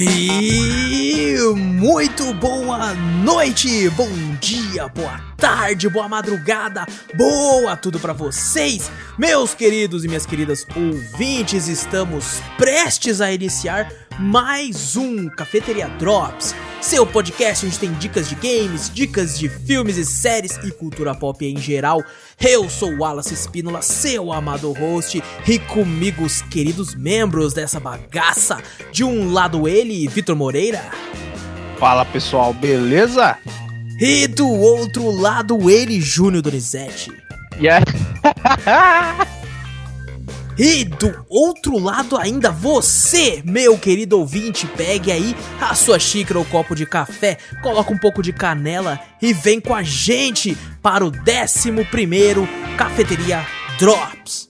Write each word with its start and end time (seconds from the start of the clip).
E 0.00 0.77
boa 2.34 2.94
noite, 3.24 3.88
bom 3.90 4.10
dia, 4.40 4.86
boa 4.88 5.18
tarde, 5.36 5.88
boa 5.88 6.08
madrugada, 6.08 6.86
boa 7.14 7.76
tudo 7.76 7.98
para 7.98 8.12
vocês, 8.12 8.90
meus 9.16 9.54
queridos 9.54 10.04
e 10.04 10.08
minhas 10.08 10.26
queridas 10.26 10.66
ouvintes. 10.76 11.68
Estamos 11.68 12.40
prestes 12.58 13.20
a 13.20 13.32
iniciar 13.32 13.90
mais 14.18 14.94
um 14.96 15.28
Cafeteria 15.28 15.88
Drops, 15.88 16.54
seu 16.82 17.06
podcast 17.06 17.64
onde 17.64 17.78
tem 17.78 17.92
dicas 17.94 18.28
de 18.28 18.34
games, 18.34 18.90
dicas 18.92 19.38
de 19.38 19.48
filmes 19.48 19.96
e 19.96 20.04
séries 20.04 20.58
e 20.64 20.70
cultura 20.70 21.14
pop 21.14 21.44
em 21.46 21.56
geral. 21.56 22.04
Eu 22.38 22.68
sou 22.68 22.92
o 22.92 22.98
Wallace 22.98 23.32
Espínola, 23.32 23.80
seu 23.80 24.32
amado 24.32 24.72
host, 24.72 25.22
e 25.46 25.58
comigo 25.60 26.24
os 26.24 26.42
queridos 26.42 26.94
membros 26.94 27.54
dessa 27.54 27.80
bagaça. 27.80 28.62
De 28.92 29.02
um 29.02 29.32
lado 29.32 29.66
ele, 29.66 30.06
Vitor 30.08 30.36
Moreira. 30.36 30.90
Fala 31.78 32.04
pessoal, 32.04 32.52
beleza? 32.52 33.38
E 34.00 34.26
do 34.26 34.48
outro 34.48 35.10
lado 35.10 35.70
ele, 35.70 36.00
Júnior 36.00 36.42
Donizete. 36.42 37.12
Yeah. 37.60 37.84
E 40.58 40.84
do 40.84 41.24
outro 41.28 41.78
lado 41.78 42.16
ainda 42.16 42.50
você, 42.50 43.40
meu 43.44 43.78
querido 43.78 44.18
ouvinte, 44.18 44.66
pegue 44.66 45.12
aí 45.12 45.36
a 45.60 45.72
sua 45.72 46.00
xícara 46.00 46.36
ou 46.36 46.44
copo 46.44 46.74
de 46.74 46.84
café, 46.84 47.38
coloca 47.62 47.92
um 47.92 47.96
pouco 47.96 48.20
de 48.20 48.32
canela 48.32 48.98
e 49.22 49.32
vem 49.32 49.60
com 49.60 49.72
a 49.72 49.84
gente 49.84 50.58
para 50.82 51.04
o 51.04 51.12
11 51.12 51.84
primeiro 51.84 52.48
Cafeteria 52.76 53.46
Drops. 53.78 54.48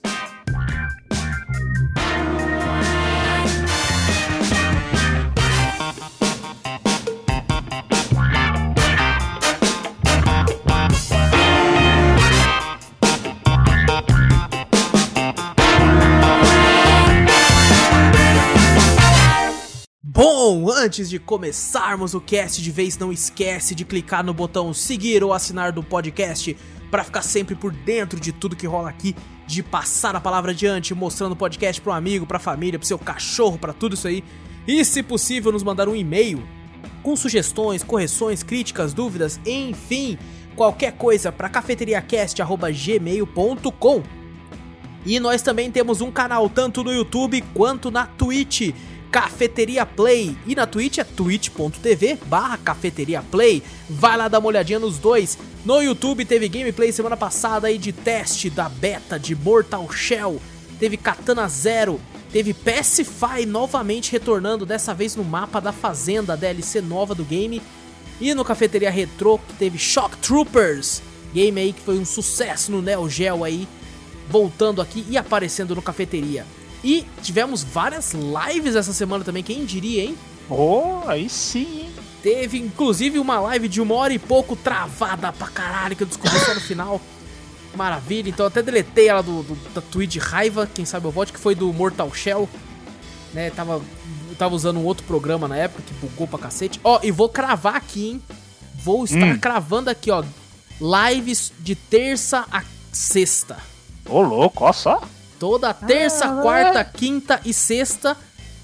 Bom, 20.21 20.69
antes 20.69 21.09
de 21.09 21.17
começarmos 21.17 22.13
o 22.13 22.19
cast 22.19 22.61
de 22.61 22.71
vez, 22.71 22.97
não 22.97 23.09
esquece 23.09 23.73
de 23.73 23.85
clicar 23.85 24.21
no 24.21 24.33
botão 24.33 24.73
seguir 24.73 25.23
ou 25.23 25.31
assinar 25.31 25.71
do 25.71 25.81
podcast 25.81 26.57
para 26.91 27.05
ficar 27.05 27.21
sempre 27.21 27.55
por 27.55 27.71
dentro 27.71 28.19
de 28.19 28.33
tudo 28.33 28.53
que 28.53 28.67
rola 28.67 28.89
aqui, 28.89 29.15
de 29.47 29.63
passar 29.63 30.13
a 30.17 30.19
palavra 30.19 30.51
adiante, 30.51 30.93
mostrando 30.93 31.31
o 31.31 31.37
podcast 31.37 31.81
para 31.81 31.93
um 31.93 31.95
amigo, 31.95 32.25
para 32.25 32.35
a 32.35 32.41
família, 32.41 32.77
para 32.77 32.85
seu 32.85 32.99
cachorro, 32.99 33.57
para 33.57 33.71
tudo 33.71 33.93
isso 33.93 34.09
aí. 34.09 34.21
E 34.67 34.83
se 34.83 35.01
possível, 35.01 35.53
nos 35.53 35.63
mandar 35.63 35.87
um 35.87 35.95
e-mail 35.95 36.43
com 37.01 37.15
sugestões, 37.15 37.81
correções, 37.81 38.43
críticas, 38.43 38.93
dúvidas, 38.93 39.39
enfim, 39.45 40.17
qualquer 40.53 40.97
coisa 40.97 41.31
para 41.31 41.47
cafeteriacast@gmail.com. 41.47 44.03
E 45.05 45.17
nós 45.17 45.41
também 45.41 45.71
temos 45.71 46.01
um 46.01 46.11
canal 46.11 46.49
tanto 46.49 46.83
no 46.83 46.91
YouTube 46.91 47.41
quanto 47.53 47.89
na 47.89 48.05
Twitch. 48.05 48.73
Cafeteria 49.11 49.85
Play. 49.85 50.37
E 50.45 50.55
na 50.55 50.67
Twitch 50.67 50.99
é 50.99 51.03
twitch.tv 51.03 52.19
barra 52.25 52.57
Cafeteria 52.57 53.21
Play. 53.21 53.63
Vai 53.89 54.17
lá 54.17 54.27
dar 54.27 54.39
uma 54.39 54.47
olhadinha 54.47 54.79
nos 54.79 54.97
dois. 54.97 55.37
No 55.65 55.81
YouTube 55.81 56.25
teve 56.25 56.47
gameplay 56.47 56.91
semana 56.91 57.17
passada 57.17 57.67
aí 57.67 57.77
de 57.77 57.91
teste 57.91 58.49
da 58.49 58.69
beta 58.69 59.19
de 59.19 59.35
Mortal 59.35 59.91
Shell. 59.91 60.39
Teve 60.79 60.95
Katana 60.97 61.47
Zero. 61.47 61.99
Teve 62.31 62.53
Pacify 62.53 63.43
novamente 63.45 64.11
retornando, 64.11 64.63
dessa 64.63 64.93
vez 64.93 65.15
no 65.15 65.23
mapa 65.23 65.59
da 65.59 65.71
Fazenda, 65.71 66.37
DLC 66.37 66.79
nova 66.79 67.15
do 67.15 67.25
game. 67.25 67.59
E 68.21 68.33
no 68.35 68.45
Cafeteria 68.45 68.91
Retro 68.91 69.39
teve 69.57 69.79
Shock 69.79 70.17
Troopers. 70.17 71.01
Game 71.33 71.59
aí 71.59 71.73
que 71.73 71.81
foi 71.81 71.97
um 71.97 72.05
sucesso 72.05 72.71
no 72.71 72.81
Neo 72.81 73.09
Geo 73.09 73.43
aí. 73.43 73.67
Voltando 74.29 74.81
aqui 74.81 75.03
e 75.09 75.17
aparecendo 75.17 75.73
no 75.73 75.81
Cafeteria. 75.81 76.45
E 76.83 77.05
tivemos 77.21 77.63
várias 77.63 78.13
lives 78.13 78.75
essa 78.75 78.93
semana 78.93 79.23
também, 79.23 79.43
quem 79.43 79.65
diria, 79.65 80.03
hein? 80.03 80.17
Oh, 80.49 81.01
aí 81.07 81.29
sim, 81.29 81.81
hein? 81.83 81.89
Teve 82.23 82.57
inclusive 82.57 83.19
uma 83.19 83.39
live 83.39 83.67
de 83.67 83.79
uma 83.81 83.95
hora 83.95 84.13
e 84.13 84.19
pouco 84.19 84.55
travada 84.55 85.31
pra 85.31 85.47
caralho, 85.47 85.95
que 85.95 86.03
eu 86.03 86.07
descobri 86.07 86.37
só 86.39 86.53
no 86.53 86.61
final. 86.61 86.99
Maravilha, 87.75 88.29
então 88.29 88.45
até 88.45 88.61
deletei 88.63 89.07
ela 89.07 89.21
do, 89.21 89.43
do, 89.43 89.55
da 89.73 89.81
tweet 89.81 90.11
de 90.13 90.19
raiva, 90.19 90.67
quem 90.73 90.85
sabe 90.85 91.05
eu 91.05 91.11
volte, 91.11 91.31
que 91.31 91.39
foi 91.39 91.53
do 91.53 91.71
Mortal 91.71 92.11
Shell. 92.13 92.49
Né, 93.33 93.51
tava, 93.51 93.79
tava 94.39 94.55
usando 94.55 94.77
um 94.79 94.85
outro 94.85 95.05
programa 95.05 95.47
na 95.47 95.55
época 95.55 95.83
que 95.85 95.93
bugou 95.93 96.27
pra 96.27 96.39
cacete. 96.39 96.79
Ó, 96.83 96.99
e 97.03 97.11
vou 97.11 97.29
cravar 97.29 97.75
aqui, 97.75 98.07
hein? 98.09 98.21
Vou 98.83 99.03
estar 99.05 99.23
Hum. 99.23 99.37
cravando 99.37 99.89
aqui, 99.89 100.09
ó. 100.09 100.23
Lives 100.81 101.51
de 101.59 101.75
terça 101.75 102.45
a 102.51 102.63
sexta. 102.91 103.57
Ô, 104.07 104.21
louco, 104.21 104.63
ó 104.65 104.73
só. 104.73 105.01
Toda 105.39 105.73
terça, 105.73 106.25
Ah, 106.25 106.41
quarta, 106.41 106.83
quinta 106.83 107.39
e 107.45 107.53
sexta 107.53 108.15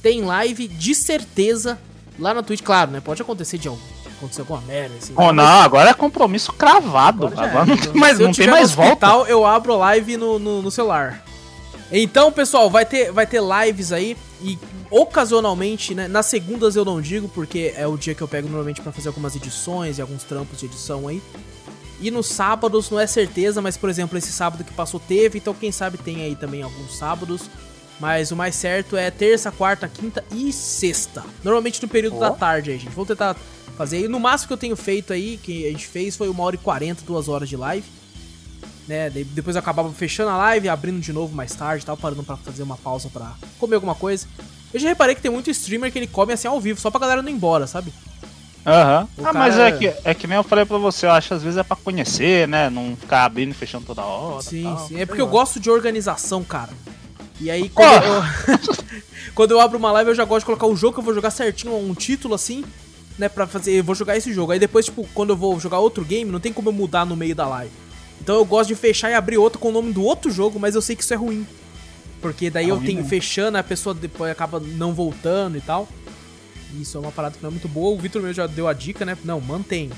tem 0.04 0.22
live 0.24 0.68
de 0.68 0.94
certeza 0.94 1.80
lá 2.20 2.34
na 2.34 2.44
Twitch. 2.44 2.62
Claro, 2.62 2.92
né? 2.92 3.00
Pode 3.00 3.22
acontecer 3.22 3.58
de 3.58 3.68
algum, 3.68 3.80
acontecer 4.18 4.42
alguma 4.42 4.62
merda 4.62 4.96
assim. 5.02 5.14
Oh, 5.16 5.32
não, 5.32 5.44
agora 5.62 5.90
é 5.90 5.94
compromisso 5.94 6.52
cravado. 6.54 7.28
Agora 7.28 7.48
Agora, 7.48 7.64
é. 7.64 7.68
não 7.68 7.78
tem 7.78 7.94
mais, 7.94 8.18
Se 8.18 8.24
não 8.24 8.32
tem 8.34 8.48
mais 8.48 8.70
no 8.72 8.76
volta. 8.76 8.92
hospital, 9.08 9.28
eu 9.28 9.46
abro 9.46 9.78
live 9.78 10.18
no, 10.18 10.38
no, 10.38 10.62
no 10.62 10.70
celular. 10.70 11.24
Então, 11.92 12.32
pessoal, 12.32 12.70
vai 12.70 12.86
ter, 12.86 13.12
vai 13.12 13.26
ter 13.28 13.42
lives 13.42 13.92
aí 13.92 14.18
e 14.42 14.58
ocasionalmente, 14.92 15.94
né? 15.96 16.08
Nas 16.08 16.26
segundas 16.26 16.76
eu 16.76 16.84
não 16.84 17.00
digo, 17.00 17.30
porque 17.30 17.74
é 17.78 17.88
o 17.88 17.96
dia 17.96 18.14
que 18.14 18.22
eu 18.22 18.28
pego 18.28 18.48
normalmente 18.48 18.82
pra 18.82 18.92
fazer 18.92 19.08
algumas 19.08 19.36
edições 19.36 19.98
e 19.98 20.02
alguns 20.02 20.24
trampos 20.24 20.60
de 20.60 20.66
edição 20.66 21.08
aí. 21.08 21.22
E 22.02 22.12
nos 22.12 22.28
sábados 22.28 22.90
não 22.90 23.00
é 23.00 23.08
certeza, 23.08 23.62
mas 23.62 23.78
por 23.78 23.90
exemplo, 23.90 24.18
esse 24.18 24.32
sábado 24.32 24.64
que 24.64 24.74
passou 24.74 25.00
teve, 25.00 25.38
então 25.40 25.54
quem 25.54 25.72
sabe 25.72 25.98
tem 25.98 26.22
aí 26.24 26.36
também 26.36 26.62
alguns 26.62 26.98
sábados. 26.98 27.44
Mas 28.00 28.30
o 28.32 28.36
mais 28.36 28.56
certo 28.56 28.98
é 28.98 29.10
terça, 29.10 29.50
quarta, 29.52 29.88
quinta 29.88 30.24
e 30.32 30.52
sexta. 30.52 31.24
Normalmente 31.44 31.82
no 31.82 31.88
período 31.88 32.18
Ó. 32.18 32.20
da 32.20 32.32
tarde 32.32 32.72
aí, 32.72 32.78
gente. 32.78 32.92
Vou 32.94 33.06
tentar 33.06 33.38
fazer 33.78 33.98
aí. 33.98 34.08
No 34.10 34.20
máximo 34.20 34.48
que 34.50 34.54
eu 34.54 34.58
tenho 34.58 34.76
feito 34.76 35.14
aí, 35.14 35.38
que 35.42 35.66
a 35.66 35.72
gente 35.72 35.88
fez, 35.88 36.18
foi 36.18 36.28
uma 36.28 36.44
hora 36.44 36.56
e 36.56 36.60
quarenta, 36.60 37.04
duas 37.06 37.30
horas 37.30 37.48
de 37.48 37.56
live. 37.56 37.88
Né? 38.88 39.10
de- 39.10 39.24
Depois 39.24 39.56
eu 39.56 39.62
acabava 39.62 39.90
fechando 39.94 40.30
a 40.30 40.38
live, 40.38 40.68
abrindo 40.70 41.00
de 41.00 41.12
novo 41.14 41.34
mais 41.34 41.56
tarde 41.56 41.84
e 41.84 41.86
tal, 41.86 41.96
parando 41.96 42.22
pra 42.24 42.36
fazer 42.38 42.64
uma 42.64 42.76
pausa 42.78 43.10
pra 43.10 43.34
comer 43.58 43.76
alguma 43.76 43.96
coisa. 43.96 44.28
Eu 44.74 44.80
já 44.80 44.90
reparei 44.90 45.16
que 45.16 45.22
tem 45.22 45.32
muito 45.32 45.50
streamer 45.50 45.90
que 45.92 45.98
ele 45.98 46.08
come 46.08 46.34
assim 46.34 46.48
ao 46.50 46.60
vivo, 46.60 46.80
só 46.82 46.92
pra 46.92 47.00
galera 47.00 47.22
não 47.22 47.30
ir 47.30 47.34
embora, 47.34 47.66
sabe? 47.66 47.94
Aham. 48.66 49.08
O 49.18 49.22
Ah, 49.22 49.24
cara- 49.26 49.40
mas 49.40 49.60
é 49.60 49.72
que, 49.74 49.94
é 50.04 50.14
que 50.14 50.26
nem 50.28 50.38
eu 50.38 50.44
falei 50.44 50.66
pra 50.66 50.78
você, 50.78 51.06
eu 51.06 51.12
acho 51.12 51.28
que 51.28 51.34
às 51.36 51.44
vezes 51.44 51.58
é 51.58 51.64
pra 51.64 51.76
conhecer, 51.78 52.48
né? 52.48 52.70
Não 52.70 52.96
ficar 52.96 53.26
abrindo 53.26 53.52
e 53.52 53.54
fechando 53.54 53.86
toda 53.86 54.02
hora. 54.02 54.42
Sim, 54.42 54.64
tal. 54.64 54.88
sim. 54.88 55.00
É 55.00 55.06
porque 55.06 55.22
eu 55.22 55.28
gosto 55.28 55.60
de 55.60 55.70
organização, 55.70 56.44
cara. 56.44 56.72
E 57.40 57.52
aí, 57.52 57.70
quando, 57.70 58.04
eu, 58.04 58.24
quando 59.36 59.52
eu 59.52 59.60
abro 59.60 59.78
uma 59.78 59.92
live, 59.92 60.12
eu 60.12 60.16
já 60.16 60.24
gosto 60.26 60.40
de 60.42 60.46
colocar 60.46 60.66
o 60.66 60.76
jogo 60.76 60.94
que 60.94 61.00
eu 61.00 61.04
vou 61.04 61.14
jogar 61.14 61.30
certinho, 61.32 61.76
um 61.78 61.94
título 61.94 62.34
assim, 62.34 62.64
né? 63.20 63.28
Pra 63.30 63.46
fazer. 63.46 63.74
Eu 63.74 63.84
vou 63.84 63.94
jogar 63.94 64.18
esse 64.18 64.34
jogo. 64.34 64.52
Aí 64.52 64.60
depois, 64.60 64.86
tipo, 64.86 65.08
quando 65.14 65.32
eu 65.32 65.38
vou 65.38 65.60
jogar 65.60 65.80
outro 65.80 66.04
game, 66.06 66.32
não 66.32 66.40
tem 66.40 66.54
como 66.54 66.70
eu 66.70 66.74
mudar 66.74 67.06
no 67.06 67.16
meio 67.16 67.36
da 67.36 67.48
live. 67.48 67.72
Então 68.22 68.36
eu 68.36 68.46
gosto 68.46 68.70
de 68.70 68.76
fechar 68.76 69.12
e 69.12 69.14
abrir 69.14 69.38
outro 69.38 69.60
com 69.60 69.70
o 69.70 69.72
nome 69.72 69.92
do 69.94 70.02
outro 70.04 70.32
jogo, 70.32 70.60
mas 70.60 70.74
eu 70.74 70.82
sei 70.82 70.96
que 70.96 71.04
isso 71.04 71.14
é 71.14 71.18
ruim. 71.18 71.46
Porque 72.22 72.50
daí 72.50 72.70
eu 72.70 72.78
Ruim 72.78 72.86
tenho 72.86 72.98
mesmo. 73.00 73.10
fechando, 73.10 73.58
a 73.58 73.64
pessoa 73.64 73.94
depois 73.94 74.32
acaba 74.32 74.60
não 74.60 74.94
voltando 74.94 75.58
e 75.58 75.62
tal. 75.62 75.88
Isso 76.80 76.98
é 76.98 77.00
uma 77.00 77.12
parada 77.12 77.36
que 77.36 77.44
não 77.44 77.50
é 77.50 77.52
muito 77.52 77.68
boa. 77.68 77.96
O 77.96 78.00
Vitor 78.00 78.22
mesmo 78.22 78.36
já 78.36 78.48
deu 78.48 78.68
a 78.68 78.74
dica, 78.74 79.06
né? 79.06 79.18
Não, 79.24 79.40
mantém. 79.40 79.92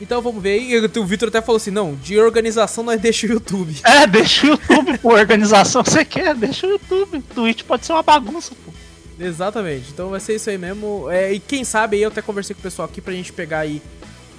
Então 0.00 0.22
vamos 0.22 0.42
ver 0.42 0.60
aí. 0.60 0.78
O 0.98 1.04
Vitor 1.04 1.28
até 1.28 1.42
falou 1.42 1.56
assim: 1.56 1.70
não, 1.70 1.94
de 1.94 2.18
organização 2.18 2.82
nós 2.82 2.98
deixa 3.02 3.26
o 3.26 3.30
YouTube. 3.30 3.76
É, 3.84 4.06
deixa 4.06 4.46
o 4.46 4.50
YouTube 4.50 4.98
por 4.98 5.12
organização. 5.12 5.84
Você 5.84 6.04
quer? 6.04 6.34
Deixa 6.34 6.66
o 6.66 6.70
YouTube. 6.70 7.22
Twitch 7.34 7.62
pode 7.64 7.84
ser 7.84 7.92
uma 7.92 8.02
bagunça, 8.02 8.52
pô. 8.64 8.72
Exatamente. 9.18 9.90
Então 9.92 10.08
vai 10.08 10.20
ser 10.20 10.36
isso 10.36 10.48
aí 10.48 10.56
mesmo. 10.56 11.10
É, 11.10 11.32
e 11.32 11.38
quem 11.38 11.62
sabe 11.62 11.96
aí 11.96 12.02
eu 12.02 12.08
até 12.08 12.22
conversei 12.22 12.54
com 12.54 12.60
o 12.60 12.62
pessoal 12.62 12.88
aqui 12.88 13.02
pra 13.02 13.12
gente 13.12 13.32
pegar 13.32 13.60
aí, 13.60 13.82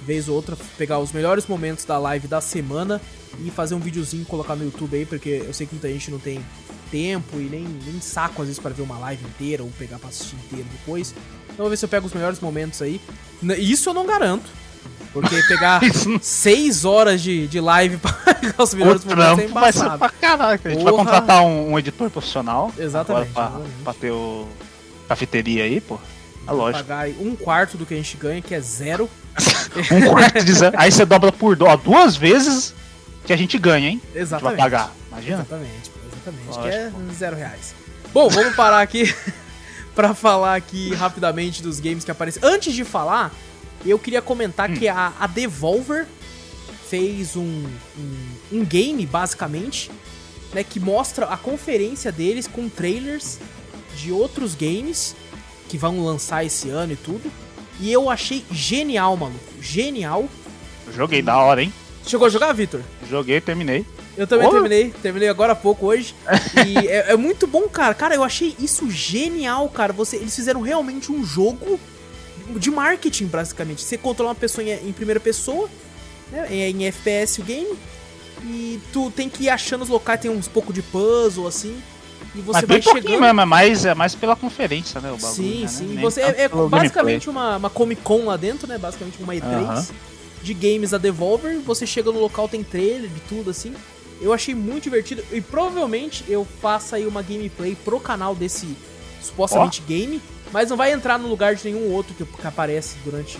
vez 0.04 0.28
ou 0.28 0.34
outra, 0.34 0.56
pegar 0.76 0.98
os 0.98 1.12
melhores 1.12 1.46
momentos 1.46 1.84
da 1.84 1.96
live 1.98 2.26
da 2.26 2.40
semana 2.40 3.00
e 3.44 3.50
fazer 3.50 3.76
um 3.76 3.78
videozinho 3.78 4.22
e 4.22 4.26
colocar 4.26 4.56
no 4.56 4.64
YouTube 4.64 4.96
aí, 4.96 5.06
porque 5.06 5.42
eu 5.46 5.54
sei 5.54 5.66
que 5.66 5.74
muita 5.74 5.88
gente 5.88 6.10
não 6.10 6.18
tem 6.18 6.44
tempo 6.92 7.38
e 7.40 7.44
nem, 7.50 7.62
nem 7.64 8.00
saco 8.00 8.42
às 8.42 8.48
vezes 8.48 8.62
para 8.62 8.70
ver 8.72 8.82
uma 8.82 8.98
live 8.98 9.24
inteira 9.24 9.62
ou 9.64 9.70
pegar 9.78 9.98
pra 9.98 10.10
assistir 10.10 10.36
inteiro 10.36 10.66
depois. 10.70 11.12
Então 11.46 11.64
vou 11.64 11.70
ver 11.70 11.76
se 11.76 11.84
eu 11.84 11.88
pego 11.88 12.06
os 12.06 12.12
melhores 12.12 12.38
momentos 12.38 12.80
aí. 12.82 13.00
Isso 13.58 13.88
eu 13.90 13.94
não 13.94 14.06
garanto. 14.06 14.48
Porque 15.12 15.42
pegar 15.42 15.80
seis 16.22 16.84
horas 16.84 17.20
de, 17.22 17.46
de 17.46 17.60
live 17.60 17.96
pra 18.02 18.12
pegar 18.34 18.62
os 18.62 18.72
O 18.72 18.76
melhores 18.76 19.04
momentos 19.04 19.22
é 19.24 19.34
trampo 19.46 19.54
vai 19.54 19.72
ser 19.72 19.78
embaçado. 19.80 19.98
pra 19.98 20.08
caraca. 20.10 20.68
A 20.68 20.72
gente 20.72 20.82
vai 20.84 20.92
Porra. 20.92 21.04
contratar 21.04 21.42
um, 21.42 21.72
um 21.72 21.78
editor 21.78 22.08
profissional. 22.10 22.72
Exatamente, 22.78 23.30
agora 23.30 23.48
Pra, 23.50 23.56
exatamente. 23.58 23.82
pra 23.84 23.94
ter 23.94 24.10
o 24.10 24.46
cafeteria 25.08 25.64
aí, 25.64 25.80
pô. 25.80 25.98
É 26.46 26.50
lógico. 26.52 26.84
Pagar 26.84 27.08
um 27.20 27.36
quarto 27.36 27.76
do 27.76 27.84
que 27.86 27.94
a 27.94 27.96
gente 27.96 28.16
ganha, 28.16 28.40
que 28.42 28.54
é 28.54 28.60
zero. 28.60 29.08
Um 29.90 30.10
quarto 30.10 30.44
de 30.44 30.52
zero. 30.52 30.76
Aí 30.78 30.90
você 30.92 31.04
dobra 31.06 31.32
por 31.32 31.56
duas 31.56 32.16
vezes 32.16 32.74
que 33.24 33.32
a 33.32 33.36
gente 33.36 33.56
ganha, 33.58 33.88
hein? 33.88 34.00
A 34.02 34.04
gente 34.04 34.12
vai 34.14 34.22
Exatamente. 34.22 34.58
pagar. 34.58 34.92
Imagina? 35.10 35.36
Exatamente, 35.36 35.90
pô, 36.24 36.30
exatamente. 36.30 36.46
Lógico, 36.46 36.62
que 36.62 36.68
é 36.68 37.14
zero 37.14 37.36
reais. 37.36 37.74
Bom, 38.12 38.28
vamos 38.28 38.54
parar 38.54 38.80
aqui 38.80 39.14
pra 39.94 40.14
falar 40.14 40.54
aqui 40.56 40.94
rapidamente 40.94 41.62
dos 41.62 41.80
games 41.80 42.04
que 42.04 42.10
aparecem. 42.10 42.42
Antes 42.44 42.74
de 42.74 42.84
falar, 42.84 43.32
eu 43.84 43.98
queria 43.98 44.22
comentar 44.22 44.70
Hum. 44.70 44.74
que 44.74 44.88
a, 44.88 45.12
a 45.18 45.26
Devolver 45.26 46.06
fez 46.88 47.36
um, 47.36 47.64
um, 47.98 48.16
um 48.52 48.64
game, 48.64 49.04
basicamente, 49.06 49.90
né, 50.52 50.62
que 50.62 50.78
mostra 50.78 51.26
a 51.26 51.36
conferência 51.36 52.12
deles 52.12 52.46
com 52.46 52.68
trailers 52.68 53.38
de 53.96 54.12
outros 54.12 54.54
games 54.54 55.16
que 55.68 55.78
vão 55.78 56.04
lançar 56.04 56.44
esse 56.44 56.68
ano 56.68 56.92
e 56.92 56.96
tudo. 56.96 57.32
E 57.80 57.90
eu 57.90 58.10
achei 58.10 58.44
genial, 58.50 59.16
maluco. 59.16 59.40
Genial. 59.60 60.28
Joguei 60.94 61.22
da 61.22 61.38
hora, 61.38 61.62
hein? 61.62 61.72
Chegou 62.06 62.26
a 62.26 62.30
jogar, 62.30 62.52
Vitor? 62.52 62.82
Joguei, 63.08 63.40
terminei. 63.40 63.86
Eu 64.16 64.26
também 64.26 64.50
terminei, 64.50 64.90
terminei 65.02 65.28
agora 65.28 65.52
há 65.52 65.56
pouco 65.56 65.86
hoje. 65.86 66.14
e 66.66 66.86
é, 66.86 67.12
é 67.12 67.16
muito 67.16 67.46
bom, 67.46 67.62
cara. 67.62 67.94
Cara, 67.94 68.14
eu 68.14 68.22
achei 68.22 68.54
isso 68.58 68.90
genial, 68.90 69.68
cara. 69.68 69.92
Você, 69.92 70.16
eles 70.16 70.34
fizeram 70.34 70.60
realmente 70.60 71.10
um 71.10 71.24
jogo 71.24 71.80
de 72.56 72.70
marketing, 72.70 73.26
basicamente. 73.26 73.82
Você 73.82 73.96
controla 73.96 74.30
uma 74.30 74.34
pessoa 74.36 74.64
em, 74.64 74.88
em 74.88 74.92
primeira 74.92 75.20
pessoa, 75.20 75.68
né? 76.30 76.46
É 76.50 76.70
em 76.70 76.86
FPS 76.86 77.40
o 77.40 77.44
game. 77.44 77.74
E 78.44 78.80
tu 78.92 79.10
tem 79.10 79.28
que 79.28 79.44
ir 79.44 79.48
achando 79.48 79.82
os 79.82 79.88
locais, 79.88 80.20
tem 80.20 80.30
uns 80.30 80.48
pouco 80.48 80.72
de 80.72 80.82
puzzle, 80.82 81.46
assim. 81.46 81.80
E 82.34 82.40
você 82.40 82.60
Mas 82.66 82.68
vai 82.68 82.82
chegando. 82.82 83.20
mesmo, 83.20 83.40
é 83.40 83.44
mais, 83.44 83.84
é 83.84 83.94
mais 83.94 84.14
pela 84.14 84.34
conferência, 84.34 85.00
né? 85.00 85.10
O 85.10 85.16
bagulho, 85.16 85.34
Sim, 85.34 85.62
né? 85.62 85.68
sim. 85.68 85.86
Nem 85.86 86.00
Você 86.00 86.22
é, 86.22 86.42
é 86.42 86.48
basicamente 86.48 87.28
uma, 87.28 87.56
uma 87.56 87.70
Comic 87.70 88.02
Con 88.02 88.24
lá 88.24 88.36
dentro, 88.36 88.66
né? 88.66 88.78
Basicamente 88.78 89.22
uma 89.22 89.34
E3 89.34 89.44
Aham. 89.44 89.86
de 90.42 90.54
games 90.54 90.90
da 90.90 90.98
Devolver. 90.98 91.60
Você 91.60 91.86
chega 91.86 92.10
no 92.10 92.20
local, 92.20 92.48
tem 92.48 92.62
trailer 92.64 93.08
de 93.08 93.20
tudo 93.20 93.50
assim. 93.50 93.74
Eu 94.22 94.32
achei 94.32 94.54
muito 94.54 94.84
divertido 94.84 95.22
e 95.32 95.40
provavelmente 95.40 96.24
eu 96.28 96.46
faça 96.60 96.96
aí 96.96 97.06
uma 97.06 97.22
gameplay 97.22 97.74
pro 97.74 97.98
canal 97.98 98.34
desse 98.34 98.76
supostamente 99.20 99.82
game, 99.82 100.22
mas 100.52 100.70
não 100.70 100.76
vai 100.76 100.92
entrar 100.92 101.18
no 101.18 101.28
lugar 101.28 101.54
de 101.56 101.64
nenhum 101.64 101.92
outro 101.92 102.14
que, 102.14 102.24
que 102.24 102.46
aparece 102.46 102.96
durante 103.04 103.38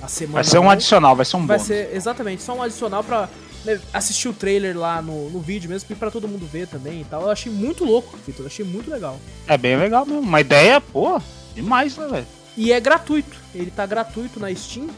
a 0.00 0.08
semana. 0.08 0.36
Vai 0.36 0.44
ser 0.44 0.58
um 0.58 0.64
não. 0.64 0.70
adicional, 0.70 1.14
vai 1.14 1.24
ser 1.24 1.36
um 1.36 1.46
Vai 1.46 1.58
bônus. 1.58 1.66
ser 1.66 1.94
exatamente 1.94 2.42
só 2.42 2.54
um 2.54 2.62
adicional 2.62 3.04
pra 3.04 3.28
né, 3.64 3.80
assistir 3.92 4.28
o 4.28 4.32
trailer 4.32 4.78
lá 4.78 5.02
no, 5.02 5.28
no 5.30 5.40
vídeo 5.40 5.68
mesmo 5.68 5.86
e 5.90 5.94
pra 5.94 6.10
todo 6.10 6.28
mundo 6.28 6.46
ver 6.46 6.68
também 6.68 7.02
e 7.02 7.04
tal. 7.04 7.22
Eu 7.22 7.30
achei 7.30 7.52
muito 7.52 7.84
louco, 7.84 8.16
Vitor. 8.26 8.42
Eu 8.42 8.46
achei 8.46 8.64
muito 8.64 8.90
legal. 8.90 9.18
É 9.46 9.58
bem 9.58 9.76
legal 9.76 10.06
mesmo. 10.06 10.20
Uma 10.20 10.40
ideia, 10.40 10.80
pô, 10.80 11.20
demais, 11.54 11.96
né, 11.96 12.06
velho? 12.08 12.26
E 12.56 12.72
é 12.72 12.80
gratuito. 12.80 13.36
Ele 13.54 13.70
tá 13.70 13.84
gratuito 13.86 14.40
na 14.40 14.54
Steam. 14.54 14.88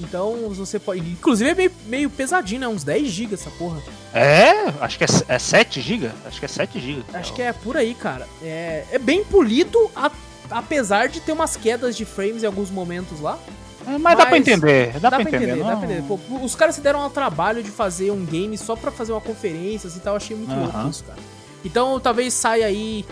Então 0.00 0.48
você 0.50 0.78
pode. 0.78 1.00
Inclusive 1.00 1.50
é 1.50 1.54
meio, 1.54 1.72
meio 1.86 2.10
pesadinho, 2.10 2.60
né? 2.62 2.68
Uns 2.68 2.82
10 2.84 3.08
GB 3.08 3.34
essa 3.34 3.50
porra. 3.50 3.80
É, 4.14 4.52
acho 4.80 4.98
que 4.98 5.04
é, 5.04 5.08
é 5.28 5.38
7 5.38 5.80
GB. 5.80 6.10
Acho 6.26 6.38
que 6.38 6.44
é 6.44 6.48
7 6.48 6.80
GB. 6.80 7.04
Acho 7.14 7.32
que 7.34 7.42
é 7.42 7.52
por 7.52 7.76
aí, 7.76 7.94
cara. 7.94 8.26
É, 8.42 8.84
é 8.90 8.98
bem 8.98 9.22
polido, 9.24 9.90
a- 9.94 10.10
apesar 10.50 11.08
de 11.08 11.20
ter 11.20 11.32
umas 11.32 11.56
quedas 11.56 11.96
de 11.96 12.04
frames 12.04 12.42
em 12.42 12.46
alguns 12.46 12.70
momentos 12.70 13.20
lá. 13.20 13.38
É, 13.86 13.96
mas, 13.98 14.16
dá 14.16 14.26
pra 14.26 14.30
mas 14.32 14.40
entender, 14.46 14.92
dá, 14.94 14.98
Dá, 14.98 15.10
pra 15.10 15.20
pra 15.20 15.22
entender, 15.22 15.52
entender. 15.52 15.64
dá 15.70 15.76
pra 15.76 15.86
entender. 15.86 16.02
Pô, 16.06 16.18
os 16.42 16.54
caras 16.54 16.74
se 16.74 16.80
deram 16.82 17.00
ao 17.00 17.08
trabalho 17.10 17.62
de 17.62 17.70
fazer 17.70 18.10
um 18.10 18.24
game 18.26 18.56
só 18.58 18.76
pra 18.76 18.90
fazer 18.90 19.12
uma 19.12 19.20
conferência 19.22 19.88
assim, 19.88 19.98
e 19.98 20.02
tal. 20.02 20.12
Eu 20.14 20.16
achei 20.18 20.36
muito 20.36 20.54
louco 20.54 20.88
isso, 20.90 21.04
cara. 21.04 21.18
Então 21.64 21.98
talvez 21.98 22.34
saia 22.34 22.66
aí 22.66 23.06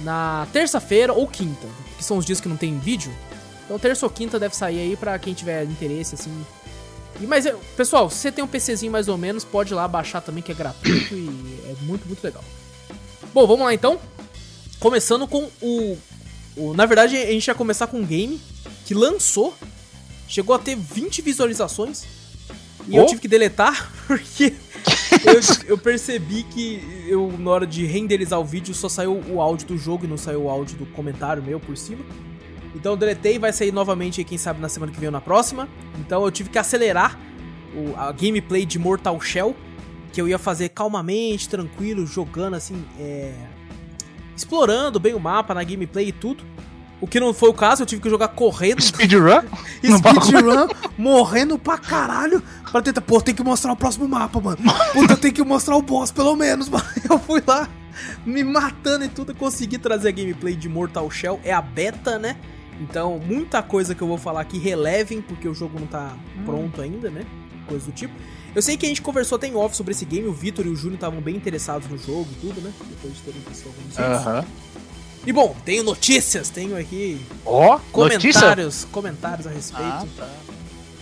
na 0.00 0.46
terça-feira 0.52 1.12
ou 1.12 1.26
quinta, 1.26 1.66
que 1.96 2.04
são 2.04 2.16
os 2.16 2.24
dias 2.24 2.40
que 2.40 2.48
não 2.48 2.56
tem 2.56 2.76
vídeo. 2.78 3.12
Então 3.68 3.78
terça 3.78 4.06
ou 4.06 4.10
quinta 4.10 4.38
deve 4.40 4.56
sair 4.56 4.80
aí 4.80 4.96
pra 4.96 5.18
quem 5.18 5.34
tiver 5.34 5.64
interesse, 5.64 6.14
assim. 6.14 6.32
E, 7.20 7.26
mas, 7.26 7.44
eu- 7.44 7.58
pessoal, 7.76 8.08
se 8.08 8.16
você 8.16 8.32
tem 8.32 8.42
um 8.42 8.48
PCzinho 8.48 8.90
mais 8.90 9.08
ou 9.08 9.18
menos, 9.18 9.44
pode 9.44 9.72
ir 9.72 9.76
lá 9.76 9.86
baixar 9.86 10.22
também, 10.22 10.42
que 10.42 10.50
é 10.50 10.54
gratuito 10.54 11.14
e 11.14 11.60
é 11.66 11.74
muito, 11.82 12.06
muito 12.06 12.22
legal. 12.24 12.42
Bom, 13.34 13.46
vamos 13.46 13.64
lá 13.66 13.74
então. 13.74 13.98
Começando 14.80 15.26
com 15.26 15.50
o, 15.60 15.98
o. 16.56 16.72
Na 16.74 16.86
verdade, 16.86 17.16
a 17.16 17.26
gente 17.30 17.46
ia 17.48 17.54
começar 17.54 17.88
com 17.88 17.98
um 17.98 18.06
game 18.06 18.40
que 18.86 18.94
lançou, 18.94 19.54
chegou 20.28 20.54
a 20.54 20.58
ter 20.58 20.74
20 20.76 21.20
visualizações. 21.20 22.04
E 22.86 22.96
eu 22.96 23.02
Oh. 23.02 23.06
tive 23.06 23.20
que 23.20 23.28
deletar, 23.28 23.92
porque 24.06 24.54
eu, 25.26 25.40
eu 25.66 25.76
percebi 25.76 26.42
que 26.44 27.04
eu, 27.06 27.30
na 27.38 27.50
hora 27.50 27.66
de 27.66 27.84
renderizar 27.84 28.40
o 28.40 28.44
vídeo, 28.44 28.72
só 28.72 28.88
saiu 28.88 29.20
o 29.28 29.42
áudio 29.42 29.66
do 29.66 29.76
jogo 29.76 30.06
e 30.06 30.08
não 30.08 30.16
saiu 30.16 30.44
o 30.44 30.48
áudio 30.48 30.78
do 30.78 30.86
comentário 30.86 31.42
meu 31.42 31.60
por 31.60 31.76
cima. 31.76 32.02
Então 32.74 32.92
eu 32.92 32.96
deletei, 32.96 33.38
vai 33.38 33.52
sair 33.52 33.72
novamente 33.72 34.20
aí, 34.20 34.24
quem 34.24 34.38
sabe, 34.38 34.60
na 34.60 34.68
semana 34.68 34.92
que 34.92 34.98
vem 34.98 35.08
ou 35.08 35.12
na 35.12 35.20
próxima. 35.20 35.68
Então 35.98 36.24
eu 36.24 36.30
tive 36.30 36.50
que 36.50 36.58
acelerar 36.58 37.18
o- 37.74 37.94
a 37.96 38.12
gameplay 38.12 38.64
de 38.66 38.78
Mortal 38.78 39.20
Shell, 39.20 39.54
que 40.12 40.20
eu 40.20 40.28
ia 40.28 40.38
fazer 40.38 40.68
calmamente, 40.70 41.48
tranquilo, 41.48 42.06
jogando 42.06 42.54
assim, 42.54 42.84
é, 42.98 43.32
explorando 44.36 44.98
bem 45.00 45.14
o 45.14 45.20
mapa 45.20 45.54
na 45.54 45.62
gameplay 45.64 46.08
e 46.08 46.12
tudo. 46.12 46.44
O 47.00 47.06
que 47.06 47.20
não 47.20 47.32
foi 47.32 47.48
o 47.48 47.54
caso, 47.54 47.82
eu 47.82 47.86
tive 47.86 48.02
que 48.02 48.10
jogar 48.10 48.28
correndo, 48.28 48.82
Speedrun? 48.82 49.42
speedrun, 49.84 50.66
morrendo 50.96 51.56
pra 51.56 51.78
caralho, 51.78 52.42
pra 52.72 52.82
tentar, 52.82 53.00
pô, 53.02 53.20
tem 53.20 53.32
que 53.34 53.42
mostrar 53.42 53.72
o 53.72 53.76
próximo 53.76 54.08
mapa, 54.08 54.40
mano. 54.40 54.58
Puta, 54.92 55.16
tem 55.16 55.30
que 55.32 55.42
mostrar 55.44 55.76
o 55.76 55.82
boss, 55.82 56.10
pelo 56.10 56.34
menos, 56.34 56.66
mano. 56.70 56.84
Eu 57.08 57.16
fui 57.20 57.40
lá, 57.46 57.68
me 58.26 58.42
matando 58.42 59.04
e 59.04 59.08
tudo, 59.08 59.32
consegui 59.32 59.78
trazer 59.78 60.08
a 60.08 60.10
gameplay 60.10 60.56
de 60.56 60.68
Mortal 60.68 61.08
Shell, 61.08 61.38
é 61.44 61.52
a 61.52 61.62
beta, 61.62 62.18
né? 62.18 62.36
Então, 62.80 63.18
muita 63.18 63.62
coisa 63.62 63.94
que 63.94 64.02
eu 64.02 64.06
vou 64.08 64.18
falar 64.18 64.40
aqui 64.42 64.58
relevem, 64.58 65.20
porque 65.20 65.48
o 65.48 65.54
jogo 65.54 65.78
não 65.80 65.86
tá 65.86 66.16
pronto 66.44 66.80
ainda, 66.80 67.10
né? 67.10 67.24
Coisa 67.66 67.86
do 67.86 67.92
tipo. 67.92 68.14
Eu 68.54 68.62
sei 68.62 68.76
que 68.76 68.86
a 68.86 68.88
gente 68.88 69.02
conversou 69.02 69.36
até 69.36 69.46
em 69.48 69.54
off 69.54 69.76
sobre 69.76 69.92
esse 69.92 70.04
game, 70.04 70.26
o 70.26 70.32
Vitor 70.32 70.64
e 70.64 70.68
o 70.68 70.76
Júnior 70.76 70.94
estavam 70.94 71.20
bem 71.20 71.36
interessados 71.36 71.88
no 71.88 71.98
jogo 71.98 72.26
e 72.32 72.40
tudo, 72.46 72.60
né? 72.60 72.72
Depois 72.88 73.14
de 73.14 73.20
terem 73.22 73.40
visto 73.48 73.66
alguns 73.66 73.84
vídeos. 73.96 73.98
Aham. 74.26 74.44
E 75.26 75.32
bom, 75.32 75.54
tenho 75.64 75.82
notícias, 75.82 76.48
tenho 76.48 76.76
aqui 76.76 77.20
Ó, 77.44 77.72
notícia? 77.72 78.40
comentários, 78.40 78.86
comentários 78.90 79.46
a 79.46 79.50
respeito 79.50 79.84
Ah, 79.84 80.06
tá. 80.16 80.28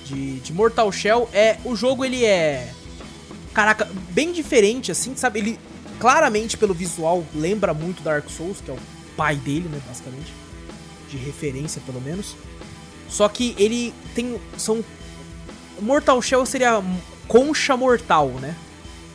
de, 0.06 0.40
de 0.40 0.52
Mortal 0.52 0.90
Shell. 0.90 1.28
É, 1.32 1.58
o 1.64 1.76
jogo 1.76 2.04
ele 2.04 2.24
é 2.24 2.72
caraca, 3.54 3.88
bem 4.10 4.32
diferente 4.32 4.90
assim, 4.90 5.14
sabe? 5.14 5.38
Ele 5.38 5.58
claramente 6.00 6.56
pelo 6.56 6.74
visual 6.74 7.24
lembra 7.34 7.72
muito 7.72 8.02
Dark 8.02 8.28
Souls, 8.28 8.60
que 8.60 8.70
é 8.70 8.74
o 8.74 8.78
pai 9.16 9.36
dele, 9.36 9.68
né, 9.68 9.80
basicamente, 9.86 10.32
de 11.10 11.16
referência 11.16 11.80
pelo 11.84 12.00
menos. 12.00 12.36
Só 13.08 13.28
que 13.28 13.54
ele 13.58 13.94
tem 14.14 14.40
são 14.56 14.84
Mortal 15.80 16.20
Shell 16.22 16.46
seria 16.46 16.82
concha 17.28 17.76
mortal, 17.76 18.28
né? 18.40 18.56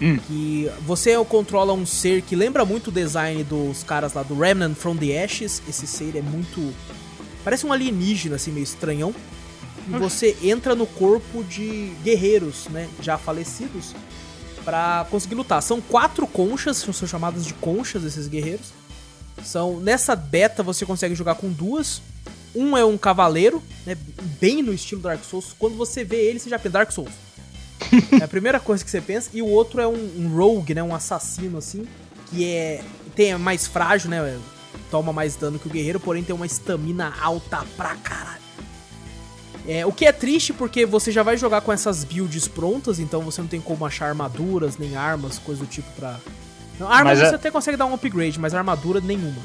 Hum. 0.01 0.17
Que 0.17 0.69
você 0.81 1.13
controla 1.25 1.73
um 1.73 1.85
ser 1.85 2.21
que 2.23 2.35
lembra 2.35 2.65
muito 2.65 2.87
o 2.87 2.91
design 2.91 3.43
dos 3.43 3.83
caras 3.83 4.13
lá 4.13 4.23
do 4.23 4.37
Remnant 4.37 4.75
from 4.75 4.95
the 4.95 5.23
Ashes. 5.23 5.61
Esse 5.67 5.85
ser 5.85 6.15
é 6.15 6.21
muito. 6.21 6.73
Parece 7.43 7.65
um 7.65 7.73
alienígena, 7.73 8.35
assim, 8.35 8.51
meio 8.51 8.63
estranhão. 8.63 9.13
E 9.87 9.91
você 9.97 10.37
entra 10.43 10.75
no 10.75 10.85
corpo 10.85 11.43
de 11.43 11.91
guerreiros, 12.03 12.67
né? 12.69 12.87
Já 13.01 13.17
falecidos. 13.17 13.93
Pra 14.63 15.05
conseguir 15.09 15.35
lutar. 15.35 15.61
São 15.61 15.81
quatro 15.81 16.27
conchas, 16.27 16.77
são 16.77 17.07
chamadas 17.07 17.45
de 17.45 17.53
conchas 17.55 18.03
esses 18.03 18.27
guerreiros. 18.27 18.73
São. 19.43 19.79
Nessa 19.79 20.15
beta 20.15 20.63
você 20.63 20.85
consegue 20.85 21.15
jogar 21.15 21.35
com 21.35 21.49
duas. 21.49 22.01
Um 22.53 22.75
é 22.75 22.83
um 22.83 22.97
cavaleiro, 22.97 23.63
né? 23.85 23.97
Bem 24.39 24.61
no 24.61 24.73
estilo 24.73 25.01
Dark 25.01 25.23
Souls. 25.23 25.55
Quando 25.57 25.75
você 25.75 26.03
vê 26.03 26.17
ele, 26.17 26.39
você 26.39 26.49
já 26.49 26.59
pensa 26.59 26.73
Dark 26.73 26.91
Souls. 26.91 27.11
É 28.19 28.23
a 28.23 28.27
primeira 28.27 28.59
coisa 28.59 28.83
que 28.83 28.91
você 28.91 29.01
pensa. 29.01 29.29
E 29.33 29.41
o 29.41 29.47
outro 29.47 29.81
é 29.81 29.87
um, 29.87 30.11
um 30.17 30.35
rogue, 30.35 30.73
né? 30.73 30.83
Um 30.83 30.93
assassino, 30.93 31.57
assim. 31.57 31.87
Que 32.29 32.45
é. 32.45 32.83
Tem, 33.15 33.31
é 33.31 33.37
mais 33.37 33.67
frágil, 33.67 34.09
né? 34.09 34.39
Toma 34.89 35.11
mais 35.11 35.35
dano 35.35 35.57
que 35.57 35.67
o 35.67 35.71
guerreiro, 35.71 35.99
porém 35.99 36.23
tem 36.23 36.35
uma 36.35 36.45
estamina 36.45 37.13
alta 37.21 37.65
pra 37.75 37.95
caralho. 37.95 38.41
É, 39.67 39.85
o 39.85 39.91
que 39.91 40.05
é 40.05 40.11
triste 40.11 40.53
porque 40.53 40.85
você 40.85 41.11
já 41.11 41.23
vai 41.23 41.37
jogar 41.37 41.61
com 41.61 41.71
essas 41.71 42.03
builds 42.03 42.47
prontas, 42.47 42.99
então 42.99 43.21
você 43.21 43.41
não 43.41 43.47
tem 43.47 43.61
como 43.61 43.85
achar 43.85 44.07
armaduras, 44.07 44.77
nem 44.77 44.95
armas, 44.95 45.37
coisa 45.37 45.61
do 45.61 45.67
tipo 45.67 45.89
pra. 45.95 46.19
Não, 46.79 46.87
armas 46.91 47.19
Mas 47.19 47.27
você 47.29 47.33
é- 47.33 47.35
até 47.35 47.51
consegue 47.51 47.77
dar 47.77 47.85
um 47.85 47.93
upgrade, 47.93 48.39
mas 48.39 48.53
armadura 48.53 48.99
nenhuma. 48.99 49.41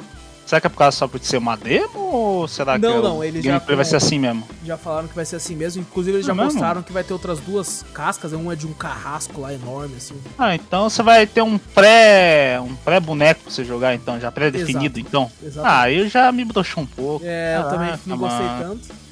Será 0.47 0.61
que 0.61 0.69
é 0.69 0.71
por 0.71 0.77
causa 0.79 0.97
só 0.97 1.09
por 1.09 1.19
ser 1.19 1.39
uma 1.39 1.57
demo 1.57 1.99
ou 1.99 2.47
será 2.47 2.79
Não, 2.79 2.89
que 2.95 3.03
não, 3.03 3.19
o 3.19 3.25
ele 3.25 3.43
já 3.43 3.59
vai 3.59 3.85
ser 3.85 3.97
assim 3.97 4.17
mesmo? 4.17 4.47
Já 4.65 4.77
falaram 4.77 5.09
que 5.09 5.15
vai 5.17 5.25
ser 5.25 5.35
assim 5.35 5.57
mesmo. 5.57 5.83
Inclusive, 5.83 6.19
eles 6.19 6.25
É 6.25 6.29
já 6.29 6.35
mesmo? 6.35 6.53
mostraram 6.53 6.83
que 6.85 6.93
vai 6.93 7.03
ter 7.03 7.13
outras 7.13 7.41
duas 7.41 7.85
cascas. 7.93 8.33
Uma 8.33 8.53
é 8.53 8.57
de 8.57 8.65
um 8.65 8.73
carrasco 8.73 9.41
lá 9.41 9.53
enorme, 9.53 9.97
assim. 9.97 10.15
Ah, 10.39 10.55
então 10.55 10.89
você 10.89 11.03
vai 11.03 11.27
ter 11.27 11.43
um 11.43 11.59
pré 11.59 12.61
um 12.61 12.77
pré 12.77 13.01
boneco 13.01 13.41
pra 13.43 13.51
você 13.51 13.65
jogar 13.65 13.93
então, 13.97 14.21
já 14.21 14.31
pré-definido 14.31 15.01
então. 15.01 15.29
Exatamente. 15.43 15.81
Ah, 15.83 15.91
eu 15.91 16.09
já 16.09 16.31
me 16.31 16.45
broxou 16.45 16.85
um 16.85 16.87
pouco. 16.87 17.25
É, 17.27 17.59
eu 17.59 17.69
também 17.69 17.95
não 18.07 18.17
gostei 18.17 18.47
tanto. 18.61 19.06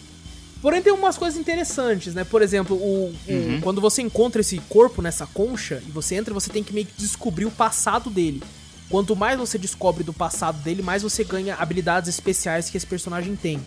Porém, 0.65 0.81
tem 0.81 0.95
umas 0.95 1.19
coisas 1.19 1.39
interessantes, 1.39 2.15
né? 2.15 2.25
Por 2.25 2.41
exemplo, 2.41 2.75
o, 2.75 3.11
o- 3.11 3.15
Uhum. 3.29 3.61
quando 3.61 3.83
você 3.83 4.01
encontra 4.01 4.41
esse 4.41 4.57
corpo 4.67 5.03
nessa 5.03 5.27
concha 5.27 5.83
e 5.87 5.91
você 5.91 6.15
entra, 6.15 6.33
você 6.33 6.49
tem 6.49 6.65
que 6.65 6.73
meio 6.73 6.87
que 6.87 6.95
descobrir 6.97 7.45
o 7.45 7.51
passado 7.51 8.09
dele. 8.09 8.43
Quanto 8.89 9.15
mais 9.15 9.39
você 9.39 9.59
descobre 9.59 10.03
do 10.03 10.15
passado 10.15 10.57
dele, 10.63 10.81
mais 10.83 11.03
você 11.03 11.23
ganha 11.23 11.55
habilidades 11.57 12.09
especiais 12.09 12.71
que 12.71 12.79
esse 12.79 12.87
personagem 12.87 13.37
tem. 13.37 13.61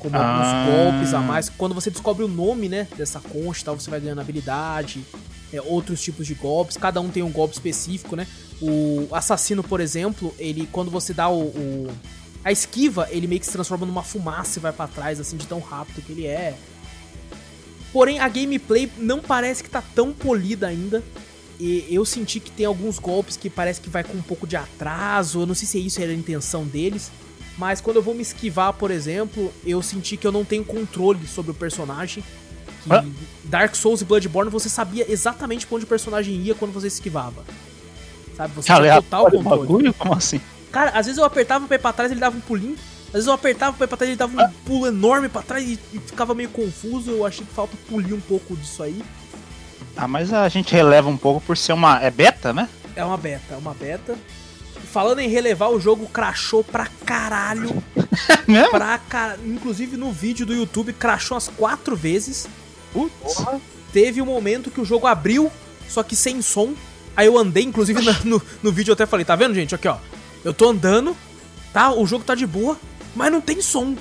Como 0.00 0.16
Ah. 0.16 0.64
alguns 0.66 0.74
golpes 0.92 1.14
a 1.14 1.20
mais. 1.20 1.48
Quando 1.48 1.72
você 1.72 1.88
descobre 1.88 2.24
o 2.24 2.28
nome, 2.28 2.68
né, 2.68 2.88
dessa 2.96 3.20
concha 3.20 3.62
e 3.62 3.64
tal, 3.66 3.78
você 3.78 3.88
vai 3.88 4.00
ganhando 4.00 4.20
habilidade. 4.20 5.04
é, 5.52 5.60
outros 5.62 6.00
tipos 6.00 6.28
de 6.28 6.34
golpes. 6.34 6.76
Cada 6.76 7.00
um 7.00 7.08
tem 7.08 7.24
um 7.24 7.30
golpe 7.32 7.54
específico, 7.54 8.14
né? 8.14 8.24
O 8.62 9.08
assassino, 9.12 9.64
por 9.64 9.80
exemplo, 9.80 10.32
ele 10.38 10.68
quando 10.70 10.92
você 10.92 11.12
dá 11.12 11.28
o, 11.28 11.40
o, 11.40 11.88
A 12.44 12.50
esquiva, 12.50 13.08
ele 13.10 13.26
meio 13.26 13.40
que 13.40 13.46
se 13.46 13.52
transforma 13.52 13.84
numa 13.86 14.02
fumaça 14.02 14.58
e 14.58 14.62
vai 14.62 14.72
para 14.72 14.88
trás, 14.88 15.20
assim, 15.20 15.36
de 15.36 15.46
tão 15.46 15.60
rápido 15.60 16.02
que 16.02 16.12
ele 16.12 16.26
é. 16.26 16.56
Porém, 17.92 18.18
a 18.20 18.28
gameplay 18.28 18.90
não 18.96 19.20
parece 19.20 19.62
que 19.62 19.68
tá 19.68 19.82
tão 19.94 20.12
polida 20.12 20.66
ainda. 20.68 21.02
E 21.58 21.86
eu 21.90 22.06
senti 22.06 22.40
que 22.40 22.50
tem 22.50 22.64
alguns 22.64 22.98
golpes 22.98 23.36
que 23.36 23.50
parece 23.50 23.80
que 23.80 23.90
vai 23.90 24.02
com 24.02 24.16
um 24.16 24.22
pouco 24.22 24.46
de 24.46 24.56
atraso. 24.56 25.40
Eu 25.42 25.46
não 25.46 25.54
sei 25.54 25.68
se 25.68 25.78
isso 25.78 26.00
era 26.00 26.10
a 26.10 26.14
intenção 26.14 26.64
deles. 26.64 27.10
Mas 27.58 27.82
quando 27.82 27.96
eu 27.96 28.02
vou 28.02 28.14
me 28.14 28.22
esquivar, 28.22 28.72
por 28.72 28.90
exemplo, 28.90 29.52
eu 29.66 29.82
senti 29.82 30.16
que 30.16 30.26
eu 30.26 30.32
não 30.32 30.42
tenho 30.42 30.64
controle 30.64 31.26
sobre 31.26 31.50
o 31.50 31.54
personagem. 31.54 32.24
Que 32.82 32.92
ah? 32.94 33.04
Dark 33.44 33.74
Souls 33.74 34.00
e 34.00 34.06
Bloodborne 34.06 34.50
você 34.50 34.70
sabia 34.70 35.04
exatamente 35.12 35.66
pra 35.66 35.76
onde 35.76 35.84
o 35.84 35.88
personagem 35.88 36.34
ia 36.36 36.54
quando 36.54 36.72
você 36.72 36.86
esquivava. 36.86 37.44
Sabe? 38.34 38.54
Você 38.54 38.72
tinha 38.72 39.02
total 39.02 39.24
controle. 39.30 39.60
Bagulho? 39.60 39.94
Como 39.94 40.14
assim? 40.14 40.40
Cara, 40.70 40.90
às 40.90 41.06
vezes 41.06 41.18
eu 41.18 41.24
apertava 41.24 41.66
pra 41.66 41.76
ir 41.76 41.78
pra 41.78 41.92
trás 41.92 42.10
ele 42.10 42.20
dava 42.20 42.36
um 42.36 42.40
pulinho. 42.40 42.76
Às 43.08 43.14
vezes 43.14 43.26
eu 43.26 43.32
apertava 43.32 43.76
pra 43.76 43.84
ir 43.84 43.88
pra 43.88 43.96
trás 43.96 44.08
ele 44.08 44.16
dava 44.16 44.36
um 44.36 44.40
ah. 44.40 44.50
pulo 44.64 44.86
enorme 44.86 45.28
pra 45.28 45.42
trás 45.42 45.64
e, 45.64 45.78
e 45.92 45.98
ficava 45.98 46.34
meio 46.34 46.48
confuso. 46.48 47.10
Eu 47.10 47.26
achei 47.26 47.44
que 47.44 47.52
falta 47.52 47.76
polir 47.88 48.14
um 48.14 48.20
pouco 48.20 48.56
disso 48.56 48.82
aí. 48.82 49.02
Ah, 49.96 50.08
mas 50.08 50.32
a 50.32 50.48
gente 50.48 50.72
releva 50.72 51.08
um 51.08 51.16
pouco 51.16 51.40
por 51.40 51.56
ser 51.56 51.72
uma. 51.72 52.00
É 52.02 52.10
beta, 52.10 52.52
né? 52.52 52.68
É 52.94 53.04
uma 53.04 53.16
beta, 53.16 53.54
é 53.54 53.56
uma 53.56 53.74
beta. 53.74 54.16
Falando 54.92 55.20
em 55.20 55.28
relevar, 55.28 55.70
o 55.70 55.80
jogo 55.80 56.06
crashou 56.08 56.64
pra 56.64 56.86
caralho. 57.04 57.82
Mesmo? 58.46 58.70
Pra 58.70 58.98
car... 58.98 59.38
Inclusive 59.44 59.96
no 59.96 60.10
vídeo 60.10 60.44
do 60.44 60.54
YouTube 60.54 60.92
crashou 60.92 61.36
umas 61.36 61.48
quatro 61.48 61.94
vezes. 61.94 62.48
Putz. 62.92 63.44
Teve 63.92 64.20
um 64.20 64.26
momento 64.26 64.70
que 64.70 64.80
o 64.80 64.84
jogo 64.84 65.06
abriu, 65.06 65.50
só 65.88 66.02
que 66.02 66.16
sem 66.16 66.42
som. 66.42 66.74
Aí 67.16 67.26
eu 67.26 67.36
andei, 67.38 67.64
inclusive 67.64 68.00
no, 68.24 68.42
no 68.62 68.72
vídeo 68.72 68.90
eu 68.90 68.94
até 68.94 69.06
falei, 69.06 69.24
tá 69.24 69.36
vendo, 69.36 69.54
gente? 69.54 69.74
Aqui, 69.74 69.88
ó. 69.88 69.98
Eu 70.44 70.54
tô 70.54 70.70
andando, 70.70 71.16
tá? 71.72 71.92
O 71.92 72.06
jogo 72.06 72.24
tá 72.24 72.34
de 72.34 72.46
boa, 72.46 72.78
mas 73.14 73.30
não 73.30 73.40
tem 73.40 73.60
som. 73.60 73.94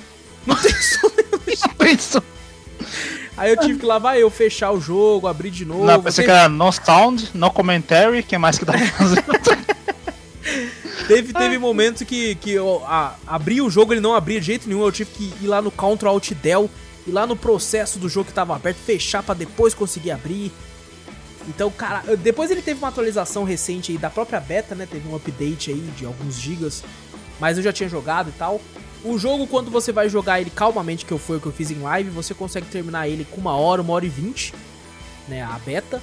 Não 0.46 0.56
tem 0.56 0.72
som. 0.80 1.12
não 1.32 1.40
tem 1.76 1.98
som. 1.98 2.22
Aí 3.40 3.52
eu 3.52 3.58
tive 3.58 3.80
que 3.80 3.86
lá 3.86 3.98
vai 3.98 4.22
eu 4.22 4.30
fechar 4.30 4.72
o 4.72 4.82
jogo, 4.82 5.26
abrir 5.26 5.50
de 5.50 5.64
novo. 5.64 5.86
Não, 5.86 6.02
pensei 6.02 6.26
teve... 6.26 6.36
que 6.36 6.40
era 6.40 6.50
no 6.50 6.72
sound, 6.72 7.32
no 7.34 7.50
commentary, 7.50 8.22
que 8.22 8.38
mais 8.38 8.60
que 8.60 8.66
dá 8.66 8.74
pra 8.74 8.86
fazer? 8.88 9.24
teve, 11.08 11.32
teve 11.32 11.58
momentos 11.58 12.04
que, 12.04 12.36
que 12.36 12.52
eu 12.52 12.84
a, 12.86 13.16
abri 13.26 13.62
o 13.62 13.70
jogo, 13.70 13.94
ele 13.94 14.02
não 14.02 14.14
abria 14.14 14.42
de 14.42 14.46
jeito 14.46 14.68
nenhum, 14.68 14.84
eu 14.84 14.92
tive 14.92 15.12
que 15.12 15.34
ir 15.42 15.48
lá 15.48 15.62
no 15.62 15.72
Ctrl 15.72 16.10
Alt 16.10 16.32
Del, 16.34 16.70
ir 17.08 17.12
lá 17.12 17.26
no 17.26 17.36
processo 17.36 17.98
do 17.98 18.10
jogo 18.10 18.28
que 18.28 18.34
tava 18.34 18.56
aberto, 18.56 18.78
fechar 18.78 19.24
para 19.24 19.36
depois 19.36 19.74
conseguir 19.74 20.12
abrir. 20.12 20.52
Então, 21.48 21.72
cara, 21.72 22.04
depois 22.18 22.52
ele 22.52 22.62
teve 22.62 22.80
uma 22.80 22.90
atualização 22.90 23.44
recente 23.44 23.92
aí 23.92 23.98
da 23.98 24.10
própria 24.10 24.40
beta, 24.40 24.76
né? 24.76 24.88
Teve 24.90 25.08
um 25.08 25.16
update 25.16 25.72
aí 25.72 25.80
de 25.98 26.06
alguns 26.06 26.40
gigas, 26.40 26.84
mas 27.40 27.58
eu 27.58 27.64
já 27.64 27.74
tinha 27.74 27.90
jogado 27.90 28.30
e 28.30 28.34
tal. 28.34 28.62
O 29.04 29.18
jogo, 29.18 29.48
quando 29.48 29.72
você 29.72 29.92
vai 29.92 30.10
jogar 30.10 30.42
ele 30.42 30.50
calmamente, 30.50 31.06
que 31.06 31.12
eu 31.12 31.18
foi 31.18 31.38
o 31.38 31.40
que 31.40 31.48
eu 31.48 31.54
fiz 31.54 31.72
em 31.72 31.80
live, 31.80 32.10
você 32.10 32.34
consegue 32.34 32.68
terminar 32.68 33.08
ele 33.08 33.26
com 33.26 33.40
uma 33.40 33.56
hora, 33.56 33.82
uma 33.82 33.94
hora 33.94 34.06
e 34.06 34.10
vinte, 34.10 34.54
né? 35.28 35.42
A 35.42 35.58
beta. 35.60 36.02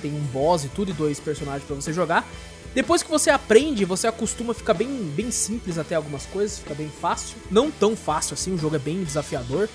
Tem 0.00 0.12
um 0.12 0.20
boss 0.32 0.64
e 0.64 0.68
tudo, 0.68 0.90
e 0.90 0.94
dois 0.94 1.20
personagens 1.20 1.64
para 1.64 1.76
você 1.76 1.92
jogar. 1.92 2.26
Depois 2.74 3.02
que 3.02 3.10
você 3.10 3.30
aprende, 3.30 3.84
você 3.84 4.06
acostuma, 4.06 4.54
fica 4.54 4.72
bem, 4.72 4.88
bem 4.88 5.30
simples 5.30 5.78
até 5.78 5.94
algumas 5.94 6.24
coisas, 6.26 6.58
fica 6.58 6.74
bem 6.74 6.88
fácil. 6.88 7.36
Não 7.50 7.70
tão 7.70 7.96
fácil 7.96 8.34
assim, 8.34 8.54
o 8.54 8.58
jogo 8.58 8.76
é 8.76 8.78
bem 8.78 9.02
desafiador. 9.02 9.68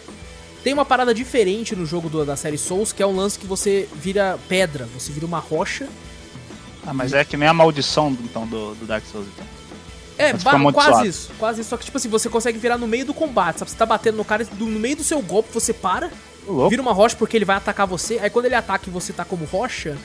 Tem 0.64 0.74
uma 0.74 0.86
parada 0.86 1.14
diferente 1.14 1.76
no 1.76 1.86
jogo 1.86 2.10
do, 2.10 2.26
da 2.26 2.38
série 2.38 2.58
Souls, 2.58 2.94
que 2.94 3.04
é 3.04 3.08
um 3.08 3.16
lance 3.16 3.38
que 3.38 3.46
você 3.46 3.88
vira 3.94 4.40
pedra, 4.48 4.88
você 4.98 5.12
vira 5.12 5.26
uma 5.26 5.40
rocha. 5.40 5.90
Ah, 6.86 6.94
mas 6.94 7.14
é 7.14 7.26
que 7.26 7.36
nem 7.36 7.48
a 7.48 7.54
maldição 7.54 8.16
então, 8.24 8.48
do, 8.48 8.74
do 8.76 8.86
Dark 8.86 9.04
Souls, 9.06 9.28
então. 9.34 9.46
É, 10.18 10.32
quase 10.72 11.08
isso, 11.08 11.32
quase 11.40 11.62
isso. 11.62 11.70
Só 11.72 11.78
que, 11.78 11.86
tipo 11.86 11.98
assim, 11.98 12.08
você 12.08 12.30
consegue 12.30 12.58
virar 12.58 12.78
no 12.78 12.88
meio 12.88 13.06
do 13.06 13.14
combate, 13.14 13.60
sabe? 13.60 13.72
Você 13.72 13.78
tá 13.78 13.86
batendo 13.86 14.18
no 14.18 14.26
cara, 14.26 14.48
no 14.58 14.68
meio 14.68 14.96
do 14.96 15.04
seu 15.04 15.22
golpe 15.22 15.50
você 15.52 15.74
para, 15.74 16.12
vira 16.70 16.82
uma 16.82 16.94
rocha 16.94 17.16
porque 17.16 17.36
ele 17.36 17.46
vai 17.46 17.58
atacar 17.58 17.88
você. 17.88 18.20
Aí 18.20 18.30
quando 18.30 18.46
ele 18.46 18.56
ataca 18.56 18.88
e 18.88 18.92
você 18.92 19.12
tá 19.12 19.26
como 19.26 19.46
rocha, 19.46 19.98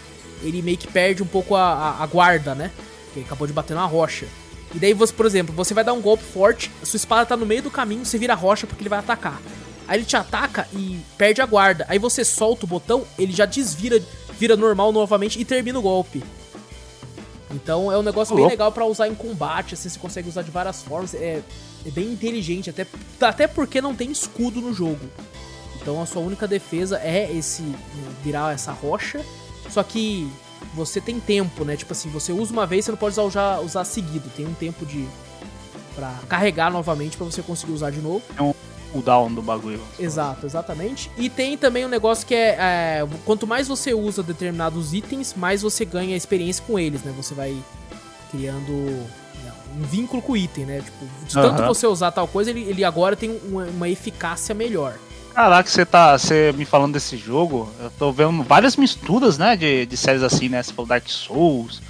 ele 0.42 0.62
meio 0.62 0.78
que 0.78 0.88
perde 0.88 1.22
um 1.22 1.26
pouco 1.26 1.54
a, 1.54 1.72
a, 1.72 2.02
a 2.02 2.06
guarda, 2.06 2.54
né? 2.54 2.70
Porque 3.04 3.20
ele 3.20 3.26
acabou 3.26 3.46
de 3.46 3.52
bater 3.52 3.74
na 3.74 3.84
rocha. 3.84 4.26
E 4.74 4.78
daí 4.78 4.92
você, 4.92 5.12
por 5.12 5.26
exemplo, 5.26 5.54
você 5.54 5.72
vai 5.72 5.84
dar 5.84 5.92
um 5.92 6.00
golpe 6.00 6.24
forte, 6.24 6.70
sua 6.82 6.96
espada 6.96 7.24
tá 7.24 7.36
no 7.36 7.46
meio 7.46 7.62
do 7.62 7.70
caminho, 7.70 8.04
você 8.04 8.18
vira 8.18 8.34
rocha 8.34 8.66
porque 8.66 8.82
ele 8.82 8.88
vai 8.88 8.98
atacar. 8.98 9.40
Aí 9.88 9.96
ele 9.96 10.04
te 10.04 10.16
ataca 10.16 10.68
e 10.74 11.00
perde 11.16 11.40
a 11.40 11.46
guarda. 11.46 11.86
Aí 11.88 11.98
você 11.98 12.22
solta 12.22 12.66
o 12.66 12.68
botão, 12.68 13.04
ele 13.18 13.32
já 13.32 13.46
desvira, 13.46 14.00
vira 14.38 14.54
normal 14.54 14.92
novamente 14.92 15.40
e 15.40 15.44
termina 15.46 15.78
o 15.78 15.82
golpe. 15.82 16.22
Então 17.50 17.90
é 17.90 17.96
um 17.96 18.02
negócio 18.02 18.36
bem 18.36 18.46
legal 18.46 18.70
para 18.70 18.84
usar 18.84 19.08
em 19.08 19.14
combate, 19.14 19.72
assim, 19.72 19.88
você 19.88 19.98
consegue 19.98 20.28
usar 20.28 20.42
de 20.42 20.50
várias 20.50 20.82
formas. 20.82 21.14
É, 21.14 21.42
é 21.86 21.90
bem 21.90 22.12
inteligente, 22.12 22.68
até, 22.68 22.86
até 23.18 23.46
porque 23.46 23.80
não 23.80 23.94
tem 23.94 24.10
escudo 24.10 24.60
no 24.60 24.74
jogo. 24.74 25.00
Então 25.80 26.02
a 26.02 26.04
sua 26.04 26.20
única 26.20 26.46
defesa 26.46 27.00
é 27.02 27.32
esse 27.32 27.62
virar 28.22 28.52
essa 28.52 28.72
rocha. 28.72 29.24
Só 29.70 29.82
que 29.82 30.30
você 30.74 31.00
tem 31.00 31.18
tempo, 31.18 31.64
né? 31.64 31.76
Tipo 31.76 31.92
assim, 31.92 32.10
você 32.10 32.30
usa 32.30 32.52
uma 32.52 32.66
vez, 32.66 32.84
você 32.84 32.90
não 32.90 32.98
pode 32.98 33.18
usar, 33.18 33.60
usar 33.60 33.84
seguido. 33.84 34.28
Tem 34.36 34.46
um 34.46 34.52
tempo 34.52 34.84
de. 34.84 35.08
para 35.94 36.12
carregar 36.28 36.70
novamente 36.70 37.16
para 37.16 37.24
você 37.24 37.40
conseguir 37.40 37.72
usar 37.72 37.90
de 37.90 38.00
novo. 38.00 38.22
É 38.36 38.42
um 38.42 38.52
cooldown 38.92 39.32
do 39.32 39.42
bagulho. 39.42 39.80
Exato, 39.98 40.46
exatamente. 40.46 41.10
E 41.16 41.28
tem 41.28 41.56
também 41.56 41.84
um 41.84 41.88
negócio 41.88 42.26
que 42.26 42.34
é, 42.34 42.56
é, 42.58 43.08
Quanto 43.24 43.46
mais 43.46 43.68
você 43.68 43.94
usa 43.94 44.22
determinados 44.22 44.94
itens, 44.94 45.34
mais 45.36 45.62
você 45.62 45.84
ganha 45.84 46.16
experiência 46.16 46.62
com 46.66 46.78
eles, 46.78 47.02
né? 47.02 47.12
Você 47.16 47.34
vai 47.34 47.56
criando 48.30 48.72
né, 48.72 49.52
um 49.76 49.82
vínculo 49.82 50.22
com 50.22 50.32
o 50.32 50.36
item, 50.36 50.66
né? 50.66 50.80
Tipo, 50.80 51.06
de 51.26 51.34
tanto 51.34 51.62
você 51.64 51.86
usar 51.86 52.10
tal 52.12 52.28
coisa, 52.28 52.50
ele, 52.50 52.62
ele 52.62 52.84
agora 52.84 53.16
tem 53.16 53.38
uma, 53.44 53.64
uma 53.64 53.88
eficácia 53.88 54.54
melhor. 54.54 54.94
Caraca, 55.34 55.70
você 55.70 55.86
tá 55.86 56.18
você 56.18 56.52
me 56.56 56.64
falando 56.64 56.94
desse 56.94 57.16
jogo, 57.16 57.70
eu 57.80 57.90
tô 57.96 58.10
vendo 58.10 58.42
várias 58.42 58.76
misturas, 58.76 59.38
né, 59.38 59.54
de, 59.56 59.86
de 59.86 59.96
séries 59.96 60.22
assim, 60.22 60.48
né? 60.48 60.60
Você 60.62 60.72
falou 60.72 60.88
Dark 60.88 61.08
Souls, 61.08 61.80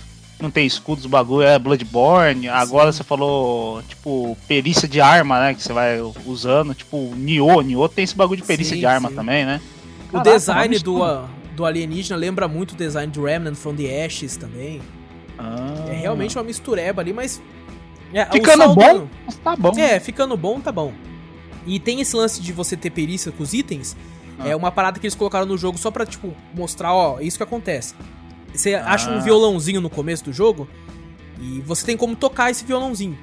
não 0.40 0.50
tem 0.50 0.66
escudos, 0.66 1.04
o 1.04 1.09
bagulho 1.09 1.47
é 1.47 1.59
Bloodborne. 1.59 2.42
Sim. 2.42 2.49
Agora 2.49 2.92
você 2.92 3.02
falou, 3.02 3.83
tipo, 3.83 4.37
perícia 4.47 4.87
de 4.87 5.00
arma, 5.00 5.40
né? 5.40 5.54
Que 5.54 5.62
você 5.62 5.73
vai 5.73 5.99
usando, 6.25 6.75
tipo, 6.75 7.12
Nioh. 7.16 7.62
Nioh 7.62 7.88
tem 7.88 8.04
esse 8.04 8.14
bagulho 8.14 8.40
de 8.40 8.47
perícia 8.47 8.75
sim, 8.75 8.80
de 8.80 8.87
arma 8.87 9.09
sim. 9.09 9.14
também, 9.14 9.45
né? 9.45 9.61
O 10.12 10.21
design 10.21 10.78
do, 10.78 11.00
do 11.54 11.64
alienígena 11.64 12.16
lembra 12.16 12.49
muito 12.49 12.73
o 12.73 12.76
design 12.76 13.12
do 13.12 13.25
Remnant 13.25 13.57
from 13.57 13.75
the 13.75 14.04
Ashes 14.04 14.37
também. 14.37 14.80
Ah. 15.38 15.87
É 15.88 15.95
realmente 15.95 16.37
uma 16.37 16.45
mistureba 16.45 17.02
ali, 17.02 17.12
mas. 17.12 17.42
É, 18.12 18.25
ficando 18.25 18.64
saldo, 18.64 18.75
bom, 18.75 19.09
tá 19.45 19.57
bom. 19.57 19.78
É, 19.78 20.00
ficando 20.00 20.37
bom, 20.37 20.61
tá 20.61 20.73
bom. 20.73 20.92
E 21.66 21.78
tem 21.78 22.00
esse 22.00 22.16
lance 22.16 22.40
de 22.40 22.52
você 22.52 22.76
ter 22.76 22.90
perícia 22.90 23.30
com 23.30 23.42
os 23.42 23.52
itens. 23.52 23.97
Ah. 24.38 24.49
É 24.49 24.57
uma 24.57 24.71
parada 24.71 24.99
que 24.99 25.07
eles 25.07 25.14
colocaram 25.14 25.47
no 25.47 25.59
jogo 25.59 25.76
só 25.76 25.90
pra, 25.90 26.07
tipo, 26.07 26.35
mostrar, 26.54 26.95
ó, 26.95 27.21
isso 27.21 27.37
que 27.37 27.42
acontece. 27.42 27.95
Você 28.52 28.75
ah. 28.75 28.93
acha 28.93 29.11
um 29.11 29.21
violãozinho 29.21 29.81
no 29.81 29.90
começo 29.90 30.25
do 30.25 30.33
jogo 30.33 30.69
e 31.40 31.61
você 31.61 31.87
tem 31.87 31.97
como 31.97 32.17
tocar 32.17 32.50
esse 32.50 32.64
violãozinho. 32.64 33.17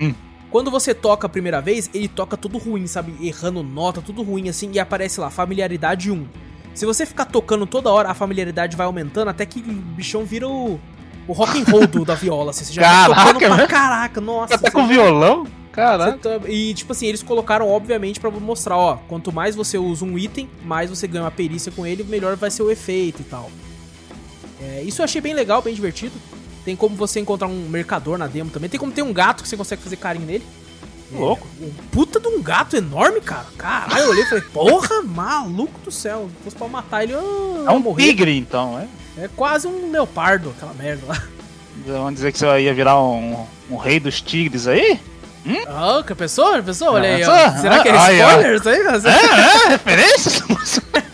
Hum. 0.00 0.14
Quando 0.50 0.70
você 0.70 0.92
toca 0.92 1.26
a 1.26 1.30
primeira 1.30 1.60
vez, 1.62 1.88
ele 1.94 2.08
toca 2.08 2.36
tudo 2.36 2.58
ruim, 2.58 2.86
sabe? 2.86 3.14
Errando 3.26 3.62
nota, 3.62 4.02
tudo 4.02 4.22
ruim 4.22 4.50
assim, 4.50 4.70
e 4.72 4.78
aparece 4.78 5.18
lá, 5.18 5.30
familiaridade 5.30 6.10
1. 6.10 6.26
Se 6.74 6.84
você 6.84 7.06
ficar 7.06 7.24
tocando 7.24 7.66
toda 7.66 7.90
hora, 7.90 8.10
a 8.10 8.14
familiaridade 8.14 8.76
vai 8.76 8.86
aumentando 8.86 9.28
até 9.28 9.46
que 9.46 9.60
o 9.60 9.72
bichão 9.72 10.24
vira 10.24 10.46
o, 10.46 10.78
o 11.26 11.32
rock 11.32 11.58
and 11.58 11.64
roll 11.70 11.86
do, 11.86 12.04
da 12.04 12.14
viola. 12.14 12.50
Assim, 12.50 12.64
você 12.64 12.74
já 12.74 12.82
caraca, 12.82 13.14
tá 13.14 13.32
tocando 13.32 13.56
pra 13.56 13.66
caraca, 13.66 14.20
nossa. 14.20 14.58
Tá 14.58 14.70
com 14.70 14.86
violão? 14.86 15.46
Caraca. 15.72 16.18
Tá, 16.18 16.48
e, 16.48 16.74
tipo 16.74 16.92
assim, 16.92 17.06
eles 17.06 17.22
colocaram, 17.22 17.66
obviamente, 17.68 18.20
para 18.20 18.30
mostrar, 18.30 18.76
ó, 18.76 18.96
quanto 19.08 19.32
mais 19.32 19.56
você 19.56 19.78
usa 19.78 20.04
um 20.04 20.18
item, 20.18 20.48
mais 20.64 20.90
você 20.90 21.06
ganha 21.06 21.24
uma 21.24 21.30
perícia 21.30 21.72
com 21.72 21.86
ele, 21.86 22.04
melhor 22.04 22.36
vai 22.36 22.50
ser 22.50 22.62
o 22.62 22.70
efeito 22.70 23.22
e 23.22 23.24
tal. 23.24 23.50
É, 24.62 24.82
isso 24.82 25.00
eu 25.00 25.04
achei 25.04 25.20
bem 25.20 25.34
legal, 25.34 25.60
bem 25.62 25.74
divertido. 25.74 26.14
Tem 26.64 26.76
como 26.76 26.94
você 26.94 27.18
encontrar 27.18 27.48
um 27.48 27.68
mercador 27.68 28.16
na 28.16 28.26
demo 28.26 28.50
também. 28.50 28.70
Tem 28.70 28.78
como 28.78 28.92
ter 28.92 29.02
um 29.02 29.12
gato 29.12 29.42
que 29.42 29.48
você 29.48 29.56
consegue 29.56 29.82
fazer 29.82 29.96
carinho 29.96 30.26
nele. 30.26 30.46
É, 31.12 31.18
Louco. 31.18 31.46
Um 31.60 31.70
puta 31.90 32.20
de 32.20 32.28
um 32.28 32.40
gato 32.40 32.76
enorme, 32.76 33.20
cara. 33.20 33.46
Caralho, 33.58 34.02
eu 34.04 34.10
olhei 34.10 34.22
e 34.22 34.26
falei, 34.26 34.44
porra, 34.52 35.02
maluco 35.02 35.78
do 35.84 35.90
céu. 35.90 36.30
Se 36.38 36.44
fosse 36.44 36.56
pra 36.56 36.68
matar 36.68 37.02
ele, 37.02 37.12
eu 37.12 37.64
É 37.66 37.70
um 37.70 37.80
morrer. 37.80 38.04
tigre, 38.04 38.36
então, 38.38 38.78
é? 38.78 39.24
É 39.24 39.28
quase 39.36 39.66
um 39.66 39.90
leopardo, 39.90 40.50
aquela 40.56 40.72
merda 40.74 41.04
lá. 41.06 41.22
Vamos 41.86 42.14
dizer 42.14 42.32
que 42.32 42.38
você 42.38 42.60
ia 42.60 42.72
virar 42.72 43.00
um, 43.02 43.44
um 43.70 43.76
rei 43.76 43.98
dos 43.98 44.20
tigres 44.22 44.66
aí? 44.68 45.00
Hum? 45.44 45.56
Oh, 45.98 46.04
que 46.04 46.14
pessoa, 46.14 46.62
pessoa, 46.62 46.92
olha 46.92 47.16
aí. 47.16 47.24
Ó. 47.24 47.60
Será 47.60 47.80
que 47.82 47.88
é 47.88 47.96
spoiler 47.96 48.54
isso 48.56 48.68
aí? 48.68 48.78
É, 48.78 49.64
é, 49.66 49.68
referências? 49.68 50.42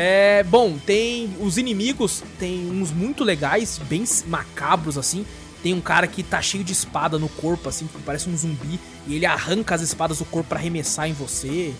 É, 0.00 0.44
bom, 0.44 0.78
tem 0.78 1.28
os 1.40 1.58
inimigos, 1.58 2.22
tem 2.38 2.70
uns 2.70 2.92
muito 2.92 3.24
legais, 3.24 3.78
bem 3.78 4.04
macabros 4.28 4.96
assim. 4.96 5.26
Tem 5.60 5.74
um 5.74 5.80
cara 5.80 6.06
que 6.06 6.22
tá 6.22 6.40
cheio 6.40 6.62
de 6.62 6.72
espada 6.72 7.18
no 7.18 7.28
corpo, 7.28 7.68
assim, 7.68 7.88
que 7.88 8.00
parece 8.02 8.30
um 8.30 8.36
zumbi, 8.36 8.78
e 9.08 9.16
ele 9.16 9.26
arranca 9.26 9.74
as 9.74 9.80
espadas 9.80 10.18
do 10.18 10.24
corpo 10.24 10.50
para 10.50 10.60
arremessar 10.60 11.08
em 11.08 11.12
você. 11.12 11.74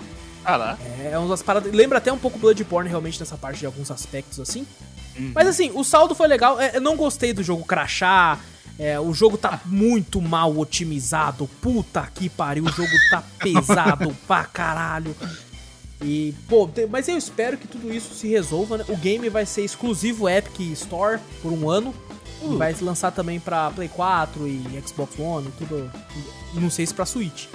Ah 0.44 0.56
lá. 0.56 0.78
É, 1.00 1.10
é 1.12 1.18
umas 1.18 1.42
paradas. 1.44 1.72
Lembra 1.72 1.98
até 1.98 2.12
um 2.12 2.18
pouco 2.18 2.40
Bloodborne 2.40 2.88
realmente 2.88 3.20
nessa 3.20 3.36
parte 3.36 3.60
de 3.60 3.66
alguns 3.66 3.88
aspectos 3.88 4.40
assim. 4.40 4.66
Uhum. 5.16 5.30
Mas 5.32 5.46
assim, 5.46 5.70
o 5.72 5.84
saldo 5.84 6.12
foi 6.12 6.26
legal. 6.26 6.60
É, 6.60 6.72
eu 6.74 6.80
não 6.80 6.96
gostei 6.96 7.32
do 7.32 7.44
jogo 7.44 7.64
crachar. 7.64 8.40
É, 8.80 8.98
o 8.98 9.14
jogo 9.14 9.38
tá 9.38 9.60
muito 9.64 10.20
mal 10.20 10.58
otimizado. 10.58 11.48
Puta 11.62 12.10
que 12.12 12.28
pariu, 12.28 12.64
o 12.64 12.72
jogo 12.72 12.90
tá 13.10 13.22
pesado 13.38 14.12
pra 14.26 14.44
caralho. 14.44 15.14
E, 16.00 16.32
pô, 16.48 16.68
mas 16.90 17.08
eu 17.08 17.16
espero 17.18 17.56
que 17.58 17.66
tudo 17.66 17.92
isso 17.92 18.14
se 18.14 18.28
resolva, 18.28 18.78
né? 18.78 18.84
O 18.88 18.96
game 18.96 19.28
vai 19.28 19.44
ser 19.44 19.62
exclusivo 19.62 20.28
Epic 20.28 20.60
Store 20.72 21.18
por 21.42 21.52
um 21.52 21.68
ano. 21.68 21.92
E 22.40 22.54
vai 22.54 22.72
se 22.72 22.84
lançar 22.84 23.10
também 23.10 23.40
pra 23.40 23.68
Play 23.72 23.88
4 23.88 24.46
e 24.46 24.62
Xbox 24.86 25.18
One 25.18 25.48
e 25.48 25.50
tudo. 25.58 25.90
Não 26.54 26.70
sei 26.70 26.86
se 26.86 26.94
pra 26.94 27.04
Switch. 27.04 27.46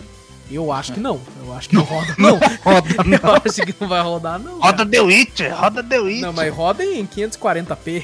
Eu 0.51 0.73
acho 0.73 0.91
que 0.91 0.99
não. 0.99 1.21
Eu 1.45 1.53
acho 1.53 1.69
que 1.69 1.75
não 1.75 1.83
roda, 1.83 2.13
não. 2.17 2.31
Roda, 2.61 2.89
Eu 3.23 3.33
acho 3.49 3.61
que 3.65 3.73
não 3.79 3.87
vai 3.87 4.01
rodar, 4.03 4.37
não. 4.37 4.59
cara. 4.59 4.71
roda 4.71 4.85
The 4.85 4.99
Witcher, 5.01 5.55
roda 5.57 5.81
The 5.81 5.99
Witcher. 5.99 6.21
Não, 6.21 6.33
mas 6.33 6.53
roda 6.53 6.83
em 6.83 7.07
540p. 7.07 8.03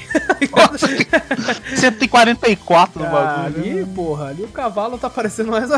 144 1.76 2.98
no 3.02 3.06
Ah, 3.06 3.10
bagulho. 3.10 3.62
ali, 3.82 3.86
porra, 3.86 4.28
ali 4.28 4.42
o 4.42 4.48
cavalo 4.48 4.96
tá 4.96 5.10
parecendo 5.10 5.50
mais. 5.52 5.68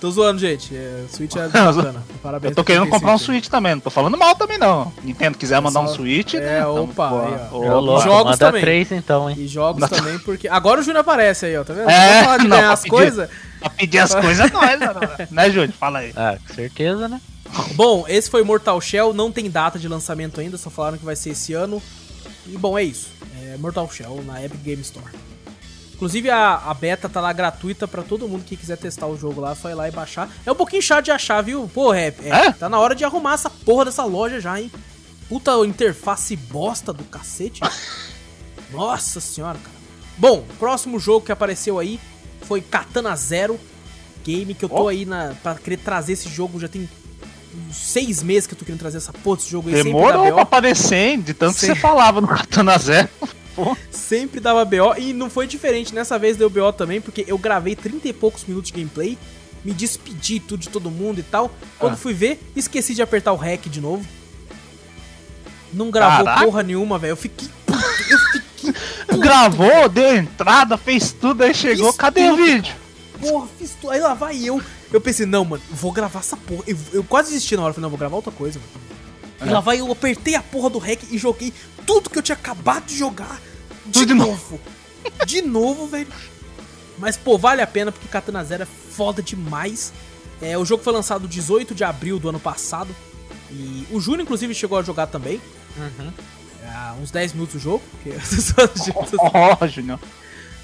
Tô 0.00 0.10
zoando, 0.10 0.38
gente. 0.38 0.74
É, 0.74 1.04
Switch 1.10 1.34
é 1.36 1.46
bacana. 1.48 2.02
Parabéns. 2.22 2.50
Eu 2.52 2.56
tô 2.56 2.64
querendo 2.64 2.88
comprar 2.88 3.14
um 3.14 3.18
Switch. 3.18 3.48
Também, 3.48 3.74
não 3.74 3.80
tô 3.80 3.90
falando 3.90 4.16
mal 4.16 4.34
também 4.34 4.58
não. 4.58 4.92
Nintendo 5.02 5.36
quiser 5.38 5.60
mandar 5.60 5.80
um 5.80 5.88
Switch, 5.88 6.34
É, 6.34 6.40
né? 6.40 6.66
Opa, 6.66 7.08
pô, 7.08 7.20
aí, 7.20 7.34
ó. 7.52 7.56
Ô, 7.56 7.80
louco, 7.80 8.02
Jogos 8.02 8.24
manda 8.24 8.36
também. 8.38 8.60
três 8.60 8.92
então, 8.92 9.28
hein? 9.30 9.36
E 9.38 9.46
jogos 9.48 9.88
também, 9.88 10.18
porque. 10.20 10.48
Agora 10.48 10.80
o 10.80 10.82
Júnior 10.84 11.00
aparece 11.00 11.46
aí, 11.46 11.56
ó. 11.56 11.64
Tá 11.64 11.72
vendo? 11.74 11.88
É, 11.90 12.08
Vamos 12.10 12.24
falar 12.24 12.36
de 12.38 12.48
não, 12.48 12.56
ganhar 12.56 12.62
pra 12.64 12.72
as 12.74 12.80
pedir. 12.80 12.90
coisas. 12.90 13.30
Pra 13.60 13.70
pedir 13.70 13.98
as 13.98 14.14
coisas, 14.14 14.50
nós, 14.52 14.78
né, 14.80 14.88
né, 15.30 15.50
Júlio? 15.50 15.72
Fala 15.72 15.98
aí. 16.00 16.12
Ah, 16.14 16.36
com 16.46 16.54
certeza, 16.54 17.08
né? 17.08 17.20
Bom, 17.74 18.04
esse 18.08 18.28
foi 18.28 18.42
Mortal 18.42 18.80
Shell, 18.80 19.14
não 19.14 19.30
tem 19.32 19.48
data 19.50 19.78
de 19.78 19.88
lançamento 19.88 20.40
ainda, 20.40 20.58
só 20.58 20.68
falaram 20.68 20.98
que 20.98 21.04
vai 21.04 21.16
ser 21.16 21.30
esse 21.30 21.52
ano. 21.54 21.82
E 22.46 22.56
bom, 22.58 22.76
é 22.78 22.82
isso. 22.82 23.08
É 23.42 23.56
Mortal 23.56 23.88
Shell 23.90 24.22
na 24.26 24.42
Epic 24.44 24.60
Game 24.62 24.82
Store. 24.82 25.06
Inclusive 25.96 26.28
a, 26.30 26.56
a 26.66 26.74
beta 26.74 27.08
tá 27.08 27.22
lá 27.22 27.32
gratuita 27.32 27.88
pra 27.88 28.02
todo 28.02 28.28
mundo 28.28 28.44
que 28.44 28.54
quiser 28.54 28.76
testar 28.76 29.06
o 29.06 29.16
jogo 29.16 29.40
lá, 29.40 29.54
só 29.54 29.70
ir 29.70 29.74
lá 29.74 29.88
e 29.88 29.90
baixar. 29.90 30.28
É 30.44 30.52
um 30.52 30.54
pouquinho 30.54 30.82
chato 30.82 31.06
de 31.06 31.10
achar, 31.10 31.40
viu? 31.42 31.68
Pô, 31.72 31.92
é, 31.94 32.14
é, 32.22 32.28
É? 32.28 32.52
tá 32.52 32.68
na 32.68 32.78
hora 32.78 32.94
de 32.94 33.02
arrumar 33.02 33.32
essa 33.32 33.48
porra 33.48 33.86
dessa 33.86 34.04
loja 34.04 34.38
já, 34.38 34.60
hein? 34.60 34.70
Puta 35.26 35.52
interface 35.66 36.36
bosta 36.36 36.92
do 36.92 37.02
cacete. 37.04 37.60
Nossa 38.70 39.20
senhora, 39.20 39.58
cara. 39.58 39.76
Bom, 40.18 40.44
próximo 40.58 40.98
jogo 40.98 41.24
que 41.24 41.32
apareceu 41.32 41.78
aí 41.78 41.98
foi 42.42 42.60
Katana 42.60 43.16
Zero. 43.16 43.58
Game 44.24 44.54
que 44.54 44.64
eu 44.64 44.68
tô 44.68 44.84
Ó. 44.84 44.88
aí 44.88 45.04
na, 45.06 45.34
pra 45.42 45.54
querer 45.54 45.78
trazer 45.78 46.12
esse 46.14 46.28
jogo. 46.28 46.58
Já 46.60 46.68
tem 46.68 46.88
uns 47.68 47.76
seis 47.76 48.22
meses 48.22 48.46
que 48.46 48.54
eu 48.54 48.58
tô 48.58 48.64
querendo 48.64 48.80
trazer 48.80 48.98
essa 48.98 49.12
porra 49.12 49.36
desse 49.36 49.50
jogo 49.50 49.68
aí. 49.68 49.82
Demorou 49.82 50.32
pra 50.32 50.42
aparecer, 50.42 50.96
hein? 50.96 51.20
De 51.20 51.32
tanto 51.32 51.54
que 51.54 51.60
Sim. 51.60 51.66
você 51.68 51.74
falava 51.76 52.20
no 52.20 52.26
Katana 52.28 52.76
Zero. 52.76 53.08
Sempre 53.90 54.40
dava 54.40 54.64
BO. 54.64 54.94
E 54.98 55.12
não 55.12 55.28
foi 55.30 55.46
diferente. 55.46 55.94
Nessa 55.94 56.18
vez 56.18 56.36
deu 56.36 56.48
BO 56.50 56.72
também, 56.72 57.00
porque 57.00 57.24
eu 57.26 57.38
gravei 57.38 57.74
30 57.76 58.08
e 58.08 58.12
poucos 58.12 58.44
minutos 58.44 58.70
de 58.70 58.76
gameplay. 58.78 59.16
Me 59.64 59.72
despedi 59.72 60.38
tudo 60.40 60.60
de 60.60 60.68
todo 60.68 60.90
mundo 60.90 61.18
e 61.18 61.22
tal. 61.22 61.50
Quando 61.78 61.94
Ah. 61.94 61.96
fui 61.96 62.14
ver, 62.14 62.40
esqueci 62.54 62.94
de 62.94 63.02
apertar 63.02 63.32
o 63.32 63.36
REC 63.36 63.68
de 63.68 63.80
novo. 63.80 64.06
Não 65.72 65.90
gravou 65.90 66.24
Caraca. 66.24 66.44
porra 66.44 66.62
nenhuma, 66.62 66.98
velho. 66.98 67.12
Eu 67.12 67.16
fiquei 67.16 67.48
puto. 67.66 67.84
Eu 68.10 68.18
fiquei 68.18 68.74
Gravou, 69.18 69.88
deu 69.88 70.16
entrada, 70.16 70.76
fez 70.76 71.12
tudo, 71.12 71.42
aí 71.42 71.54
chegou. 71.54 71.88
Fiz 71.88 71.96
Cadê 71.96 72.26
o 72.26 72.30
tudo, 72.36 72.44
vídeo? 72.44 72.74
Porra, 73.20 73.48
fiz 73.58 73.70
tudo. 73.80 73.90
Aí 73.90 74.00
lá 74.00 74.14
vai 74.14 74.36
eu. 74.42 74.60
Eu 74.92 75.00
pensei, 75.00 75.26
não, 75.26 75.44
mano, 75.44 75.62
vou 75.70 75.90
gravar 75.92 76.20
essa 76.20 76.36
porra. 76.36 76.62
Eu, 76.66 76.76
eu 76.92 77.04
quase 77.04 77.32
desisti 77.32 77.56
na 77.56 77.62
hora. 77.62 77.72
Falei, 77.74 77.82
não, 77.82 77.90
vou 77.90 77.98
gravar 77.98 78.16
outra 78.16 78.32
coisa, 78.32 78.58
mano. 78.60 78.86
E 79.44 79.52
lá 79.52 79.60
vai 79.60 79.80
eu, 79.80 79.90
apertei 79.90 80.34
a 80.34 80.42
porra 80.42 80.70
do 80.70 80.78
REC 80.78 81.00
e 81.10 81.18
joguei 81.18 81.52
tudo 81.86 82.10
que 82.10 82.18
eu 82.18 82.22
tinha 82.22 82.36
acabado 82.36 82.84
de 82.86 82.96
jogar 82.96 83.40
de, 83.86 84.04
novo. 84.12 84.60
De 85.26 85.40
novo, 85.42 85.86
velho. 85.86 86.08
Mas, 86.98 87.16
pô, 87.16 87.38
vale 87.38 87.62
a 87.62 87.66
pena 87.66 87.92
porque 87.92 88.08
Katana 88.08 88.42
Zero 88.44 88.62
é 88.64 88.66
foda 88.66 89.22
demais. 89.22 89.92
É, 90.40 90.56
o 90.58 90.64
jogo 90.64 90.82
foi 90.82 90.92
lançado 90.92 91.28
18 91.28 91.74
de 91.74 91.84
abril 91.84 92.18
do 92.18 92.28
ano 92.28 92.40
passado. 92.40 92.94
E 93.50 93.86
o 93.90 94.00
Júnior, 94.00 94.22
inclusive, 94.22 94.54
chegou 94.54 94.78
a 94.78 94.82
jogar 94.82 95.06
também. 95.06 95.40
Uhum. 95.76 96.12
É, 96.62 97.00
uns 97.00 97.10
10 97.10 97.34
minutos 97.34 97.54
do 97.54 97.60
jogo. 97.60 97.82
Porque 97.92 98.10
pessoas- 98.18 98.70
Ó, 99.18 99.66
Júnior. 99.66 100.00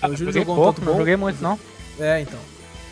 o 0.02 0.06
Júnior 0.16 0.16
Joguei 0.16 0.32
jogou 0.42 0.54
um 0.54 0.58
pouco, 0.58 0.80
tanto 0.80 0.90
não 0.90 0.98
joguei 0.98 1.16
muito, 1.16 1.40
não. 1.42 1.58
É, 2.00 2.20
então. 2.20 2.40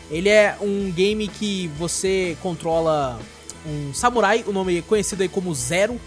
Ele 0.09 0.29
é 0.29 0.55
um 0.61 0.91
game 0.91 1.27
que 1.27 1.67
você 1.77 2.37
controla 2.41 3.19
um 3.65 3.93
samurai, 3.93 4.43
o 4.47 4.51
nome 4.51 4.77
é 4.77 4.81
conhecido 4.81 5.21
aí 5.23 5.29
como 5.29 5.53
Zero, 5.55 5.99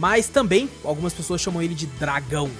mas 0.00 0.28
também 0.28 0.66
algumas 0.82 1.12
pessoas 1.12 1.42
chamam 1.42 1.60
ele 1.60 1.74
de 1.74 1.84
dragão. 1.84 2.50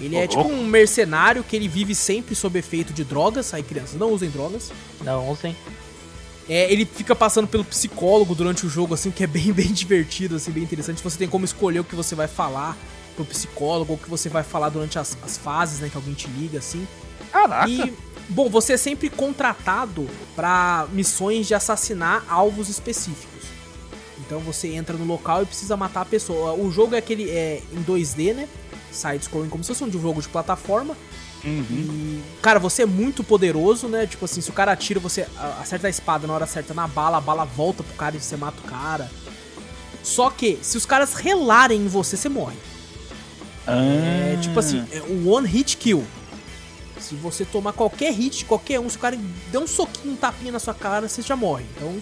Ele 0.00 0.16
é 0.16 0.26
tipo 0.26 0.42
um 0.42 0.66
mercenário 0.66 1.44
que 1.44 1.54
ele 1.54 1.68
vive 1.68 1.94
sempre 1.94 2.34
sob 2.34 2.58
efeito 2.58 2.92
de 2.92 3.04
drogas. 3.04 3.54
Aí, 3.54 3.62
crianças, 3.62 3.94
não 3.94 4.10
usem 4.10 4.28
drogas. 4.30 4.72
Não, 5.04 5.30
usem. 5.30 5.54
É, 6.48 6.72
ele 6.72 6.84
fica 6.84 7.14
passando 7.14 7.46
pelo 7.46 7.64
psicólogo 7.64 8.34
durante 8.34 8.66
o 8.66 8.68
jogo, 8.68 8.94
assim, 8.94 9.12
que 9.12 9.22
é 9.22 9.28
bem, 9.28 9.52
bem 9.54 9.68
divertido, 9.68 10.34
assim, 10.34 10.50
bem 10.50 10.64
interessante. 10.64 11.00
Você 11.04 11.18
tem 11.18 11.28
como 11.28 11.44
escolher 11.44 11.78
o 11.78 11.84
que 11.84 11.94
você 11.94 12.16
vai 12.16 12.26
falar 12.26 12.76
pro 13.14 13.24
psicólogo, 13.24 13.92
ou 13.92 13.98
o 13.98 14.02
que 14.02 14.10
você 14.10 14.28
vai 14.28 14.42
falar 14.42 14.70
durante 14.70 14.98
as, 14.98 15.16
as 15.22 15.38
fases, 15.38 15.78
né, 15.78 15.88
que 15.88 15.96
alguém 15.96 16.14
te 16.14 16.26
liga, 16.28 16.58
assim. 16.58 16.84
Caraca. 17.30 17.70
E, 17.70 17.94
bom, 18.28 18.48
você 18.48 18.72
é 18.72 18.76
sempre 18.76 19.08
contratado 19.08 20.08
pra 20.34 20.88
missões 20.92 21.46
de 21.46 21.54
assassinar 21.54 22.24
alvos 22.28 22.68
específicos. 22.68 23.29
Então 24.26 24.40
você 24.40 24.68
entra 24.68 24.96
no 24.96 25.04
local 25.04 25.42
e 25.42 25.46
precisa 25.46 25.76
matar 25.76 26.02
a 26.02 26.04
pessoa. 26.04 26.52
O 26.54 26.70
jogo 26.70 26.94
é 26.94 26.98
aquele 26.98 27.28
é 27.30 27.62
em 27.72 27.82
2D, 27.82 28.34
né? 28.34 28.48
Side-scrolling, 28.90 29.48
como 29.48 29.64
se 29.64 29.68
fosse 29.68 29.84
um 29.84 29.90
jogo 29.90 30.20
de 30.20 30.28
plataforma. 30.28 30.96
Uhum. 31.44 31.64
E, 31.70 32.22
cara, 32.42 32.58
você 32.58 32.82
é 32.82 32.86
muito 32.86 33.24
poderoso, 33.24 33.88
né? 33.88 34.06
Tipo 34.06 34.24
assim, 34.24 34.40
se 34.40 34.50
o 34.50 34.52
cara 34.52 34.72
atira, 34.72 35.00
você 35.00 35.26
acerta 35.60 35.86
a 35.86 35.90
espada 35.90 36.26
na 36.26 36.34
hora 36.34 36.46
certa 36.46 36.74
na 36.74 36.86
bala, 36.86 37.18
a 37.18 37.20
bala 37.20 37.44
volta 37.44 37.82
pro 37.82 37.94
cara 37.94 38.16
e 38.16 38.20
você 38.20 38.36
mata 38.36 38.60
o 38.60 38.68
cara. 38.68 39.10
Só 40.02 40.30
que, 40.30 40.58
se 40.62 40.76
os 40.76 40.86
caras 40.86 41.14
relarem 41.14 41.80
em 41.80 41.88
você, 41.88 42.16
você 42.16 42.28
morre. 42.28 42.56
É 43.66 44.38
tipo 44.40 44.58
assim, 44.58 44.84
é 44.90 45.00
o 45.00 45.28
one 45.28 45.46
hit 45.46 45.76
kill. 45.76 46.04
Se 46.98 47.14
você 47.14 47.44
tomar 47.44 47.72
qualquer 47.72 48.12
hit, 48.12 48.44
qualquer 48.44 48.80
um, 48.80 48.88
se 48.90 48.96
o 48.96 49.00
cara 49.00 49.18
der 49.50 49.58
um 49.58 49.66
soquinho, 49.66 50.14
um 50.14 50.16
tapinha 50.16 50.52
na 50.52 50.58
sua 50.58 50.74
cara, 50.74 51.08
você 51.08 51.22
já 51.22 51.36
morre. 51.36 51.64
Então 51.76 52.00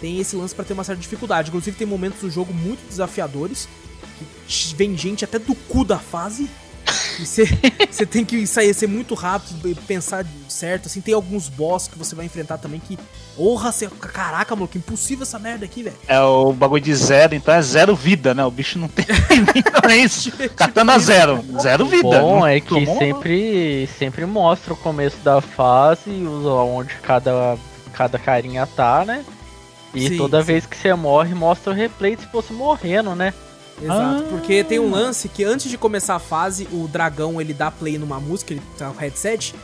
tem 0.00 0.18
esse 0.20 0.36
lance 0.36 0.54
pra 0.54 0.64
ter 0.64 0.72
uma 0.72 0.84
certa 0.84 1.00
dificuldade. 1.00 1.48
Inclusive 1.48 1.76
tem 1.76 1.86
momentos 1.86 2.20
do 2.20 2.30
jogo 2.30 2.52
muito 2.52 2.86
desafiadores. 2.88 3.68
Que 4.46 4.74
vem 4.74 4.96
gente 4.96 5.24
até 5.24 5.38
do 5.38 5.54
cu 5.54 5.84
da 5.84 5.98
fase. 5.98 6.48
E 7.18 7.26
você 7.26 8.06
tem 8.06 8.24
que 8.24 8.46
sair, 8.46 8.72
ser 8.72 8.86
muito 8.86 9.14
rápido, 9.14 9.68
e 9.68 9.74
pensar 9.74 10.24
certo. 10.48 10.86
Assim, 10.86 11.00
tem 11.00 11.12
alguns 11.14 11.48
boss 11.48 11.88
que 11.88 11.98
você 11.98 12.14
vai 12.14 12.24
enfrentar 12.26 12.58
também 12.58 12.80
que. 12.80 12.98
Porra, 13.34 13.70
você, 13.72 13.86
caraca, 13.88 14.54
mano, 14.54 14.68
que 14.68 14.78
impossível 14.78 15.24
essa 15.24 15.38
merda 15.38 15.64
aqui, 15.66 15.82
velho. 15.82 15.96
É 16.08 16.18
o 16.20 16.52
bagulho 16.52 16.82
de 16.82 16.94
zero, 16.94 17.34
então 17.34 17.52
é 17.52 17.60
zero 17.60 17.94
vida, 17.94 18.32
né? 18.32 18.42
O 18.44 18.50
bicho 18.50 18.78
não 18.78 18.88
tem. 18.88 19.04
Então 19.54 19.90
é 19.90 19.96
isso. 19.98 20.30
Katana 20.54 20.98
zero. 20.98 21.44
Zero 21.60 21.86
vida. 21.86 22.20
Bom 22.20 22.38
Não 22.40 22.46
é 22.46 22.60
que 22.60 22.68
tomou- 22.68 22.98
sempre, 22.98 23.88
sempre 23.98 24.24
mostra 24.24 24.72
o 24.72 24.76
começo 24.76 25.18
da 25.18 25.40
fase, 25.40 26.08
usa 26.10 26.48
onde 26.50 26.94
cada, 27.02 27.58
cada 27.92 28.18
carinha 28.18 28.66
tá, 28.66 29.04
né? 29.04 29.24
E 29.94 30.08
Sim, 30.08 30.16
toda 30.16 30.40
sim. 30.40 30.46
vez 30.46 30.66
que 30.66 30.76
você 30.76 30.92
morre, 30.94 31.34
mostra 31.34 31.72
o 31.72 31.74
replay 31.76 32.16
de 32.16 32.22
se 32.22 32.28
fosse 32.28 32.52
morrendo, 32.52 33.14
né? 33.14 33.32
Exato, 33.80 34.24
Ah. 34.24 34.26
porque 34.30 34.64
tem 34.64 34.78
um 34.78 34.90
lance 34.90 35.28
que 35.28 35.44
antes 35.44 35.70
de 35.70 35.76
começar 35.78 36.14
a 36.14 36.18
fase, 36.18 36.66
o 36.72 36.88
dragão 36.88 37.40
ele 37.40 37.52
dá 37.54 37.70
play 37.70 37.98
numa 37.98 38.18
música, 38.18 38.52
ele 38.54 38.62
tá 38.78 38.88
no 38.88 38.94
headset, 38.96 39.54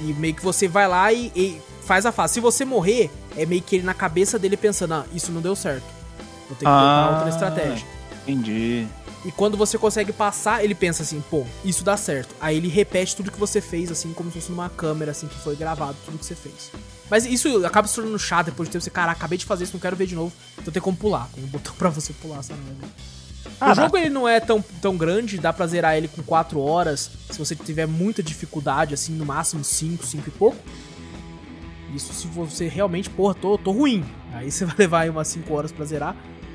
e 0.00 0.12
meio 0.14 0.34
que 0.34 0.42
você 0.42 0.66
vai 0.68 0.88
lá 0.88 1.12
e, 1.12 1.30
e 1.36 1.60
faz 1.84 2.06
a 2.06 2.12
fase. 2.12 2.34
Se 2.34 2.40
você 2.40 2.64
morrer, 2.64 3.10
é 3.36 3.44
meio 3.46 3.60
que 3.62 3.76
ele 3.76 3.84
na 3.84 3.94
cabeça 3.94 4.38
dele 4.38 4.56
pensando, 4.56 4.94
ah, 4.94 5.04
isso 5.14 5.30
não 5.32 5.40
deu 5.42 5.54
certo. 5.54 5.84
Vou 6.48 6.56
ter 6.56 6.64
que 6.64 6.70
Ah. 6.70 7.04
tentar 7.04 7.14
outra 7.14 7.28
estratégia. 7.30 7.86
Entendi. 8.26 8.86
E 9.24 9.32
quando 9.32 9.56
você 9.56 9.76
consegue 9.76 10.12
passar, 10.12 10.64
ele 10.64 10.74
pensa 10.74 11.02
assim, 11.02 11.22
pô, 11.28 11.44
isso 11.64 11.82
dá 11.84 11.96
certo. 11.96 12.34
Aí 12.40 12.56
ele 12.56 12.68
repete 12.68 13.16
tudo 13.16 13.30
que 13.32 13.38
você 13.38 13.60
fez, 13.60 13.90
assim, 13.90 14.12
como 14.12 14.30
se 14.30 14.38
fosse 14.40 14.50
numa 14.50 14.70
câmera, 14.70 15.10
assim, 15.10 15.26
que 15.26 15.36
foi 15.40 15.56
gravado, 15.56 15.96
tudo 16.06 16.18
que 16.18 16.24
você 16.24 16.34
fez. 16.34 16.70
Mas 17.10 17.24
isso 17.24 17.64
acaba 17.64 17.88
se 17.88 17.94
tornando 17.94 18.18
chato 18.18 18.46
depois 18.46 18.68
de 18.68 18.72
tempo. 18.72 18.84
Você, 18.84 18.90
cara, 18.90 19.12
acabei 19.12 19.38
de 19.38 19.44
fazer 19.44 19.64
isso, 19.64 19.72
não 19.72 19.80
quero 19.80 19.96
ver 19.96 20.06
de 20.06 20.14
novo. 20.14 20.32
Então 20.58 20.72
tem 20.72 20.82
como 20.82 20.96
pular. 20.96 21.28
Tem 21.34 21.42
um 21.42 21.46
botão 21.46 21.74
pra 21.74 21.88
você 21.88 22.12
pular 22.12 22.38
essa 22.38 22.54
merda. 22.54 22.86
O 23.46 23.58
Caraca. 23.58 23.82
jogo 23.82 23.96
ele 23.96 24.10
não 24.10 24.28
é 24.28 24.40
tão, 24.40 24.62
tão 24.80 24.96
grande, 24.96 25.38
dá 25.38 25.52
pra 25.52 25.66
zerar 25.66 25.96
ele 25.96 26.08
com 26.08 26.22
4 26.22 26.60
horas. 26.60 27.10
Se 27.30 27.38
você 27.38 27.56
tiver 27.56 27.86
muita 27.86 28.22
dificuldade, 28.22 28.94
assim, 28.94 29.14
no 29.14 29.24
máximo 29.24 29.64
5, 29.64 30.04
5 30.04 30.28
e 30.28 30.30
pouco. 30.32 30.58
Isso 31.94 32.12
se 32.12 32.26
você 32.26 32.68
realmente, 32.68 33.08
porra, 33.08 33.34
tô, 33.34 33.56
tô 33.56 33.72
ruim. 33.72 34.04
Aí 34.32 34.50
você 34.50 34.64
vai 34.66 34.76
levar 34.78 35.00
aí 35.00 35.10
umas 35.10 35.28
5 35.28 35.52
horas 35.54 35.72
pra 35.72 35.84
zerar. 35.84 36.14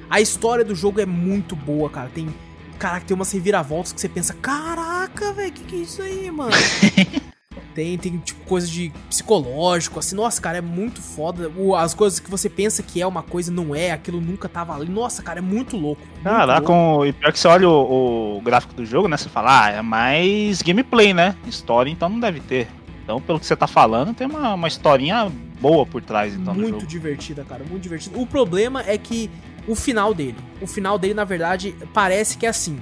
A 0.10 0.22
história 0.22 0.64
do 0.64 0.76
jogo 0.76 1.02
é 1.02 1.06
muito 1.06 1.56
boa, 1.56 1.90
cara. 1.90 2.10
Tem. 2.14 2.34
Caraca, 2.78 3.06
tem 3.06 3.16
umas 3.16 3.32
reviravoltas 3.32 3.94
que 3.94 4.02
você 4.02 4.10
pensa, 4.10 4.34
caraca, 4.34 5.32
velho, 5.32 5.52
que 5.54 5.64
que 5.64 5.76
é 5.76 5.80
isso 5.80 6.02
aí, 6.02 6.30
mano? 6.30 6.52
tem, 7.74 7.98
tem, 7.98 8.18
tipo, 8.18 8.44
coisa 8.46 8.68
de 8.68 8.92
psicológico, 9.10 10.00
assim, 10.00 10.16
nossa, 10.16 10.42
cara, 10.42 10.58
é 10.60 10.62
muito 10.62 11.02
foda. 11.02 11.52
O- 11.58 11.76
as 11.76 11.94
coisas 11.94 12.20
que 12.20 12.30
você 12.30 12.50
pensa 12.50 12.84
que 12.84 13.02
é 13.02 13.08
uma 13.08 13.24
coisa 13.24 13.52
não 13.52 13.76
é, 13.76 13.92
aquilo 13.92 14.22
nunca 14.22 14.48
tava 14.48 14.76
ali. 14.76 14.90
Nossa, 14.90 15.24
cara, 15.24 15.40
é 15.40 15.42
muito 15.42 15.76
louco. 15.78 16.02
muito 16.02 16.24
Caraca, 16.24 16.60
louco. 16.72 17.00
com... 17.00 17.06
e 17.06 17.14
pior 17.14 17.32
que 17.32 17.40
você 17.40 17.48
olha 17.48 17.68
o, 17.70 18.38
o 18.38 18.42
gráfico 18.42 18.74
do 18.74 18.86
jogo, 18.86 19.08
né? 19.08 19.18
Você 19.18 19.30
fala, 19.30 19.66
ah, 19.66 19.70
é 19.72 19.82
mais 19.82 20.62
gameplay, 20.62 21.14
né? 21.14 21.36
História 21.48 21.90
então 21.90 22.10
não 22.10 22.20
deve 22.20 22.40
ter. 22.40 22.68
Então, 23.04 23.20
pelo 23.20 23.40
que 23.40 23.46
você 23.46 23.56
tá 23.56 23.68
falando, 23.68 24.14
tem 24.14 24.28
uma, 24.28 24.54
uma 24.54 24.68
historinha 24.68 25.30
boa 25.60 25.86
por 25.86 26.02
trás, 26.02 26.34
então, 26.34 26.54
muito 26.54 26.86
divertida, 26.86 27.44
cara, 27.44 27.64
muito 27.70 27.84
divertida. 27.84 28.18
O 28.18 28.26
problema 28.26 28.82
é 28.86 28.98
que 28.98 29.30
o 29.68 29.76
final 29.76 30.14
dele, 30.14 30.38
o 30.62 30.68
final 30.68 30.98
dele, 30.98 31.14
na 31.14 31.24
verdade, 31.26 31.76
parece 31.94 32.38
que 32.38 32.46
é 32.46 32.50
assim. 32.50 32.80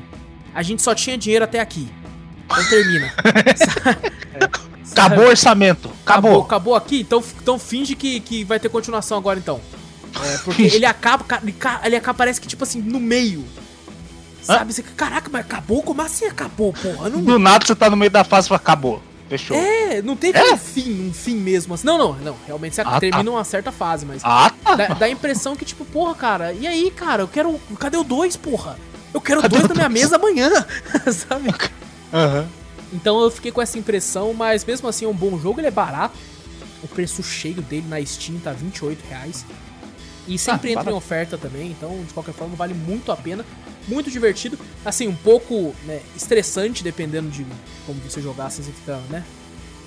A 0.53 0.61
gente 0.61 0.81
só 0.81 0.93
tinha 0.93 1.17
dinheiro 1.17 1.45
até 1.45 1.59
aqui. 1.59 1.89
Então 2.45 2.63
termina. 2.69 3.11
Acabou 4.91 5.25
o 5.25 5.29
orçamento. 5.29 5.89
Acabou, 6.03 6.31
Acabou. 6.31 6.43
acabou 6.45 6.75
aqui, 6.75 7.01
então, 7.01 7.23
então 7.41 7.57
finge 7.59 7.95
que, 7.95 8.19
que 8.19 8.43
vai 8.43 8.59
ter 8.59 8.69
continuação 8.69 9.17
agora 9.17 9.39
então. 9.39 9.59
É, 10.23 10.37
porque 10.43 10.63
ele 10.63 10.85
acaba, 10.85 11.23
ca- 11.23 11.39
ele 11.41 11.51
ca- 11.53 11.81
ele 11.83 11.95
acaba, 11.95 12.17
parece 12.17 12.39
que 12.41 12.47
tipo 12.47 12.63
assim, 12.63 12.81
no 12.81 12.99
meio. 12.99 13.45
Sabe? 14.41 14.73
Você, 14.73 14.81
caraca, 14.81 15.29
mas 15.31 15.41
acabou? 15.45 15.83
Como 15.83 16.01
assim 16.01 16.25
acabou, 16.25 16.73
porra? 16.73 17.09
Não, 17.09 17.21
Do 17.21 17.37
nada 17.37 17.63
você 17.65 17.75
tá 17.75 17.89
no 17.89 17.95
meio 17.95 18.09
da 18.09 18.23
fase 18.23 18.47
e 18.47 18.49
fala, 18.49 18.57
acabou. 18.59 19.01
Fechou. 19.29 19.55
é, 19.55 20.01
não 20.01 20.15
teve 20.17 20.37
É? 20.37 20.53
um 20.53 20.57
fim, 20.57 21.07
um 21.09 21.13
fim 21.13 21.35
mesmo. 21.35 21.73
Assim. 21.75 21.85
Não, 21.87 21.97
não, 21.97 22.13
não. 22.15 22.35
Realmente 22.45 22.75
você 22.75 22.81
Ah, 22.81 22.99
termina 22.99 23.31
uma 23.31 23.43
certa 23.45 23.71
fase, 23.71 24.05
mas 24.05 24.21
Ah, 24.25 24.51
tá. 24.63 24.75
dá, 24.75 24.87
dá 24.87 25.05
a 25.05 25.09
impressão 25.09 25.55
que, 25.55 25.63
tipo, 25.63 25.85
porra, 25.85 26.13
cara, 26.15 26.51
e 26.51 26.67
aí, 26.67 26.91
cara, 26.91 27.21
eu 27.21 27.27
quero. 27.29 27.57
Cadê 27.79 27.95
o 27.95 28.03
2, 28.03 28.35
porra? 28.35 28.77
Eu 29.13 29.21
quero 29.21 29.41
Cadê 29.41 29.55
dois 29.59 29.69
na 29.69 29.75
minha 29.75 29.87
dois? 29.89 30.01
mesa 30.01 30.15
amanhã, 30.17 30.49
sabe? 31.13 31.53
Aham. 32.11 32.47
Então 32.93 33.21
eu 33.21 33.31
fiquei 33.31 33.51
com 33.51 33.61
essa 33.61 33.77
impressão, 33.77 34.33
mas 34.33 34.65
mesmo 34.65 34.87
assim 34.87 35.05
é 35.05 35.07
um 35.07 35.13
bom 35.13 35.39
jogo, 35.39 35.59
ele 35.59 35.67
é 35.67 35.71
barato. 35.71 36.17
O 36.83 36.87
preço 36.87 37.21
cheio 37.23 37.61
dele 37.61 37.85
na 37.87 38.03
Steam 38.05 38.39
tá 38.39 38.51
28 38.51 38.99
reais. 39.07 39.45
E 40.27 40.37
sempre 40.37 40.69
Ah, 40.69 40.71
entra 40.71 40.83
em 40.83 40.85
barato. 40.85 40.97
oferta 40.97 41.37
também, 41.37 41.71
então 41.71 42.03
de 42.07 42.13
qualquer 42.13 42.33
forma 42.33 42.55
vale 42.55 42.73
muito 42.73 43.11
a 43.11 43.17
pena. 43.17 43.45
Muito 43.87 44.11
divertido. 44.11 44.57
Assim, 44.85 45.07
um 45.07 45.15
pouco 45.15 45.73
né, 45.85 46.01
estressante, 46.15 46.83
dependendo 46.83 47.29
de 47.29 47.45
como 47.85 47.99
você 48.01 48.21
jogar, 48.21 48.45
assim, 48.47 48.61
você 48.61 48.71
fica, 48.71 48.97
né? 49.09 49.23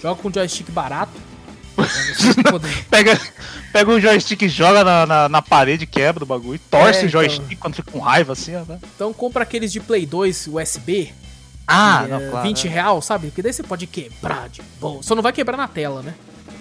Joga 0.03 0.21
com 0.21 0.33
joystick 0.33 0.71
barato. 0.71 1.13
poder- 2.51 2.85
Pega, 2.91 3.21
pega 3.73 3.91
o 3.91 4.01
joystick 4.01 4.43
e 4.43 4.49
joga 4.49 4.83
na, 4.85 5.07
na, 5.07 5.29
na 5.29 5.43
parede, 5.43 5.87
quebra 5.87 6.25
o 6.25 6.27
bagulho. 6.27 6.61
Torce 6.71 7.01
É, 7.01 7.03
o 7.05 7.09
então. 7.09 7.21
joystick 7.23 7.57
quando 7.59 7.75
fica 7.75 7.91
com 7.91 7.99
raiva, 8.01 8.33
assim, 8.33 8.55
ó. 8.57 8.65
né? 8.65 8.79
Então 8.95 9.13
compra 9.13 9.43
aqueles 9.45 9.71
de 9.73 9.81
Play 9.81 10.05
2 10.07 10.49
USB, 10.49 11.13
Ah, 11.67 12.07
não, 12.09 12.21
é 12.21 12.31
claro. 12.31 12.47
20 12.49 12.67
é. 12.67 12.71
real, 12.71 13.01
sabe? 13.03 13.29
Porque 13.29 13.43
daí 13.43 13.53
você 13.53 13.63
pode 13.63 13.87
quebrar 13.87 14.49
de 14.49 14.61
boa. 14.81 15.03
Só 15.03 15.15
não 15.15 15.23
vai 15.23 15.33
quebrar 15.33 15.57
na 15.57 15.67
tela, 15.69 16.03
né? 16.03 16.15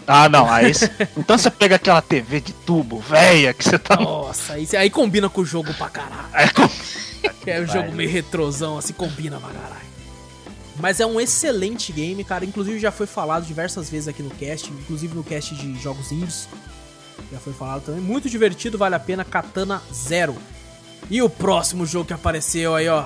Ah, 0.07 0.27
não. 0.29 0.49
Aí, 0.51 0.73
cê- 0.73 0.91
então 1.17 1.37
você 1.37 1.49
pega 1.49 1.75
aquela 1.75 2.01
TV 2.01 2.39
de 2.41 2.53
tubo, 2.53 2.99
velha, 2.99 3.53
que 3.53 3.63
você 3.63 3.77
tá. 3.77 3.95
Nossa, 3.95 4.53
aí, 4.53 4.67
aí 4.77 4.89
combina 4.89 5.29
com 5.29 5.41
o 5.41 5.45
jogo 5.45 5.73
pra 5.73 5.89
caralho. 5.89 6.27
Aí, 6.33 6.49
com- 6.51 6.69
é 7.47 7.61
um 7.61 7.67
jogo 7.67 7.91
meio 7.91 8.09
retrosão, 8.09 8.77
assim, 8.77 8.93
combina 8.93 9.39
pra 9.39 9.49
caralho. 9.49 9.83
Mas 10.79 10.99
é 10.99 11.05
um 11.05 11.19
excelente 11.21 11.91
game, 11.91 12.23
cara. 12.23 12.43
Inclusive 12.43 12.79
já 12.79 12.91
foi 12.91 13.05
falado 13.05 13.45
diversas 13.45 13.89
vezes 13.89 14.07
aqui 14.07 14.23
no 14.23 14.31
cast, 14.31 14.71
inclusive 14.71 15.13
no 15.13 15.23
cast 15.23 15.53
de 15.53 15.79
jogos 15.79 16.11
indies. 16.11 16.47
Já 17.31 17.39
foi 17.39 17.53
falado 17.53 17.83
também. 17.83 18.01
Muito 18.01 18.29
divertido, 18.29 18.77
vale 18.77 18.95
a 18.95 18.99
pena. 18.99 19.23
Katana 19.23 19.81
Zero. 19.93 20.35
E 21.09 21.21
o 21.21 21.29
próximo 21.29 21.85
jogo 21.85 22.05
que 22.05 22.13
apareceu 22.13 22.73
aí, 22.75 22.87
ó. 22.89 23.05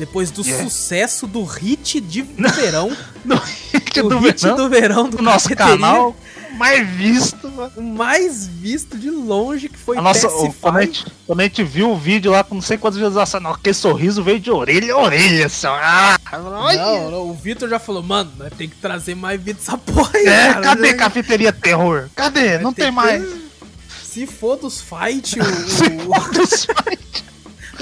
Depois 0.00 0.30
do 0.30 0.42
Yeah. 0.42 0.64
sucesso 0.64 1.26
do 1.26 1.44
hit 1.44 2.00
de 2.00 2.22
do 2.42 2.48
verão. 2.48 2.96
no 3.24 3.36
hit 3.36 4.00
o 4.00 4.08
do 4.08 4.18
hit 4.18 4.40
verão, 4.42 4.56
do 4.56 4.68
verão 4.68 5.08
do 5.10 5.16
do 5.18 5.22
nosso 5.22 5.48
canal 5.54 6.16
mais 6.56 6.88
visto. 6.88 7.48
mano. 7.50 7.72
O 7.76 7.82
mais 7.82 8.46
visto 8.46 8.98
de 8.98 9.08
longe 9.10 9.68
que 9.68 9.78
foi 9.78 9.96
A 9.96 10.02
nossa, 10.02 10.26
o- 10.28 10.52
quando, 10.54 10.78
a 10.78 10.82
gente, 10.82 11.06
quando 11.26 11.40
a 11.40 11.42
gente 11.44 11.62
viu 11.62 11.90
o 11.90 11.96
vídeo 11.96 12.32
lá 12.32 12.42
com 12.42 12.54
não 12.56 12.62
sei 12.62 12.76
quantas 12.76 12.96
visualizações, 12.96 13.42
não, 13.42 13.50
aquele 13.52 13.72
sorriso 13.74 14.22
veio 14.22 14.40
de 14.40 14.50
orelha 14.50 14.92
a 14.94 14.98
orelha, 14.98 15.46
assim. 15.46 15.66
Ah. 15.68 16.18
Não, 16.32 17.10
não, 17.10 17.30
o 17.30 17.34
Vitor 17.34 17.68
já 17.68 17.78
falou, 17.78 18.02
mano, 18.02 18.30
nós 18.38 18.52
tem 18.58 18.68
que 18.68 18.76
trazer 18.76 19.14
mais 19.14 19.38
vídeo 19.40 19.58
dessa 19.58 19.76
porra 19.78 20.10
aí, 20.14 20.26
É, 20.26 20.48
cara. 20.54 20.60
cadê 20.62 20.94
cafeteria 20.94 21.52
terror? 21.52 22.08
Cadê? 22.16 22.58
Não 22.58 22.72
Tem 22.72 22.86
tem 22.86 22.86
que- 22.86 22.90
mais. 22.96 23.22
Se 24.02 24.26
for 24.26 24.56
dos 24.56 24.80
fight, 24.80 25.38
o, 25.38 25.44
Se 25.70 25.90
for 26.04 26.30
dos 26.32 26.64
o- 26.64 27.29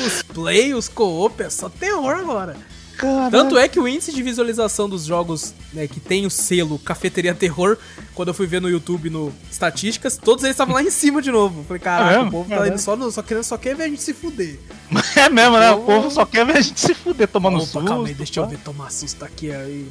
os 0.01 0.23
play, 0.23 0.75
os 0.75 0.89
co-op, 0.89 1.43
é 1.43 1.51
só 1.51 1.69
terror 1.69 2.17
agora. 2.17 2.57
Caralho. 2.97 3.31
Tanto 3.31 3.57
é 3.57 3.69
que 3.69 3.79
o 3.79 3.87
índice 3.87 4.13
de 4.13 4.21
visualização 4.25 4.89
dos 4.89 5.05
jogos 5.05 5.55
né, 5.73 5.87
que 5.87 6.01
tem 6.01 6.27
o 6.27 6.31
selo 6.31 6.81
Cafeteria 6.81 7.33
Terror, 7.33 7.77
quando 8.13 8.29
eu 8.29 8.35
fui 8.35 8.45
ver 8.49 8.61
no 8.61 8.69
YouTube, 8.69 9.09
no 9.09 9.33
Estatísticas, 9.49 10.17
todos 10.17 10.43
eles 10.43 10.55
estavam 10.55 10.75
lá 10.75 10.83
em 10.83 10.91
cima 10.91 11.23
de 11.23 11.31
novo. 11.31 11.63
Falei, 11.63 11.81
caraca, 11.81 12.15
É 12.15 12.19
o 12.19 12.29
povo 12.31 12.49
tá 12.49 12.57
Caralho. 12.57 12.73
indo 12.73 12.81
só, 12.81 12.97
no, 12.97 13.09
só 13.13 13.23
querendo, 13.23 13.45
só 13.45 13.57
quer 13.57 13.77
ver 13.77 13.85
a 13.85 13.89
gente 13.89 14.03
se 14.03 14.13
fuder. 14.13 14.59
É 15.15 15.29
mesmo, 15.29 15.57
né? 15.59 15.71
O 15.71 15.83
povo 15.83 16.11
só 16.11 16.27
quer 16.27 16.45
ver 16.45 16.57
a 16.57 16.61
gente 16.61 16.81
se 16.81 16.93
fuder 16.93 17.29
tomando 17.29 17.59
Opa, 17.59 17.67
susto. 17.67 17.85
calma 17.85 18.09
aí, 18.09 18.15
deixa 18.15 18.41
eu 18.41 18.45
tá? 18.45 18.51
ver 18.51 18.59
tomar 18.59 18.91
susto 18.91 19.25
aqui 19.25 19.53
aí. 19.53 19.87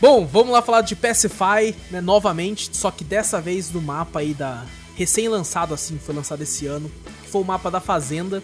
Bom, 0.00 0.24
vamos 0.24 0.52
lá 0.52 0.62
falar 0.62 0.82
de 0.82 0.94
Pacify, 0.94 1.74
né, 1.90 2.00
novamente, 2.00 2.70
só 2.72 2.90
que 2.92 3.02
dessa 3.04 3.40
vez 3.40 3.68
do 3.68 3.82
mapa 3.82 4.20
aí 4.20 4.32
da... 4.32 4.64
Recém-lançado 4.96 5.72
assim, 5.74 5.98
foi 5.98 6.14
lançado 6.14 6.42
esse 6.42 6.66
ano, 6.66 6.90
que 7.24 7.30
foi 7.30 7.40
o 7.40 7.44
mapa 7.44 7.70
da 7.70 7.80
Fazenda, 7.80 8.42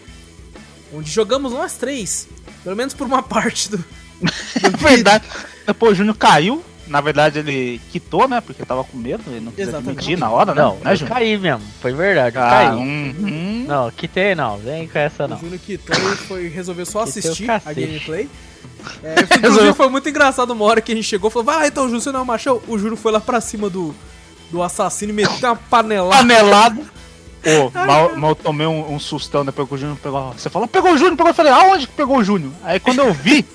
onde 0.93 1.09
jogamos 1.11 1.51
nós 1.51 1.73
três, 1.73 2.27
pelo 2.63 2.75
menos 2.75 2.93
por 2.93 3.05
uma 3.07 3.21
parte 3.23 3.69
do... 3.69 3.83
Na 4.61 4.69
verdade, 4.69 5.23
depois 5.65 5.93
o 5.93 5.95
Júnior 5.95 6.15
caiu. 6.17 6.63
Na 6.87 7.01
verdade, 7.01 7.39
ele 7.39 7.81
quitou, 7.91 8.29
né? 8.29 8.39
Porque 8.39 8.63
tava 8.65 8.81
com 8.83 8.97
medo, 8.97 9.21
ele 9.27 9.41
não 9.41 9.51
quis 9.51 9.67
Exatamente. 9.67 9.89
admitir 9.89 10.17
na 10.17 10.29
hora, 10.29 10.55
né? 10.55 10.61
Não, 10.61 10.75
né, 10.75 10.93
eu 10.93 10.95
Júnior? 10.95 11.17
caí 11.17 11.37
mesmo. 11.37 11.61
Foi 11.81 11.91
verdade, 11.93 12.37
Ah, 12.37 12.49
caí. 12.49 12.69
uhum. 12.77 13.65
Não, 13.67 13.91
quitei 13.91 14.33
não. 14.33 14.57
Vem 14.57 14.87
com 14.87 14.97
essa 14.97 15.25
O 15.25 15.27
não. 15.27 15.37
Júnior 15.37 15.59
quitou 15.59 15.93
e 15.95 16.15
foi, 16.15 16.47
resolveu 16.47 16.85
só 16.85 17.01
assistir 17.03 17.51
a 17.51 17.59
gameplay. 17.59 18.29
É, 19.03 19.15
inclusive 19.37 19.73
foi 19.73 19.89
muito 19.89 20.07
engraçado 20.07 20.51
uma 20.51 20.63
hora 20.63 20.79
que 20.79 20.93
a 20.93 20.95
gente 20.95 21.05
chegou 21.05 21.29
e 21.29 21.33
falou, 21.33 21.45
vai 21.45 21.57
lá 21.57 21.67
então, 21.67 21.83
Júnior, 21.83 22.01
você 22.01 22.11
não 22.11 22.21
é 22.21 22.23
um 22.23 22.25
machão? 22.25 22.61
O 22.69 22.77
Júnior 22.79 22.97
foi 22.97 23.11
lá 23.11 23.19
pra 23.19 23.41
cima 23.41 23.69
do, 23.69 23.93
do 24.49 24.63
assassino 24.63 25.11
e 25.11 25.15
meteu 25.15 25.49
uma 25.49 25.55
panelada. 25.57 26.15
Panelado. 26.15 26.81
Pô, 27.43 27.71
mal, 27.85 28.15
mal 28.15 28.35
tomei 28.35 28.67
um, 28.67 28.93
um 28.93 28.99
sustão 28.99 29.45
depois 29.45 29.67
que 29.67 29.75
o 29.75 29.77
Júnior 29.77 29.97
pegou. 30.01 30.33
Você 30.33 30.49
falou, 30.49 30.67
pegou 30.67 30.91
o 30.93 30.97
Júnior, 30.97 31.15
pegou. 31.17 31.29
Eu 31.29 31.35
falei, 31.35 31.51
aonde 31.51 31.87
que 31.87 31.93
pegou 31.93 32.17
o 32.17 32.23
Júnior? 32.23 32.51
Aí 32.63 32.79
quando 32.79 32.99
eu 32.99 33.13
vi, 33.13 33.45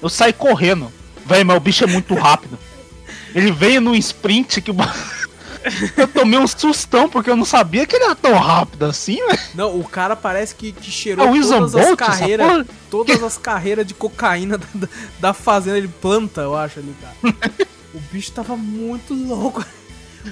eu 0.00 0.08
saí 0.08 0.32
correndo. 0.32 0.90
Véi, 1.26 1.44
mas 1.44 1.56
o 1.56 1.60
bicho 1.60 1.84
é 1.84 1.86
muito 1.86 2.14
rápido. 2.14 2.58
Ele 3.34 3.50
veio 3.52 3.80
num 3.80 3.94
sprint 3.94 4.60
que 4.60 4.70
o 4.70 4.74
Eu 5.96 6.08
tomei 6.08 6.38
um 6.40 6.46
sustão 6.46 7.08
porque 7.08 7.30
eu 7.30 7.36
não 7.36 7.44
sabia 7.44 7.86
que 7.86 7.94
ele 7.94 8.04
era 8.06 8.14
tão 8.16 8.34
rápido 8.34 8.84
assim, 8.84 9.24
velho. 9.26 9.38
Não, 9.54 9.78
o 9.78 9.84
cara 9.84 10.16
parece 10.16 10.54
que, 10.56 10.72
que 10.72 10.88
É 10.88 10.92
cheirou 10.92 11.30
Wilson 11.30 11.58
todas 11.60 11.76
as 11.76 11.86
Bolt, 11.86 11.98
carreiras, 11.98 12.66
todas 12.90 13.22
as 13.22 13.38
carreiras 13.38 13.86
de 13.86 13.94
cocaína 13.94 14.58
da, 14.58 14.66
da- 14.74 14.88
da 15.20 15.32
fazenda, 15.32 15.78
ele 15.78 15.86
planta, 15.88 16.40
eu 16.40 16.56
acho 16.56 16.80
ali, 16.80 16.92
cara. 17.00 17.36
o 17.94 18.00
bicho 18.10 18.32
tava 18.32 18.56
muito 18.56 19.14
louco. 19.14 19.64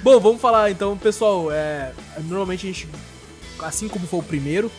Bom, 0.03 0.19
vamos 0.19 0.41
falar 0.41 0.71
então, 0.71 0.97
pessoal, 0.97 1.51
é, 1.51 1.91
normalmente 2.23 2.65
a 2.65 2.69
gente, 2.71 2.87
assim 3.61 3.87
como 3.87 4.07
foi 4.07 4.19
o 4.19 4.23
primeiro, 4.23 4.71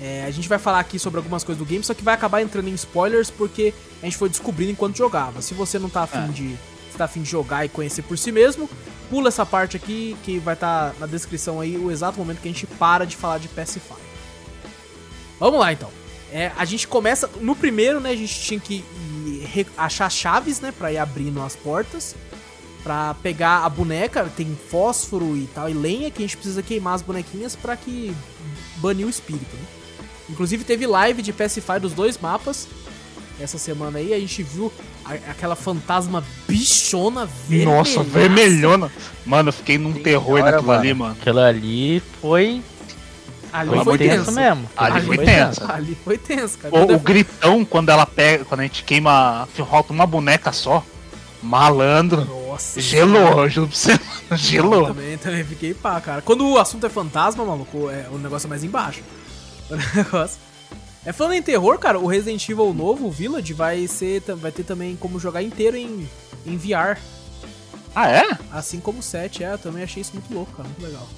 é, 0.00 0.24
a 0.26 0.30
gente 0.30 0.48
vai 0.48 0.58
falar 0.58 0.80
aqui 0.80 0.98
sobre 0.98 1.18
algumas 1.18 1.44
coisas 1.44 1.58
do 1.62 1.68
game, 1.68 1.84
só 1.84 1.92
que 1.94 2.02
vai 2.02 2.14
acabar 2.14 2.40
entrando 2.40 2.68
em 2.68 2.74
spoilers 2.74 3.30
porque 3.30 3.74
a 4.02 4.06
gente 4.06 4.16
foi 4.16 4.28
descobrindo 4.28 4.72
enquanto 4.72 4.96
jogava. 4.96 5.42
Se 5.42 5.54
você 5.54 5.78
não 5.78 5.88
tá 5.90 6.02
afim 6.02 6.24
É. 6.24 6.28
de 6.28 6.58
se 6.90 6.98
tá 6.98 7.04
afim 7.06 7.22
de 7.22 7.30
jogar 7.30 7.64
e 7.64 7.68
conhecer 7.70 8.02
por 8.02 8.18
si 8.18 8.30
mesmo, 8.30 8.68
pula 9.08 9.28
essa 9.28 9.46
parte 9.46 9.76
aqui 9.78 10.14
que 10.22 10.38
vai 10.38 10.52
estar 10.54 10.94
na 11.00 11.06
descrição 11.06 11.58
aí 11.58 11.76
o 11.78 11.90
exato 11.90 12.18
momento 12.18 12.40
que 12.42 12.48
a 12.48 12.52
gente 12.52 12.66
para 12.66 13.06
de 13.06 13.16
falar 13.16 13.38
de 13.38 13.48
Pacify. 13.48 13.94
Vamos 15.40 15.58
lá 15.58 15.72
então. 15.72 15.90
É, 16.30 16.52
a 16.56 16.64
gente 16.64 16.86
começa 16.88 17.28
no 17.40 17.54
primeiro, 17.56 17.98
né? 18.00 18.10
A 18.10 18.16
gente 18.16 18.40
tinha 18.40 18.60
que 18.60 18.84
ir 19.26 19.66
achar 19.76 20.10
chaves, 20.10 20.60
né, 20.60 20.72
Pra 20.72 20.90
ir 20.92 20.98
abrindo 20.98 21.40
as 21.42 21.54
portas, 21.56 22.14
Pra 22.82 23.14
pegar 23.22 23.64
a 23.64 23.68
boneca. 23.68 24.24
Tem 24.36 24.56
fósforo 24.70 25.36
e 25.36 25.48
tal 25.54 25.68
e 25.68 25.72
lenha 25.72 26.10
que 26.10 26.18
a 26.22 26.26
gente 26.26 26.36
precisa 26.36 26.62
queimar 26.62 26.94
as 26.94 27.02
bonequinhas 27.02 27.54
pra 27.54 27.76
que 27.76 28.14
banir 28.76 29.06
o 29.06 29.10
espírito. 29.10 29.54
Né? 29.54 29.62
Inclusive 30.30 30.64
teve 30.64 30.86
live 30.86 31.22
de 31.22 31.32
Pacify 31.32 31.78
dos 31.80 31.92
dois 31.92 32.18
mapas 32.18 32.66
essa 33.40 33.58
semana 33.58 33.98
aí. 33.98 34.12
A 34.14 34.18
gente 34.18 34.42
viu 34.42 34.72
a- 35.04 35.14
aquela 35.30 35.54
fantasma 35.54 36.24
bichona 36.48 37.26
vermelha. 37.48 37.70
Nossa, 37.70 38.02
vermelhona. 38.02 38.90
Mano, 39.24 39.50
eu 39.50 39.52
fiquei 39.52 39.78
num 39.78 39.92
terror 39.92 40.40
Olha, 40.40 40.50
naquilo 40.52 40.72
ali, 40.72 40.94
mano. 40.94 41.16
Aquilo 41.20 41.40
ali 41.40 42.02
foi, 42.20 42.62
Ali 43.52 43.68
foi, 43.70 43.84
foi, 43.84 43.98
tenso 43.98 44.24
tenso. 44.24 44.32
mesmo. 44.32 44.70
Ali 44.76 44.96
Ali 44.96 45.06
foi 45.06 45.16
foi 45.16 45.24
tenso. 45.26 45.64
Ali 45.70 45.98
foi 46.04 46.18
tenso, 46.18 46.58
cara. 46.58 46.74
O, 46.74 46.94
o 46.94 46.98
gritão 46.98 47.64
quando 47.64 47.90
ela 47.90 48.06
pega, 48.06 48.44
quando 48.44 48.60
a 48.60 48.64
gente 48.64 48.82
queima, 48.82 49.46
falta 49.54 49.92
uma 49.92 50.06
boneca 50.06 50.50
só. 50.52 50.84
Malandro. 51.42 52.41
Nossa. 52.52 52.80
Gelou, 52.80 53.48
juro 53.48 53.68
pra 53.68 53.76
você. 53.76 54.00
Gelou. 54.36 54.86
Também, 54.88 55.16
também 55.16 55.44
fiquei 55.44 55.72
pá, 55.72 56.00
cara. 56.00 56.20
Quando 56.20 56.46
o 56.46 56.58
assunto 56.58 56.84
é 56.84 56.90
fantasma, 56.90 57.44
maluco, 57.44 57.88
é, 57.88 58.08
o 58.10 58.18
negócio 58.18 58.46
é 58.46 58.50
mais 58.50 58.62
embaixo. 58.64 59.02
O 59.70 59.96
negócio. 59.96 60.38
É 61.04 61.12
falando 61.12 61.32
em 61.32 61.42
terror, 61.42 61.78
cara, 61.78 61.98
o 61.98 62.06
Resident 62.06 62.46
Evil 62.46 62.74
novo, 62.74 63.06
o 63.06 63.10
Village, 63.10 63.54
vai 63.54 63.86
ser. 63.88 64.20
Vai 64.36 64.52
ter 64.52 64.64
também 64.64 64.96
como 64.96 65.18
jogar 65.18 65.42
inteiro 65.42 65.76
em, 65.78 66.06
em 66.44 66.56
VR. 66.58 66.98
Ah, 67.94 68.10
é? 68.10 68.36
Assim 68.52 68.80
como 68.80 68.98
o 68.98 69.02
7, 69.02 69.42
é, 69.42 69.54
eu 69.54 69.58
também 69.58 69.82
achei 69.82 70.02
isso 70.02 70.12
muito 70.12 70.32
louco, 70.32 70.52
cara. 70.52 70.68
Muito 70.68 70.82
legal. 70.82 71.08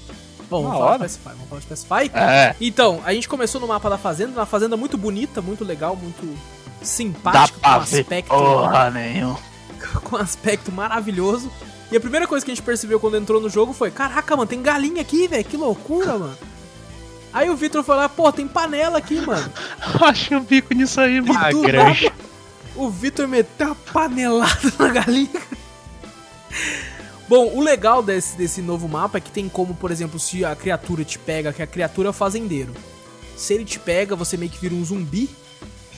Bom, 0.49 0.63
vamos 0.63 0.79
falar 0.79 0.93
de. 0.93 0.99
Pacify, 1.03 1.29
vamos 1.31 1.49
falar 1.49 1.61
de 1.63 1.67
Pacify. 1.67 2.11
É. 2.15 2.55
Então, 2.61 3.01
a 3.05 3.13
gente 3.13 3.29
começou 3.29 3.61
no 3.61 3.67
mapa 3.67 3.91
da 3.91 3.99
fazenda, 3.99 4.33
uma 4.39 4.47
fazenda 4.47 4.77
muito 4.77 4.97
bonita, 4.97 5.43
muito 5.43 5.65
legal, 5.65 5.97
muito 5.97 6.25
Dá 6.25 6.87
simpática, 6.87 7.59
pra 7.59 7.79
com 7.81 7.85
ver 7.87 8.01
aspecto. 8.03 8.29
porra 8.29 8.91
nenhuma. 8.91 9.54
Com 10.03 10.17
um 10.17 10.19
aspecto 10.19 10.73
maravilhoso. 10.73 11.51
E 11.91 11.97
a 11.97 12.01
primeira 12.01 12.27
coisa 12.27 12.45
que 12.45 12.51
a 12.51 12.55
gente 12.55 12.65
percebeu 12.65 12.99
quando 12.99 13.17
entrou 13.17 13.41
no 13.41 13.49
jogo 13.49 13.73
foi: 13.73 13.91
Caraca, 13.91 14.37
mano, 14.37 14.49
tem 14.49 14.63
galinha 14.63 15.03
aqui, 15.03 15.29
velho, 15.29 15.45
que 15.45 15.57
loucura, 15.57 16.19
mano. 16.19 16.39
Aí 17.33 17.51
o 17.51 17.57
Victor 17.57 17.83
falou: 17.83 18.09
Pô, 18.09 18.33
tem 18.33 18.47
panela 18.47 18.99
aqui, 18.99 19.21
mano. 19.21 19.53
Acho 20.03 20.37
o 20.37 20.41
bico 20.41 20.75
nisso 20.75 21.01
aí, 21.01 21.21
mano. 21.21 21.39
Ah, 21.39 21.51
grande. 21.53 22.13
o 22.77 22.89
Victor 22.89 23.29
meteu 23.29 23.69
uma 23.69 23.75
panelada 23.75 24.73
na 24.79 24.89
galinha. 24.89 25.43
Bom, 27.27 27.53
o 27.55 27.61
legal 27.61 28.03
desse, 28.03 28.37
desse 28.37 28.61
novo 28.61 28.87
mapa 28.87 29.19
é 29.19 29.21
que 29.21 29.31
tem 29.31 29.49
como, 29.49 29.75
por 29.75 29.91
exemplo, 29.91 30.19
se 30.19 30.45
a 30.45 30.55
criatura 30.55 31.05
te 31.05 31.19
pega, 31.19 31.53
que 31.53 31.63
a 31.63 31.67
criatura 31.67 32.09
é 32.09 32.11
o 32.11 32.13
fazendeiro. 32.13 32.75
Se 33.37 33.55
ele 33.55 33.65
te 33.65 33.79
pega, 33.79 34.15
você 34.15 34.37
meio 34.37 34.51
que 34.51 34.59
vira 34.59 34.75
um 34.75 34.85
zumbi. 34.85 35.31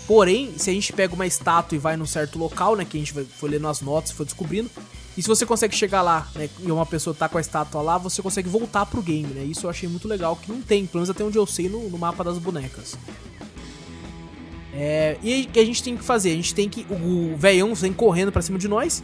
Porém, 0.06 0.52
se 0.56 0.70
a 0.70 0.72
gente 0.72 0.92
pega 0.92 1.14
uma 1.14 1.26
estátua 1.26 1.74
e 1.74 1.78
vai 1.78 1.96
num 1.96 2.06
certo 2.06 2.38
local, 2.38 2.76
né, 2.76 2.84
que 2.84 2.96
a 2.96 3.00
gente 3.00 3.12
foi 3.12 3.50
lendo 3.50 3.66
as 3.66 3.80
notas 3.80 4.10
e 4.10 4.14
foi 4.14 4.24
descobrindo, 4.24 4.70
e 5.16 5.22
se 5.22 5.28
você 5.28 5.44
consegue 5.44 5.74
chegar 5.74 6.02
lá, 6.02 6.28
né, 6.34 6.48
e 6.60 6.70
uma 6.70 6.86
pessoa 6.86 7.14
tá 7.14 7.28
com 7.28 7.38
a 7.38 7.40
estátua 7.40 7.82
lá, 7.82 7.98
você 7.98 8.22
consegue 8.22 8.48
voltar 8.48 8.86
pro 8.86 9.02
game, 9.02 9.32
né? 9.34 9.42
Isso 9.42 9.66
eu 9.66 9.70
achei 9.70 9.88
muito 9.88 10.06
legal, 10.06 10.36
que 10.36 10.52
não 10.52 10.60
tem, 10.60 10.86
pelo 10.86 11.00
menos 11.00 11.10
até 11.10 11.24
onde 11.24 11.38
eu 11.38 11.46
sei, 11.46 11.68
no, 11.68 11.88
no 11.88 11.98
mapa 11.98 12.22
das 12.22 12.38
bonecas. 12.38 12.96
É, 14.78 15.16
e 15.22 15.44
o 15.44 15.48
que 15.48 15.58
a 15.58 15.64
gente 15.64 15.82
tem 15.82 15.96
que 15.96 16.04
fazer? 16.04 16.32
A 16.32 16.34
gente 16.34 16.54
tem 16.54 16.68
que. 16.68 16.86
O 16.90 17.34
velhão 17.34 17.74
vem 17.74 17.94
correndo 17.94 18.30
pra 18.30 18.42
cima 18.42 18.58
de 18.58 18.68
nós. 18.68 19.02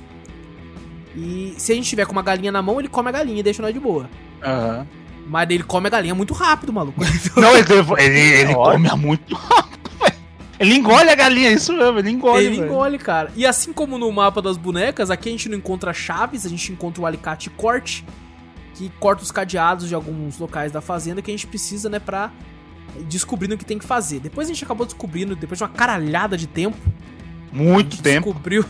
E 1.16 1.54
se 1.56 1.72
a 1.72 1.74
gente 1.74 1.88
tiver 1.88 2.04
com 2.04 2.12
uma 2.12 2.22
galinha 2.22 2.52
na 2.52 2.60
mão, 2.60 2.78
ele 2.78 2.88
come 2.88 3.08
a 3.08 3.12
galinha 3.12 3.40
e 3.40 3.42
deixa 3.42 3.62
nós 3.62 3.72
de 3.72 3.80
boa. 3.80 4.08
Aham. 4.42 4.86
Mas 5.26 5.48
ele 5.48 5.62
come 5.62 5.86
a 5.86 5.90
galinha 5.90 6.14
muito 6.14 6.34
rápido, 6.34 6.72
maluco. 6.74 7.00
Não, 7.36 7.56
ele, 7.56 7.66
ele, 7.98 8.18
ele 8.18 8.52
come 8.54 8.90
muito 8.96 9.34
rápido. 9.34 9.71
Ele 10.62 10.74
engole 10.76 11.10
a 11.10 11.14
galinha, 11.14 11.50
isso 11.50 11.72
mesmo, 11.72 11.98
ele 11.98 12.10
engole. 12.10 12.44
ele 12.44 12.56
velho. 12.56 12.66
engole, 12.68 12.98
cara. 12.98 13.30
E 13.36 13.44
assim 13.44 13.72
como 13.72 13.98
no 13.98 14.10
mapa 14.12 14.40
das 14.40 14.56
bonecas, 14.56 15.10
aqui 15.10 15.28
a 15.28 15.32
gente 15.32 15.48
não 15.48 15.58
encontra 15.58 15.92
chaves, 15.92 16.46
a 16.46 16.48
gente 16.48 16.72
encontra 16.72 17.02
o 17.02 17.06
alicate 17.06 17.50
corte, 17.50 18.04
que 18.74 18.90
corta 19.00 19.22
os 19.22 19.30
cadeados 19.30 19.88
de 19.88 19.94
alguns 19.94 20.38
locais 20.38 20.72
da 20.72 20.80
fazenda 20.80 21.20
que 21.20 21.30
a 21.30 21.34
gente 21.34 21.46
precisa, 21.46 21.88
né, 21.90 21.98
pra 21.98 22.30
ir 22.96 23.04
descobrindo 23.04 23.54
o 23.54 23.58
que 23.58 23.64
tem 23.64 23.78
que 23.78 23.84
fazer. 23.84 24.20
Depois 24.20 24.48
a 24.48 24.52
gente 24.52 24.64
acabou 24.64 24.86
descobrindo, 24.86 25.34
depois 25.36 25.58
de 25.58 25.64
uma 25.64 25.70
caralhada 25.70 26.36
de 26.36 26.46
tempo, 26.46 26.76
a 27.52 27.56
Muito 27.56 27.96
gente 27.96 28.02
tempo. 28.02 28.26
descobriu 28.26 28.64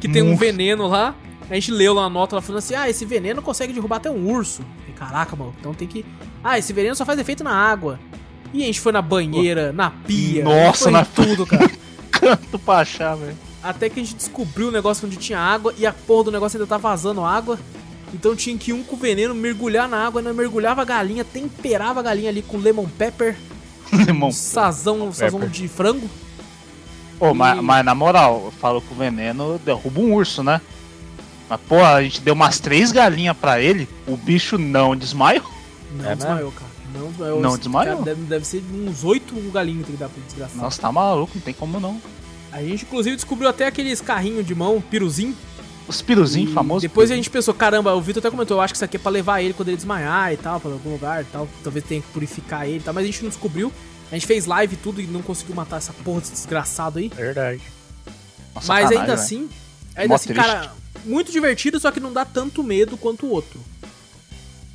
que 0.00 0.08
tem 0.08 0.22
um 0.22 0.36
veneno 0.36 0.86
lá. 0.86 1.14
A 1.50 1.54
gente 1.54 1.70
leu 1.72 1.94
lá 1.94 2.02
na 2.02 2.10
nota 2.10 2.36
lá 2.36 2.42
falando 2.42 2.58
assim: 2.58 2.74
ah, 2.74 2.88
esse 2.90 3.04
veneno 3.06 3.40
consegue 3.40 3.72
derrubar 3.72 3.96
até 3.96 4.10
um 4.10 4.30
urso. 4.30 4.62
E, 4.86 4.92
caraca, 4.92 5.34
mano, 5.34 5.54
então 5.58 5.72
tem 5.72 5.88
que. 5.88 6.04
Ah, 6.44 6.58
esse 6.58 6.72
veneno 6.74 6.94
só 6.94 7.06
faz 7.06 7.18
efeito 7.18 7.42
na 7.42 7.52
água. 7.54 7.98
E 8.52 8.62
a 8.62 8.66
gente 8.66 8.80
foi 8.80 8.92
na 8.92 9.02
banheira, 9.02 9.72
na 9.72 9.90
pia. 9.90 10.44
Nossa, 10.44 10.84
foi 10.84 10.92
na 10.92 11.02
em 11.02 11.04
tudo, 11.04 11.46
cara. 11.46 11.70
Canto 12.10 12.58
pra 12.58 12.78
achar, 12.78 13.14
velho. 13.14 13.36
Até 13.62 13.88
que 13.88 14.00
a 14.00 14.02
gente 14.02 14.14
descobriu 14.16 14.68
o 14.68 14.72
negócio 14.72 15.06
onde 15.06 15.16
tinha 15.16 15.38
água 15.38 15.74
e 15.76 15.86
a 15.86 15.92
porra 15.92 16.24
do 16.24 16.32
negócio 16.32 16.56
ainda 16.58 16.66
tá 16.68 16.76
vazando 16.78 17.24
água. 17.24 17.58
Então 18.14 18.34
tinha 18.34 18.56
que 18.56 18.70
ir 18.70 18.74
um 18.74 18.82
com 18.82 18.96
veneno 18.96 19.34
mergulhar 19.34 19.86
na 19.88 20.06
água, 20.06 20.22
né? 20.22 20.32
mergulhava 20.32 20.80
a 20.82 20.84
galinha, 20.84 21.24
temperava 21.24 22.00
a 22.00 22.02
galinha 22.02 22.30
ali 22.30 22.40
com 22.40 22.56
lemon 22.56 22.86
pepper, 22.86 23.36
Limão. 23.92 24.32
sazão, 24.32 25.12
sazão 25.12 25.40
pepper. 25.40 25.52
de 25.52 25.68
frango. 25.68 26.08
Pô, 27.18 27.34
mas, 27.34 27.58
E- 27.58 27.60
mas 27.60 27.84
na 27.84 27.94
moral, 27.94 28.52
falou 28.60 28.80
que 28.80 28.92
o 28.92 28.96
veneno 28.96 29.60
derruba 29.64 30.00
um 30.00 30.14
urso, 30.14 30.42
né? 30.42 30.60
Mas, 31.50 31.60
pô, 31.68 31.84
a 31.84 32.02
gente 32.02 32.20
deu 32.22 32.32
umas 32.34 32.58
três 32.60 32.92
galinhas 32.92 33.36
pra 33.36 33.60
ele, 33.60 33.88
o 34.06 34.16
bicho 34.16 34.56
não 34.56 34.96
desmaiou. 34.96 35.44
Não 35.92 36.10
É 36.10 36.14
desmaiou, 36.16 36.52
cara. 36.52 36.67
Não 36.98 37.08
desmaiou. 37.10 37.40
Não 37.40 37.50
Esse 37.50 37.58
desmaiou? 37.60 38.02
Deve, 38.02 38.22
deve 38.22 38.44
ser 38.46 38.62
uns 38.72 39.04
oito 39.04 39.34
galinhos 39.50 39.86
tem 39.86 39.94
que 39.94 40.00
dar 40.00 40.08
pro 40.08 40.20
desgraçado. 40.22 40.60
Nossa, 40.60 40.80
tá 40.80 40.90
maluco, 40.92 41.32
não 41.34 41.42
tem 41.42 41.54
como 41.54 41.78
não. 41.80 42.00
A 42.52 42.62
gente, 42.62 42.84
inclusive, 42.84 43.14
descobriu 43.16 43.48
até 43.48 43.66
aqueles 43.66 44.00
carrinhos 44.00 44.46
de 44.46 44.54
mão, 44.54 44.80
piruzinho. 44.80 45.36
Os 45.86 46.02
piruzinhos 46.02 46.50
E 46.50 46.54
famosos. 46.54 46.82
Depois 46.82 47.10
a 47.10 47.16
gente 47.16 47.30
pensou, 47.30 47.54
caramba, 47.54 47.94
o 47.94 48.00
Vitor 48.00 48.20
até 48.20 48.30
comentou, 48.30 48.56
eu 48.58 48.60
acho 48.60 48.74
que 48.74 48.76
isso 48.76 48.84
aqui 48.84 48.96
é 48.96 49.00
pra 49.00 49.10
levar 49.10 49.40
ele 49.40 49.54
quando 49.54 49.68
ele 49.68 49.76
desmaiar 49.76 50.32
e 50.32 50.36
tal, 50.36 50.60
pra 50.60 50.70
algum 50.70 50.92
lugar 50.92 51.22
e 51.22 51.24
tal. 51.26 51.48
Talvez 51.62 51.84
tenha 51.84 52.00
que 52.02 52.08
purificar 52.08 52.66
ele 52.66 52.78
e 52.78 52.80
tal, 52.80 52.92
mas 52.92 53.04
a 53.04 53.06
gente 53.06 53.22
não 53.22 53.28
descobriu. 53.30 53.72
A 54.10 54.14
gente 54.14 54.26
fez 54.26 54.44
live 54.46 54.74
e 54.74 54.76
tudo 54.78 55.00
e 55.00 55.06
não 55.06 55.22
conseguiu 55.22 55.54
matar 55.54 55.76
essa 55.78 55.92
porra 56.04 56.20
desse 56.20 56.32
desgraçado 56.32 56.98
aí. 56.98 57.08
Verdade. 57.08 57.60
Nossa, 58.54 58.66
mas 58.68 58.84
sacanagem, 58.84 58.98
ainda 58.98 59.06
velho. 59.06 59.12
assim, 59.22 59.48
ainda 59.94 60.08
Mó 60.08 60.14
assim, 60.14 60.28
triste. 60.32 60.44
cara, 60.46 60.72
muito 61.04 61.30
divertido, 61.32 61.78
só 61.78 61.90
que 61.90 62.00
não 62.00 62.12
dá 62.12 62.24
tanto 62.24 62.62
medo 62.62 62.96
quanto 62.96 63.26
o 63.26 63.30
outro. 63.30 63.60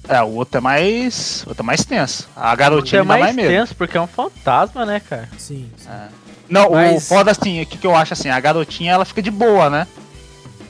É, 0.08 0.22
o 0.22 0.28
outro 0.36 0.58
é 0.58 0.62
mais. 0.62 1.44
O 1.46 1.50
outro 1.50 1.64
é 1.64 1.66
mais 1.66 1.86
tenso. 1.86 2.28
A 2.36 2.42
Tinha 2.42 2.56
garotinha 2.56 3.02
dá 3.04 3.08
mais 3.08 3.22
mais 3.24 3.36
medo. 3.36 3.48
tenso 3.50 3.76
porque 3.76 3.98
é 3.98 4.02
um 4.02 4.08
fantasma, 4.08 4.86
né, 4.86 5.00
cara? 5.00 5.30
Sim. 5.38 5.70
sim. 5.78 5.90
É. 5.90 6.08
Não, 6.50 6.68
o 6.70 6.74
Mas- 6.74 7.08
foda 7.08 7.32
assim, 7.32 7.62
o 7.62 7.66
que, 7.66 7.78
que 7.78 7.88
eu 7.88 7.96
acho 7.96 8.14
assim, 8.14 8.30
a 8.30 8.40
garotinha 8.40 8.92
ela 8.92 9.06
fica 9.06 9.22
de 9.22 9.32
boa, 9.32 9.70
né? 9.70 9.88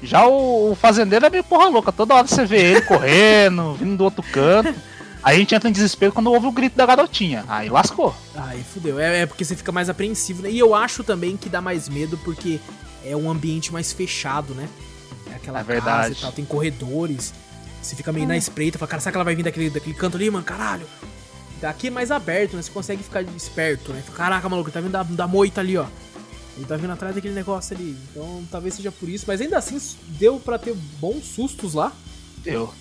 Já 0.03 0.25
o, 0.27 0.71
o 0.71 0.75
fazendeiro 0.75 1.25
é 1.25 1.29
meio 1.29 1.43
porra 1.43 1.67
louca, 1.69 1.91
toda 1.91 2.13
hora 2.13 2.27
você 2.27 2.45
vê 2.45 2.57
ele 2.61 2.81
correndo, 2.85 3.73
vindo 3.73 3.97
do 3.97 4.03
outro 4.03 4.21
canto. 4.21 4.73
Aí 5.23 5.37
a 5.37 5.39
gente 5.39 5.55
entra 5.55 5.69
em 5.69 5.71
desespero 5.71 6.11
quando 6.11 6.31
ouve 6.31 6.45
o 6.45 6.51
grito 6.51 6.75
da 6.75 6.85
garotinha. 6.85 7.45
Aí 7.47 7.69
lascou. 7.69 8.13
Aí 8.35 8.61
fudeu. 8.61 8.99
É, 8.99 9.21
é 9.21 9.25
porque 9.25 9.43
você 9.45 9.55
fica 9.55 9.71
mais 9.71 9.89
apreensivo, 9.89 10.43
né? 10.43 10.51
E 10.51 10.59
eu 10.59 10.75
acho 10.75 11.03
também 11.03 11.37
que 11.37 11.47
dá 11.49 11.61
mais 11.61 11.87
medo 11.87 12.17
porque 12.19 12.59
é 13.05 13.15
um 13.15 13.31
ambiente 13.31 13.71
mais 13.71 13.93
fechado, 13.93 14.53
né? 14.53 14.67
É 15.31 15.35
aquela 15.35 15.59
É 15.61 15.63
casa 15.63 15.73
verdade. 15.73 16.15
e 16.17 16.21
tal, 16.21 16.31
tem 16.33 16.43
corredores. 16.45 17.33
Você 17.83 17.95
fica 17.95 18.11
meio 18.13 18.25
na 18.27 18.37
espreita, 18.37 18.79
fala, 18.79 18.89
cara, 18.89 19.01
será 19.01 19.11
que 19.11 19.17
ela 19.17 19.25
vai 19.25 19.35
vir 19.35 19.43
daquele, 19.43 19.69
daquele 19.69 19.95
canto 19.95 20.15
ali, 20.17 20.29
mano? 20.29 20.43
Caralho. 20.45 20.87
Aqui 21.61 21.87
é 21.87 21.91
mais 21.91 22.11
aberto, 22.11 22.55
né? 22.55 22.61
Você 22.61 22.71
consegue 22.71 23.03
ficar 23.03 23.21
esperto, 23.21 23.93
né? 23.93 24.03
Caraca, 24.15 24.49
maluco, 24.49 24.67
ele 24.69 24.73
tá 24.73 24.81
vindo 24.81 24.91
da, 24.91 25.03
da 25.03 25.27
moita 25.27 25.61
ali, 25.61 25.77
ó. 25.77 25.85
Ele 26.57 26.65
tá 26.65 26.75
vindo 26.75 26.91
atrás 26.91 27.15
daquele 27.15 27.33
negócio 27.33 27.75
ali. 27.75 27.97
Então 28.11 28.43
talvez 28.51 28.73
seja 28.75 28.91
por 28.91 29.07
isso. 29.09 29.25
Mas 29.27 29.39
ainda 29.41 29.57
assim, 29.57 29.79
deu 30.19 30.39
pra 30.39 30.57
ter 30.59 30.73
bons 30.99 31.23
sustos 31.25 31.73
lá. 31.73 31.91
Eu. 32.45 32.73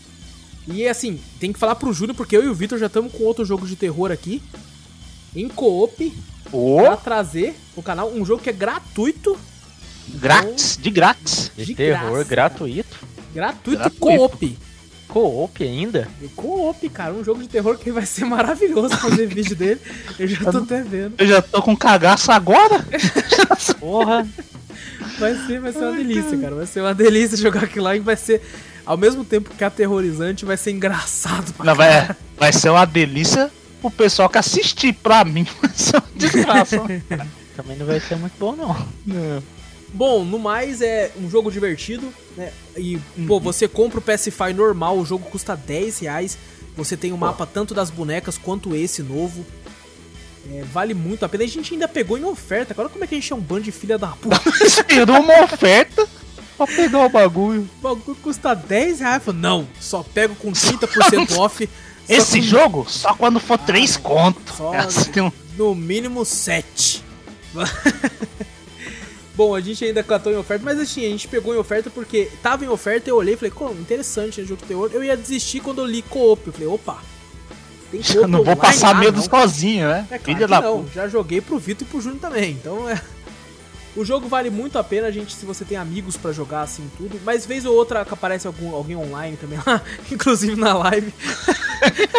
E 0.67 0.87
assim, 0.89 1.21
tem 1.41 1.53
que 1.53 1.59
falar 1.59 1.75
pro 1.77 1.93
Júnior, 1.93 2.17
porque 2.17 2.37
eu 2.37 2.45
e 2.45 2.49
o 2.49 2.55
Vitor 2.55 2.79
já 2.79 2.87
estamos 2.87 3.13
com 3.13 3.25
outro 3.25 3.45
jogo 3.45 3.67
de 3.67 3.77
terror 3.77 4.11
aqui. 4.13 4.43
Em 5.35 5.49
co-op, 5.49 6.13
pra 6.45 6.53
Ô, 6.53 6.97
trazer 6.97 7.55
pro 7.75 7.83
canal 7.83 8.11
um 8.13 8.25
jogo 8.25 8.43
que 8.43 8.51
é 8.51 8.53
gratuito. 8.53 9.39
grátis, 10.09 10.77
de 10.77 10.91
grátis. 10.91 11.51
De, 11.57 11.65
De 11.67 11.75
terror 11.75 12.11
graça, 12.11 12.25
gratuito. 12.25 12.97
Gratuito, 13.33 13.79
Gratuito. 13.79 14.01
co-op. 14.01 14.59
Co-op 15.13 15.63
ainda? 15.63 16.09
Co-op, 16.35 16.89
cara, 16.89 17.13
um 17.13 17.23
jogo 17.23 17.43
de 17.43 17.49
terror 17.49 17.77
que 17.77 17.93
vai 17.93 18.07
ser 18.07 18.25
maravilhoso 18.25 18.97
fazer 18.97 19.27
vídeo 19.29 19.55
dele. 19.55 19.79
Eu 20.19 20.27
já 20.27 20.51
tô 20.51 20.59
até 20.59 20.83
vendo. 20.83 21.15
Eu 21.19 21.27
já 21.27 21.43
tô 21.43 21.61
com 21.61 21.77
cagaço 21.77 22.33
agora? 22.33 22.83
Porra. 23.79 24.27
Vai 25.19 25.35
ser, 25.47 25.61
vai 25.61 25.71
ser 25.71 25.81
uma 25.81 25.93
delícia, 25.93 26.39
cara. 26.39 26.55
Vai 26.55 26.67
ser 26.67 26.81
uma 26.81 26.95
delícia 26.95 27.37
jogar 27.37 27.65
aquilo 27.65 27.85
lá 27.85 27.95
e 27.95 28.01
vai 28.01 28.17
ser, 28.17 28.41
ao 28.87 28.97
mesmo 28.97 29.23
tempo 29.23 29.51
que 29.55 29.63
aterrorizante, 29.63 30.47
vai 30.47 30.57
ser 30.57 30.71
engraçado 30.71 31.53
pra 31.53 31.67
Não, 31.67 31.75
vai, 31.75 32.09
vai 32.39 32.51
ser 32.51 32.71
uma 32.71 32.87
delícia 32.87 33.51
o 33.83 33.91
pessoal 33.91 34.31
que 34.31 34.39
assistir 34.39 34.95
pra 34.95 35.25
mim. 35.27 35.47
Vai 35.61 35.73
ser 35.75 35.97
uma 35.97 36.05
desgraça. 36.15 36.79
Também 37.57 37.77
não 37.77 37.85
vai 37.85 37.99
ser 37.99 38.17
muito 38.17 38.35
bom, 38.39 38.55
não. 38.55 39.43
Bom, 39.93 40.25
no 40.25 40.39
mais 40.39 40.81
é 40.81 41.11
um 41.21 41.29
jogo 41.29 41.51
divertido, 41.51 42.13
né? 42.37 42.53
E, 42.77 42.99
pô, 43.27 43.39
você 43.39 43.69
compra 43.69 43.99
o 43.99 44.03
PSFI 44.03 44.55
normal, 44.55 44.99
o 44.99 45.05
jogo 45.05 45.29
custa 45.31 45.55
10 45.55 45.99
reais. 46.01 46.39
Você 46.77 46.97
tem 46.97 47.13
o 47.13 47.19
mapa 47.19 47.45
tanto 47.47 47.75
das 47.75 47.91
bonecas 47.91 48.39
quanto 48.39 48.75
esse 48.75 49.03
novo. 49.03 49.45
É, 50.51 50.65
vale 50.73 50.95
muito 50.95 51.25
a 51.25 51.29
pena. 51.29 51.45
A 51.45 51.47
gente 51.47 51.75
ainda 51.75 51.87
pegou 51.87 52.17
em 52.17 52.25
oferta. 52.25 52.73
Agora 52.73 52.89
como 52.89 53.05
é 53.05 53.07
que 53.07 53.15
a 53.15 53.19
gente 53.21 53.33
é 53.33 53.37
um 53.37 53.41
bando 53.41 53.63
de 53.63 53.73
filha 53.73 53.99
da 53.99 54.09
puta? 54.09 54.41
Esperou 54.65 55.21
uma 55.21 55.45
oferta 55.45 56.09
pra 56.57 56.67
pegar 56.67 57.05
o 57.05 57.09
bagulho. 57.11 57.69
O 57.79 57.83
bagulho 57.83 58.17
custa 58.23 58.55
10 58.55 59.01
reais. 59.01 59.23
Não, 59.35 59.69
só 59.79 60.03
pego 60.03 60.35
com 60.37 60.51
30% 60.51 61.37
off. 61.39 61.69
Esse 62.09 62.39
com- 62.41 62.43
jogo 62.47 62.87
só 62.89 63.15
quando 63.15 63.39
for 63.39 63.59
três 63.59 63.97
conto. 63.99 64.55
só- 64.57 64.73
tem 65.13 65.23
um- 65.23 65.31
No 65.57 65.75
mínimo 65.75 66.25
7. 66.25 67.05
Bom, 69.35 69.55
a 69.55 69.61
gente 69.61 69.83
ainda 69.85 70.03
catou 70.03 70.31
em 70.33 70.37
oferta, 70.37 70.63
mas 70.65 70.79
assim, 70.79 71.07
a 71.07 71.09
gente 71.09 71.27
pegou 71.27 71.55
em 71.55 71.59
oferta 71.59 71.89
porque 71.89 72.31
tava 72.43 72.65
em 72.65 72.69
oferta, 72.69 73.09
eu 73.09 73.17
olhei 73.17 73.33
e 73.35 73.37
falei, 73.37 73.51
como, 73.51 73.81
interessante, 73.81 74.41
né, 74.41 74.47
jogo 74.47 74.61
de 74.61 74.69
terror. 74.69 74.91
Eu 74.93 75.03
ia 75.03 75.17
desistir 75.17 75.61
quando 75.61 75.81
eu 75.81 75.87
li 75.87 76.03
co-op. 76.03 76.47
Eu 76.47 76.53
falei, 76.53 76.69
opa, 76.69 76.99
tem 77.91 78.01
co-op 78.05 78.15
Eu 78.17 78.29
não 78.29 78.45
vou 78.45 78.55
passar 78.57 78.91
Ah, 78.91 78.95
medo 78.95 79.17
não. 79.17 79.23
sozinho, 79.25 79.89
né? 79.89 80.07
É 80.11 80.19
claro 80.19 80.25
Filha 80.25 80.47
da 80.49 80.61
não, 80.61 80.87
já 80.95 81.09
joguei 81.09 81.41
pro 81.41 81.59
Vitor 81.59 81.87
e 81.87 81.91
pro 81.91 82.01
Júnior 82.01 82.21
também, 82.21 82.53
então 82.53 82.89
é... 82.89 83.01
O 83.95 84.07
jogo 84.07 84.27
vale 84.27 84.49
muito 84.49 84.79
a 84.79 84.83
pena, 84.85 85.13
gente, 85.13 85.35
se 85.35 85.45
você 85.45 85.67
tem 85.67 85.77
amigos 85.77 86.17
pra 86.17 86.33
jogar 86.33 86.63
assim 86.63 86.91
tudo. 86.97 87.21
Mas 87.27 87.45
vez 87.45 87.67
ou 87.67 87.75
outra 87.75 88.01
aparece 88.01 88.47
algum, 88.47 88.75
alguém 88.75 88.97
online 88.97 89.37
também 89.37 89.59
lá, 89.67 89.83
inclusive 90.11 90.57
na 90.57 90.73
live. 90.73 91.13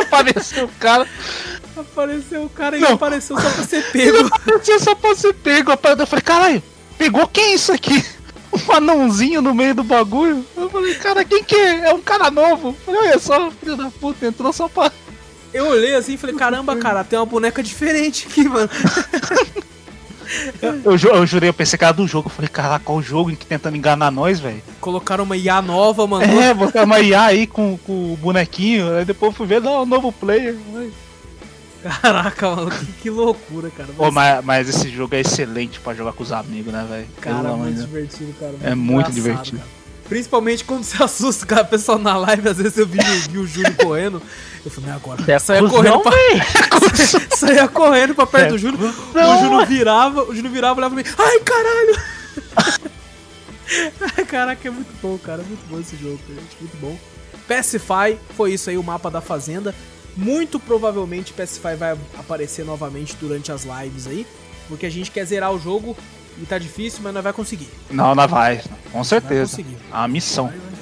Apareceu 0.06 0.66
o 0.66 0.70
cara. 0.80 1.08
Apareceu 1.76 2.44
o 2.44 2.50
cara 2.50 2.78
e 2.78 2.80
Não. 2.80 2.94
apareceu 2.94 3.36
só 3.40 3.50
pra 3.50 3.64
ser 3.64 3.92
pego. 3.92 4.28
Apareceu 4.28 4.80
só 4.80 4.94
pra 4.94 5.16
ser 5.16 5.34
pego. 5.34 5.72
Eu 5.72 6.06
falei, 6.06 6.22
caralho, 6.22 6.64
pegou 6.98 7.28
quem 7.28 7.54
isso 7.56 7.72
aqui? 7.72 8.04
Um 8.70 8.72
anãozinho 8.72 9.42
no 9.42 9.52
meio 9.52 9.74
do 9.74 9.84
bagulho. 9.84 10.46
Eu 10.56 10.70
falei, 10.70 10.94
cara, 10.94 11.26
quem 11.26 11.44
que 11.44 11.56
é? 11.56 11.90
É 11.90 11.94
um 11.96 12.00
cara 12.02 12.30
novo. 12.30 12.68
Eu 12.68 12.74
falei, 12.86 13.10
olha 13.10 13.18
só, 13.20 13.50
filho 13.50 13.76
da 13.76 13.90
puta, 13.90 14.28
entrou 14.28 14.54
só 14.54 14.68
pra. 14.68 14.92
Eu 15.52 15.68
olhei 15.70 15.96
assim 15.96 16.14
e 16.14 16.18
falei, 16.18 16.36
caramba, 16.36 16.76
cara, 16.76 17.04
tem 17.04 17.18
uma 17.18 17.26
boneca 17.26 17.64
diferente 17.64 18.28
aqui, 18.30 18.48
mano. 18.48 18.70
Eu, 20.84 20.98
ju- 20.98 21.10
eu 21.10 21.26
jurei, 21.28 21.50
eu 21.50 21.54
pensei 21.54 21.78
que 21.78 21.84
era 21.84 21.94
do 21.94 22.08
jogo. 22.08 22.28
Eu 22.28 22.34
falei, 22.34 22.50
caraca, 22.50 22.86
qual 22.86 22.98
o 22.98 23.04
jogo 23.04 23.30
em 23.30 23.36
que 23.36 23.46
tentando 23.46 23.76
enganar 23.76 24.10
nós, 24.10 24.40
velho? 24.40 24.64
Colocaram 24.80 25.24
uma 25.26 25.36
IA 25.38 25.62
nova, 25.62 26.08
mano. 26.08 26.24
É, 26.24 26.54
botar 26.54 26.84
uma 26.86 27.00
IA 27.00 27.24
aí 27.24 27.46
com, 27.46 27.78
com 27.86 28.14
o 28.14 28.18
bonequinho. 28.18 28.96
Aí 28.98 29.06
depois 29.06 29.32
eu 29.32 29.36
fui 29.36 29.46
ver, 29.46 29.62
não, 29.62 29.86
novo 29.86 30.12
player. 30.12 30.56
Caraca, 31.84 32.56
mano, 32.56 32.72
que, 32.72 32.86
que 32.94 33.10
loucura, 33.10 33.70
cara. 33.70 33.90
Pô, 33.96 34.10
mas, 34.12 34.44
mas 34.46 34.70
esse 34.70 34.90
jogo 34.90 35.14
é 35.16 35.20
excelente 35.20 35.80
pra 35.80 35.94
jogar 35.94 36.14
com 36.14 36.24
os 36.24 36.32
amigos, 36.32 36.72
né, 36.72 36.86
velho? 36.90 37.08
Cara, 37.20 37.36
Pelo 37.38 37.48
amor 37.54 37.58
muito 37.66 37.82
divertido, 37.86 38.34
cara. 38.40 38.54
É 38.64 38.74
muito 38.74 39.12
divertido. 39.12 39.58
cara. 39.58 39.70
Principalmente 40.08 40.64
quando 40.64 40.84
você 40.84 41.02
assusta, 41.04 41.46
cara, 41.46 41.64
o 41.64 41.68
pessoal 41.68 41.98
na 42.00 42.16
live, 42.18 42.48
às 42.50 42.58
vezes 42.58 42.78
eu 42.78 42.86
vi, 42.88 43.00
o- 43.00 43.32
vi 43.32 43.38
o 43.38 43.48
Júlio 43.48 43.76
correndo. 43.76 44.22
Eu 44.66 44.72
falei, 44.72 44.90
"Não, 44.90 44.96
agora. 44.98 45.24
É 45.32 45.40
saia 45.40 45.68
correndo 45.68 46.00
pra, 46.02 46.12
saia 47.36 47.68
correndo 47.68 48.16
pra 48.16 48.26
perto 48.26 48.46
É 48.46 48.50
do 48.50 48.58
Júlio. 48.58 48.80
o 48.80 49.40
Júlio 49.44 49.66
virava, 49.66 50.24
o 50.24 50.36
Júlio 50.36 50.52
virava 50.52 50.80
e 50.80 50.84
olhava 50.86 50.96
pra 50.96 51.04
mim. 51.04 51.10
Ai, 51.18 51.40
caralho! 51.40 52.94
Ai, 54.18 54.26
Caraca, 54.26 54.68
é 54.68 54.72
muito 54.72 54.92
bom, 55.02 55.18
cara. 55.18 55.42
É 55.42 55.46
muito 55.46 55.66
bom 55.70 55.80
esse 55.80 55.96
jogo, 55.96 56.20
gente. 56.28 56.58
Muito 56.60 56.78
bom. 56.80 56.98
Pacify, 57.48 58.18
foi 58.36 58.54
isso 58.54 58.70
aí, 58.70 58.78
o 58.78 58.84
mapa 58.84 59.10
da 59.10 59.22
fazenda. 59.22 59.74
Muito 60.16 60.60
provavelmente 60.60 61.34
Pacify 61.34 61.76
vai 61.76 61.98
aparecer 62.18 62.64
novamente 62.66 63.16
durante 63.20 63.52
as 63.52 63.64
lives 63.64 64.06
aí. 64.08 64.28
Porque 64.68 64.86
a 64.86 64.90
gente 64.90 65.10
quer 65.12 65.26
zerar 65.26 65.52
o 65.52 65.60
jogo 65.60 65.96
e 66.42 66.46
tá 66.46 66.58
difícil, 66.58 67.00
mas 67.04 67.14
nós 67.14 67.24
vai 67.24 67.34
conseguir. 67.34 67.68
Não, 67.92 68.14
não 68.16 68.28
vai. 68.28 68.58
Com 68.92 69.00
Vai 69.00 69.04
certeza. 69.06 69.52
conseguir. 69.58 69.78
É 69.92 69.96
uma 69.96 70.08
missão. 70.08 70.48
Vai, 70.48 70.58
vai. 70.58 70.74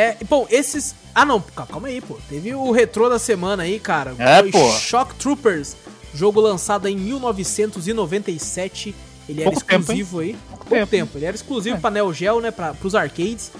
É, 0.00 0.16
bom, 0.28 0.46
esses. 0.50 0.94
Ah, 1.14 1.24
não, 1.24 1.40
ca- 1.40 1.66
calma 1.66 1.88
aí, 1.88 2.00
pô. 2.00 2.18
Teve 2.28 2.54
o 2.54 2.70
retrô 2.72 3.08
da 3.08 3.18
semana 3.18 3.62
aí, 3.62 3.80
cara. 3.80 4.14
É, 4.18 4.40
Foi 4.42 4.50
pô. 4.52 4.70
Shock 4.72 5.14
Troopers, 5.14 5.76
jogo 6.14 6.40
lançado 6.40 6.86
em 6.88 6.96
1997. 6.96 8.94
Ele 9.28 9.42
era 9.42 9.50
Pouco 9.50 9.64
tempo, 9.66 9.80
exclusivo 9.82 10.20
aí. 10.20 10.36
Pouco 10.50 10.64
tempo. 10.66 10.86
tempo. 10.90 11.18
Ele 11.18 11.24
era 11.26 11.34
exclusivo 11.36 11.76
É. 11.76 11.80
pra 11.80 11.90
Neo 11.90 12.12
Geo, 12.12 12.40
né? 12.40 12.50
Pra, 12.50 12.74
pros 12.74 12.94
arcades. 12.94 13.50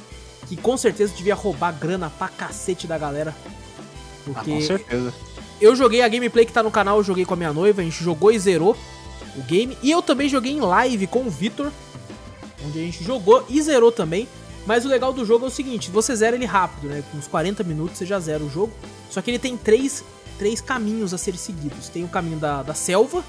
Que 0.48 0.56
com 0.56 0.76
certeza 0.78 1.12
devia 1.14 1.34
roubar 1.34 1.72
grana 1.72 2.10
pra 2.18 2.28
cacete 2.28 2.86
da 2.86 2.96
galera. 2.96 3.34
Ah, 4.30 4.34
Porque 4.34 4.50
com 4.52 4.60
certeza. 4.60 5.14
eu 5.60 5.74
joguei 5.76 6.02
a 6.02 6.08
gameplay 6.08 6.44
que 6.44 6.52
tá 6.52 6.62
no 6.62 6.70
canal, 6.70 6.98
eu 6.98 7.04
joguei 7.04 7.24
com 7.24 7.34
a 7.34 7.36
minha 7.36 7.52
noiva, 7.52 7.80
a 7.80 7.84
gente 7.84 8.02
jogou 8.02 8.30
e 8.32 8.38
zerou 8.38 8.76
o 9.36 9.42
game. 9.42 9.76
E 9.82 9.90
eu 9.90 10.02
também 10.02 10.28
joguei 10.28 10.52
em 10.52 10.60
live 10.60 11.06
com 11.06 11.20
o 11.20 11.30
Vitor, 11.30 11.70
onde 12.66 12.78
a 12.78 12.82
gente 12.82 13.02
jogou 13.04 13.44
e 13.48 13.60
zerou 13.62 13.92
também. 13.92 14.28
Mas 14.66 14.84
o 14.84 14.88
legal 14.88 15.12
do 15.12 15.24
jogo 15.24 15.46
é 15.46 15.48
o 15.48 15.50
seguinte, 15.50 15.90
você 15.90 16.14
zera 16.14 16.36
ele 16.36 16.44
rápido, 16.44 16.88
né? 16.88 17.02
Com 17.10 17.16
uns 17.18 17.26
40 17.26 17.64
minutos 17.64 17.96
você 17.96 18.04
já 18.04 18.20
zera 18.20 18.42
o 18.44 18.50
jogo. 18.50 18.72
Só 19.10 19.22
que 19.22 19.30
ele 19.30 19.38
tem 19.38 19.56
três, 19.56 20.04
três 20.38 20.60
caminhos 20.60 21.14
a 21.14 21.18
serem 21.18 21.40
seguidos. 21.40 21.88
Tem 21.88 22.04
o 22.04 22.08
caminho 22.08 22.38
da, 22.38 22.62
da 22.62 22.74
selva, 22.74 23.24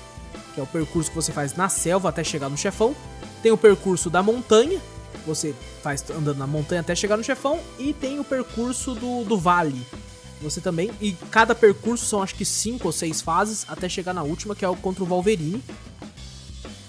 que 0.54 0.60
é 0.60 0.64
o 0.64 0.68
percurso 0.68 1.10
que 1.10 1.16
você 1.16 1.32
faz 1.32 1.56
na 1.56 1.70
selva 1.70 2.10
até 2.10 2.24
chegar 2.26 2.50
no 2.50 2.58
chefão. 2.58 2.94
Tem 3.42 3.54
o 3.54 3.58
percurso 3.58 4.10
da 4.10 4.22
montanha, 4.22 4.82
você 5.26 5.56
faz 5.82 6.04
andando 6.10 6.38
na 6.40 6.48
montanha 6.48 6.82
até 6.82 6.94
chegar 6.94 7.16
no 7.16 7.24
chefão. 7.24 7.58
E 7.78 7.94
tem 7.94 8.20
o 8.20 8.24
percurso 8.26 8.94
do, 8.94 9.24
do 9.24 9.38
vale, 9.38 9.82
você 10.42 10.62
também. 10.62 10.92
E 11.02 11.14
cada 11.32 11.54
percurso 11.56 12.06
são 12.06 12.22
acho 12.24 12.36
que 12.36 12.46
cinco 12.46 12.88
ou 12.88 12.92
seis 12.92 13.22
fases 13.22 13.66
até 13.68 13.88
chegar 13.90 14.14
na 14.14 14.24
última, 14.24 14.56
que 14.56 14.64
é 14.66 14.70
o 14.70 14.76
contra 14.76 15.04
o 15.04 15.08
Wolverine. 15.08 15.62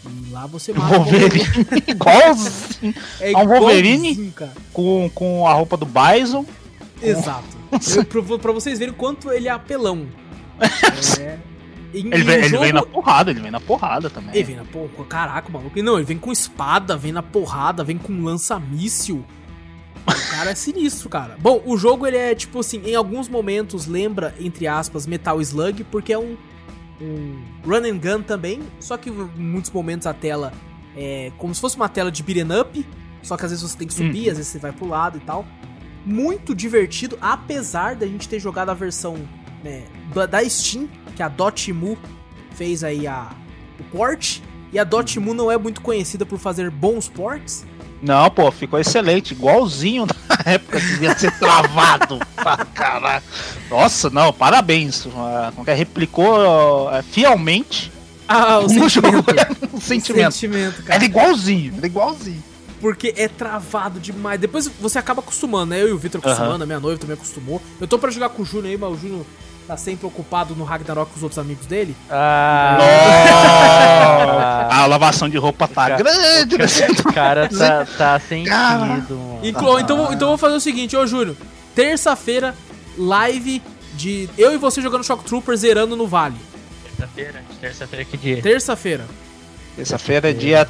E 0.04 0.30
lá 0.32 0.46
você 0.46 0.72
mata 0.72 0.96
o 0.98 1.04
Wolverine. 1.04 1.44
Igualzinho. 1.86 2.94
É 3.20 3.32
É 3.32 3.36
um 3.36 3.46
Wolverine? 3.46 4.32
Com, 4.72 5.10
com 5.14 5.46
a 5.46 5.52
roupa 5.52 5.76
do 5.76 5.86
Bison. 5.86 6.44
Exato. 7.02 7.44
Eu, 7.96 8.38
pra, 8.38 8.52
vocês 8.52 8.78
verem 8.78 8.92
o 8.92 8.96
quanto 8.96 9.30
ele 9.30 9.48
é 9.48 9.50
apelão. 9.50 10.06
É. 11.20 11.38
Ele, 11.92 12.08
vem, 12.22 12.36
o 12.36 12.38
ele 12.38 12.48
jogo- 12.48 12.62
vem 12.62 12.72
na 12.72 12.82
porrada, 12.84 13.30
ele 13.32 13.40
vem 13.40 13.50
na 13.50 13.58
porrada 13.58 14.08
também. 14.08 14.30
Ele 14.32 14.44
vem 14.44 14.56
na 14.56 14.64
porra. 14.64 15.04
Caraca, 15.08 15.48
maluco. 15.50 15.82
Não, 15.82 15.96
ele 15.96 16.04
vem 16.04 16.18
com 16.18 16.30
espada, 16.30 16.96
vem 16.96 17.10
na 17.10 17.22
porrada, 17.22 17.82
vem 17.82 17.98
com 17.98 18.22
lança-míssil. 18.22 19.24
O 20.06 20.30
cara 20.30 20.50
é 20.50 20.54
sinistro, 20.54 21.08
cara. 21.08 21.36
Bom, 21.40 21.62
o 21.66 21.76
jogo 21.76 22.06
ele 22.06 22.16
é 22.16 22.34
tipo 22.34 22.60
assim, 22.60 22.80
em 22.84 22.94
alguns 22.94 23.28
momentos 23.28 23.86
lembra, 23.86 24.34
entre 24.40 24.66
aspas, 24.66 25.06
Metal 25.06 25.40
Slug, 25.40 25.84
porque 25.84 26.12
é 26.12 26.18
um, 26.18 26.36
um 27.00 27.42
run 27.64 27.84
and 27.84 27.98
gun 27.98 28.22
também, 28.22 28.60
só 28.80 28.96
que 28.96 29.10
em 29.10 29.12
muitos 29.36 29.70
momentos 29.70 30.06
a 30.06 30.14
tela 30.14 30.52
é 30.96 31.30
como 31.38 31.54
se 31.54 31.60
fosse 31.60 31.76
uma 31.76 31.88
tela 31.88 32.10
de 32.10 32.22
beat'em 32.22 32.60
up, 32.60 32.86
só 33.22 33.36
que 33.36 33.44
às 33.44 33.50
vezes 33.50 33.68
você 33.70 33.76
tem 33.76 33.86
que 33.86 33.94
subir, 33.94 34.24
Uhum. 34.26 34.30
às 34.32 34.36
vezes 34.38 34.46
você 34.48 34.58
vai 34.58 34.72
pro 34.72 34.88
lado 34.88 35.18
e 35.18 35.20
tal. 35.20 35.44
Muito 36.04 36.54
divertido, 36.54 37.18
apesar 37.20 37.94
da 37.94 38.06
gente 38.06 38.28
ter 38.28 38.40
jogado 38.40 38.70
a 38.70 38.74
versão 38.74 39.16
né, 39.62 39.84
da, 40.14 40.24
da 40.26 40.48
Steam, 40.48 40.88
que 41.14 41.22
a 41.22 41.28
Dotemu 41.28 41.98
fez 42.52 42.82
aí 42.82 43.06
a, 43.06 43.30
o 43.78 43.84
port, 43.84 44.40
e 44.72 44.78
a 44.78 44.84
Dotemu 44.84 45.34
não 45.34 45.50
é 45.50 45.58
muito 45.58 45.80
conhecida 45.82 46.24
por 46.24 46.38
fazer 46.38 46.70
bons 46.70 47.08
ports. 47.08 47.66
Não, 48.02 48.30
pô, 48.30 48.50
ficou 48.50 48.78
excelente. 48.78 49.32
Igualzinho 49.32 50.06
na 50.28 50.52
época 50.52 50.80
que 50.80 50.86
devia 50.86 51.16
ser 51.18 51.30
travado. 51.38 52.18
pra 52.34 52.56
caralho. 52.64 53.22
Nossa, 53.68 54.08
não, 54.10 54.32
parabéns. 54.32 55.06
Ah, 55.14 55.52
é? 55.66 55.74
Replicou 55.74 56.88
ah, 56.88 57.02
fielmente 57.02 57.92
Ah, 58.26 58.58
o 58.60 58.64
o 58.64 58.68
sentimento. 58.68 59.16
jogo. 59.16 59.24
o 59.72 59.76
O 59.76 59.80
sentimento. 59.80 60.32
sentimento, 60.32 60.82
cara. 60.82 60.94
Era 60.94 61.04
igualzinho, 61.04 61.74
era 61.76 61.86
igualzinho. 61.86 62.42
Porque 62.80 63.12
é 63.16 63.28
travado 63.28 64.00
demais. 64.00 64.40
Depois 64.40 64.66
você 64.80 64.98
acaba 64.98 65.20
acostumando, 65.20 65.66
né? 65.66 65.82
Eu 65.82 65.88
e 65.88 65.92
o 65.92 65.98
Victor 65.98 66.18
acostumando, 66.24 66.64
a 66.64 66.66
minha 66.66 66.80
noiva 66.80 66.98
também 66.98 67.12
acostumou. 67.14 67.60
Eu 67.78 67.86
tô 67.86 67.98
pra 67.98 68.10
jogar 68.10 68.30
com 68.30 68.40
o 68.40 68.44
Júnior 68.46 68.68
aí, 68.70 68.78
mas 68.78 68.90
o 68.90 68.96
Júnior 68.96 69.26
tá 69.70 69.76
sempre 69.76 70.04
ocupado 70.04 70.56
no 70.56 70.64
Ragnarok 70.64 71.12
com 71.12 71.16
os 71.16 71.22
outros 71.22 71.38
amigos 71.38 71.64
dele. 71.64 71.94
Ah, 72.10 72.76
a 74.82 74.86
lavação 74.86 75.28
de 75.28 75.36
roupa 75.38 75.68
tá 75.68 75.88
Cara, 75.90 75.96
grande 75.96 76.58
nesse 76.58 76.82
o 76.82 77.04
cara 77.12 77.48
tá, 77.48 77.86
tá 77.96 78.18
sentido, 78.18 78.50
mano. 79.16 79.38
Inclu- 79.44 79.78
então, 79.78 80.12
então 80.12 80.22
eu 80.26 80.28
vou 80.30 80.38
fazer 80.38 80.56
o 80.56 80.60
seguinte, 80.60 80.96
ô 80.96 81.06
Júnior. 81.06 81.36
Terça-feira, 81.72 82.52
live 82.98 83.62
de 83.94 84.28
eu 84.36 84.52
e 84.52 84.56
você 84.56 84.82
jogando 84.82 85.04
Shock 85.04 85.22
Trooper 85.22 85.56
zerando 85.56 85.94
no 85.94 86.08
Vale. 86.08 86.34
Terça-feira? 86.96 87.42
Terça-feira 87.60 88.04
que 88.04 88.16
dia? 88.16 88.42
Terça-feira. 88.42 89.06
Terça-feira 89.76 90.30
é 90.30 90.32
dia 90.32 90.68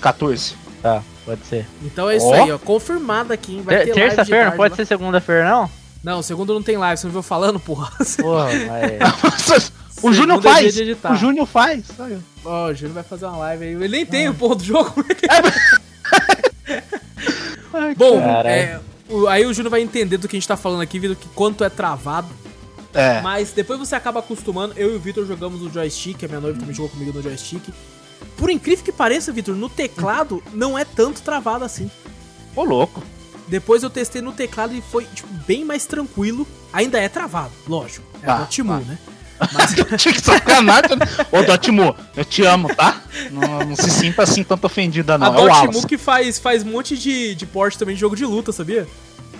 14. 0.00 0.54
Tá, 0.82 1.00
pode 1.24 1.46
ser. 1.46 1.64
Então 1.84 2.10
é 2.10 2.16
isso 2.16 2.26
Ó. 2.26 2.34
aí, 2.34 2.50
ó. 2.50 2.58
Confirmado 2.58 3.32
aqui, 3.32 3.54
hein? 3.54 3.62
Vai 3.64 3.84
Ter- 3.84 3.92
Terça-feira? 3.94 4.50
Não 4.50 4.56
pode 4.56 4.70
lá. 4.72 4.76
ser 4.76 4.84
segunda-feira, 4.86 5.48
não? 5.48 5.70
Não, 6.02 6.22
segundo 6.22 6.54
não 6.54 6.62
tem 6.62 6.76
live, 6.78 6.98
você 7.00 7.06
não 7.06 7.12
viu 7.12 7.22
falando, 7.22 7.60
porra? 7.60 7.92
Porra, 8.20 8.48
mas... 9.48 9.72
o 10.02 10.12
Júnior 10.12 10.38
é 10.38 10.42
faz. 10.42 10.74
O 10.76 11.14
Júnior 11.16 11.46
faz. 11.46 11.84
Ó. 11.98 12.04
Ó, 12.44 12.66
o 12.70 12.74
Júnior 12.74 12.94
vai 12.94 13.02
fazer 13.04 13.26
uma 13.26 13.36
live 13.36 13.64
aí. 13.64 13.72
Ele 13.74 13.88
nem 13.88 14.06
tem 14.06 14.28
o 14.28 14.34
porra 14.34 14.56
do 14.56 14.64
jogo. 14.64 15.04
Bom, 17.96 18.18
Caralho. 18.20 18.48
é, 18.48 18.80
o- 19.08 19.26
aí 19.26 19.44
o 19.46 19.52
Júnior 19.52 19.70
vai 19.70 19.80
entender 19.80 20.16
do 20.16 20.26
que 20.28 20.36
a 20.36 20.38
gente 20.40 20.48
tá 20.48 20.56
falando 20.56 20.80
aqui, 20.80 20.98
Vitor, 20.98 21.16
que 21.16 21.28
quanto 21.28 21.62
é 21.64 21.68
travado. 21.68 22.28
É. 22.92 23.20
Mas 23.20 23.52
depois 23.52 23.78
você 23.78 23.94
acaba 23.94 24.18
acostumando. 24.20 24.74
Eu 24.76 24.92
e 24.92 24.96
o 24.96 24.98
Vitor 25.00 25.24
jogamos 25.26 25.60
no 25.60 25.70
joystick, 25.72 26.24
a 26.24 26.28
minha 26.28 26.40
noiva 26.40 26.58
também 26.58 26.74
jogou 26.74 26.90
comigo 26.90 27.12
no 27.12 27.22
joystick. 27.22 27.62
Por 28.36 28.50
incrível 28.50 28.84
que 28.84 28.90
pareça, 28.92 29.30
Vitor, 29.32 29.54
no 29.54 29.68
teclado 29.68 30.42
não 30.52 30.76
é 30.78 30.84
tanto 30.84 31.22
travado 31.22 31.64
assim. 31.64 31.90
Ô, 32.56 32.64
louco. 32.64 33.02
Depois 33.50 33.82
eu 33.82 33.90
testei 33.90 34.22
no 34.22 34.32
teclado 34.32 34.74
e 34.74 34.80
foi, 34.80 35.04
tipo, 35.12 35.28
bem 35.46 35.64
mais 35.64 35.84
tranquilo. 35.84 36.46
Ainda 36.72 36.98
é 36.98 37.08
travado, 37.08 37.50
lógico. 37.66 38.06
É 38.22 38.30
Ah, 38.30 38.36
do 38.36 38.46
Timu, 38.46 38.72
ah. 38.74 38.78
né? 38.78 38.98
Tinha 39.98 40.14
que 40.14 40.20
sacanagem. 40.20 40.96
né? 40.96 41.06
Ô, 41.32 41.42
Dotimo, 41.42 41.96
eu 42.14 42.24
te 42.24 42.44
amo, 42.44 42.72
tá? 42.74 43.00
Não, 43.30 43.60
não 43.60 43.76
se 43.76 43.90
sinta 43.90 44.22
assim 44.22 44.44
tanto 44.44 44.66
ofendida, 44.66 45.16
não. 45.18 45.26
a 45.26 45.30
é 45.30 45.32
o 45.32 45.34
Dotemu 45.34 45.66
Wallace. 45.68 45.86
que 45.86 45.98
faz, 45.98 46.38
faz 46.38 46.62
um 46.62 46.70
monte 46.70 46.96
de, 46.96 47.34
de 47.34 47.46
porte 47.46 47.78
também 47.78 47.94
de 47.94 48.00
jogo 48.00 48.14
de 48.14 48.24
luta, 48.24 48.52
sabia? 48.52 48.86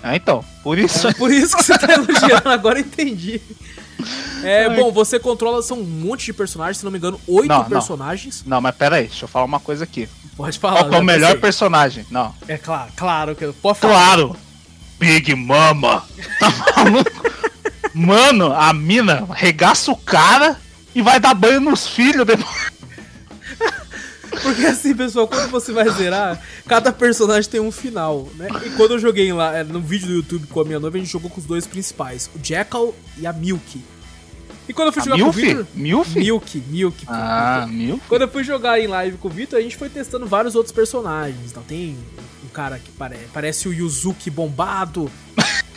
É, 0.03 0.17
então, 0.17 0.43
por 0.63 0.79
isso. 0.79 1.07
É 1.07 1.13
por 1.13 1.31
isso 1.31 1.57
que 1.57 1.63
você 1.63 1.79
tá 1.79 1.93
elogiando, 1.93 2.49
agora 2.49 2.79
eu 2.79 2.85
entendi. 2.85 3.41
É, 4.43 4.69
bom, 4.71 4.91
você 4.93 5.19
controla, 5.19 5.63
são 5.63 5.79
um 5.81 5.85
monte 5.85 6.27
de 6.27 6.33
personagens, 6.33 6.79
se 6.79 6.85
não 6.85 6.91
me 6.91 6.99
engano, 6.99 7.21
oito 7.27 7.49
Não, 7.49 7.59
não. 7.59 7.65
personagens. 7.69 8.43
Não, 8.47 8.61
mas 8.61 8.75
pera 8.75 8.97
aí, 8.97 9.07
deixa 9.07 9.25
eu 9.25 9.29
falar 9.29 9.45
uma 9.45 9.61
coisa 9.61 9.85
aqui. 9.85 10.09
Pode 10.37 10.59
falar. 10.59 10.85
Qual 10.85 10.95
é 10.95 10.99
o 10.99 11.05
melhor 11.05 11.29
pensei. 11.29 11.41
personagem? 11.41 12.07
Não. 12.11 12.35
É 12.49 12.57
claro, 12.57 12.91
claro 12.97 13.35
que 13.37 13.45
eu 13.45 13.53
pode 13.53 13.79
falar. 13.79 13.93
Claro! 13.95 14.37
Big 14.99 15.35
Mama! 15.35 16.05
Tá 16.39 16.51
maluco? 16.77 17.11
Mano, 17.95 18.53
a 18.53 18.73
mina 18.73 19.27
regaça 19.33 19.91
o 19.91 19.97
cara 19.97 20.57
e 20.95 21.03
vai 21.03 21.19
dar 21.19 21.35
banho 21.35 21.61
nos 21.61 21.87
filhos 21.87 22.27
depois. 22.27 22.71
Porque 24.43 24.65
assim, 24.67 24.95
pessoal, 24.95 25.27
quando 25.29 25.51
você 25.51 25.73
vai 25.73 25.89
zerar, 25.91 26.41
cada 26.67 26.93
personagem 26.93 27.51
tem 27.51 27.61
um 27.61 27.71
final, 27.73 28.29
né? 28.37 28.49
E 28.65 28.71
quando 28.71 28.93
eu 28.93 28.99
joguei 28.99 29.33
lá, 29.33 29.57
é, 29.57 29.65
no 29.65 29.81
vídeo 29.81 30.07
do 30.09 30.15
YouTube 30.15 30.47
com 30.49 30.61
a 30.61 30.65
minha 30.65 30.81
noiva, 30.81 30.97
a 30.97 31.01
gente 31.01 31.11
jogou 31.11 31.31
com 31.31 31.41
os 31.41 31.47
dois 31.47 31.67
principais, 31.67 32.31
o 32.35 32.39
Jackal 32.45 32.95
e 33.19 33.27
a 33.27 33.33
Milk. 33.33 33.83
E 34.69 34.73
quando 34.73 34.89
eu 34.89 34.93
fui 34.93 35.03
A 35.03 35.05
jogar 35.05 35.17
com 35.17 35.23
o 35.23 35.35
Milf? 35.35 35.37
Victor... 35.37 35.67
Milf? 35.75 36.15
Milk, 36.17 36.63
Milk. 36.69 37.07
pô. 37.07 37.13
Ah, 37.13 37.67
Milf? 37.69 38.01
Quando 38.09 38.23
eu 38.23 38.29
fui 38.29 38.45
jogar 38.45 38.79
em 38.79 38.87
live 38.87 39.17
com 39.17 39.27
o 39.27 39.31
Vitor, 39.31 39.59
a 39.59 39.63
gente 39.63 39.77
foi 39.77 39.89
testando 39.89 40.27
vários 40.27 40.55
outros 40.55 40.73
personagens. 40.73 41.51
Então 41.51 41.63
tem 41.65 41.97
um 42.45 42.49
cara 42.49 42.79
que 42.79 42.91
pare- 42.93 43.19
parece 43.33 43.69
o 43.69 43.73
Yuzuki 43.73 44.31
bombado. 44.31 45.11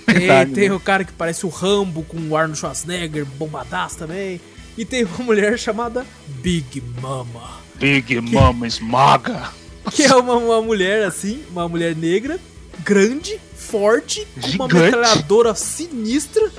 Tem, 0.05 0.15
Verdade, 0.19 0.51
tem 0.53 0.69
né? 0.69 0.75
o 0.75 0.79
cara 0.79 1.03
que 1.03 1.11
parece 1.11 1.43
o 1.45 1.49
Rambo 1.49 2.03
com 2.03 2.17
o 2.19 2.37
Arnold 2.37 2.59
Schwarzenegger 2.59 3.25
bombadaço 3.25 3.97
também. 3.97 4.39
E 4.77 4.85
tem 4.85 5.03
uma 5.05 5.17
mulher 5.25 5.57
chamada 5.57 6.05
Big 6.27 6.81
Mama. 7.01 7.62
Big 7.83 8.21
Mama 8.21 8.65
esmaga. 8.65 9.49
Que 9.91 10.03
é 10.03 10.15
uma, 10.15 10.35
uma 10.35 10.61
mulher 10.61 11.03
assim, 11.05 11.43
uma 11.51 11.67
mulher 11.67 11.93
negra, 11.95 12.39
grande, 12.85 13.37
forte, 13.57 14.25
com 14.41 14.47
uma 14.51 14.67
metralhadora 14.69 15.53
sinistra. 15.53 16.49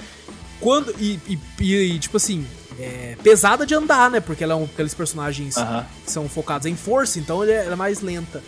Quando. 0.60 0.94
E, 1.00 1.18
e- 1.26 1.38
e, 1.94 1.98
tipo 1.98 2.18
assim. 2.18 2.46
é, 2.78 3.16
pesada 3.22 3.64
de 3.64 3.74
andar, 3.74 4.10
né? 4.10 4.20
Porque 4.20 4.44
ela 4.44 4.52
é 4.52 4.56
um 4.56 4.64
aqueles 4.64 4.92
personagens 4.92 5.54
que 6.04 6.10
são 6.10 6.28
focados 6.28 6.66
em 6.66 6.76
força, 6.76 7.18
então 7.18 7.42
é- 7.42 7.64
ela 7.64 7.72
é 7.72 7.76
mais 7.76 8.00
lenta. 8.02 8.42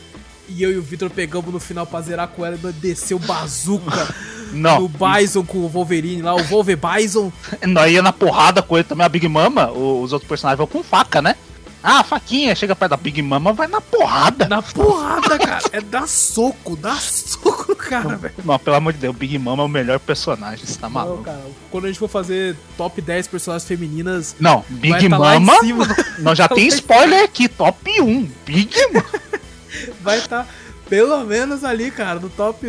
E 0.48 0.62
eu 0.62 0.70
e 0.70 0.76
o 0.76 0.82
Victor 0.82 1.08
pegamos 1.10 1.52
no 1.52 1.58
final 1.58 1.86
pra 1.86 2.00
zerar 2.02 2.28
com 2.28 2.44
ela 2.44 2.56
e 2.62 2.72
desceu 2.74 3.18
bazuca 3.18 4.14
Não. 4.52 4.82
no 4.82 4.88
Bison 4.88 5.42
com 5.44 5.58
o 5.58 5.68
Wolverine 5.68 6.22
lá, 6.22 6.34
o 6.34 6.42
Wolver 6.44 6.76
Bison. 6.78 7.32
Nós 7.66 7.90
ia 7.92 8.02
na 8.02 8.12
porrada 8.12 8.62
com 8.62 8.76
ele 8.76 8.84
também, 8.84 9.04
a 9.06 9.08
Big 9.08 9.26
Mama, 9.26 9.72
os 9.72 10.12
outros 10.12 10.28
personagens 10.28 10.58
vão 10.58 10.66
com 10.66 10.84
faca, 10.84 11.20
né? 11.22 11.34
Ah, 11.82 12.02
faquinha, 12.02 12.54
chega 12.54 12.74
perto 12.74 12.90
da 12.90 12.96
Big 12.96 13.22
Mama, 13.22 13.52
vai 13.52 13.68
na 13.68 13.80
porrada. 13.80 14.48
Na 14.48 14.60
porrada, 14.60 15.38
cara. 15.38 15.62
É 15.72 15.80
dar 15.80 16.08
soco, 16.08 16.74
dá 16.76 16.96
soco 16.96 17.76
cara, 17.76 18.16
velho. 18.16 18.34
Não, 18.44 18.58
pelo 18.58 18.76
amor 18.76 18.92
de 18.92 18.98
Deus, 18.98 19.14
Big 19.14 19.38
Mama 19.38 19.62
é 19.62 19.66
o 19.66 19.68
melhor 19.68 20.00
personagem, 20.00 20.66
você 20.66 20.78
tá 20.78 20.88
Não, 20.88 20.94
maluco. 20.94 21.22
cara, 21.22 21.40
quando 21.70 21.84
a 21.84 21.88
gente 21.88 21.98
for 21.98 22.08
fazer 22.08 22.56
top 22.76 23.00
10 23.00 23.28
personagens 23.28 23.68
femininas, 23.68 24.34
Não, 24.40 24.64
Big 24.68 25.08
tá 25.08 25.18
Mama, 25.18 25.58
cima. 25.60 25.86
nós 26.18 26.36
já 26.36 26.48
Tá 26.48 26.54
tem 26.56 26.64
em 26.64 26.68
spoiler 26.68 27.22
aqui, 27.24 27.48
top 27.48 28.00
1, 28.00 28.28
Big 28.44 28.74
Mama. 28.92 29.04
vai 30.00 30.18
estar 30.18 30.48
pelo 30.88 31.24
menos 31.24 31.62
ali, 31.64 31.90
cara, 31.90 32.18
no 32.18 32.28
top 32.30 32.66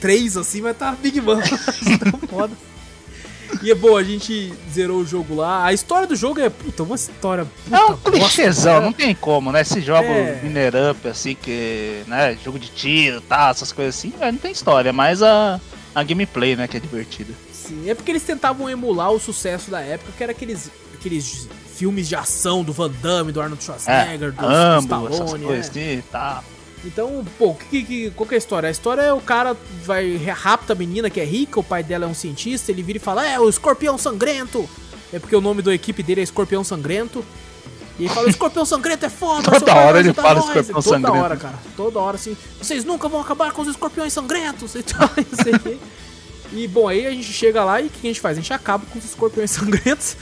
3, 0.00 0.36
assim, 0.38 0.62
vai 0.62 0.72
estar 0.72 0.94
Big 0.96 1.20
Mom. 1.20 1.38
tá 1.40 2.18
foda. 2.28 2.52
E 3.62 3.70
é 3.70 3.74
bom, 3.74 3.96
a 3.96 4.02
gente 4.02 4.52
zerou 4.72 4.98
o 5.00 5.06
jogo 5.06 5.34
lá. 5.34 5.64
A 5.64 5.72
história 5.72 6.06
do 6.06 6.14
jogo 6.14 6.40
é, 6.40 6.48
puta, 6.48 6.82
uma 6.82 6.96
história 6.96 7.44
puta 7.44 7.76
É 7.76 7.84
um 7.84 7.96
clichêzão, 7.96 8.74
cara. 8.74 8.84
não 8.84 8.92
tem 8.92 9.14
como, 9.14 9.50
né? 9.50 9.62
Esse 9.62 9.80
jogo 9.80 10.08
É. 10.08 10.40
Miner 10.42 10.72
Up, 10.90 11.08
assim, 11.08 11.34
que, 11.34 12.02
né, 12.06 12.36
jogo 12.44 12.58
de 12.58 12.68
tiro, 12.68 13.20
tá, 13.20 13.48
essas 13.50 13.72
coisas 13.72 13.96
assim, 13.96 14.12
é, 14.20 14.30
não 14.30 14.38
tem 14.38 14.52
história, 14.52 14.92
mas 14.92 15.22
a, 15.22 15.60
a 15.94 16.02
gameplay, 16.02 16.56
né, 16.56 16.68
que 16.68 16.76
é 16.76 16.80
divertida. 16.80 17.32
Sim, 17.52 17.88
é 17.88 17.94
porque 17.94 18.10
eles 18.12 18.22
tentavam 18.22 18.68
emular 18.68 19.10
o 19.10 19.18
sucesso 19.20 19.70
da 19.70 19.80
época, 19.80 20.12
que 20.16 20.22
era 20.22 20.32
aqueles, 20.32 20.70
aqueles 20.94 21.48
filmes 21.74 22.08
de 22.08 22.16
ação 22.16 22.62
do 22.64 22.72
Van 22.72 22.90
Damme, 23.02 23.30
do 23.32 23.40
Arnold 23.40 23.62
É, 23.62 23.64
Schwarzenegger, 23.64 24.32
do 24.32 24.40
Rambo, 24.40 25.06
essas 25.08 25.14
Stallone, 25.20 25.44
coisas 25.44 25.66
é. 25.66 25.70
assim, 25.70 26.02
tá. 26.10 26.42
Então, 26.84 27.24
pô, 27.38 27.54
que, 27.54 27.82
que, 27.82 28.10
qual 28.12 28.26
que 28.26 28.34
é 28.34 28.36
a 28.36 28.38
história? 28.38 28.68
A 28.68 28.70
história 28.70 29.02
é 29.02 29.12
o 29.12 29.20
cara 29.20 29.56
vai 29.84 30.16
rapta 30.16 30.72
a 30.72 30.76
menina 30.76 31.10
que 31.10 31.20
é 31.20 31.24
rica, 31.24 31.58
o 31.58 31.64
pai 31.64 31.82
dela 31.82 32.04
é 32.04 32.08
um 32.08 32.14
cientista, 32.14 32.70
ele 32.70 32.82
vira 32.82 32.98
e 32.98 33.00
fala, 33.00 33.26
é, 33.26 33.38
o 33.38 33.48
escorpião 33.48 33.98
sangrento. 33.98 34.68
É 35.12 35.18
porque 35.18 35.34
o 35.34 35.40
nome 35.40 35.62
da 35.62 35.74
equipe 35.74 36.02
dele 36.02 36.20
é 36.20 36.24
Escorpião 36.24 36.62
Sangrento. 36.62 37.24
E 37.98 38.04
ele 38.04 38.14
fala, 38.14 38.28
escorpião 38.28 38.64
sangrento 38.64 39.06
é 39.06 39.08
foda, 39.08 39.50
Toda 39.50 39.74
hora 39.74 39.98
ele 39.98 40.12
fala 40.12 40.34
nós." 40.34 40.44
escorpião 40.48 40.82
Toda 40.82 40.96
sangrento. 40.96 41.18
hora, 41.24 41.36
cara. 41.36 41.54
Toda 41.76 41.98
hora, 41.98 42.16
assim. 42.16 42.36
Vocês 42.60 42.84
nunca 42.84 43.08
vão 43.08 43.20
acabar 43.20 43.50
com 43.52 43.62
os 43.62 43.68
escorpiões 43.68 44.12
sangrentos 44.12 44.74
e 44.76 44.82
tal, 44.82 45.10
não 45.16 45.44
sei 45.44 45.54
o 45.54 45.58
quê. 45.60 45.78
E, 46.52 46.68
bom, 46.68 46.86
aí 46.88 47.06
a 47.06 47.10
gente 47.10 47.32
chega 47.32 47.64
lá 47.64 47.80
e 47.80 47.86
o 47.86 47.90
que 47.90 48.06
a 48.06 48.10
gente 48.10 48.20
faz? 48.20 48.38
A 48.38 48.40
gente 48.40 48.52
acaba 48.52 48.84
com 48.86 48.98
os 48.98 49.04
escorpiões 49.04 49.50
sangrentos. 49.52 50.16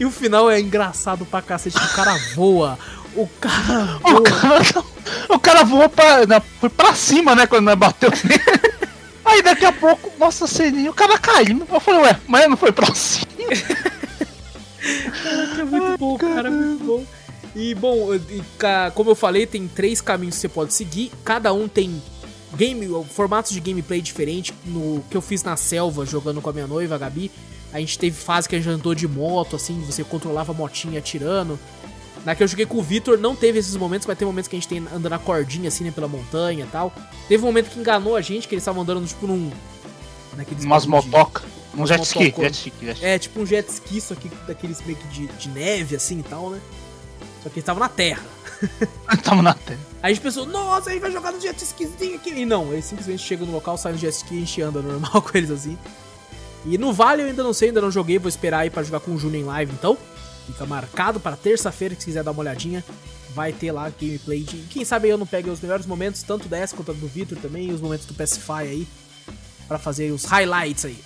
e 0.00 0.04
o 0.06 0.10
final 0.10 0.50
é 0.50 0.58
engraçado 0.60 1.26
pra 1.26 1.42
cacete, 1.42 1.76
o 1.76 1.94
cara 1.94 2.16
voa. 2.34 2.78
O 3.18 3.26
cara 3.40 3.98
O 4.04 4.22
cara, 4.22 4.84
o 5.28 5.38
cara 5.40 5.64
voou 5.64 5.88
pra, 5.88 6.40
foi 6.60 6.68
pra 6.68 6.94
cima, 6.94 7.34
né, 7.34 7.48
quando 7.48 7.74
bateu. 7.74 8.10
Aí 9.24 9.42
daqui 9.42 9.64
a 9.64 9.72
pouco, 9.72 10.12
nossa 10.18 10.46
senhora, 10.46 10.90
o 10.90 10.94
cara 10.94 11.18
caindo. 11.18 11.66
Eu 11.68 11.80
falei, 11.80 12.00
ué, 12.02 12.20
mas 12.28 12.48
não 12.48 12.56
foi 12.56 12.70
pra 12.70 12.94
cima. 12.94 13.26
É 15.58 15.64
muito 15.64 15.98
bom, 15.98 16.16
cara, 16.16 16.48
muito 16.48 16.84
bom. 16.84 17.04
E 17.56 17.74
bom, 17.74 18.08
como 18.94 19.10
eu 19.10 19.14
falei, 19.16 19.46
tem 19.46 19.66
três 19.66 20.00
caminhos 20.00 20.36
que 20.36 20.42
você 20.42 20.48
pode 20.48 20.72
seguir. 20.72 21.10
Cada 21.24 21.52
um 21.52 21.66
tem 21.66 22.00
game, 22.56 22.88
formatos 23.10 23.50
de 23.50 23.60
gameplay 23.60 24.00
diferente. 24.00 24.54
No 24.64 25.04
que 25.10 25.16
eu 25.16 25.20
fiz 25.20 25.42
na 25.42 25.56
selva 25.56 26.06
jogando 26.06 26.40
com 26.40 26.50
a 26.50 26.52
minha 26.52 26.68
noiva, 26.68 26.94
a 26.94 26.98
Gabi, 26.98 27.32
a 27.72 27.80
gente 27.80 27.98
teve 27.98 28.16
fase 28.16 28.48
que 28.48 28.54
a 28.54 28.58
gente 28.60 28.72
andou 28.72 28.94
de 28.94 29.08
moto, 29.08 29.56
assim, 29.56 29.82
você 29.84 30.04
controlava 30.04 30.52
a 30.52 30.54
motinha 30.54 31.00
atirando. 31.00 31.58
Na 32.24 32.34
que 32.34 32.42
eu 32.42 32.48
joguei 32.48 32.66
com 32.66 32.78
o 32.78 32.82
Vitor, 32.82 33.16
não 33.18 33.34
teve 33.34 33.58
esses 33.58 33.76
momentos, 33.76 34.06
mas 34.06 34.18
tem 34.18 34.26
momentos 34.26 34.48
que 34.48 34.56
a 34.56 34.58
gente 34.58 34.68
tem 34.68 34.78
andando 34.78 35.08
na 35.10 35.18
cordinha, 35.18 35.68
assim, 35.68 35.84
né, 35.84 35.90
pela 35.90 36.08
montanha 36.08 36.64
e 36.64 36.68
tal. 36.68 36.92
Teve 37.28 37.42
um 37.42 37.46
momento 37.46 37.70
que 37.70 37.78
enganou 37.78 38.16
a 38.16 38.20
gente, 38.20 38.46
que 38.48 38.54
eles 38.54 38.62
estavam 38.62 38.82
andando, 38.82 39.06
tipo, 39.06 39.26
num. 39.26 39.50
Naqueles 40.36 40.64
Umas 40.64 40.84
bagulho 40.84 41.02
de- 41.02 41.08
motoca, 41.16 41.42
um 41.76 41.86
jet 41.86 42.02
ski, 42.04 42.18
jet 42.36 42.54
ski, 42.54 42.72
jet 42.80 42.92
ski. 42.96 43.04
é, 43.06 43.18
tipo 43.18 43.40
um 43.40 43.46
jet 43.46 43.68
ski, 43.70 44.00
só 44.00 44.14
que 44.14 44.28
daqueles 44.46 44.80
meio 44.84 44.98
que 44.98 45.08
de, 45.08 45.26
de 45.26 45.48
neve, 45.48 45.96
assim 45.96 46.20
e 46.20 46.22
tal, 46.22 46.50
né? 46.50 46.60
Só 47.42 47.48
que 47.48 47.58
ele 47.60 47.66
tava 47.66 47.80
na 47.80 47.88
terra. 47.88 48.22
Tamo 49.24 49.42
na 49.42 49.54
terra. 49.54 49.78
Aí 50.02 50.10
a 50.12 50.14
gente 50.14 50.22
pensou, 50.22 50.44
nossa, 50.46 50.90
a 50.90 50.92
gente 50.92 51.00
vai 51.02 51.10
jogar 51.12 51.32
no 51.32 51.40
jet 51.40 51.60
skizinho 51.62 52.16
aqui. 52.16 52.30
E 52.30 52.44
não, 52.44 52.72
ele 52.72 52.82
simplesmente 52.82 53.22
chega 53.22 53.44
no 53.44 53.52
local, 53.52 53.76
sai 53.78 53.92
no 53.92 53.98
jet 53.98 54.12
ski 54.14 54.34
e 54.34 54.36
a 54.38 54.40
gente 54.40 54.62
anda 54.62 54.82
normal 54.82 55.22
com 55.22 55.36
eles 55.38 55.50
assim. 55.50 55.78
E 56.66 56.76
no 56.76 56.92
Vale 56.92 57.22
eu 57.22 57.26
ainda 57.28 57.42
não 57.42 57.52
sei, 57.52 57.68
ainda 57.68 57.80
não 57.80 57.90
joguei, 57.90 58.18
vou 58.18 58.28
esperar 58.28 58.58
aí 58.60 58.70
pra 58.70 58.82
jogar 58.82 59.00
com 59.00 59.12
o 59.12 59.18
Júnior 59.18 59.42
em 59.42 59.46
live 59.46 59.72
então. 59.72 59.96
Fica 60.48 60.64
marcado 60.64 61.20
pra 61.20 61.36
terça-feira, 61.36 61.94
se 61.94 62.06
quiser 62.06 62.24
dar 62.24 62.30
uma 62.30 62.40
olhadinha. 62.40 62.82
Vai 63.34 63.52
ter 63.52 63.70
lá 63.70 63.90
gameplay 63.90 64.42
de. 64.42 64.56
Quem 64.70 64.82
sabe 64.82 65.08
eu 65.08 65.18
não 65.18 65.26
pegue 65.26 65.50
os 65.50 65.60
melhores 65.60 65.84
momentos, 65.84 66.22
tanto 66.22 66.48
dessa 66.48 66.74
quanto 66.74 66.94
do 66.94 67.06
Victor 67.06 67.36
também, 67.36 67.68
e 67.68 67.72
os 67.72 67.80
momentos 67.82 68.06
do 68.06 68.14
Pacify 68.14 68.62
aí. 68.62 68.88
Pra 69.68 69.78
fazer 69.78 70.10
os 70.10 70.24
highlights 70.24 70.86
aí. 70.86 70.98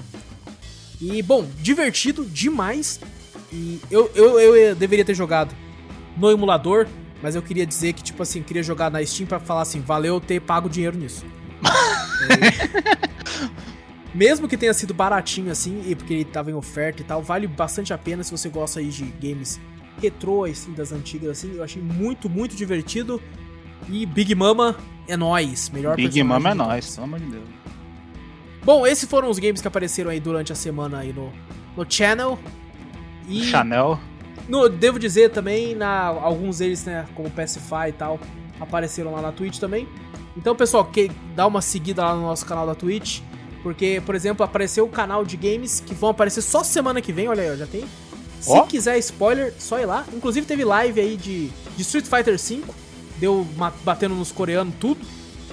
E, 1.01 1.21
bom, 1.21 1.45
divertido 1.59 2.25
demais. 2.25 3.01
E 3.53 3.81
eu, 3.91 4.09
eu, 4.15 4.39
eu 4.39 4.77
deveria 4.77 5.05
ter 5.05 5.15
jogado 5.15 5.53
no 6.17 6.31
emulador, 6.31 6.87
mas 7.21 7.35
eu 7.35 7.43
queria 7.43 7.67
dizer 7.67 7.93
que, 7.93 8.03
tipo 8.05 8.23
assim, 8.23 8.41
queria 8.41 8.63
jogar 8.63 8.89
na 8.89 9.05
Steam 9.05 9.27
pra 9.27 9.41
falar 9.41 9.63
assim, 9.63 9.81
valeu 9.81 10.21
ter 10.21 10.41
pago 10.41 10.69
dinheiro 10.69 10.97
nisso. 10.97 11.27
Mesmo 14.15 14.47
que 14.47 14.57
tenha 14.57 14.75
sido 14.75 14.93
baratinho 14.93 15.51
assim, 15.51 15.83
e 15.87 15.95
porque 15.95 16.13
ele 16.13 16.25
tava 16.25 16.51
em 16.51 16.55
oferta 16.55 17.01
e 17.01 17.05
tal, 17.05 17.23
vale 17.23 17.47
bastante 17.47 17.93
a 17.95 17.99
pena 17.99 18.23
se 18.23 18.31
você 18.31 18.49
gosta 18.49 18.81
aí 18.81 18.89
de 18.89 19.05
games 19.05 19.61
retrô, 20.01 20.45
assim, 20.45 20.73
das 20.73 20.93
antigas, 20.93 21.31
assim. 21.31 21.55
Eu 21.55 21.63
achei 21.63 21.83
muito, 21.83 22.29
muito 22.29 22.57
divertido. 22.57 23.21
E 23.89 24.05
Big 24.07 24.35
Mama 24.35 24.77
é 25.09 25.17
nóis. 25.17 25.71
Melhor 25.71 25.97
Big 25.97 26.23
Mama 26.23 26.51
é 26.51 26.55
todos. 26.55 26.95
pelo 26.95 27.05
amor 27.05 27.21
de 27.21 27.27
Deus. 27.27 27.45
Bom, 28.65 28.87
esses 28.87 29.09
foram 29.09 29.29
os 29.29 29.39
games 29.39 29.61
que 29.61 29.69
apareceram 29.69 30.11
aí 30.11 30.21
durante 30.21 30.53
a 30.53 30.55
semana 30.55 30.99
aí 30.99 31.13
no, 31.13 31.33
no 31.77 31.85
channel. 31.89 32.39
E 33.29 33.43
Chanel. 33.45 33.99
no, 34.49 34.69
devo 34.69 34.99
dizer 34.99 35.31
também, 35.31 35.75
na, 35.75 36.07
alguns 36.07 36.59
deles, 36.59 36.85
né, 36.85 37.07
como 37.15 37.31
Pacify 37.31 37.89
e 37.89 37.93
tal, 37.93 38.21
apareceram 38.61 39.13
lá 39.13 39.21
na 39.21 39.33
Twitch 39.33 39.59
também. 39.59 39.89
Então, 40.37 40.55
pessoal, 40.55 40.85
que 40.85 41.11
dá 41.35 41.47
uma 41.47 41.61
seguida 41.61 42.05
lá 42.05 42.15
no 42.15 42.23
nosso 42.23 42.47
canal 42.47 42.67
da 42.67 42.75
Twitch. 42.75 43.21
Porque, 43.63 44.03
por 44.05 44.15
exemplo, 44.15 44.45
apareceu 44.45 44.85
o 44.85 44.89
canal 44.89 45.25
de 45.25 45.37
games 45.37 45.81
que 45.85 45.95
vão 45.95 46.11
aparecer 46.11 46.43
só 46.43 46.65
semana 46.65 47.01
que 47.01 47.13
vem, 47.13 47.29
olha 47.29 47.43
aí, 47.43 47.51
ó, 47.53 47.57
já 47.57 47.67
tem. 47.67 47.85
Se 48.41 48.51
Ó. 48.51 48.63
quiser 48.63 48.99
spoiler, 48.99 49.55
só 49.59 49.79
ir 49.79 49.87
lá. 49.87 50.05
Inclusive 50.13 50.45
teve 50.45 50.65
live 50.65 51.01
aí 51.01 51.17
de, 51.17 51.49
de 51.77 51.83
Street 51.83 52.07
Fighter 52.07 52.37
V. 52.37 52.65
Deu 53.19 53.47
batendo 53.85 54.17
nos 54.17 54.33
coreanos 54.33 54.75
tudo. 54.81 55.01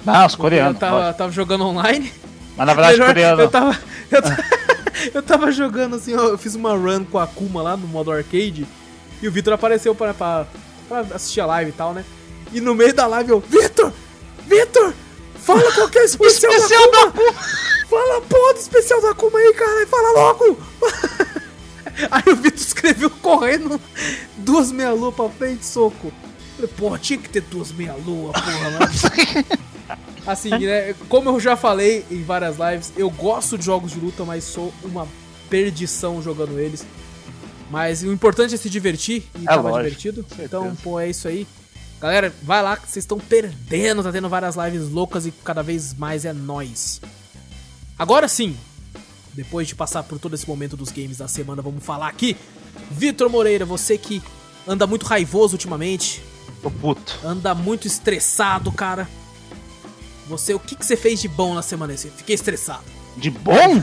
Não, 0.04 0.26
os 0.26 0.34
coreanos. 0.34 0.74
Eu 0.74 0.80
tava, 0.80 1.12
tava 1.12 1.30
jogando 1.30 1.64
online. 1.64 2.12
Mas 2.56 2.66
na 2.66 2.74
verdade, 2.74 2.98
coreano. 3.06 3.42
Eu 3.42 3.48
tava. 3.48 3.78
Eu, 4.10 4.20
ta- 4.22 4.44
eu 5.14 5.22
tava 5.22 5.52
jogando 5.52 5.94
assim, 5.94 6.10
eu 6.10 6.36
fiz 6.36 6.56
uma 6.56 6.72
run 6.76 7.04
com 7.04 7.16
a 7.16 7.22
Akuma 7.22 7.62
lá 7.62 7.76
no 7.76 7.86
modo 7.86 8.10
arcade. 8.10 8.66
E 9.22 9.28
o 9.28 9.30
Vitor 9.30 9.52
apareceu 9.52 9.94
pra, 9.94 10.12
pra, 10.12 10.46
pra 10.88 11.00
assistir 11.14 11.40
a 11.40 11.46
live 11.46 11.70
e 11.70 11.74
tal, 11.74 11.94
né? 11.94 12.04
E 12.52 12.60
no 12.60 12.74
meio 12.74 12.92
da 12.92 13.06
live 13.06 13.30
eu, 13.30 13.38
Vitor! 13.38 13.92
Vitor! 14.48 14.92
Fala 15.36 15.62
qual 15.72 15.88
que 15.88 15.98
o 16.00 16.02
especial, 16.02 16.52
especial 16.52 16.90
da 16.90 17.02
Akuma! 17.04 17.34
Fala 17.90 18.18
a 18.18 18.20
porra 18.20 18.54
do 18.54 18.60
especial 18.60 19.02
da 19.02 19.10
Akuma 19.10 19.36
aí, 19.36 19.52
cara! 19.52 19.86
Fala 19.88 20.12
logo! 20.12 20.58
aí 22.08 22.22
o 22.32 22.36
Vitor 22.36 22.60
escreveu 22.60 23.10
correndo 23.10 23.80
duas 24.36 24.70
meia-lua 24.70 25.10
pra 25.10 25.28
frente, 25.28 25.66
soco. 25.66 26.12
Falei, 26.54 26.70
porra, 26.76 26.98
tinha 27.00 27.18
que 27.18 27.28
ter 27.28 27.40
duas 27.40 27.72
meia-lua, 27.72 28.32
porra. 28.32 29.58
Assim, 30.24 30.50
né? 30.50 30.94
Como 31.08 31.30
eu 31.30 31.40
já 31.40 31.56
falei 31.56 32.06
em 32.08 32.22
várias 32.22 32.56
lives, 32.58 32.92
eu 32.96 33.10
gosto 33.10 33.58
de 33.58 33.64
jogos 33.64 33.90
de 33.90 33.98
luta, 33.98 34.24
mas 34.24 34.44
sou 34.44 34.72
uma 34.84 35.08
perdição 35.48 36.22
jogando 36.22 36.60
eles. 36.60 36.86
Mas 37.70 38.04
o 38.04 38.12
importante 38.12 38.54
é 38.54 38.58
se 38.58 38.70
divertir 38.70 39.24
e 39.36 39.42
É 39.42 39.46
tava 39.46 39.70
lógico, 39.70 39.98
divertido. 39.98 40.26
Então, 40.38 40.76
pô, 40.76 41.00
é 41.00 41.10
isso 41.10 41.26
aí. 41.26 41.44
Galera, 42.00 42.32
vai 42.42 42.62
lá 42.62 42.76
que 42.76 42.88
vocês 42.88 43.02
estão 43.02 43.18
perdendo, 43.18 44.02
tá 44.02 44.12
tendo 44.12 44.28
várias 44.28 44.54
lives 44.54 44.88
loucas 44.90 45.26
e 45.26 45.32
cada 45.44 45.62
vez 45.62 45.92
mais 45.94 46.24
é 46.24 46.32
nóis. 46.32 47.00
Agora 48.00 48.26
sim, 48.28 48.56
depois 49.34 49.68
de 49.68 49.74
passar 49.74 50.02
por 50.04 50.18
todo 50.18 50.34
esse 50.34 50.48
momento 50.48 50.74
dos 50.74 50.90
games 50.90 51.18
da 51.18 51.28
semana, 51.28 51.60
vamos 51.60 51.84
falar 51.84 52.08
aqui. 52.08 52.34
Vitor 52.90 53.28
Moreira, 53.28 53.66
você 53.66 53.98
que 53.98 54.22
anda 54.66 54.86
muito 54.86 55.04
raivoso 55.04 55.52
ultimamente, 55.52 56.22
Tô 56.62 56.70
puto. 56.70 57.18
anda 57.22 57.54
muito 57.54 57.86
estressado, 57.86 58.72
cara. 58.72 59.06
Você, 60.28 60.54
o 60.54 60.58
que, 60.58 60.76
que 60.76 60.86
você 60.86 60.96
fez 60.96 61.20
de 61.20 61.28
bom 61.28 61.52
na 61.54 61.60
semana? 61.60 61.94
Você 61.94 62.08
fiquei 62.08 62.34
estressado. 62.34 62.84
De 63.18 63.30
bom? 63.30 63.82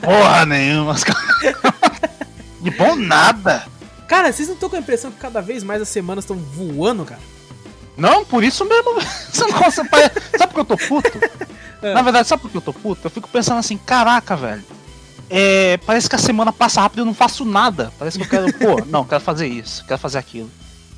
Porra 0.00 0.46
nenhuma. 0.46 0.94
De 2.62 2.70
bom 2.70 2.94
nada. 2.94 3.66
Cara, 4.06 4.32
vocês 4.32 4.46
não 4.46 4.54
estão 4.54 4.70
com 4.70 4.76
a 4.76 4.78
impressão 4.78 5.10
que 5.10 5.18
cada 5.18 5.40
vez 5.40 5.64
mais 5.64 5.82
as 5.82 5.88
semanas 5.88 6.22
estão 6.22 6.36
voando, 6.36 7.04
cara? 7.04 7.20
Não, 7.96 8.24
por 8.24 8.44
isso 8.44 8.64
mesmo. 8.64 8.94
Você 9.32 9.40
não 9.44 9.52
consegue. 9.54 9.90
Sabe 10.38 10.52
por 10.52 10.64
que 10.64 10.72
eu 10.72 10.76
tô 10.76 10.76
puto? 10.76 11.45
É. 11.82 11.92
Na 11.94 12.02
verdade, 12.02 12.26
sabe 12.28 12.42
por 12.42 12.50
que 12.50 12.56
eu 12.56 12.60
tô 12.62 12.72
puto? 12.72 13.00
Eu 13.04 13.10
fico 13.10 13.28
pensando 13.28 13.58
assim, 13.58 13.76
caraca, 13.76 14.34
velho. 14.36 14.64
É, 15.28 15.78
parece 15.84 16.08
que 16.08 16.14
a 16.14 16.18
semana 16.18 16.52
passa 16.52 16.80
rápido 16.80 16.98
e 16.98 17.02
eu 17.02 17.06
não 17.06 17.14
faço 17.14 17.44
nada. 17.44 17.92
Parece 17.98 18.18
que 18.18 18.24
eu 18.24 18.28
quero, 18.28 18.52
pô, 18.54 18.84
não, 18.86 19.04
quero 19.04 19.20
fazer 19.20 19.46
isso, 19.48 19.84
quero 19.86 19.98
fazer 20.00 20.18
aquilo. 20.18 20.50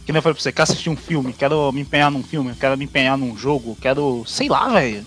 Que 0.05 0.12
nem 0.12 0.18
eu 0.18 0.22
falei 0.22 0.35
pra 0.35 0.43
você, 0.43 0.53
quero 0.53 0.62
assistir 0.70 0.91
um 0.91 0.97
filme, 0.97 1.33
quero 1.33 1.70
me 1.72 1.81
empenhar 1.81 2.11
num 2.11 2.22
filme, 2.22 2.55
quero 2.59 2.76
me 2.76 2.85
empenhar 2.85 3.16
num 3.16 3.37
jogo, 3.37 3.76
quero. 3.81 4.24
sei 4.26 4.49
lá, 4.49 4.68
velho. 4.68 5.05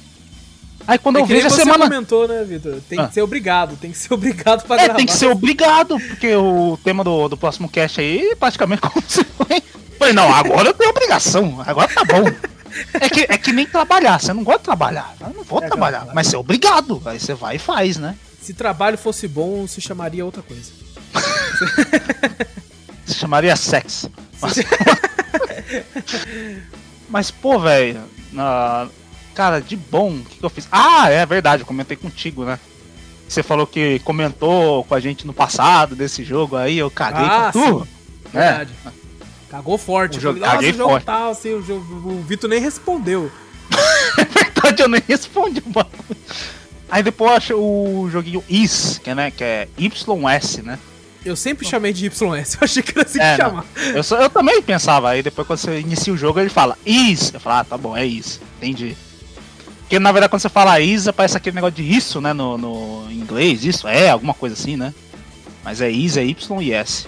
Aí 0.88 0.98
quando 0.98 1.18
É 1.18 1.22
eu 1.22 1.26
vejo 1.28 1.46
a 1.46 1.50
você 1.52 1.58
semana. 1.64 1.84
comentou, 1.86 2.28
né, 2.28 2.44
Vitor? 2.44 2.80
Tem 2.90 3.00
Ah. 3.00 3.08
que 3.08 3.14
ser 3.14 3.22
obrigado, 3.22 3.76
tem 3.78 3.92
que 3.92 3.98
ser 3.98 4.12
obrigado 4.14 4.64
pra 4.66 4.76
É, 4.78 4.86
gravar. 4.86 4.98
tem 4.98 5.06
que 5.06 5.14
ser 5.14 5.28
obrigado, 5.28 6.00
porque 6.00 6.36
o 6.36 6.78
tema 6.84 7.04
do, 7.04 7.28
do 7.30 7.38
próximo 7.38 7.70
cast 7.70 8.02
aí 8.02 8.36
praticamente 8.40 8.82
como 8.90 9.04
se 9.08 9.24
foi. 9.24 9.62
Falei, 10.00 10.14
não, 10.16 10.34
agora 10.34 10.70
eu 10.70 10.74
tenho 10.74 10.90
obrigação, 10.90 11.62
agora 11.66 11.88
tá 11.88 12.04
bom. 12.04 12.24
É 12.94 13.10
que, 13.10 13.22
é 13.30 13.38
que 13.38 13.52
nem 13.52 13.66
trabalhar, 13.66 14.20
você 14.20 14.34
não 14.34 14.44
gosta 14.44 14.60
de 14.60 14.66
trabalhar. 14.66 15.16
Eu 15.20 15.30
não 15.34 15.44
vou 15.44 15.64
É, 15.64 15.68
trabalhar, 15.68 16.00
claro. 16.02 16.16
mas 16.16 16.28
você 16.28 16.36
é 16.36 16.40
obrigado. 16.40 17.02
Aí 17.06 17.20
você 17.20 17.34
vai 17.34 17.56
e 17.56 17.60
faz, 17.60 17.98
né? 17.98 18.16
Se 18.42 18.54
trabalho 18.54 18.98
fosse 18.98 19.28
bom, 19.28 19.68
se 19.68 19.82
chamaria 19.82 20.26
outra 20.26 20.42
coisa. 20.42 20.72
Se 23.06 23.16
chamaria 23.16 23.56
sexo. 23.56 24.10
Mas, 24.40 24.56
Mas, 27.10 27.32
pô, 27.32 27.60
velho. 27.60 28.02
na- 28.32 28.88
Cara, 29.34 29.62
de 29.62 29.76
bom, 29.78 30.12
o 30.16 30.26
que, 30.26 30.40
que 30.40 30.46
eu 30.46 30.50
fiz? 30.50 30.68
Ah, 30.72 31.10
é 31.10 31.26
verdade, 31.26 31.64
eu 31.64 31.68
comentei 31.68 31.96
contigo, 31.96 32.44
né? 32.44 32.60
Você 33.28 33.42
falou 33.42 33.66
que 33.66 33.98
comentou 34.00 34.84
com 34.84 34.94
a 34.94 35.00
gente 35.00 35.26
no 35.26 35.32
passado 35.34 35.96
desse 35.96 36.22
jogo 36.24 36.58
aí, 36.58 36.78
eu 36.78 36.92
caguei 36.92 37.24
Ah, 37.26 37.50
com 37.54 37.80
tu. 37.80 37.88
É, 38.34 38.40
Verdade. 38.40 38.74
Cagou 39.52 39.78
forte. 39.78 40.18
O 40.18 40.22
jogo- 40.22 40.40
falei, 40.40 40.48
nossa, 40.48 40.56
caguei 40.58 40.74
jogo 40.74 40.90
forte. 40.92 41.04
tal, 41.06 41.32
assim, 41.32 41.54
o, 41.54 41.62
jogo, 41.62 42.10
o 42.10 42.24
Vitor 42.24 42.50
nem 42.50 42.60
respondeu. 42.60 43.30
verdade, 44.34 44.82
eu 44.82 44.88
nem 44.90 45.02
respondi 45.08 45.62
o 45.66 45.70
bagulho. 45.70 46.18
Aí 46.90 47.04
depois 47.04 47.50
o 47.52 48.10
joguinho 48.12 48.44
Is, 48.50 49.00
que 49.04 49.10
é, 49.10 49.16
né, 49.16 49.32
que 49.32 49.44
é 49.44 49.68
YS, 49.78 50.58
né? 50.64 50.80
Eu 51.24 51.36
sempre 51.36 51.68
chamei 51.68 51.94
de 51.94 52.08
YS, 52.08 52.22
eu 52.60 52.60
achei 52.62 52.82
que 52.82 52.98
era 52.98 53.08
assim 53.08 53.20
É, 53.20 53.36
que 53.36 53.42
chamar. 53.44 53.66
Eu, 53.94 54.04
só- 54.04 54.18
eu 54.22 54.30
também 54.30 54.62
pensava, 54.62 55.10
aí 55.10 55.22
depois 55.22 55.46
quando 55.48 55.60
você 55.60 55.80
inicia 55.80 56.14
o 56.14 56.18
jogo 56.18 56.40
ele 56.40 56.50
fala 56.50 56.78
Is. 56.86 57.34
Eu 57.34 57.40
falo, 57.40 57.60
ah, 57.60 57.64
tá 57.64 57.78
bom, 57.78 57.96
é 57.96 58.06
Is, 58.06 58.40
entendi. 58.58 58.98
Porque 59.82 60.00
na 60.00 60.12
verdade 60.12 60.30
quando 60.30 60.42
você 60.42 60.50
fala 60.50 60.80
Is, 60.80 61.08
aparece 61.08 61.38
aquele 61.38 61.56
negócio 61.56 61.76
de 61.76 61.84
isso, 61.84 62.20
né, 62.22 62.34
no, 62.34 62.58
no 62.58 63.12
inglês, 63.12 63.64
isso, 63.64 63.88
é, 63.88 64.10
alguma 64.10 64.34
coisa 64.34 64.56
assim, 64.56 64.76
né? 64.76 64.94
Mas 65.64 65.80
é 65.80 65.90
Is, 65.90 66.18
é 66.18 66.24
Y 66.26 66.62
e 66.62 66.74
S. 66.74 67.08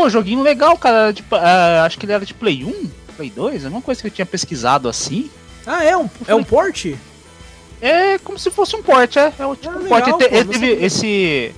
Pô, 0.00 0.08
joguinho 0.08 0.42
legal, 0.42 0.78
cara, 0.78 1.12
de, 1.12 1.22
é, 1.30 1.80
acho 1.80 1.98
que 1.98 2.06
ele 2.06 2.12
era 2.12 2.24
de 2.24 2.32
Play 2.32 2.64
1, 2.64 2.90
Play 3.18 3.28
2, 3.28 3.66
alguma 3.66 3.82
coisa 3.82 4.00
que 4.00 4.06
eu 4.06 4.10
tinha 4.10 4.24
pesquisado 4.24 4.88
assim. 4.88 5.30
Ah, 5.66 5.84
é 5.84 5.94
um, 5.94 6.08
é 6.26 6.34
um 6.34 6.42
port? 6.42 6.86
É 7.82 8.18
como 8.20 8.38
se 8.38 8.50
fosse 8.50 8.74
um 8.74 8.82
port, 8.82 9.14
é. 9.16 9.30
É 9.38 9.44
o 9.44 9.54
tipo 9.54 9.74
Ah, 9.74 9.78
um 9.78 9.82
legal, 9.82 10.00
port. 10.00 10.08
Ele, 10.08 10.28
pô, 10.30 10.34
ele 10.36 10.44
teve 10.46 10.84
esse. 10.84 11.54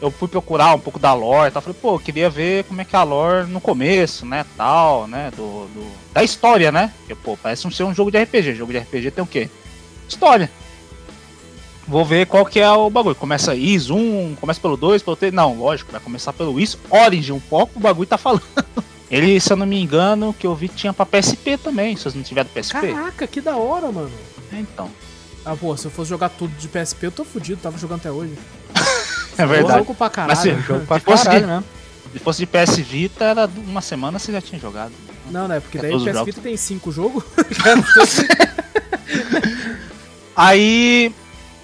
Eu 0.00 0.10
fui 0.10 0.28
procurar 0.28 0.74
um 0.74 0.78
pouco 0.80 0.98
da 0.98 1.12
lore, 1.12 1.50
tá? 1.50 1.60
Falei, 1.60 1.76
pô, 1.80 1.98
queria 1.98 2.30
ver 2.30 2.64
como 2.64 2.80
é 2.80 2.86
que 2.86 2.96
é 2.96 2.98
a 2.98 3.02
lore 3.02 3.48
no 3.50 3.60
começo, 3.60 4.24
né? 4.24 4.46
Tal, 4.56 5.06
né? 5.06 5.30
Do, 5.36 5.66
do- 5.66 5.92
da 6.10 6.24
história, 6.24 6.72
né? 6.72 6.90
Porque, 7.00 7.14
pô, 7.14 7.36
parece 7.36 7.66
um 7.66 7.70
ser 7.70 7.84
um 7.84 7.94
jogo 7.94 8.10
de 8.10 8.16
RPG. 8.22 8.54
Jogo 8.54 8.72
de 8.72 8.78
RPG 8.78 9.10
tem 9.10 9.22
o 9.24 9.26
quê? 9.26 9.50
História. 10.08 10.50
Vou 11.86 12.04
ver 12.04 12.26
qual 12.26 12.46
que 12.46 12.58
é 12.60 12.70
o 12.70 12.88
bagulho. 12.88 13.14
Começa 13.14 13.54
Is 13.54 13.90
1, 13.90 14.36
começa 14.40 14.58
pelo 14.60 14.76
2, 14.76 15.02
pelo 15.02 15.16
3. 15.16 15.32
Não, 15.32 15.54
lógico, 15.58 15.92
vai 15.92 16.00
começar 16.00 16.32
pelo 16.32 16.58
Is 16.58 16.78
Origin, 16.88 17.32
um 17.32 17.40
pouco 17.40 17.78
o 17.78 17.80
bagulho 17.80 18.06
tá 18.08 18.16
falando. 18.18 18.42
Ele, 19.10 19.38
se 19.38 19.52
eu 19.52 19.56
não 19.56 19.66
me 19.66 19.80
engano, 19.80 20.34
que 20.38 20.46
eu 20.46 20.54
vi 20.54 20.66
tinha 20.68 20.92
pra 20.92 21.04
PSP 21.06 21.58
também, 21.58 21.94
se 21.96 22.02
vocês 22.04 22.14
não 22.14 22.22
tiver 22.22 22.42
do 22.44 22.50
PSP. 22.50 22.92
Caraca, 22.92 23.26
que 23.26 23.40
da 23.40 23.56
hora, 23.56 23.92
mano. 23.92 24.10
É, 24.52 24.56
então. 24.58 24.90
Ah, 25.44 25.54
pô, 25.54 25.76
se 25.76 25.84
eu 25.84 25.90
fosse 25.90 26.08
jogar 26.08 26.30
tudo 26.30 26.52
de 26.56 26.66
PSP, 26.68 27.06
eu 27.06 27.12
tô 27.12 27.22
fudido, 27.24 27.60
tava 27.62 27.76
jogando 27.78 28.00
até 28.00 28.10
hoje. 28.10 28.32
É 29.36 29.44
verdade. 29.44 29.78
Louco 29.78 29.96
pra 29.96 30.08
caralho. 30.08 30.28
Mas 30.30 30.38
se- 30.38 30.60
Jogo 30.64 30.86
pra 30.86 31.00
caralho 31.00 31.40
de- 31.40 31.46
mesmo. 31.46 31.64
Se 32.12 32.18
fosse 32.20 32.38
de 32.38 32.46
PS 32.46 32.76
Vita, 32.78 33.24
era 33.24 33.50
uma 33.66 33.80
semana 33.80 34.16
você 34.16 34.30
já 34.30 34.40
tinha 34.40 34.60
jogado. 34.60 34.92
Não, 35.28 35.48
né? 35.48 35.58
Porque 35.58 35.76
É 35.78 35.80
daí 35.82 35.92
o 35.92 35.98
PS 35.98 36.12
jogos. 36.12 36.24
Vita 36.26 36.40
tem 36.40 36.56
cinco 36.56 36.92
jogos. 36.92 37.24
Aí, 40.36 41.12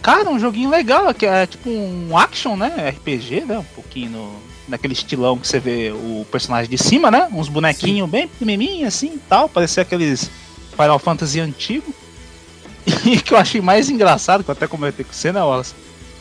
cara, 0.02 0.28
um 0.30 0.38
joguinho 0.38 0.70
legal, 0.70 1.12
que 1.14 1.26
é 1.26 1.46
tipo 1.46 1.68
um 1.70 2.16
action, 2.16 2.56
né? 2.56 2.88
RPG, 2.90 3.42
né? 3.46 3.58
Um 3.58 3.64
pouquinho 3.64 4.10
no, 4.10 4.32
naquele 4.68 4.92
estilão 4.94 5.38
que 5.38 5.46
você 5.46 5.58
vê 5.58 5.90
o 5.92 6.26
personagem 6.30 6.70
de 6.70 6.78
cima, 6.78 7.10
né? 7.10 7.28
Uns 7.32 7.48
bonequinhos 7.48 8.08
bem 8.08 8.28
pequenininhos 8.28 8.88
assim 8.88 9.14
e 9.14 9.20
tal, 9.28 9.48
parecia 9.48 9.82
aqueles 9.82 10.30
Final 10.76 10.98
Fantasy 10.98 11.40
antigo. 11.40 11.94
E 13.04 13.20
que 13.20 13.34
eu 13.34 13.38
achei 13.38 13.60
mais 13.60 13.88
engraçado, 13.88 14.42
que 14.42 14.50
eu 14.50 14.52
até 14.52 14.66
comentei 14.66 15.04
com 15.04 15.12
você, 15.12 15.30
né, 15.30 15.40
Wallace? 15.40 15.74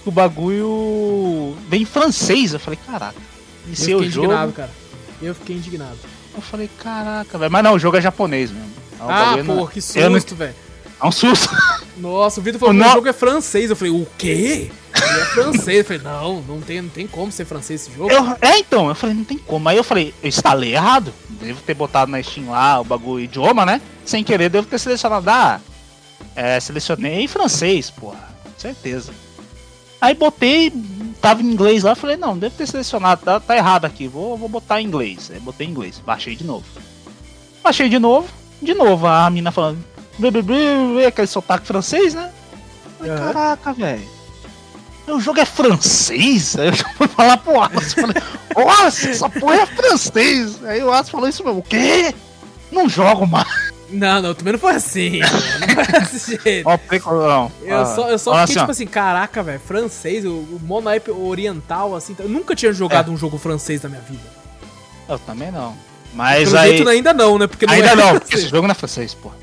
O 0.06 0.12
bagulho 0.12 1.56
vem 1.68 1.82
em 1.82 1.86
francês. 1.86 2.54
Eu 2.54 2.60
falei, 2.60 2.78
caraca, 2.86 3.16
eu 3.18 3.68
iniciei 3.68 3.94
fiquei 3.96 4.08
o 4.08 4.12
jogo. 4.12 4.26
indignado, 4.28 4.52
cara. 4.54 4.70
Eu 5.22 5.34
fiquei 5.36 5.56
indignado. 5.56 5.98
Eu 6.36 6.42
falei, 6.42 6.70
caraca, 6.78 7.38
velho. 7.38 7.52
Mas 7.52 7.64
não, 7.64 7.74
o 7.74 7.80
jogo 7.80 7.98
é 7.98 8.02
japonês 8.02 8.52
mesmo. 8.52 8.70
É 9.00 9.04
ah, 9.04 9.34
pô, 9.38 9.44
não- 9.44 9.68
que 9.68 9.82
susto, 9.82 10.36
velho. 10.36 10.54
É 11.02 11.06
um 11.06 11.12
susto. 11.12 11.50
Nossa, 11.98 12.40
o 12.40 12.44
Vitor 12.44 12.60
falou 12.60 12.76
que 12.76 12.82
o 12.82 12.92
jogo 12.94 13.08
é 13.08 13.14
francês. 13.14 13.70
Eu 13.70 13.76
falei, 13.76 13.94
o 13.94 14.06
quê? 14.18 14.70
Ele 14.96 15.20
é 15.22 15.26
francês. 15.26 15.78
Eu 15.80 15.86
falei, 15.86 16.02
não, 16.02 16.42
não 16.42 16.62
tem, 16.62 16.82
não 16.82 16.90
tem 16.90 17.08
como 17.08 17.32
ser 17.32 17.46
francês 17.46 17.82
esse 17.88 17.96
jogo. 17.96 18.12
Eu- 18.12 18.38
é, 18.42 18.60
então, 18.60 18.90
eu 18.90 18.96
falei, 18.96 19.16
não 19.16 19.24
tem 19.24 19.38
como. 19.38 19.68
Aí 19.70 19.78
eu 19.78 19.84
falei, 19.84 20.14
eu 20.22 20.28
instalei 20.28 20.74
errado. 20.74 21.14
Devo 21.30 21.62
ter 21.62 21.74
botado 21.74 22.12
na 22.12 22.22
Steam 22.22 22.50
lá 22.50 22.80
o 22.82 22.84
bagulho 22.84 23.24
idioma, 23.24 23.66
né? 23.66 23.82
Sem 24.06 24.24
querer, 24.24 24.50
devo 24.50 24.68
ter 24.68 24.78
selecionado. 24.80 25.30
Ah, 25.30 25.60
é, 26.36 26.60
selecionei 26.60 27.28
francês, 27.28 27.90
porra. 27.90 28.30
Certeza. 28.58 29.14
Aí 30.02 30.14
botei, 30.14 30.72
tava 31.22 31.42
em 31.42 31.46
inglês 31.46 31.84
lá, 31.84 31.94
falei, 31.96 32.16
não, 32.18 32.38
devo 32.38 32.56
ter 32.56 32.66
selecionado, 32.68 33.22
tá, 33.24 33.38
tá 33.40 33.56
errado 33.58 33.84
aqui, 33.86 34.08
vou, 34.08 34.38
vou 34.38 34.48
botar 34.48 34.82
em 34.82 34.86
inglês. 34.86 35.30
Aí 35.34 35.40
botei 35.42 35.68
em 35.68 35.70
inglês, 35.72 36.02
baixei 36.06 36.36
de 36.38 36.46
novo. 36.46 36.66
Baixei 37.62 37.90
de 37.90 38.00
novo, 38.00 38.28
de 38.62 38.74
novo, 38.74 39.08
a 39.08 39.30
mina 39.30 39.52
falando, 39.52 39.84
aquele 41.08 41.28
sotaque 41.28 41.66
francês, 41.66 42.14
né? 42.14 42.30
Falei, 42.98 43.14
Aham. 43.14 43.34
caraca, 43.34 43.74
velho. 43.74 44.20
O 45.08 45.20
jogo 45.20 45.40
é 45.40 45.46
francês? 45.46 46.56
Aí 46.58 46.68
eu 46.68 46.74
já 46.74 46.88
fui 46.96 47.08
falar 47.08 47.38
pro 47.38 47.54
Wallace, 47.54 47.96
falei, 47.96 48.22
Wallace, 48.56 49.10
essa 49.10 49.30
porra 49.30 49.56
é 49.56 49.66
francês. 49.66 50.64
Aí 50.66 50.84
o 50.84 50.88
Wallace 50.88 51.10
falou 51.12 51.28
isso 51.28 51.44
mesmo, 51.44 51.60
o 51.60 51.64
quê? 51.64 52.14
Não 52.72 52.88
jogo 52.88 53.26
mais. 53.26 53.48
Não, 53.90 54.22
não, 54.22 54.36
também 54.36 54.54
não 54.54 54.60
foi 54.60 54.76
assim. 54.76 55.20
não 55.20 55.84
foi 55.84 56.00
desse 56.02 56.38
jeito. 56.44 56.68
Ó, 56.70 56.78
não. 57.28 57.52
Eu 57.64 57.86
só, 57.88 58.08
eu 58.10 58.20
só 58.20 58.32
olha 58.34 58.42
fiquei 58.42 58.44
assim, 58.44 58.60
tipo 58.60 58.72
assim, 58.72 58.86
caraca, 58.86 59.42
velho, 59.42 59.60
francês, 59.60 60.24
o, 60.26 60.30
o 60.30 61.28
oriental, 61.28 61.96
assim, 61.96 62.16
eu 62.20 62.30
nunca 62.30 62.56
tinha 62.56 62.70
É. 62.70 62.74
jogado 62.74 63.12
um 63.12 63.18
jogo 63.18 63.40
francês 63.40 63.82
na 63.82 63.90
minha 63.90 64.02
vida. 64.02 64.22
Eu 65.08 65.18
também 65.18 65.52
não. 65.52 65.76
Mas 66.14 66.50
Pelo 66.50 66.60
aí. 66.62 66.70
jeito 66.78 66.90
ainda 66.90 67.14
não, 67.16 67.40
né? 67.40 67.48
Porque 67.48 67.66
não 67.66 67.74
Ainda 67.74 67.88
é 67.88 67.96
não, 67.96 68.10
porque 68.14 68.28
francês. 68.28 68.42
esse 68.44 68.50
jogo 68.52 68.68
não 68.68 68.72
é 68.74 68.76
francês, 68.76 69.14
porra. 69.16 69.36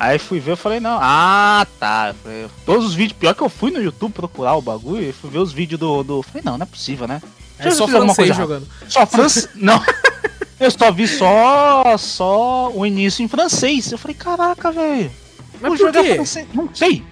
Aí 0.00 0.18
fui 0.18 0.40
ver, 0.40 0.52
eu 0.52 0.56
falei, 0.56 0.80
não. 0.80 0.98
Ah, 0.98 1.66
tá. 1.78 2.14
Falei, 2.22 2.46
todos 2.64 2.86
os 2.86 2.94
vídeos, 2.94 3.18
pior 3.18 3.34
que 3.34 3.42
eu 3.42 3.50
fui 3.50 3.70
no 3.70 3.82
YouTube 3.82 4.12
procurar 4.12 4.54
o 4.56 4.62
bagulho 4.62 5.02
e 5.02 5.12
fui 5.12 5.28
ver 5.28 5.38
os 5.40 5.52
vídeos 5.52 5.78
do. 5.78 6.02
do... 6.02 6.22
Falei, 6.22 6.42
não, 6.42 6.56
não 6.56 6.62
é 6.64 6.66
possível, 6.66 7.06
né? 7.06 7.20
É 7.58 7.64
Deixa 7.64 7.82
eu 7.82 7.86
só 7.86 7.98
francês 7.98 8.34
jogando. 8.34 8.66
Só 8.88 9.04
francês. 9.06 9.48
não. 9.54 9.78
Eu 10.58 10.70
só 10.70 10.92
vi 10.92 11.08
só, 11.08 11.96
só 11.96 12.70
o 12.70 12.84
início 12.84 13.22
em 13.24 13.28
francês. 13.28 13.90
Eu 13.92 13.96
falei, 13.96 14.14
caraca, 14.14 14.70
velho. 14.70 15.10
Mas 15.58 15.78
por 15.80 15.88
é 15.88 16.02
quê? 16.02 16.14
francês. 16.16 16.46
Não 16.52 16.68
sei. 16.74 17.02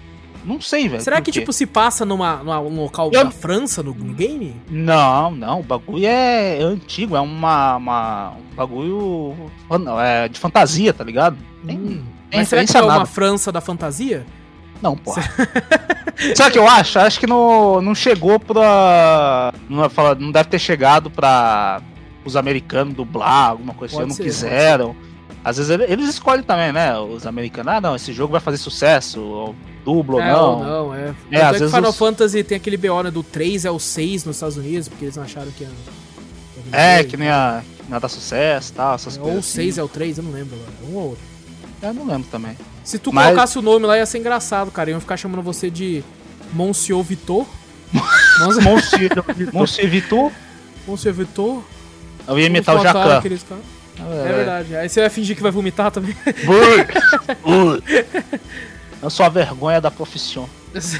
Não 0.45 0.61
sei, 0.61 0.87
velho. 0.87 1.01
Será 1.03 1.19
que, 1.19 1.31
quê. 1.31 1.39
tipo, 1.39 1.51
se 1.51 1.65
passa 1.65 2.05
numa, 2.05 2.37
numa- 2.37 2.61
num 2.61 2.81
local 2.83 3.09
Eu- 3.11 3.23
da 3.25 3.31
França 3.31 3.81
no, 3.81 3.93
no 3.93 4.13
game? 4.13 4.55
Não, 4.69 5.31
não, 5.31 5.61
o 5.61 5.63
bagulho 5.63 6.05
é 6.05 6.59
antigo, 6.61 7.15
é 7.15 7.19
uma, 7.19 7.75
uma 7.77 8.29
um 8.51 8.55
bagulho 8.55 9.35
é, 9.99 10.27
de 10.27 10.39
fantasia, 10.39 10.93
tá 10.93 11.03
ligado? 11.03 11.35
Tem, 11.65 11.75
Hum. 11.75 12.03
Mas 12.33 12.47
será 12.47 12.65
que 12.65 12.75
é 12.77 12.81
uma 12.81 12.93
nada. 12.93 13.05
França 13.05 13.51
da 13.51 13.61
fantasia? 13.61 14.25
Não, 14.81 14.95
porra. 14.95 15.23
Sabe 16.35 16.49
o 16.49 16.53
que 16.53 16.59
eu 16.59 16.67
acho? 16.67 16.99
Acho 16.99 17.19
que 17.19 17.27
não, 17.27 17.81
não 17.81 17.95
chegou 17.95 18.39
pra. 18.39 19.53
Não, 19.69 19.83
é 19.85 19.89
fala- 19.89 20.15
não 20.15 20.31
deve 20.31 20.49
ter 20.49 20.59
chegado 20.59 21.09
pra 21.09 21.81
os 22.25 22.35
americanos 22.35 22.93
dublar, 22.93 23.49
alguma 23.51 23.73
coisa 23.73 23.93
assim, 23.93 24.01
Pode 24.01 24.09
não 24.09 24.15
ser, 24.15 24.23
quiseram. 24.23 24.95
Às 25.43 25.57
vezes 25.57 25.71
ele- 25.71 25.85
eles 25.85 26.09
escolhem 26.09 26.43
também, 26.43 26.71
né? 26.73 26.97
Os 26.99 27.25
americanos, 27.25 27.73
ah, 27.73 27.81
não, 27.81 27.95
esse 27.95 28.11
jogo 28.13 28.31
vai 28.33 28.41
fazer 28.41 28.57
sucesso, 28.57 29.21
ou 29.21 29.55
dubla 29.85 30.15
ou 30.17 30.21
é, 30.21 30.31
não. 30.33 30.57
ou 30.59 30.63
não, 30.89 30.93
é. 30.95 31.13
É, 31.31 31.37
às 31.41 31.49
é 31.49 31.53
que 31.53 31.59
vezes 31.59 31.75
Final 31.75 31.89
os- 31.91 31.97
Fantasy 31.97 32.43
tem 32.43 32.57
aquele 32.57 32.75
BO, 32.77 33.01
né, 33.03 33.09
do 33.11 33.23
3 33.23 33.63
é 33.65 33.71
o 33.71 33.79
6 33.79 34.25
nos 34.25 34.35
Estados 34.35 34.57
Unidos, 34.57 34.89
porque 34.89 35.05
eles 35.05 35.15
não 35.15 35.23
acharam 35.23 35.49
que 35.51 35.63
ia... 35.63 35.69
É, 36.71 36.97
vender. 36.97 37.09
que 37.09 37.17
nem 37.17 37.29
a. 37.29 37.63
Nada 37.87 38.07
sucesso 38.07 38.73
tal, 38.73 38.93
essas 38.95 39.15
É, 39.15 39.19
coisas. 39.19 39.31
Ou 39.33 39.37
o 39.37 39.39
assim. 39.39 39.55
6 39.55 39.77
é 39.79 39.83
o 39.83 39.87
3, 39.87 40.17
eu 40.19 40.23
não 40.23 40.31
lembro 40.31 40.55
agora. 40.55 40.71
Um 40.91 40.95
ou 40.97 41.09
outro. 41.09 41.23
Eu 41.81 41.93
não 41.93 42.05
lembro 42.05 42.27
também. 42.29 42.57
Se 42.83 42.97
tu 42.99 43.13
Mas- 43.13 43.27
colocasse 43.27 43.57
o 43.57 43.61
nome 43.61 43.85
lá, 43.85 43.97
ia 43.97 44.05
ser 44.05 44.17
engraçado, 44.17 44.71
cara. 44.71 44.89
Iam 44.89 44.99
ficar 44.99 45.17
chamando 45.17 45.41
você 45.41 45.69
de 45.69 46.03
Monsieur 46.53 47.01
Vitor. 47.03 47.45
Monsieur, 48.39 48.63
Monsieur, 48.63 49.09
Monsieur 49.53 49.89
Vitor. 49.89 50.31
Monsieur 50.87 51.13
Vitor. 51.13 51.63
Eu 52.27 52.39
ia 52.39 52.45
imitar 52.47 52.75
o 52.75 52.83
Jacan. 52.83 53.17
aqueles 53.17 53.43
caras. 53.43 53.63
É 53.99 54.33
verdade. 54.33 54.75
Aí 54.75 54.87
você 54.87 55.01
vai 55.01 55.09
fingir 55.09 55.35
que 55.35 55.41
vai 55.41 55.51
vomitar 55.51 55.91
também. 55.91 56.15
Eu 59.01 59.09
sou 59.09 59.25
a 59.25 59.29
vergonha 59.29 59.79
da 59.79 59.89
profissão. 59.89 60.49
Mas, 60.73 60.99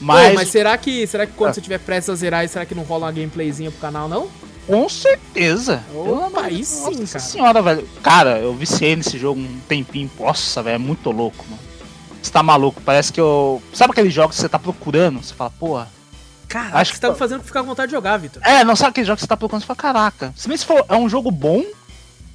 Mas, 0.00 0.34
mas 0.34 0.48
será 0.48 0.76
que, 0.76 1.06
será 1.06 1.26
que 1.26 1.32
quando 1.32 1.50
Ah. 1.50 1.54
você 1.54 1.60
tiver 1.60 1.78
prestes 1.78 2.10
a 2.10 2.14
zerar, 2.14 2.46
será 2.48 2.66
que 2.66 2.74
não 2.74 2.82
rola 2.82 3.06
uma 3.06 3.12
gameplayzinha 3.12 3.70
pro 3.70 3.80
canal, 3.80 4.08
não? 4.08 4.28
Com 4.66 4.88
certeza. 4.88 5.82
Opa, 5.94 6.42
aí 6.42 6.64
sim, 6.64 7.00
Nossa 7.00 7.18
cara. 7.18 7.24
senhora, 7.24 7.62
velho. 7.62 7.88
Cara, 8.02 8.38
eu 8.38 8.54
viciei 8.54 8.96
nesse 8.96 9.18
jogo 9.18 9.40
um 9.40 9.60
tempinho. 9.68 10.10
Nossa, 10.18 10.62
velho, 10.62 10.74
é 10.76 10.78
muito 10.78 11.10
louco, 11.10 11.44
mano. 11.48 11.62
Você 12.22 12.30
tá 12.30 12.42
maluco? 12.42 12.80
Parece 12.80 13.12
que 13.12 13.20
eu. 13.20 13.60
Sabe 13.74 13.92
aqueles 13.92 14.14
jogos 14.14 14.36
que 14.36 14.42
você 14.42 14.48
tá 14.48 14.58
procurando? 14.58 15.22
Você 15.22 15.34
fala, 15.34 15.50
porra. 15.50 15.88
Caraca, 16.48 16.78
Acho 16.78 16.90
você 16.92 16.94
que 16.96 17.00
tá 17.00 17.10
me 17.10 17.16
fazendo 17.16 17.42
ficar 17.42 17.60
com 17.60 17.66
vontade 17.66 17.88
de 17.88 17.96
jogar, 17.96 18.16
Vitor. 18.18 18.42
É, 18.44 18.62
não 18.62 18.76
sabe 18.76 18.90
aquele 18.90 19.06
jogo 19.06 19.16
que 19.16 19.22
você 19.22 19.26
tá 19.26 19.36
procurando? 19.36 19.62
Você 19.62 19.66
fala, 19.66 19.76
caraca. 19.76 20.34
Se 20.36 20.46
bem 20.46 20.56
se 20.56 20.66
for, 20.66 20.84
é 20.88 20.96
um 20.96 21.08
jogo 21.08 21.30
bom 21.30 21.64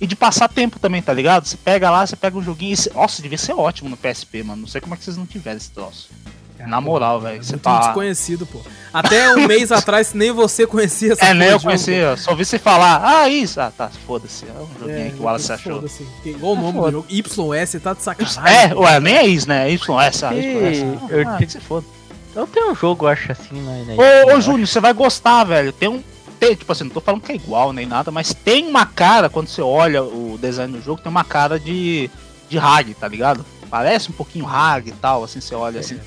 e 0.01 0.07
de 0.07 0.15
passar 0.15 0.49
tempo 0.49 0.80
também, 0.80 1.01
tá 1.01 1.13
ligado? 1.13 1.45
Você 1.45 1.55
pega 1.55 1.89
lá, 1.89 2.05
você 2.05 2.15
pega 2.15 2.38
um 2.38 2.41
joguinho 2.43 2.73
e. 2.73 2.78
Você... 2.78 2.91
Nossa, 2.93 3.21
devia 3.21 3.38
ser 3.38 3.53
ótimo 3.53 3.89
no 3.89 3.95
PSP, 3.95 4.43
mano. 4.43 4.61
Não 4.61 4.67
sei 4.67 4.82
como 4.82 4.93
é 4.93 4.97
que 4.97 5.03
vocês 5.03 5.15
não 5.15 5.25
tiveram 5.25 5.57
esse 5.57 5.71
troço. 5.71 6.09
Na 6.65 6.81
moral, 6.81 7.19
velho. 7.21 7.43
Você 7.43 7.57
tá. 7.57 7.79
desconhecido, 7.79 8.45
pô. 8.45 8.59
Até 8.93 9.35
um 9.35 9.45
mês 9.47 9.71
atrás, 9.71 10.13
nem 10.13 10.31
você 10.31 10.65
conhecia 10.65 11.13
essa 11.13 11.25
É, 11.25 11.33
nem 11.33 11.49
eu 11.49 11.59
conhecia, 11.59 12.15
só 12.17 12.31
ouvi 12.31 12.45
você 12.45 12.57
falar, 12.57 13.01
ah, 13.03 13.29
isso, 13.29 13.59
ah, 13.61 13.71
tá, 13.75 13.89
foda-se, 14.07 14.45
é 14.45 14.51
um 14.61 14.79
joguinho 14.79 15.07
É, 15.07 15.09
que 15.11 15.19
o 15.19 15.23
Wallace 15.23 15.51
achou. 15.51 15.75
foda-se. 15.75 16.07
Igual 16.25 16.53
o 16.53 16.55
nome 16.55 16.79
do 16.81 16.91
jogo. 16.91 17.07
YS, 17.09 17.81
tá 17.81 17.93
de 17.93 18.01
sacanagem. 18.01 18.41
É, 18.45 18.73
ué, 18.75 18.99
nem 18.99 19.15
é 19.17 19.27
isso, 19.27 19.47
né? 19.47 19.69
É 19.69 19.73
YS, 19.73 20.23
ah, 20.23 20.33
YS. 20.33 20.79
eu 21.09 21.27
Ah, 21.29 21.37
te- 21.37 21.45
que 21.45 21.51
se 21.51 21.59
foda. 21.59 21.85
Eu 22.35 22.45
tenho 22.47 22.71
um 22.71 22.75
jogo, 22.75 23.05
eu 23.05 23.09
acho 23.09 23.31
assim, 23.31 23.55
né? 23.61 23.83
né, 23.87 23.95
Ô, 24.27 24.35
ô, 24.35 24.41
Júnior, 24.41 24.67
você 24.67 24.79
vai 24.79 24.93
gostar, 24.93 25.43
velho. 25.43 25.71
Tem 25.71 25.89
um. 25.89 26.01
Tem, 26.39 26.53
tipo 26.53 26.71
assim, 26.71 26.83
não 26.83 26.91
tô 26.91 27.01
falando 27.01 27.21
que 27.21 27.31
é 27.31 27.35
igual 27.35 27.73
nem 27.73 27.87
nada, 27.87 28.11
mas 28.11 28.31
tem 28.31 28.67
uma 28.67 28.85
cara, 28.85 29.27
quando 29.27 29.47
você 29.47 29.59
olha 29.61 30.03
o 30.03 30.37
design 30.39 30.71
do 30.77 30.83
jogo, 30.83 31.01
tem 31.01 31.09
uma 31.09 31.23
cara 31.23 31.59
de. 31.59 32.11
de 32.47 32.59
Hag, 32.59 32.93
tá 32.93 33.07
ligado? 33.07 33.43
Parece 33.70 34.09
um 34.09 34.13
pouquinho 34.13 34.47
Hag 34.47 34.89
e 34.89 34.91
tal, 34.93 35.24
assim, 35.24 35.41
você 35.41 35.53
olha 35.55 35.80
assim. 35.80 35.99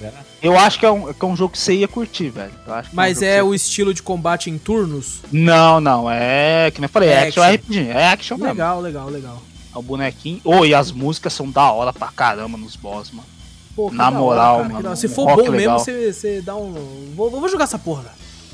Eu 0.42 0.58
acho 0.58 0.78
que 0.78 0.86
é 0.86 0.90
um, 0.90 1.12
que 1.12 1.24
é 1.24 1.28
um 1.28 1.36
jogo 1.36 1.52
que 1.52 1.58
você 1.58 1.74
ia 1.74 1.88
curtir, 1.88 2.30
velho. 2.30 2.52
Mas 2.92 3.18
um 3.18 3.20
jogo 3.20 3.26
é 3.32 3.42
o 3.42 3.54
estilo 3.54 3.92
de 3.94 4.02
combate 4.02 4.48
em 4.50 4.56
turnos? 4.58 5.20
Não, 5.30 5.80
não, 5.80 6.10
é. 6.10 6.70
Que 6.70 6.80
nem 6.80 6.86
eu 6.86 6.90
falei, 6.92 7.08
É 7.10 7.26
action 7.28 7.42
action. 7.42 7.54
RPG. 7.54 7.88
É 7.88 8.06
action 8.08 8.36
mesmo. 8.38 8.52
Legal, 8.52 8.80
legal, 8.80 9.08
legal. 9.08 9.42
É 9.74 9.78
o 9.78 9.82
bonequinho. 9.82 10.40
Ô, 10.44 10.64
e 10.64 10.74
as 10.74 10.90
músicas 10.90 11.32
são 11.32 11.50
da 11.50 11.70
hora 11.70 11.92
pra 11.92 12.08
caramba 12.08 12.56
nos 12.58 12.74
boss, 12.76 13.10
mano. 13.12 13.28
Pô, 13.76 13.90
Na 13.92 14.10
moral, 14.10 14.62
que 14.64 14.72
mano, 14.72 14.88
hora. 14.88 14.96
Se 14.96 15.06
um 15.06 15.10
for 15.10 15.26
bom 15.26 15.36
legal. 15.50 15.52
mesmo, 15.52 15.78
você, 15.78 16.12
você 16.12 16.40
dá 16.40 16.56
um. 16.56 17.12
Vou, 17.14 17.30
vou 17.30 17.48
jogar 17.48 17.64
essa 17.64 17.78
porra. 17.78 18.06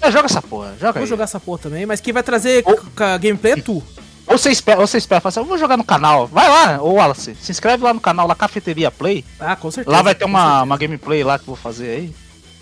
É, 0.03 0.11
joga 0.11 0.27
essa 0.27 0.43
porra, 0.43 0.75
joga 0.79 0.93
Vou 0.93 1.03
aí. 1.03 1.09
jogar 1.09 1.25
essa 1.25 1.41
porra 1.41 1.59
também, 1.59 1.87
mas 1.87 2.03
quem 2.03 2.13
vai 2.13 2.23
trazer 2.23 2.63
c- 2.63 3.19
gameplay 3.19 3.55
é 3.55 3.57
tu. 3.63 3.83
Ou 4.27 4.37
você 4.37 4.51
espera, 4.51 4.81
ou 4.81 4.87
você 4.87 4.99
espera, 4.99 5.20
fala 5.20 5.31
assim, 5.31 5.41
eu 5.41 5.45
vou 5.47 5.57
jogar 5.59 5.77
no 5.77 5.85
canal. 5.85 6.27
Vai 6.27 6.49
lá, 6.49 6.83
ô 6.83 6.95
Wallace, 6.95 7.37
se 7.41 7.53
inscreve 7.53 7.85
lá 7.85 7.95
no 7.95 8.01
canal, 8.01 8.27
lá 8.27 8.35
Cafeteria 8.35 8.91
Play. 8.91 9.24
Ah, 9.39 9.55
com 9.55 9.70
certeza. 9.70 9.97
Lá 9.97 10.03
vai 10.03 10.14
ter 10.14 10.24
uma, 10.24 10.41
certeza. 10.41 10.64
uma 10.64 10.77
gameplay 10.77 11.22
lá 11.22 11.39
que 11.39 11.45
eu 11.45 11.55
vou 11.55 11.57
fazer 11.57 11.91
aí. 11.91 12.14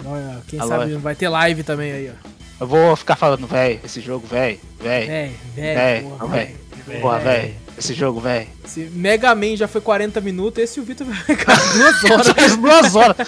Olha, 0.04 0.42
Quem 0.46 0.60
Alô, 0.60 0.68
sabe 0.68 0.94
vai 0.96 1.14
ter 1.14 1.28
live 1.28 1.62
também 1.62 1.92
aí, 1.92 2.10
ó. 2.10 2.28
Eu 2.60 2.66
vou 2.66 2.94
ficar 2.94 3.16
falando, 3.16 3.46
véi, 3.46 3.80
esse 3.82 4.00
jogo, 4.00 4.26
véi, 4.26 4.60
véi, 4.80 5.06
Véi, 5.06 5.36
véi, 5.54 5.74
véi, 5.74 7.00
porra, 7.00 7.18
véi, 7.18 7.56
esse 7.78 7.94
jogo. 7.94 8.22
Se 8.64 8.90
Mega 8.92 9.34
Man 9.34 9.56
já 9.56 9.68
foi 9.68 9.80
40 9.80 10.20
minutos, 10.20 10.62
esse 10.62 10.80
o 10.80 10.82
Vitor 10.84 11.06
vai 11.06 11.16
ficar 11.16 11.56
duas 11.72 12.04
horas. 12.04 12.28
Faz 12.28 12.56
duas 12.58 12.94
horas 12.94 13.26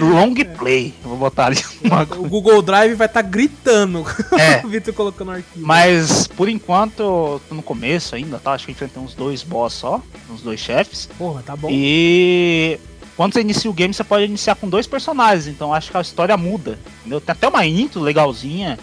long 0.00 0.34
play. 0.34 0.94
Vou 1.02 1.16
botar 1.16 1.46
ali 1.46 1.62
uma 1.82 2.02
O 2.02 2.28
Google 2.28 2.60
Drive 2.62 2.94
vai 2.94 3.06
estar 3.06 3.22
gritando 3.22 4.04
É. 4.38 4.60
o 4.66 4.68
Vitor 4.68 4.92
colocando 4.92 5.30
arquivo. 5.30 5.66
Mas 5.66 6.26
por 6.26 6.48
enquanto, 6.48 7.40
tô 7.48 7.54
no 7.54 7.62
começo 7.62 8.14
ainda, 8.14 8.38
tá? 8.38 8.52
Acho 8.52 8.66
que 8.66 8.72
enfrentei 8.72 9.02
uns 9.02 9.14
dois 9.14 9.42
boss 9.42 9.74
só, 9.74 10.02
uns 10.30 10.42
dois 10.42 10.60
chefes. 10.60 11.08
Porra, 11.18 11.42
tá 11.42 11.56
bom. 11.56 11.68
E 11.70 12.78
quando 13.16 13.34
você 13.34 13.40
inicia 13.40 13.70
o 13.70 13.74
game, 13.74 13.94
você 13.94 14.04
pode 14.04 14.24
iniciar 14.24 14.54
com 14.56 14.68
dois 14.68 14.86
personagens, 14.86 15.46
então 15.46 15.72
acho 15.72 15.90
que 15.90 15.96
a 15.96 16.00
história 16.00 16.36
muda. 16.36 16.78
Entendeu? 17.00 17.20
Tem 17.20 17.32
até 17.32 17.48
uma 17.48 17.66
intro 17.66 18.00
legalzinha, 18.00 18.78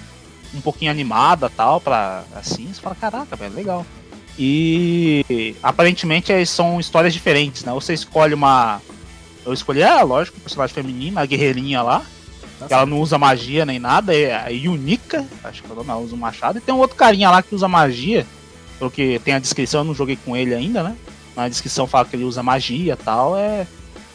um 0.53 0.61
pouquinho 0.61 0.91
animada 0.91 1.49
tal, 1.49 1.79
pra 1.81 2.23
assim, 2.35 2.67
você 2.67 2.81
fala, 2.81 2.95
caraca, 2.95 3.35
velho, 3.35 3.53
legal. 3.53 3.85
E 4.37 5.55
aparentemente 5.63 6.31
eles 6.31 6.49
são 6.49 6.79
histórias 6.79 7.13
diferentes, 7.13 7.63
né? 7.63 7.71
Você 7.73 7.93
escolhe 7.93 8.33
uma. 8.33 8.81
Eu 9.45 9.53
escolhi, 9.53 9.81
é 9.81 10.03
lógico, 10.03 10.39
personagem 10.39 10.73
feminina, 10.73 11.21
a 11.21 11.25
guerreirinha 11.25 11.81
lá. 11.81 12.03
Tá 12.59 12.67
ela 12.69 12.85
não 12.85 12.99
usa 12.99 13.17
magia 13.17 13.65
nem 13.65 13.79
nada, 13.79 14.15
é 14.15 14.33
a 14.33 14.47
Yunica, 14.47 15.25
acho 15.43 15.61
que 15.61 15.71
ela 15.71 15.97
usa 15.97 16.15
um 16.15 16.17
machado. 16.17 16.57
E 16.57 16.61
tem 16.61 16.73
um 16.73 16.79
outro 16.79 16.95
carinha 16.95 17.29
lá 17.29 17.41
que 17.41 17.53
usa 17.53 17.67
magia, 17.67 18.25
pelo 18.79 18.89
que 18.89 19.19
tem 19.19 19.33
a 19.33 19.39
descrição, 19.39 19.81
eu 19.81 19.85
não 19.85 19.93
joguei 19.93 20.17
com 20.17 20.35
ele 20.35 20.53
ainda, 20.53 20.81
né? 20.81 20.95
Na 21.35 21.49
descrição 21.49 21.85
fala 21.85 22.05
que 22.05 22.15
ele 22.15 22.23
usa 22.23 22.41
magia 22.41 22.93
e 22.93 23.03
tal, 23.03 23.37
é. 23.37 23.67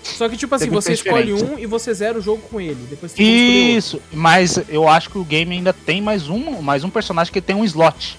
Só 0.02 0.26
que, 0.28 0.36
tipo 0.36 0.54
assim, 0.54 0.64
Tem 0.64 0.74
você 0.74 0.94
escolhe 0.94 1.34
um 1.34 1.58
e 1.58 1.66
você 1.66 1.92
zera 1.92 2.18
o 2.18 2.22
jogo 2.22 2.42
com 2.50 2.58
ele. 2.58 2.86
Depois. 2.88 3.14
Isso, 3.18 4.00
mas 4.10 4.58
eu 4.68 4.88
acho 4.88 5.10
que 5.10 5.18
o 5.18 5.24
game 5.24 5.54
ainda 5.54 5.74
tem 5.74 6.00
mais 6.00 6.28
um, 6.28 6.62
mais 6.62 6.82
um 6.82 6.90
personagem 6.90 7.30
que 7.30 7.40
tem 7.42 7.54
um 7.54 7.64
slot 7.64 8.18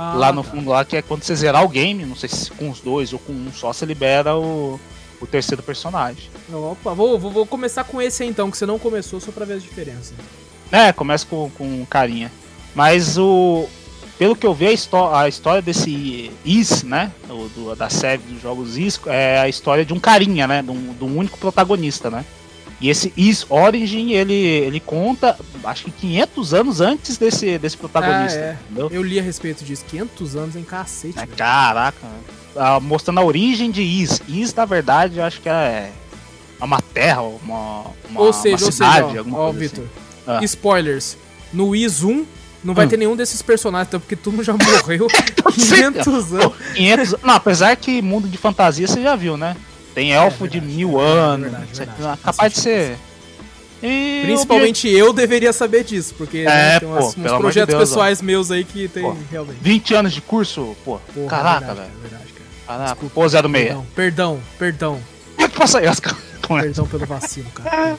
Ah, 0.00 0.14
lá 0.16 0.32
no 0.32 0.44
fundo 0.44 0.70
lá, 0.70 0.84
que 0.84 0.96
é 0.96 1.02
quando 1.02 1.24
você 1.24 1.34
zerar 1.34 1.64
o 1.64 1.68
game, 1.68 2.04
não 2.04 2.14
sei 2.14 2.28
se 2.28 2.50
com 2.52 2.70
os 2.70 2.78
dois 2.80 3.12
ou 3.12 3.18
com 3.18 3.32
um 3.32 3.50
só, 3.52 3.72
você 3.72 3.84
libera 3.84 4.36
o, 4.36 4.78
o 5.20 5.26
terceiro 5.26 5.60
personagem. 5.62 6.30
Opa, 6.52 6.94
vou, 6.94 7.18
vou, 7.18 7.32
vou 7.32 7.44
começar 7.46 7.82
com 7.82 8.00
esse 8.00 8.22
aí 8.22 8.28
então, 8.28 8.48
que 8.50 8.56
você 8.56 8.64
não 8.64 8.78
começou, 8.78 9.18
só 9.20 9.32
pra 9.32 9.44
ver 9.44 9.54
as 9.54 9.62
diferenças. 9.62 10.12
É, 10.70 10.92
começa 10.92 11.26
com, 11.26 11.50
com 11.50 11.84
carinha. 11.86 12.30
Mas 12.74 13.18
o. 13.18 13.66
Pelo 14.18 14.34
que 14.36 14.46
eu 14.46 14.52
vi, 14.54 14.66
a, 14.66 14.72
histó 14.72 15.14
a 15.14 15.28
história 15.28 15.62
desse 15.62 16.30
Is, 16.44 16.82
né? 16.82 17.10
Do, 17.26 17.48
do- 17.48 17.76
da 17.76 17.88
série 17.88 18.20
dos 18.22 18.40
jogos 18.42 18.76
Is, 18.76 19.00
é 19.06 19.38
a 19.40 19.48
história 19.48 19.84
de 19.84 19.92
um 19.94 19.98
carinha, 20.00 20.46
né? 20.46 20.60
De 20.62 20.70
um, 20.70 20.92
de 20.92 21.04
um 21.04 21.16
único 21.18 21.38
protagonista, 21.38 22.10
né? 22.10 22.24
E 22.80 22.88
esse 22.88 23.12
Is 23.16 23.44
Origin, 23.48 24.12
ele, 24.12 24.34
ele 24.34 24.78
conta, 24.78 25.36
acho 25.64 25.84
que 25.86 25.90
500 25.90 26.54
anos 26.54 26.80
antes 26.80 27.18
desse, 27.18 27.58
desse 27.58 27.76
protagonista, 27.76 28.38
Ah, 28.38 28.42
é. 28.42 28.56
entendeu? 28.70 28.88
Eu 28.92 29.02
li 29.02 29.18
a 29.18 29.22
respeito 29.22 29.64
disso. 29.64 29.84
500 29.88 30.36
anos 30.36 30.54
em 30.56 30.62
cacete, 30.62 31.18
É, 31.18 31.26
caraca, 31.26 32.06
ah, 32.56 32.78
mostrando 32.78 33.18
a 33.18 33.24
origem 33.24 33.70
de 33.72 33.82
Is. 33.82 34.22
Is, 34.28 34.54
na 34.54 34.64
verdade, 34.64 35.18
eu 35.18 35.24
acho 35.24 35.40
que 35.40 35.48
é 35.48 35.90
uma 36.60 36.80
terra, 36.80 37.22
uma, 37.22 37.86
uma, 38.08 38.20
Ou 38.20 38.32
seja, 38.32 38.56
uma 38.56 38.66
ou 38.66 38.72
cidade, 38.72 39.06
seja, 39.08 39.16
ó, 39.16 39.18
alguma 39.18 39.38
ó, 39.38 39.52
coisa 39.52 39.66
assim. 39.66 39.88
Ah. 40.26 40.40
Spoilers. 40.44 41.16
No 41.52 41.68
Wiz 41.70 42.02
1, 42.04 42.24
não 42.62 42.74
vai 42.74 42.86
Hum. 42.86 42.88
ter 42.90 42.96
nenhum 42.96 43.16
desses 43.16 43.42
personagens, 43.42 43.88
então, 43.88 43.98
porque 43.98 44.14
todo 44.14 44.34
mundo 44.34 44.44
já 44.44 44.52
morreu 44.52 45.06
500 45.52 46.32
anos. 46.34 46.52
500 46.74 47.14
Não, 47.24 47.34
apesar 47.34 47.74
que 47.76 48.00
mundo 48.02 48.28
de 48.28 48.36
fantasia 48.38 48.86
você 48.86 49.02
já 49.02 49.16
viu, 49.16 49.36
né? 49.36 49.56
Tem 49.94 50.12
elfo 50.12 50.44
É 50.44 50.48
verdade, 50.48 50.66
de 50.66 50.74
mil 50.76 50.90
é 50.90 51.04
verdade, 51.04 51.18
anos. 51.18 51.40
verdade, 51.50 51.66
isso 51.72 51.78
verdade. 51.84 52.12
aqui, 52.12 52.22
capaz 52.22 52.52
de 52.52 52.60
ser. 52.60 52.96
E 53.82 54.22
Principalmente 54.24 54.88
eu 54.88 55.12
deveria 55.12 55.52
saber 55.52 55.84
disso, 55.84 56.12
porque 56.18 56.44
né, 56.44 56.76
É, 56.76 56.80
tem 56.80 56.88
pô, 56.88 56.96
uns 56.98 57.14
de 57.14 57.20
projetos 57.22 57.74
Deus, 57.74 57.90
ó. 57.90 57.94
pessoais 57.94 58.20
meus 58.20 58.50
aí 58.50 58.64
que 58.64 58.88
tem 58.88 59.04
Pô. 59.04 59.16
realmente. 59.30 59.58
20 59.60 59.94
anos 59.94 60.12
de 60.12 60.20
curso, 60.20 60.76
pô. 60.84 60.98
Porra, 61.14 61.28
caraca, 61.28 61.74
velho. 61.74 61.90
Caraca. 62.66 62.84
Desculpa. 62.84 63.14
Pô, 63.14 63.28
06. 63.28 63.52
Perdão, 63.52 63.86
perdão, 63.94 64.40
perdão, 64.58 65.00
Como 65.36 65.46
é 65.46 65.48
que 65.48 65.56
passa 65.56 65.78
aí 65.78 65.86
as 65.86 66.00
perdão 66.00 66.86
pelo 66.86 67.06
vacilo, 67.06 67.48
cara. 67.50 67.96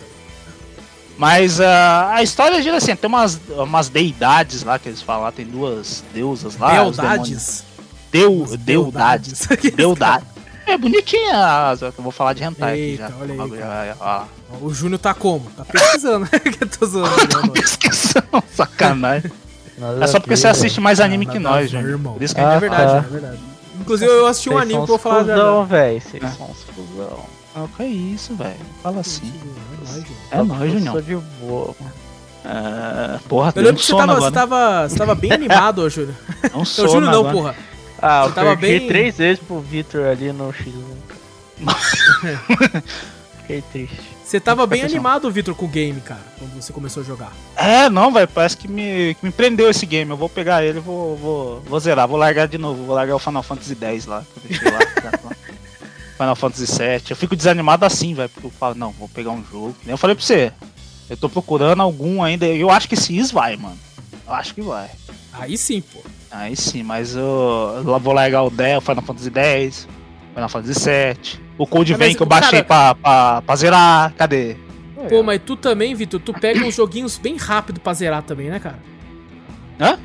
Mas 1.17 1.59
ah, 1.59 2.11
a 2.15 2.23
história 2.23 2.61
gira 2.61 2.77
assim, 2.77 2.95
tem 2.95 3.07
umas, 3.07 3.39
umas 3.49 3.89
deidades 3.89 4.63
lá 4.63 4.79
que 4.79 4.87
eles 4.89 5.01
falam 5.01 5.23
lá, 5.23 5.31
tem 5.31 5.45
duas 5.45 6.03
deusas 6.13 6.57
lá. 6.57 6.71
Beldades. 6.71 7.63
Deu, 8.11 8.43
As 8.43 8.55
deudades. 8.57 9.47
É 10.69 10.77
bonitinha, 10.77 11.69
as- 11.71 11.81
eu 11.81 11.91
vou 11.97 12.11
falar 12.11 12.33
de 12.33 12.43
hentai 12.43 12.73
aqui 12.73 12.81
Eita, 12.81 13.07
já. 13.09 13.13
olha 13.19 13.31
aí, 13.33 13.39
O 13.39 13.41
bagulho, 13.41 13.61
cara. 13.61 13.97
ó. 13.99 14.23
O 14.61 14.73
Júnior 14.73 14.99
tá 14.99 15.13
como? 15.13 15.49
Tá 15.57 15.65
pesquisando, 15.65 16.27
né? 16.31 16.39
que 16.39 16.63
eu 16.63 16.67
tô 16.67 16.85
zoando. 16.85 17.35
mano? 17.35 17.53
Descrição, 17.53 18.21
sacanagem. 18.55 19.31
Nada 19.77 20.03
É 20.03 20.07
só 20.07 20.17
a 20.17 20.19
porque 20.19 20.31
ver, 20.35 20.37
você 20.41 20.47
assiste 20.47 20.79
mais 20.81 20.99
anime 20.99 21.25
Ah, 21.27 21.31
que 21.31 21.37
a 21.37 21.39
nós, 21.39 21.61
ver, 21.71 21.77
Júnior. 21.77 21.89
irmão. 21.91 22.13
Por 22.13 22.23
isso 22.23 22.35
que 22.35 22.41
Ah, 22.41 22.45
a 22.45 22.49
É 22.49 22.53
gente 22.53 22.61
verdade, 22.61 22.91
tá. 22.91 22.97
é 22.97 23.01
verdade. 23.01 23.39
Inclusive 23.79 24.11
eu 24.11 24.27
assisti 24.27 24.49
um 24.49 24.53
Vocês 24.53 24.61
anime 24.63 24.77
que 24.79 24.83
eu 24.83 24.87
vou 24.87 24.97
falar 24.97 25.23
já. 25.23 25.35
já. 25.37 25.63
velho. 25.63 26.01
Vocês 26.01 26.23
É. 26.23 26.27
são 26.27 26.45
uns 26.51 26.63
cuzão. 26.75 27.19
Ah, 27.55 27.65
que 27.77 27.83
isso, 27.83 28.35
velho. 28.35 28.55
Fala 28.83 28.99
assim. 29.01 29.33
É 29.41 29.87
nóis, 29.87 29.89
Júnior. 30.05 30.17
É 30.31 30.43
nóis, 30.43 30.61
Eu 30.61 30.69
Junião. 30.71 30.93
sou 30.93 31.01
de 31.01 31.15
boa, 31.15 31.75
mano. 31.79 31.93
Ah, 32.45 33.19
porra, 33.27 33.53
Eu 33.55 33.61
lembro 33.63 33.79
que 33.79 33.85
você 33.85 33.95
tava, 33.95 34.15
você, 34.15 34.31
tava, 34.31 34.87
você 34.89 34.95
tava 34.97 35.15
bem 35.15 35.31
animado, 35.33 35.79
ô, 35.79 35.89
Júnior. 35.89 36.15
Deu 36.41 36.57
um 36.57 36.61
Ô, 36.61 36.65
sono 36.65 36.89
Júnior 36.89 37.11
não, 37.11 37.19
agora. 37.21 37.33
porra. 37.33 37.55
Ah, 38.01 38.23
Você 38.23 38.29
eu 38.29 38.33
tava 38.33 38.57
perdi 38.57 38.79
bem- 38.79 38.87
três 38.87 39.17
vezes 39.17 39.43
pro 39.43 39.59
Victor 39.59 40.05
ali 40.07 40.31
no 40.31 40.51
X1. 40.53 40.83
cara. 42.21 42.83
Fiquei 43.41 43.61
triste. 43.71 43.99
Você 44.23 44.39
tava 44.39 44.67
bem 44.67 44.83
animado, 44.83 45.31
Vitor, 45.31 45.55
com 45.55 45.65
o 45.65 45.67
game, 45.67 45.99
cara, 46.01 46.21
quando 46.37 46.53
você 46.61 46.71
começou 46.71 47.01
a 47.01 47.05
jogar. 47.05 47.31
É, 47.55 47.89
não, 47.89 48.13
velho, 48.13 48.27
parece 48.27 48.55
que 48.55 48.67
me, 48.67 49.15
que 49.15 49.25
me 49.25 49.31
prendeu 49.31 49.67
esse 49.71 49.87
game. 49.87 50.11
Eu 50.11 50.17
vou 50.17 50.29
pegar 50.29 50.63
ele 50.63 50.77
e 50.77 50.81
vou, 50.81 51.17
vou, 51.17 51.59
vou 51.61 51.79
zerar, 51.79 52.07
vou 52.07 52.15
largar 52.17 52.47
de 52.47 52.59
novo, 52.59 52.85
vou 52.85 52.95
largar 52.95 53.15
o 53.15 53.19
Final 53.19 53.41
Fantasy 53.41 53.75
X 53.81 54.05
lá. 54.05 54.23
lá, 54.71 55.01
tá. 55.11 55.19
Final 56.15 56.35
Fantasy 56.35 56.65
VII. 56.77 57.01
Eu 57.09 57.15
fico 57.15 57.35
desanimado 57.35 57.85
assim, 57.85 58.13
velho, 58.13 58.29
porque 58.29 58.45
eu 58.45 58.51
falo, 58.51 58.75
não, 58.75 58.91
vou 58.91 59.09
pegar 59.09 59.31
um 59.31 59.43
jogo. 59.43 59.75
Nem 59.83 59.91
eu 59.93 59.97
falei 59.97 60.15
pra 60.15 60.23
você, 60.23 60.51
eu 61.09 61.17
tô 61.17 61.27
procurando 61.27 61.81
algum 61.81 62.21
ainda. 62.21 62.45
Eu 62.45 62.69
acho 62.69 62.87
que 62.87 62.93
esse 62.93 63.17
Is 63.17 63.31
vai, 63.31 63.57
mano. 63.57 63.79
Eu 64.27 64.33
acho 64.33 64.53
que 64.53 64.61
vai. 64.61 64.91
Aí 65.33 65.57
sim, 65.57 65.81
pô. 65.81 66.03
Aí 66.31 66.55
sim, 66.55 66.83
mas 66.83 67.15
eu, 67.15 67.83
eu 67.85 67.99
vou 67.99 68.13
largar 68.13 68.43
o 68.43 68.49
10, 68.49 68.77
o 68.77 68.81
Final 68.81 69.01
Fantasy 69.03 69.31
X, 69.33 69.87
Final 70.33 70.49
Fantasy 70.49 70.89
VII. 70.89 71.39
O 71.57 71.65
Code 71.67 71.91
mas, 71.93 71.99
Vein 71.99 72.15
que 72.15 72.21
eu 72.21 72.27
baixei 72.27 72.63
cara- 72.63 72.93
pra, 72.93 72.95
pra, 72.95 73.41
pra 73.41 73.55
zerar. 73.55 74.13
Cadê? 74.15 74.55
Pô, 75.09 75.23
mas 75.23 75.41
tu 75.45 75.55
também, 75.55 75.95
Vitor, 75.95 76.19
tu 76.19 76.33
pega 76.33 76.63
uns 76.65 76.75
joguinhos 76.75 77.17
bem 77.17 77.35
rápido 77.37 77.79
pra 77.79 77.93
zerar 77.93 78.21
também, 78.21 78.49
né, 78.49 78.59
cara? 78.59 78.79
Hã? 79.79 79.97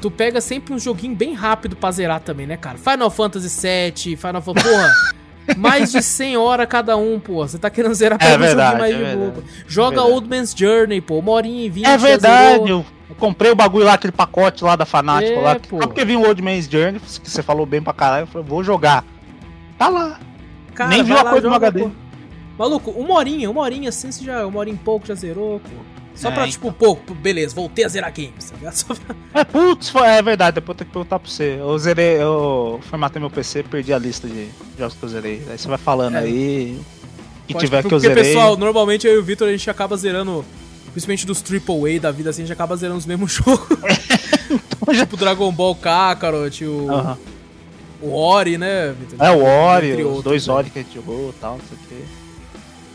Tu 0.00 0.10
pega 0.10 0.40
sempre 0.40 0.74
um 0.74 0.78
joguinho 0.78 1.14
bem 1.14 1.32
rápido 1.32 1.74
pra 1.76 1.90
zerar 1.90 2.20
também, 2.20 2.46
né, 2.46 2.56
cara? 2.56 2.76
Final 2.76 3.10
Fantasy 3.10 3.48
VII, 3.48 4.16
Final 4.16 4.42
Fantasy... 4.42 4.68
Porra, 4.68 4.92
mais 5.56 5.90
de 5.92 6.02
100 6.02 6.36
horas 6.36 6.66
cada 6.68 6.96
um, 6.96 7.18
pô. 7.18 7.46
Você 7.46 7.58
tá 7.58 7.70
querendo 7.70 7.94
zerar 7.94 8.18
É 8.20 8.24
pega 8.24 8.36
um 8.36 8.38
verdade, 8.46 8.78
mais 8.78 8.94
é 8.94 8.98
de 8.98 9.04
verdade. 9.04 9.42
Joga 9.66 9.90
verdade. 9.96 10.12
Old 10.12 10.28
Man's 10.28 10.54
Journey, 10.56 11.00
pô. 11.00 11.18
Uma 11.18 11.32
horinha 11.32 11.64
e 11.64 11.70
vinte. 11.70 11.86
É 11.86 11.96
verdade, 11.96 12.62
zerou. 12.62 12.84
Eu, 13.12 13.16
comprei 13.18 13.50
o 13.50 13.54
bagulho 13.54 13.84
lá, 13.84 13.94
aquele 13.94 14.12
pacote 14.12 14.64
lá 14.64 14.76
da 14.76 14.84
Fanático 14.86 15.38
É, 15.38 15.42
lá. 15.42 15.56
pô. 15.60 15.80
Só 15.80 15.86
porque 15.86 16.04
vi 16.04 16.16
o 16.16 16.26
Old 16.26 16.40
Man's 16.42 16.66
Journey, 16.68 17.00
que 17.00 17.30
você 17.30 17.42
falou 17.42 17.64
bem 17.66 17.82
pra 17.82 17.92
caralho, 17.92 18.22
eu 18.24 18.26
falei, 18.26 18.46
vou 18.46 18.62
jogar. 18.64 19.04
Tá 19.78 19.88
lá. 19.88 20.18
Cara, 20.74 20.90
Nem 20.90 21.02
viu 21.02 21.16
a 21.18 21.24
coisa 21.24 21.48
no 21.48 21.54
HD. 21.54 21.80
pô. 21.82 21.90
Maluco, 22.58 22.90
uma 22.92 23.14
horinha, 23.14 23.50
uma 23.50 23.60
horinha 23.62 23.88
assim, 23.88 24.12
você 24.12 24.24
já, 24.24 24.46
uma 24.46 24.60
hora 24.60 24.70
em 24.70 24.76
pouco 24.76 25.06
já 25.06 25.14
zerou, 25.14 25.58
pô. 25.60 25.70
Só 26.14 26.28
É, 26.28 26.32
pra, 26.32 26.46
tipo, 26.46 26.70
pô, 26.70 26.94
pô, 26.94 27.14
beleza, 27.14 27.54
voltei 27.54 27.84
a 27.86 27.88
zerar 27.88 28.12
games, 28.12 28.50
tá 28.50 28.56
ligado? 28.58 28.74
Só 28.76 28.94
pra- 28.94 29.16
É, 29.34 29.44
putz, 29.44 29.94
é 29.94 30.20
verdade, 30.22 30.56
depois 30.56 30.74
eu 30.74 30.78
tenho 30.78 30.88
que 30.88 30.92
perguntar 30.92 31.18
pra 31.18 31.28
você. 31.30 31.56
Eu 31.58 31.78
zerei, 31.78 32.22
eu 32.22 32.78
formatei 32.82 33.18
meu 33.18 33.30
PC, 33.30 33.62
perdi 33.62 33.94
a 33.94 33.98
lista 33.98 34.28
de 34.28 34.48
jogos 34.78 34.94
que 34.94 35.02
eu 35.02 35.08
zerei. 35.08 35.42
Aí 35.50 35.56
você 35.58 35.66
vai 35.68 35.78
falando 35.78 36.16
É. 36.16 36.20
aí. 36.20 36.78
Que 37.46 37.54
Pode- 37.54 37.64
tiver 37.64 37.80
que 37.80 37.86
eu 37.86 37.90
porque, 37.98 38.08
zerei. 38.08 38.24
pessoal, 38.24 38.56
normalmente 38.58 39.06
eu 39.06 39.14
e 39.14 39.18
o 39.18 39.22
Vitor, 39.22 39.48
a 39.48 39.50
gente 39.52 39.68
acaba 39.70 39.96
zerando, 39.96 40.44
principalmente 40.92 41.26
dos 41.26 41.42
AAA 41.42 42.00
da 42.00 42.10
vida, 42.10 42.30
assim, 42.30 42.42
a 42.42 42.46
gente 42.46 42.52
acaba 42.52 42.76
zerando 42.76 42.98
os 42.98 43.06
mesmos 43.06 43.32
jogos. 43.34 43.66
tipo 44.98 45.16
Dragon 45.16 45.50
Ball 45.52 45.74
Kakarot, 45.74 46.64
o, 46.64 46.90
Aham. 46.90 47.18
o 48.00 48.14
Ori, 48.14 48.58
né? 48.58 48.94
É, 49.18 49.30
o 49.30 49.42
Ori, 49.42 49.90
Entre 49.90 50.02
os 50.02 50.08
outros, 50.08 50.24
dois 50.24 50.46
né? 50.46 50.54
Ori 50.54 50.70
que 50.70 50.78
a 50.78 50.82
gente 50.82 50.94
jogou 50.94 51.30
e 51.30 51.40
tal, 51.40 51.58
não 51.58 51.64
sei 51.68 51.78
o 51.78 51.88
quê. 51.88 52.04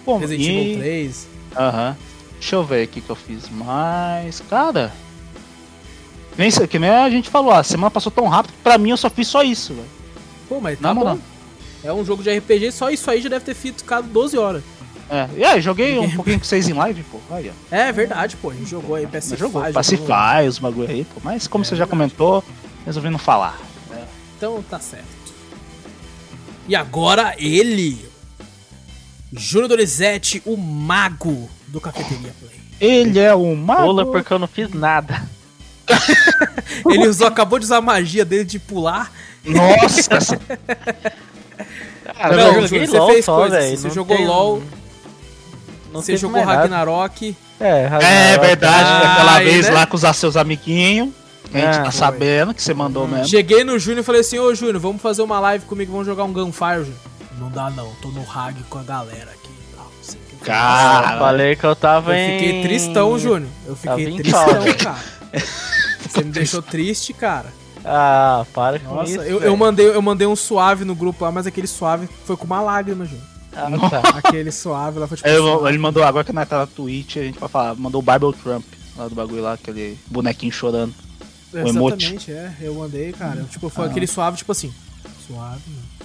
Bom, 0.05 0.17
Resident 0.19 0.45
e... 0.47 0.49
Evil 0.51 0.79
3. 0.79 1.27
Aham. 1.57 1.97
Deixa 2.39 2.55
eu 2.55 2.63
ver 2.63 2.83
aqui 2.83 3.01
que 3.01 3.09
eu 3.09 3.15
fiz 3.15 3.49
mais. 3.49 4.41
Cara. 4.49 4.93
Nem 6.37 6.51
sei, 6.51 6.67
que 6.67 6.77
nem 6.77 6.89
a 6.91 7.09
gente 7.09 7.29
falou, 7.29 7.51
a 7.51 7.63
semana 7.63 7.89
passou 7.89 8.11
tão 8.11 8.27
rápido 8.27 8.51
que 8.53 8.59
pra 8.61 8.77
mim 8.77 8.91
eu 8.91 8.97
só 8.97 9.09
fiz 9.09 9.27
só 9.27 9.41
isso, 9.41 9.73
velho. 9.73 9.87
Pô, 10.47 10.59
mas 10.61 10.79
tá 10.79 10.93
moral. 10.93 11.15
bom. 11.15 11.21
É 11.83 11.91
um 11.91 12.05
jogo 12.05 12.21
de 12.21 12.29
RPG, 12.37 12.71
só 12.71 12.89
isso 12.91 13.09
aí 13.09 13.21
já 13.21 13.29
deve 13.29 13.43
ter 13.45 13.55
ficado 13.55 14.07
12 14.07 14.37
horas. 14.37 14.63
É, 15.09 15.27
e 15.37 15.43
aí, 15.43 15.61
joguei 15.61 15.97
um 15.97 16.09
pouquinho 16.13 16.37
com 16.39 16.43
vocês 16.45 16.67
em 16.67 16.73
live, 16.73 17.01
pô. 17.03 17.19
Aí, 17.31 17.49
ó. 17.49 17.75
É 17.75 17.91
verdade, 17.93 18.35
pô, 18.35 18.49
a 18.49 18.53
gente 18.53 18.69
jogou 18.69 18.95
aí 18.95 19.07
Pacify. 19.07 19.37
jogou 19.37 19.61
Pacify, 19.71 20.47
os 20.49 20.59
bagulho 20.59 20.89
aí, 20.89 21.05
pô. 21.05 21.21
Mas 21.23 21.47
como 21.47 21.63
É 21.63 21.65
você 21.65 21.75
já 21.75 21.85
verdade. 21.85 22.13
comentou, 22.15 22.43
resolvi 22.85 23.09
não 23.09 23.17
falar. 23.19 23.57
Então 24.37 24.61
tá 24.69 24.79
certo. 24.79 25.05
E 26.67 26.75
agora 26.75 27.33
ele, 27.37 28.05
Júnior 29.31 29.69
Donizete, 29.69 30.41
o 30.45 30.57
mago 30.57 31.49
do 31.67 31.79
Cafeteria 31.79 32.33
Play. 32.39 32.51
Ele 32.79 33.17
é 33.19 33.33
o 33.33 33.55
mago. 33.55 33.83
Pula 33.83 34.05
porque 34.05 34.31
eu 34.33 34.37
não 34.39 34.47
fiz 34.47 34.69
nada. 34.73 35.23
Ele 36.89 37.07
usou, 37.07 37.27
acabou 37.27 37.57
de 37.57 37.65
usar 37.65 37.77
a 37.77 37.81
magia 37.81 38.23
dele 38.25 38.43
de 38.43 38.59
pular. 38.59 39.11
Nossa, 39.45 40.09
Cara, 42.17 42.35
Não, 42.35 42.47
eu 42.47 42.67
Júlio, 42.67 42.67
joguei 42.67 42.87
você 42.87 42.97
LOL 42.99 43.09
fez 43.11 43.25
só, 43.25 43.35
coisas, 43.37 43.63
velho. 43.63 43.77
você 43.77 43.87
não 43.87 43.93
jogou 43.95 44.17
tem- 44.17 44.27
LOL, 44.27 44.61
não 45.97 46.03
Você 46.05 46.17
jogou 46.17 46.37
mais 46.37 46.47
nada. 46.47 46.61
Ragnarok. 46.61 47.35
É, 47.59 47.67
É 47.81 47.87
Ragnarok. 47.87 48.45
verdade, 48.47 48.89
Ai, 48.89 49.05
aquela 49.13 49.39
vez 49.39 49.67
né? 49.67 49.73
lá 49.73 49.85
com 49.85 49.95
os 49.95 50.17
seus 50.17 50.37
amiguinhos. 50.37 51.09
A 51.53 51.57
gente 51.57 51.65
Ah, 51.77 51.83
tá 51.83 51.91
foi. 51.91 51.99
sabendo 51.99 52.53
que 52.53 52.61
você 52.61 52.73
mandou 52.73 53.07
mesmo. 53.07 53.27
Cheguei 53.27 53.63
no 53.63 53.79
Júnior 53.79 54.01
e 54.01 54.03
falei 54.03 54.21
assim, 54.21 54.37
ô 54.37 54.53
Júnior, 54.53 54.79
vamos 54.79 55.01
fazer 55.01 55.21
uma 55.21 55.39
live 55.39 55.65
comigo, 55.65 55.91
vamos 55.91 56.05
jogar 56.05 56.23
um 56.25 56.33
Gunfire, 56.33 56.79
Júnior. 56.79 56.97
Não 57.39 57.49
dá 57.49 57.69
não, 57.69 57.89
tô 58.01 58.09
no 58.09 58.23
Rag 58.23 58.55
com 58.69 58.79
a 58.79 58.83
galera 58.83 59.31
aqui. 59.31 59.49
Não, 59.75 59.85
que. 60.39 60.45
Cara, 60.45 61.13
Eu 61.13 61.19
falei 61.19 61.55
que 61.55 61.63
eu 61.63 61.75
tava 61.75 62.11
Eu 62.17 62.17
em... 62.17 62.37
fiquei 62.39 62.61
tristão, 62.63 63.17
Júnior. 63.19 63.49
Eu 63.65 63.75
fiquei 63.75 64.13
tristão, 64.15 64.45
cara. 64.83 64.97
Você 66.09 66.23
me 66.23 66.31
deixou 66.31 66.61
triste, 66.61 67.13
cara. 67.13 67.45
Ah, 67.85 68.45
para 68.53 68.79
com 68.79 68.95
Nossa, 68.95 69.11
isso, 69.11 69.21
eu, 69.21 69.39
eu, 69.39 69.55
mandei, 69.55 69.87
eu 69.87 70.01
mandei 70.01 70.27
um 70.27 70.35
suave 70.35 70.83
no 70.83 70.93
grupo 70.95 71.23
lá, 71.23 71.31
mas 71.31 71.47
aquele 71.47 71.67
suave 71.67 72.09
foi 72.25 72.35
com 72.35 72.43
uma 72.45 72.59
lágrima, 72.59 73.05
Júnior. 73.05 73.23
Ah, 73.57 73.89
tá. 73.89 74.09
Aquele 74.19 74.51
suave 74.51 74.99
lá 74.99 75.07
foi 75.07 75.17
tipo. 75.17 75.27
Ele, 75.27 75.37
suave. 75.37 75.69
ele 75.69 75.77
mandou, 75.77 76.03
agora 76.03 76.23
que 76.23 76.31
nós 76.31 76.47
tá 76.47 76.59
na 76.59 76.67
Twitch, 76.67 77.17
a 77.17 77.23
gente 77.23 77.39
vai 77.39 77.49
falar, 77.49 77.75
mandou 77.75 78.01
o 78.01 78.05
Bible 78.05 78.33
Trump 78.41 78.65
lá 78.95 79.07
do 79.07 79.15
bagulho 79.15 79.41
lá, 79.41 79.53
aquele 79.53 79.97
bonequinho 80.07 80.51
chorando. 80.51 80.93
o 81.53 81.57
emote. 81.57 82.05
Exatamente, 82.05 82.31
é. 82.31 82.53
Eu 82.61 82.75
mandei, 82.75 83.11
cara. 83.13 83.43
Tipo, 83.49 83.69
foi 83.69 83.85
aquele 83.85 84.07
suave, 84.07 84.37
tipo 84.37 84.51
assim. 84.51 84.73
Suave, 85.27 85.61
mano. 85.67 85.97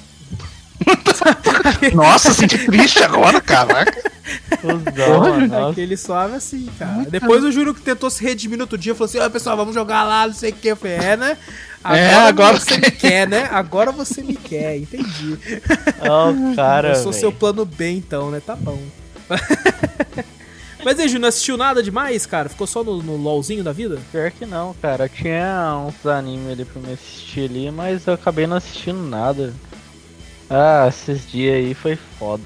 Nossa, 1.95 2.33
senti 2.33 2.59
triste 2.67 3.03
agora, 3.03 3.41
caraca. 3.41 4.11
Aquele 5.71 5.97
suave 5.97 6.37
assim, 6.37 6.69
cara. 6.79 7.05
Depois 7.09 7.45
o 7.45 7.53
Júnior 7.53 7.75
que 7.75 7.83
tentou 7.83 8.11
se 8.11 8.23
redimir 8.23 8.57
no 8.57 8.65
outro 8.65 8.79
dia 8.79 8.95
falou 8.95 9.07
assim: 9.07 9.19
Ó, 9.19 9.29
pessoal, 9.29 9.57
vamos 9.57 9.75
jogar 9.75 10.05
lá, 10.05 10.27
não 10.27 10.35
sei 10.35 10.51
o 10.51 10.55
que. 10.55 10.69
Eu 10.69 10.77
falei, 10.77 10.97
é, 10.97 11.17
né? 11.17 11.39
É, 11.85 12.15
agora 12.15 12.59
você 12.59 12.79
me 12.79 12.91
quer, 12.91 13.27
né? 13.27 13.49
Agora 13.51 13.91
você 13.91 14.23
me 14.23 14.37
quer, 14.37 14.77
entendi. 14.77 15.39
Ó, 16.01 16.31
o 16.53 16.55
cara, 16.55 16.91
eu 16.91 16.95
sou 16.95 17.11
velho. 17.13 17.21
seu 17.21 17.33
plano 17.33 17.65
B, 17.65 17.91
então, 17.91 18.31
né? 18.31 18.41
Tá 18.45 18.55
bom. 18.55 18.79
Mas 20.85 20.99
aí, 20.99 21.07
Júnior, 21.07 21.23
não 21.23 21.29
assistiu 21.29 21.57
nada 21.57 21.83
demais, 21.83 22.27
cara? 22.27 22.49
Ficou 22.49 22.67
só 22.67 22.83
no, 22.83 23.03
no 23.03 23.17
LOLzinho 23.17 23.63
da 23.63 23.73
vida? 23.73 24.01
Pior 24.11 24.31
que 24.33 24.45
não, 24.45 24.75
cara. 24.75 25.09
Tinha 25.09 25.77
uns 25.87 26.05
animes 26.07 26.51
ali 26.51 26.65
pra 26.65 26.83
me 26.83 26.93
assistir 26.93 27.49
ali, 27.49 27.71
mas 27.71 28.07
eu 28.07 28.15
acabei 28.15 28.49
não 28.49 28.57
assistindo 28.57 29.01
nada. 29.01 29.55
Ah, 30.51 30.87
esses 30.89 31.31
dias 31.31 31.55
aí 31.55 31.75
foi 31.75 31.97
foda. 32.19 32.45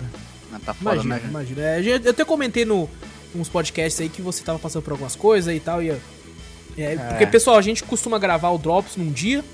Tá 0.64 0.74
foda, 0.74 0.96
Imagina, 0.96 1.14
né? 1.16 1.22
imagina. 1.28 1.62
É, 1.62 1.80
eu 1.80 2.10
até 2.10 2.24
comentei 2.24 2.64
no 2.64 2.88
uns 3.34 3.48
podcasts 3.48 4.00
aí 4.00 4.08
que 4.08 4.22
você 4.22 4.42
tava 4.42 4.58
passando 4.58 4.82
por 4.82 4.92
algumas 4.92 5.14
coisas 5.16 5.54
e 5.54 5.60
tal. 5.60 5.82
E, 5.82 5.94
é, 6.78 6.96
Porque, 6.96 7.26
pessoal, 7.26 7.56
a 7.56 7.62
gente 7.62 7.82
costuma 7.82 8.18
gravar 8.18 8.50
o 8.50 8.58
Drops 8.58 8.96
num 8.96 9.10
dia 9.10 9.44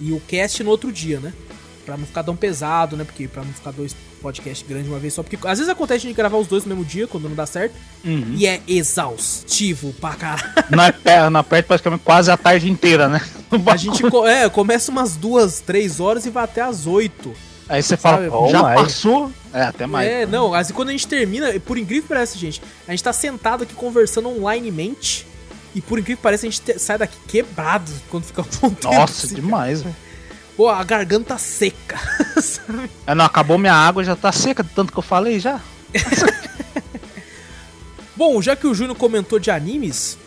e 0.00 0.12
o 0.12 0.20
cast 0.20 0.62
no 0.62 0.70
outro 0.70 0.90
dia, 0.92 1.20
né? 1.20 1.32
Pra 1.84 1.96
não 1.96 2.06
ficar 2.06 2.22
tão 2.22 2.36
pesado, 2.36 2.96
né? 2.96 3.04
Porque 3.04 3.26
pra 3.26 3.42
não 3.42 3.52
ficar 3.52 3.72
dois 3.72 3.96
podcasts 4.22 4.66
grandes 4.68 4.86
de 4.86 4.92
uma 4.92 4.98
vez 5.00 5.14
só. 5.14 5.22
Porque 5.22 5.36
às 5.46 5.58
vezes 5.58 5.68
acontece 5.68 6.06
de 6.06 6.12
gravar 6.12 6.36
os 6.36 6.46
dois 6.46 6.64
no 6.64 6.68
mesmo 6.70 6.84
dia, 6.84 7.06
quando 7.06 7.28
não 7.28 7.34
dá 7.34 7.46
certo. 7.46 7.74
Uhum. 8.04 8.34
E 8.36 8.46
é 8.46 8.60
exaustivo 8.68 9.92
pra 9.94 10.14
caralho. 10.14 10.52
Na, 10.70 11.30
na 11.30 11.42
perto 11.42 11.66
praticamente 11.66 12.02
quase 12.04 12.30
a 12.30 12.36
tarde 12.36 12.70
inteira, 12.70 13.08
né? 13.08 13.20
A 13.66 13.76
gente 13.76 14.02
co- 14.10 14.26
é, 14.26 14.48
começa 14.48 14.90
umas 14.92 15.16
duas, 15.16 15.60
três 15.60 15.98
horas 16.00 16.26
e 16.26 16.30
vai 16.30 16.44
até 16.44 16.60
as 16.60 16.86
oito. 16.86 17.32
Aí 17.68 17.82
você 17.82 17.96
fala, 17.96 18.28
Sabe, 18.28 18.50
já 18.50 18.62
mais. 18.62 18.80
passou? 18.80 19.32
É, 19.52 19.62
até 19.62 19.86
mais. 19.86 20.08
É, 20.08 20.26
não, 20.26 20.52
assim, 20.54 20.72
quando 20.72 20.88
a 20.88 20.92
gente 20.92 21.06
termina, 21.06 21.58
por 21.60 21.78
incrível 21.78 22.02
que 22.02 22.08
pareça, 22.08 22.36
gente, 22.36 22.60
a 22.86 22.90
gente 22.90 23.02
tá 23.02 23.12
sentado 23.12 23.62
aqui 23.62 23.74
conversando 23.74 24.28
onlinemente 24.28 25.26
e 25.74 25.80
por 25.80 25.98
incrível 25.98 26.16
que 26.16 26.22
pareça, 26.22 26.46
a 26.46 26.50
gente 26.50 26.60
te- 26.60 26.78
sai 26.78 26.98
daqui 26.98 27.16
quebrado 27.28 27.90
quando 28.10 28.24
fica 28.24 28.42
um 28.42 28.70
tempo 28.70 28.84
Nossa, 28.92 29.26
assim, 29.26 29.34
demais, 29.34 29.82
velho. 29.82 29.96
Pô, 30.56 30.68
a 30.68 30.82
garganta 30.84 31.38
seca, 31.38 31.98
sabe? 32.42 32.90
É, 33.06 33.14
não, 33.14 33.24
acabou 33.24 33.56
minha 33.58 33.72
água, 33.74 34.04
já 34.04 34.14
tá 34.16 34.30
seca 34.32 34.62
de 34.62 34.70
tanto 34.70 34.92
que 34.92 34.98
eu 34.98 35.02
falei 35.02 35.38
já. 35.40 35.60
Bom, 38.16 38.40
já 38.42 38.54
que 38.54 38.66
o 38.66 38.74
Júnior 38.74 38.96
comentou 38.96 39.38
de 39.38 39.50
animes, 39.50 40.18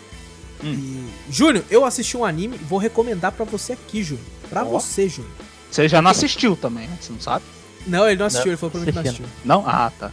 Hum. 0.64 0.74
e- 0.74 1.32
Júnior, 1.32 1.64
eu 1.70 1.86
assisti 1.86 2.16
um 2.18 2.26
anime 2.26 2.56
e 2.56 2.64
vou 2.64 2.80
recomendar 2.80 3.32
pra 3.32 3.46
você 3.46 3.74
aqui, 3.74 4.02
Júnior. 4.02 4.26
Pra 4.50 4.64
Ó. 4.64 4.66
você, 4.66 5.08
Júnior. 5.08 5.32
Você 5.70 5.88
já 5.88 6.02
não 6.02 6.10
assistiu 6.12 6.56
também, 6.56 6.88
né? 6.88 6.98
Você 7.02 7.12
não 7.12 7.20
sabe? 7.20 7.44
Não, 7.86 8.08
ele 8.08 8.18
não 8.18 8.26
assistiu, 8.28 8.46
Não, 8.48 8.52
ele 8.54 8.58
falou 8.58 8.72
pra 8.72 8.80
mim 8.80 8.86
que 8.88 8.92
não 8.94 9.02
assistiu. 9.02 9.26
Não? 9.44 9.64
Ah, 9.68 9.92
tá. 10.00 10.12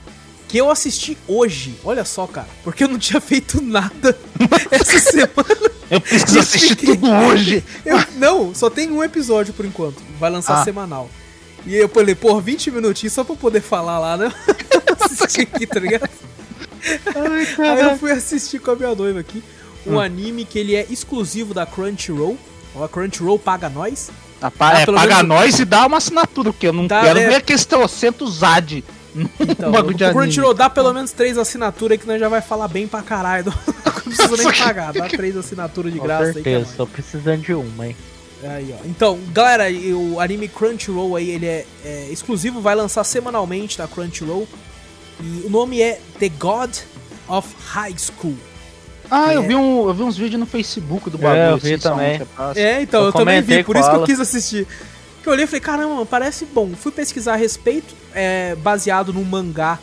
Que 0.50 0.58
eu 0.58 0.68
assisti 0.70 1.16
hoje, 1.28 1.76
olha 1.84 2.04
só, 2.04 2.26
cara, 2.26 2.48
porque 2.64 2.82
eu 2.82 2.88
não 2.88 2.98
tinha 2.98 3.20
feito 3.20 3.62
nada 3.62 4.18
essa 4.70 4.98
semana. 4.98 5.70
Eu 5.88 6.00
preciso 6.00 6.36
Eu 6.38 6.40
assistir 6.42 6.68
fiquei- 6.70 6.96
tudo 6.96 7.08
hoje. 7.10 7.64
Eu- 7.86 7.98
não, 8.16 8.52
só 8.54 8.68
tem 8.68 8.90
um 8.90 9.02
episódio 9.02 9.52
por 9.54 9.64
enquanto. 9.64 10.02
Vai 10.18 10.28
lançar 10.30 10.60
Ah. 10.60 10.64
semanal. 10.64 11.08
E 11.66 11.74
eu 11.76 11.88
falei, 11.88 12.14
pô, 12.14 12.40
20 12.40 12.70
minutinhos 12.70 13.12
só 13.12 13.22
pra 13.22 13.34
eu 13.34 13.38
poder 13.38 13.60
falar 13.60 13.98
lá, 13.98 14.16
né? 14.16 14.32
assistir 15.00 15.42
aqui, 15.42 15.66
tá 15.66 15.78
ligado? 15.78 16.08
Aí 17.58 17.80
eu 17.82 17.98
fui 17.98 18.10
assistir 18.10 18.58
com 18.58 18.70
a 18.72 18.76
minha 18.76 18.94
noiva 18.94 19.20
aqui. 19.20 19.42
Um 19.86 19.94
Hum. 19.94 20.00
anime 20.00 20.44
que 20.44 20.58
ele 20.58 20.74
é 20.74 20.86
exclusivo 20.90 21.54
da 21.54 21.64
Crunchyroll. 21.66 22.36
A 22.82 22.88
Crunchyroll 22.88 23.38
paga 23.38 23.68
nós. 23.68 24.10
Ah, 24.42 24.50
pa- 24.50 24.80
é, 24.80 24.86
paga 24.86 25.16
menos- 25.16 25.28
nós 25.28 25.58
e 25.58 25.64
dá 25.64 25.86
uma 25.86 25.98
assinatura, 25.98 26.52
porque 26.52 26.66
eu 26.66 26.72
não 26.72 26.88
Tá, 26.88 27.02
quero 27.02 27.18
é. 27.18 27.28
ver 27.28 27.34
aqueles 27.36 27.64
trocentos 27.64 28.38
ZAD. 28.38 28.82
Então, 29.40 29.72
o 29.72 29.76
anime. 29.76 29.94
Crunchyroll 30.12 30.54
dá 30.54 30.70
pelo 30.70 30.92
menos 30.92 31.10
três 31.12 31.36
assinaturas 31.36 31.92
aí 31.92 31.98
que 31.98 32.06
nós 32.06 32.20
já 32.20 32.28
vai 32.28 32.40
falar 32.40 32.68
bem 32.68 32.86
pra 32.86 33.02
caralho. 33.02 33.52
Não 34.06 34.12
precisa 34.16 34.36
nem 34.36 34.58
pagar, 34.58 34.92
dá 34.92 35.08
três 35.08 35.36
assinaturas 35.36 35.92
de 35.92 35.98
Com 35.98 36.04
graça 36.06 36.24
aí. 36.24 36.30
é 36.30 36.32
certeza, 36.34 36.64
nóis. 36.64 36.76
tô 36.76 36.86
precisando 36.86 37.40
de 37.42 37.54
uma, 37.54 37.86
hein. 37.88 37.96
Aí, 38.42 38.74
ó. 38.78 38.86
Então, 38.86 39.18
galera, 39.32 39.64
o 39.94 40.18
anime 40.20 40.48
Crunchyroll 40.48 41.14
aí, 41.16 41.28
ele 41.30 41.46
é, 41.46 41.66
é 41.84 42.08
exclusivo, 42.10 42.60
vai 42.60 42.74
lançar 42.74 43.04
semanalmente 43.04 43.78
na 43.78 43.86
Crunchyroll. 43.86 44.48
E 45.20 45.42
o 45.44 45.50
nome 45.50 45.82
é 45.82 46.00
The 46.18 46.28
God 46.30 46.74
of 47.28 47.48
High 47.66 47.94
School. 47.98 48.36
Ah, 49.10 49.34
eu 49.34 49.42
É. 49.42 49.46
vi, 49.46 49.54
um, 49.56 49.88
eu 49.88 49.92
vi 49.92 50.02
uns 50.04 50.16
vídeos 50.16 50.40
no 50.40 50.46
Facebook 50.46 51.10
do 51.10 51.18
É, 51.18 51.20
bagulho. 51.20 51.42
eu 51.42 51.58
vi 51.58 51.74
assim, 51.74 51.82
só 51.82 51.90
também. 51.90 52.18
chepaço. 52.18 52.58
É, 52.58 52.80
então, 52.80 53.00
Eu 53.00 53.06
eu, 53.08 53.12
também 53.12 53.42
vi, 53.42 53.62
por 53.64 53.74
com 53.74 53.80
isso 53.80 53.90
que 53.90 53.96
eu 53.96 54.04
quis 54.04 54.20
assistir. 54.20 54.66
Que 55.22 55.28
eu 55.28 55.32
olhei 55.32 55.44
e 55.44 55.46
falei, 55.46 55.60
caramba, 55.60 56.06
parece 56.06 56.46
bom. 56.46 56.70
Fui 56.74 56.90
pesquisar 56.90 57.34
a 57.34 57.36
respeito, 57.36 57.94
é 58.14 58.54
baseado 58.56 59.12
num 59.12 59.24
mangá 59.24 59.78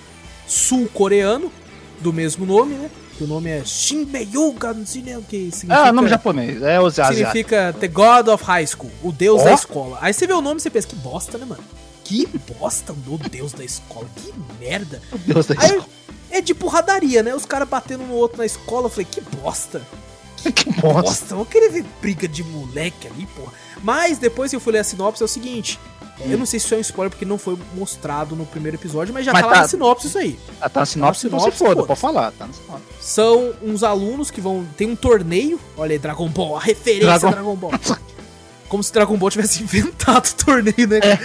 sul-coreano, 0.48 1.52
do 2.00 2.12
mesmo 2.14 2.46
nome, 2.46 2.76
né? 2.76 2.90
Que 3.18 3.24
o 3.24 3.28
nome 3.28 3.50
é 3.50 3.64
Shinbei-yuga, 3.66 4.74
não 4.74 4.86
sei 4.86 5.02
nem 5.02 5.18
o 5.18 5.22
que 5.24 5.50
significa. 5.52 5.90
Ah, 5.90 5.92
nome 5.92 6.08
japonês. 6.08 6.62
É 6.62 6.78
asiáticos. 6.78 7.18
Significa 7.18 7.76
The 7.80 7.88
God 7.88 8.28
of 8.28 8.44
High 8.44 8.68
School, 8.68 8.92
o 9.04 9.12
deus 9.12 9.42
Ó. 9.42 9.46
da 9.46 9.54
escola. 9.54 9.98
Aí 10.02 10.14
você 10.14 10.28
vê 10.28 10.34
o 10.34 10.42
nome 10.42 10.60
e 10.60 10.62
você 10.62 10.70
pensa, 10.70 10.88
que 10.88 10.96
bosta, 10.96 11.38
né, 11.38 11.46
mano? 11.46 11.64
Que 12.04 12.28
bosta, 12.60 12.94
o 12.94 13.18
deus 13.30 13.54
da 13.54 13.64
escola, 13.66 14.08
que 14.16 14.34
merda. 14.60 15.02
Meu 15.12 15.36
Deus 15.36 15.48
da 15.48 15.56
Aí 15.60 15.66
escola. 15.66 15.86
é 16.30 16.42
de 16.42 16.54
porradaria, 16.54 17.24
né? 17.24 17.34
Os 17.36 17.46
caras 17.46 17.68
batendo 17.68 18.04
um 18.04 18.08
no 18.08 18.14
outro 18.14 18.38
na 18.38 18.46
escola, 18.46 18.86
eu 18.86 18.90
falei, 18.90 19.08
que 19.10 19.20
bosta. 19.20 19.82
Que 20.56 20.72
bosta. 20.82 21.02
Nossa, 21.26 21.36
eu 21.36 21.46
querer 21.46 21.70
ver 21.70 21.86
briga 22.02 22.28
de 22.28 22.44
moleque 22.44 23.08
ali, 23.08 23.26
porra. 23.36 23.52
Mas 23.84 24.18
depois 24.18 24.50
que 24.50 24.56
eu 24.56 24.60
fui 24.60 24.74
ler 24.74 24.80
a 24.80 24.84
sinopse, 24.84 25.22
é 25.22 25.26
o 25.26 25.28
seguinte. 25.28 25.80
Eu 26.20 26.36
não 26.38 26.48
sei 26.48 26.60
se 26.60 26.66
isso 26.66 26.74
é 26.74 26.78
um 26.80 26.82
spoiler 26.82 27.12
porque 27.12 27.26
não 27.26 27.38
foi 27.38 27.56
mostrado 27.76 28.36
no 28.36 28.44
primeiro 28.44 28.76
episódio, 28.76 29.14
mas 29.14 29.24
já 29.24 29.32
Mas 29.32 29.42
tá, 29.42 29.48
lá 29.48 29.54
tá- 29.54 29.62
na 29.62 29.68
sinopse 29.68 30.08
isso 30.08 30.18
aí. 30.18 30.40
Ah, 30.60 30.68
tá 30.68 30.80
na 30.80 30.86
sinopse, 30.88 31.30
Tá 31.30 31.36
na 31.36 31.40
sinopse, 31.40 31.58
se 31.60 31.64
foda, 31.64 31.84
pode 31.86 32.00
falar. 32.00 32.32
Tá 32.32 32.48
na 32.48 32.54
sinopse. 32.54 32.84
São 33.00 33.54
uns 33.62 33.84
alunos 33.84 34.32
que 34.32 34.42
vão. 34.42 34.66
Tem 34.76 34.90
um 34.90 34.96
torneio. 34.96 35.60
Olha 35.78 35.92
aí, 35.94 36.00
Dragon 36.00 36.28
Ball, 36.28 36.58
a 36.58 36.60
referência 36.60 37.06
Dragon- 37.20 37.30
Dragon 37.32 37.56
Ball. 37.56 37.72
Como 38.68 38.84
se 38.84 38.92
Dragon 38.92 39.16
Ball 39.16 39.30
tivesse 39.30 39.62
inventado 39.64 40.26
o 40.28 40.44
torneio, 40.46 40.88
né? 40.88 40.98
É. 41.04 41.20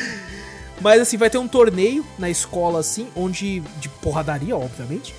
Mas 0.81 1.01
assim, 1.01 1.17
vai 1.17 1.31
ter 1.31 1.39
um 1.39 1.49
torneio 1.49 2.05
na 2.19 2.29
escola, 2.29 2.81
assim, 2.81 3.09
onde. 3.17 3.61
De 3.81 3.89
porradaria, 3.89 4.55
obviamente. 4.57 5.15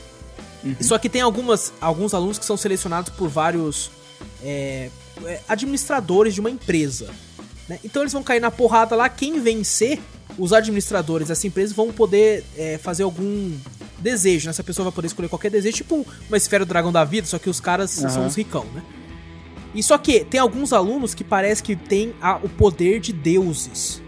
Uhum. 0.63 0.75
Só 0.79 0.97
que 0.97 1.09
tem 1.09 1.21
algumas, 1.21 1.73
alguns 1.81 2.13
alunos 2.13 2.37
que 2.39 2.45
são 2.45 2.55
selecionados 2.55 3.11
por 3.13 3.27
vários 3.27 3.91
é, 4.43 4.89
é, 5.25 5.39
administradores 5.47 6.33
de 6.33 6.39
uma 6.39 6.49
empresa. 6.49 7.09
né? 7.67 7.79
Então 7.83 8.01
eles 8.03 8.13
vão 8.13 8.23
cair 8.23 8.39
na 8.39 8.49
porrada 8.51 8.95
lá. 8.95 9.09
Quem 9.09 9.41
vencer, 9.41 9.99
os 10.37 10.53
administradores 10.53 11.27
dessa 11.27 11.45
empresa 11.47 11.73
vão 11.73 11.91
poder 11.91 12.43
é, 12.57 12.77
fazer 12.77 13.03
algum 13.03 13.51
desejo. 13.99 14.45
Né? 14.45 14.51
Essa 14.51 14.63
pessoa 14.63 14.85
vai 14.85 14.93
poder 14.93 15.07
escolher 15.07 15.27
qualquer 15.29 15.51
desejo, 15.51 15.75
tipo 15.77 16.05
uma 16.27 16.37
esfera 16.37 16.65
do 16.65 16.69
dragão 16.69 16.91
da 16.91 17.03
vida, 17.03 17.27
só 17.27 17.37
que 17.37 17.49
os 17.49 17.59
caras 17.59 17.91
são 17.91 18.09
Aham. 18.09 18.27
os 18.27 18.35
ricão, 18.35 18.65
né? 18.73 18.81
E 19.75 19.81
só 19.81 19.97
que 19.97 20.23
tem 20.23 20.39
alguns 20.39 20.71
alunos 20.71 21.15
que 21.15 21.23
parece 21.23 21.63
que 21.63 21.75
tem 21.75 22.13
a- 22.21 22.37
o 22.43 22.47
poder 22.47 22.99
de 22.99 23.11
deuses. 23.11 24.01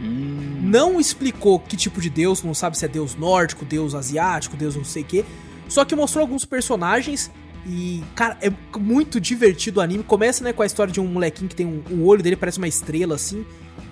Hum. 0.00 0.60
Não 0.62 1.00
explicou 1.00 1.58
que 1.58 1.76
tipo 1.76 2.00
de 2.00 2.08
deus, 2.08 2.42
não 2.42 2.54
sabe 2.54 2.78
se 2.78 2.84
é 2.84 2.88
deus 2.88 3.16
nórdico, 3.16 3.64
deus 3.64 3.94
asiático, 3.94 4.56
deus 4.56 4.76
não 4.76 4.84
sei 4.84 5.02
o 5.02 5.06
que. 5.06 5.24
Só 5.68 5.84
que 5.84 5.94
mostrou 5.94 6.22
alguns 6.22 6.44
personagens 6.44 7.30
e, 7.66 8.02
cara, 8.14 8.36
é 8.40 8.50
muito 8.78 9.20
divertido 9.20 9.80
o 9.80 9.82
anime. 9.82 10.02
Começa, 10.02 10.42
né, 10.42 10.52
com 10.52 10.62
a 10.62 10.66
história 10.66 10.92
de 10.92 11.00
um 11.00 11.06
molequinho 11.06 11.48
que 11.48 11.54
tem 11.54 11.66
um, 11.66 11.82
o 11.90 12.06
olho 12.06 12.22
dele 12.22 12.36
parece 12.36 12.58
uma 12.58 12.68
estrela 12.68 13.14
assim, 13.14 13.44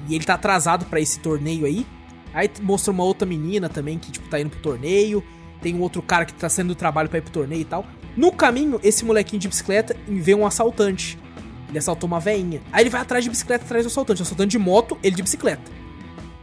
e 0.08 0.14
ele 0.14 0.24
tá 0.24 0.34
atrasado 0.34 0.86
pra 0.86 1.00
esse 1.00 1.18
torneio 1.20 1.66
aí. 1.66 1.86
Aí 2.32 2.50
mostra 2.62 2.92
uma 2.92 3.02
outra 3.04 3.26
menina 3.26 3.68
também 3.68 3.98
que, 3.98 4.10
tipo, 4.10 4.28
tá 4.28 4.40
indo 4.40 4.50
pro 4.50 4.60
torneio. 4.60 5.22
Tem 5.62 5.74
um 5.74 5.80
outro 5.80 6.02
cara 6.02 6.24
que 6.24 6.34
tá 6.34 6.48
saindo 6.48 6.68
do 6.68 6.74
trabalho 6.74 7.08
pra 7.08 7.18
ir 7.18 7.22
pro 7.22 7.32
torneio 7.32 7.62
e 7.62 7.64
tal. 7.64 7.86
No 8.16 8.30
caminho, 8.30 8.78
esse 8.82 9.04
molequinho 9.04 9.40
de 9.40 9.48
bicicleta 9.48 9.96
vê 10.06 10.34
um 10.34 10.46
assaltante. 10.46 11.18
Ele 11.68 11.78
assaltou 11.78 12.06
uma 12.06 12.20
veinha. 12.20 12.60
Aí 12.72 12.82
ele 12.82 12.90
vai 12.90 13.00
atrás 13.00 13.24
de 13.24 13.30
bicicleta, 13.30 13.64
atrás 13.64 13.84
do 13.84 13.88
assaltante. 13.88 14.20
O 14.20 14.22
assaltante 14.22 14.50
de 14.50 14.58
moto, 14.58 14.96
ele 15.02 15.16
de 15.16 15.22
bicicleta. 15.22 15.70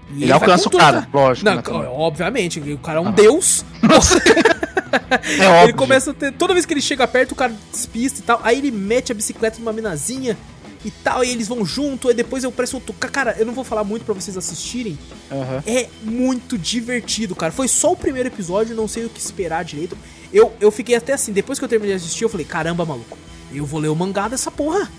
E 0.09 0.23
Ele 0.23 0.25
vai 0.27 0.33
alcança 0.33 0.67
o 0.67 0.71
cara, 0.71 1.07
lógico. 1.13 1.49
Não, 1.49 1.55
né, 1.55 1.89
obviamente, 1.89 2.59
o 2.59 2.77
cara 2.79 2.97
é 2.99 3.01
um 3.01 3.07
Ah. 3.07 3.11
deus. 3.11 3.63
É 5.23 5.35
ele 5.35 5.45
óbvio. 5.45 5.75
começa 5.75 6.11
a 6.11 6.13
ter. 6.13 6.31
Toda 6.33 6.53
vez 6.53 6.65
que 6.65 6.73
ele 6.73 6.81
chega 6.81 7.07
perto, 7.07 7.31
o 7.31 7.35
cara 7.35 7.53
despista 7.71 8.19
e 8.19 8.23
tal. 8.23 8.39
Aí 8.43 8.57
ele 8.57 8.71
mete 8.71 9.11
a 9.11 9.15
bicicleta 9.15 9.59
numa 9.59 9.73
minazinha 9.73 10.37
e 10.85 10.91
tal. 10.91 11.23
E 11.23 11.29
eles 11.29 11.47
vão 11.47 11.65
junto. 11.65 12.07
Aí 12.09 12.13
depois 12.13 12.43
eu 12.43 12.51
presto 12.51 12.75
outro. 12.75 12.93
Cara, 12.93 13.35
eu 13.37 13.45
não 13.45 13.53
vou 13.53 13.63
falar 13.63 13.83
muito 13.83 14.05
pra 14.05 14.13
vocês 14.13 14.37
assistirem. 14.37 14.97
Aham. 15.31 15.63
É 15.65 15.87
muito 16.03 16.57
divertido, 16.57 17.35
cara. 17.35 17.51
Foi 17.51 17.67
só 17.67 17.91
o 17.91 17.97
primeiro 17.97 18.29
episódio, 18.29 18.75
não 18.75 18.87
sei 18.87 19.05
o 19.05 19.09
que 19.09 19.19
esperar 19.19 19.63
direito. 19.63 19.97
Eu, 20.31 20.51
eu 20.59 20.71
fiquei 20.71 20.95
até 20.95 21.13
assim, 21.13 21.31
depois 21.31 21.59
que 21.59 21.65
eu 21.65 21.69
terminei 21.69 21.95
de 21.95 22.03
assistir, 22.03 22.23
eu 22.23 22.29
falei, 22.29 22.45
caramba, 22.45 22.83
maluco, 22.83 23.15
eu 23.53 23.67
vou 23.67 23.79
ler 23.79 23.89
o 23.89 23.95
mangá 23.95 24.27
dessa 24.27 24.49
porra. 24.49 24.89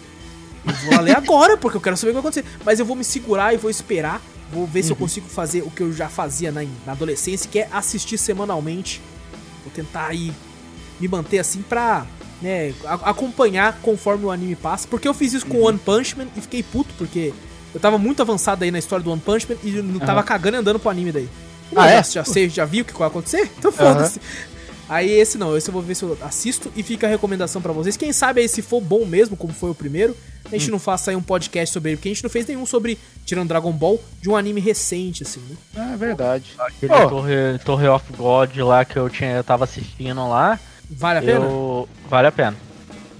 Eu 0.64 0.72
vou 0.90 1.00
ler 1.00 1.16
agora, 1.16 1.56
porque 1.56 1.76
eu 1.76 1.80
quero 1.80 1.96
saber 1.96 2.12
o 2.12 2.14
que 2.14 2.20
vai 2.22 2.30
acontecer. 2.30 2.58
Mas 2.64 2.78
eu 2.78 2.86
vou 2.86 2.96
me 2.96 3.04
segurar 3.04 3.52
e 3.52 3.56
vou 3.56 3.70
esperar. 3.70 4.22
Vou 4.52 4.66
ver 4.66 4.84
se 4.84 4.92
eu 4.92 4.96
consigo 4.96 5.28
fazer 5.28 5.62
o 5.62 5.70
que 5.70 5.82
eu 5.82 5.92
já 5.92 6.08
fazia 6.08 6.52
na, 6.52 6.62
na 6.86 6.92
adolescência, 6.92 7.50
que 7.50 7.58
é 7.58 7.68
assistir 7.72 8.16
semanalmente. 8.16 9.02
Vou 9.64 9.72
tentar 9.74 10.06
aí 10.06 10.32
me 11.00 11.08
manter 11.08 11.38
assim 11.38 11.62
pra 11.62 12.06
né, 12.40 12.74
acompanhar 13.02 13.78
conforme 13.82 14.26
o 14.26 14.30
anime 14.30 14.54
passa. 14.54 14.86
Porque 14.86 15.08
eu 15.08 15.14
fiz 15.14 15.32
isso 15.32 15.46
com 15.46 15.62
One 15.62 15.78
Punch 15.78 16.16
Man 16.16 16.26
e 16.36 16.40
fiquei 16.40 16.62
puto, 16.62 16.94
porque 16.96 17.32
eu 17.74 17.80
tava 17.80 17.98
muito 17.98 18.20
avançado 18.22 18.62
aí 18.64 18.70
na 18.70 18.78
história 18.78 19.02
do 19.02 19.10
One 19.10 19.20
Punch 19.20 19.46
Man 19.48 19.56
e 19.64 19.70
não 19.82 19.98
tava 19.98 20.20
Aham. 20.20 20.22
cagando 20.22 20.56
e 20.56 20.60
andando 20.60 20.78
pro 20.78 20.90
anime 20.90 21.10
daí. 21.10 21.28
Ah, 21.74 21.88
já, 21.88 21.90
é? 21.90 22.02
já 22.04 22.24
sei, 22.24 22.48
já 22.48 22.64
viu 22.64 22.82
o 22.82 22.84
que 22.84 22.92
vai 22.96 23.08
acontecer? 23.08 23.50
Então 23.58 23.72
foda-se. 23.72 24.20
Aí 24.88 25.10
esse 25.10 25.38
não, 25.38 25.56
esse 25.56 25.68
eu 25.68 25.72
vou 25.72 25.80
ver 25.82 25.94
se 25.94 26.02
eu 26.02 26.16
assisto 26.22 26.70
e 26.76 26.82
fica 26.82 27.06
a 27.06 27.10
recomendação 27.10 27.62
pra 27.62 27.72
vocês. 27.72 27.96
Quem 27.96 28.12
sabe 28.12 28.42
aí 28.42 28.48
se 28.48 28.60
for 28.60 28.80
bom 28.80 29.04
mesmo, 29.06 29.36
como 29.36 29.52
foi 29.52 29.70
o 29.70 29.74
primeiro, 29.74 30.14
a 30.44 30.48
Hum. 30.48 30.50
gente 30.52 30.70
não 30.70 30.78
faça 30.78 31.10
aí 31.10 31.16
um 31.16 31.22
podcast 31.22 31.72
sobre 31.72 31.90
ele, 31.90 31.96
porque 31.96 32.08
a 32.10 32.12
gente 32.12 32.22
não 32.22 32.28
fez 32.30 32.46
nenhum 32.46 32.66
sobre, 32.66 32.98
tirando 33.24 33.48
Dragon 33.48 33.72
Ball, 33.72 33.98
de 34.20 34.28
um 34.28 34.36
anime 34.36 34.60
recente, 34.60 35.22
assim, 35.22 35.40
né? 35.74 35.92
É 35.94 35.96
verdade. 35.96 36.52
Aquele 36.58 36.92
Ó. 36.92 37.08
Torre, 37.08 37.58
Torre 37.64 37.88
of 37.88 38.04
God 38.14 38.56
lá 38.58 38.84
que 38.84 38.98
eu 38.98 39.08
tinha, 39.08 39.30
eu 39.36 39.44
tava 39.44 39.64
assistindo 39.64 40.28
lá. 40.28 40.60
Vale 40.90 41.18
a 41.20 41.22
pena? 41.22 41.44
Eu... 41.46 41.88
Vale 42.10 42.28
a 42.28 42.32
pena. 42.32 42.56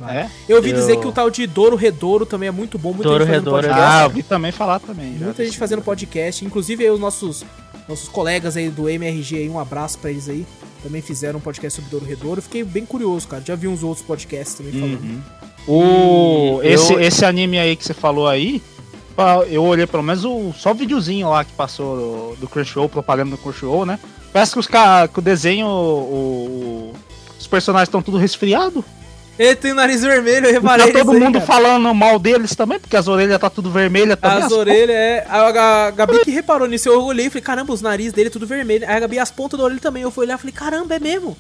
É? 0.09 0.29
Eu 0.49 0.57
ouvi 0.57 0.71
eu- 0.71 0.77
dizer 0.77 0.99
que 0.99 1.07
o 1.07 1.13
tal 1.13 1.31
de 1.31 1.47
Douro 1.47 1.77
Redouro 1.77 2.27
também 2.27 2.49
é 2.49 2.53
muito 2.53 2.77
bom, 2.79 2.91
muita 2.93 3.05
Douro 3.05 3.25
gente 3.25 3.29
fazendo 3.33 3.45
Redouro 3.47 3.69
podcast. 3.69 3.97
Ah, 3.97 4.05
eu 4.05 4.11
vi 4.11 4.23
também 4.23 4.53
falar 4.53 4.81
também. 4.81 5.13
Muita 5.13 5.43
gente 5.45 5.57
fazendo 5.57 5.81
podcast, 5.81 6.45
inclusive 6.45 6.85
aí 6.85 6.91
os 6.91 7.01
nossos, 7.01 7.43
nossos 7.89 8.09
colegas 8.09 8.55
aí 8.57 8.69
do 8.69 8.87
MRG 8.87 9.37
aí, 9.39 9.49
um 9.49 9.59
abraço 9.59 9.99
pra 9.99 10.11
eles 10.11 10.29
aí. 10.29 10.45
Também 10.85 11.01
fizeram 11.03 11.39
um 11.39 11.43
podcast 11.43 11.77
sobre 11.81 11.91
Douro 11.91 12.05
Redouro. 12.07 12.41
Fiquei 12.43 12.63
bem 12.63 12.85
curioso, 12.87 13.27
cara. 13.27 13.43
Já 13.45 13.57
vi 13.57 13.67
uns 13.67 13.83
outros 13.83 14.07
podcasts 14.07 14.55
também 14.55 14.73
falando. 14.73 15.01
Uhum. 15.03 15.21
O, 15.67 16.63
E 16.63 16.69
esse, 16.69 16.93
eu- 16.93 17.01
esse 17.01 17.25
anime 17.25 17.59
aí 17.59 17.75
que 17.75 17.85
você 17.85 17.95
falou 17.95 18.29
aí, 18.29 18.63
eu 19.51 19.65
olhei 19.65 19.87
pelo 19.87 20.03
menos 20.03 20.25
o, 20.25 20.53
só 20.53 20.73
o 20.73 20.75
videozinho 20.75 21.29
lá 21.31 21.43
que 21.45 21.53
passou 21.55 22.35
do, 22.37 22.41
do 22.43 22.49
Crunchyroll, 22.49 22.89
propaganda 22.89 23.31
do 23.33 23.39
Crunchyroll, 23.39 23.87
né? 23.87 23.99
Parece 24.33 24.53
que, 24.53 24.59
os, 24.59 24.67
que 24.67 25.19
o 25.19 25.23
desenho, 25.23 25.67
o- 25.67 25.73
o- 25.73 26.93
os 27.41 27.47
personagens 27.47 27.89
estão 27.89 28.03
tudo 28.03 28.19
resfriado. 28.19 28.85
Ele 29.39 29.57
tem 29.57 29.73
o 29.73 29.75
nariz 29.75 30.01
vermelho, 30.01 30.47
eu 30.47 30.51
E 30.51 30.53
reparei 30.53 30.93
tá 30.93 30.99
todo 31.01 31.13
aí, 31.13 31.21
mundo 31.21 31.41
cara. 31.41 31.47
falando 31.47 31.93
mal 31.95 32.19
deles 32.19 32.55
também, 32.55 32.79
porque 32.79 32.97
as 32.97 33.09
orelhas 33.09 33.39
tá 33.41 33.51
tudo 33.51 33.71
vermelha 33.71 34.17
também. 34.17 34.45
As 34.45 34.53
orelhas, 34.53 34.95
é. 34.95 35.27
A, 35.29 35.87
a 35.87 35.91
Gabi 35.91 36.21
que 36.25 36.31
reparou 36.31 36.69
nisso, 36.69 36.89
eu 36.89 37.03
olhei 37.03 37.27
e 37.27 37.31
falei, 37.31 37.43
caramba, 37.43 37.73
os 37.73 37.83
nariz 37.83 38.13
dele 38.13 38.29
é 38.29 38.31
tudo 38.31 38.47
vermelho. 38.47 38.85
Aí 38.89 38.97
a 38.97 39.01
Gabi, 39.01 39.19
as 39.19 39.31
pontas 39.31 39.59
da 39.59 39.65
orelha 39.65 39.81
também. 39.81 40.03
Eu 40.03 40.11
fui 40.11 40.25
olhar 40.25 40.37
e 40.37 40.39
falei, 40.39 40.53
caramba, 40.53 40.95
é 40.95 41.01
mesmo. 41.01 41.37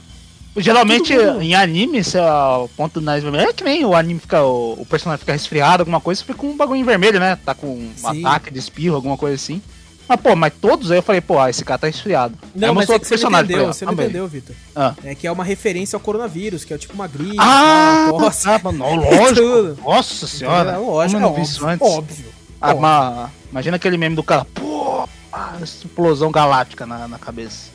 Geralmente, 0.56 1.16
mundo. 1.16 1.42
em 1.42 1.54
anime, 1.54 2.04
se 2.04 2.16
a 2.16 2.58
o 2.58 2.68
ponto 2.68 3.00
do 3.00 3.04
nariz 3.04 3.22
vermelho, 3.24 3.48
é 3.48 3.52
que 3.52 3.64
nem 3.64 3.84
o 3.84 3.94
anime 3.94 4.20
fica, 4.20 4.42
o, 4.44 4.74
o 4.74 4.86
personagem 4.86 5.18
fica 5.18 5.32
resfriado, 5.32 5.82
alguma 5.82 6.00
coisa, 6.00 6.20
fica 6.20 6.34
com 6.34 6.48
um 6.48 6.56
bagulho 6.56 6.84
vermelho, 6.84 7.18
né? 7.18 7.36
Tá 7.44 7.54
com 7.54 7.66
um 7.66 7.92
Sim. 7.96 8.24
ataque 8.24 8.52
de 8.52 8.58
espirro, 8.60 8.94
alguma 8.94 9.16
coisa 9.16 9.34
assim. 9.34 9.60
Mas, 10.08 10.20
pô, 10.20 10.36
mas 10.36 10.52
todos 10.60 10.90
aí 10.90 10.98
eu 10.98 11.02
falei, 11.02 11.20
pô, 11.20 11.38
ah, 11.38 11.48
esse 11.48 11.64
cara 11.64 11.78
tá 11.78 11.86
resfriado. 11.86 12.34
Não, 12.54 12.68
Aí 12.68 12.74
mas 12.74 12.90
é 12.90 12.98
que 12.98 13.06
você 13.06 13.16
não 13.16 13.30
entendeu, 13.40 13.66
você 13.66 13.84
não 13.86 13.92
também. 13.92 14.06
entendeu, 14.06 14.28
Vitor. 14.28 14.54
Ah. 14.76 14.94
É 15.02 15.14
que 15.14 15.26
é 15.26 15.32
uma 15.32 15.42
referência 15.44 15.96
ao 15.96 16.00
coronavírus, 16.00 16.62
que 16.64 16.74
é 16.74 16.78
tipo 16.78 16.92
uma 16.94 17.06
gripe, 17.06 17.36
Ah, 17.38 18.08
uma 18.10 18.18
tosse. 18.24 18.44
tá, 18.44 18.60
não, 18.72 18.94
lógico. 18.96 19.34
Tudo. 19.34 19.78
Nossa 19.82 20.26
senhora. 20.26 20.72
É 20.72 20.76
lógico, 20.76 21.18
é 21.18 21.22
não 21.22 21.34
vi 21.34 21.42
isso 21.42 21.64
óbvio, 21.64 21.68
antes? 21.74 21.88
óbvio. 21.88 22.26
Ah, 22.60 22.66
óbvio. 22.68 22.82
ma- 22.82 23.30
imagina 23.50 23.76
aquele 23.76 23.96
meme 23.96 24.14
do 24.14 24.22
cara, 24.22 24.44
pô, 24.54 25.08
ah, 25.32 25.54
explosão 25.62 26.30
galáctica 26.30 26.84
na, 26.84 27.08
na 27.08 27.18
cabeça. 27.18 27.72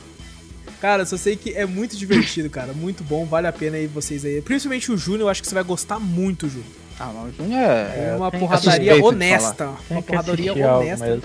Cara, 0.80 1.02
eu 1.02 1.06
só 1.08 1.18
sei 1.18 1.36
que 1.36 1.52
é 1.54 1.66
muito 1.66 1.98
divertido, 1.98 2.50
cara. 2.50 2.72
Muito 2.74 3.04
bom, 3.04 3.26
vale 3.26 3.48
a 3.48 3.52
pena 3.52 3.76
aí 3.76 3.86
vocês 3.88 4.24
aí. 4.24 4.42
Principalmente 4.42 4.92
o 4.92 4.98
Júnior, 4.98 5.22
eu 5.24 5.30
acho 5.30 5.42
que 5.42 5.48
você 5.48 5.56
vai 5.56 5.64
gostar 5.64 6.00
muito, 6.00 6.48
Júnior. 6.48 6.68
Ah, 6.98 7.12
mas 7.14 7.34
o 7.34 7.38
Júnior 7.38 7.60
é. 7.60 8.12
É, 8.12 8.16
uma 8.16 8.32
porradaria 8.32 9.04
honesta. 9.04 9.70
Uma 9.90 10.02
porradaria 10.02 10.54
honesta. 10.54 11.20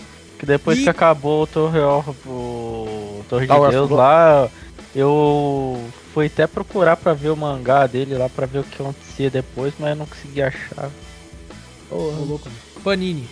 Que 0.44 0.52
depois 0.52 0.78
E- 0.78 0.82
que 0.82 0.90
acabou 0.90 1.44
o 1.44 1.46
Torre 1.46 1.78
o 1.80 3.24
Torre 3.30 3.46
Tower 3.46 3.70
de 3.70 3.76
Deus 3.76 3.90
lá, 3.90 4.46
eu 4.94 5.82
fui 6.12 6.26
até 6.26 6.46
procurar 6.46 6.96
pra 6.98 7.14
ver 7.14 7.30
o 7.30 7.36
mangá 7.36 7.86
dele 7.86 8.14
lá, 8.14 8.28
pra 8.28 8.44
ver 8.44 8.58
o 8.58 8.64
que 8.64 8.82
acontecia 8.82 9.30
depois, 9.30 9.72
mas 9.78 9.90
eu 9.90 9.96
não 9.96 10.06
consegui 10.06 10.42
achar. 10.42 10.90
Ô, 11.90 11.96
louco. 12.28 12.50
Panini. 12.82 13.26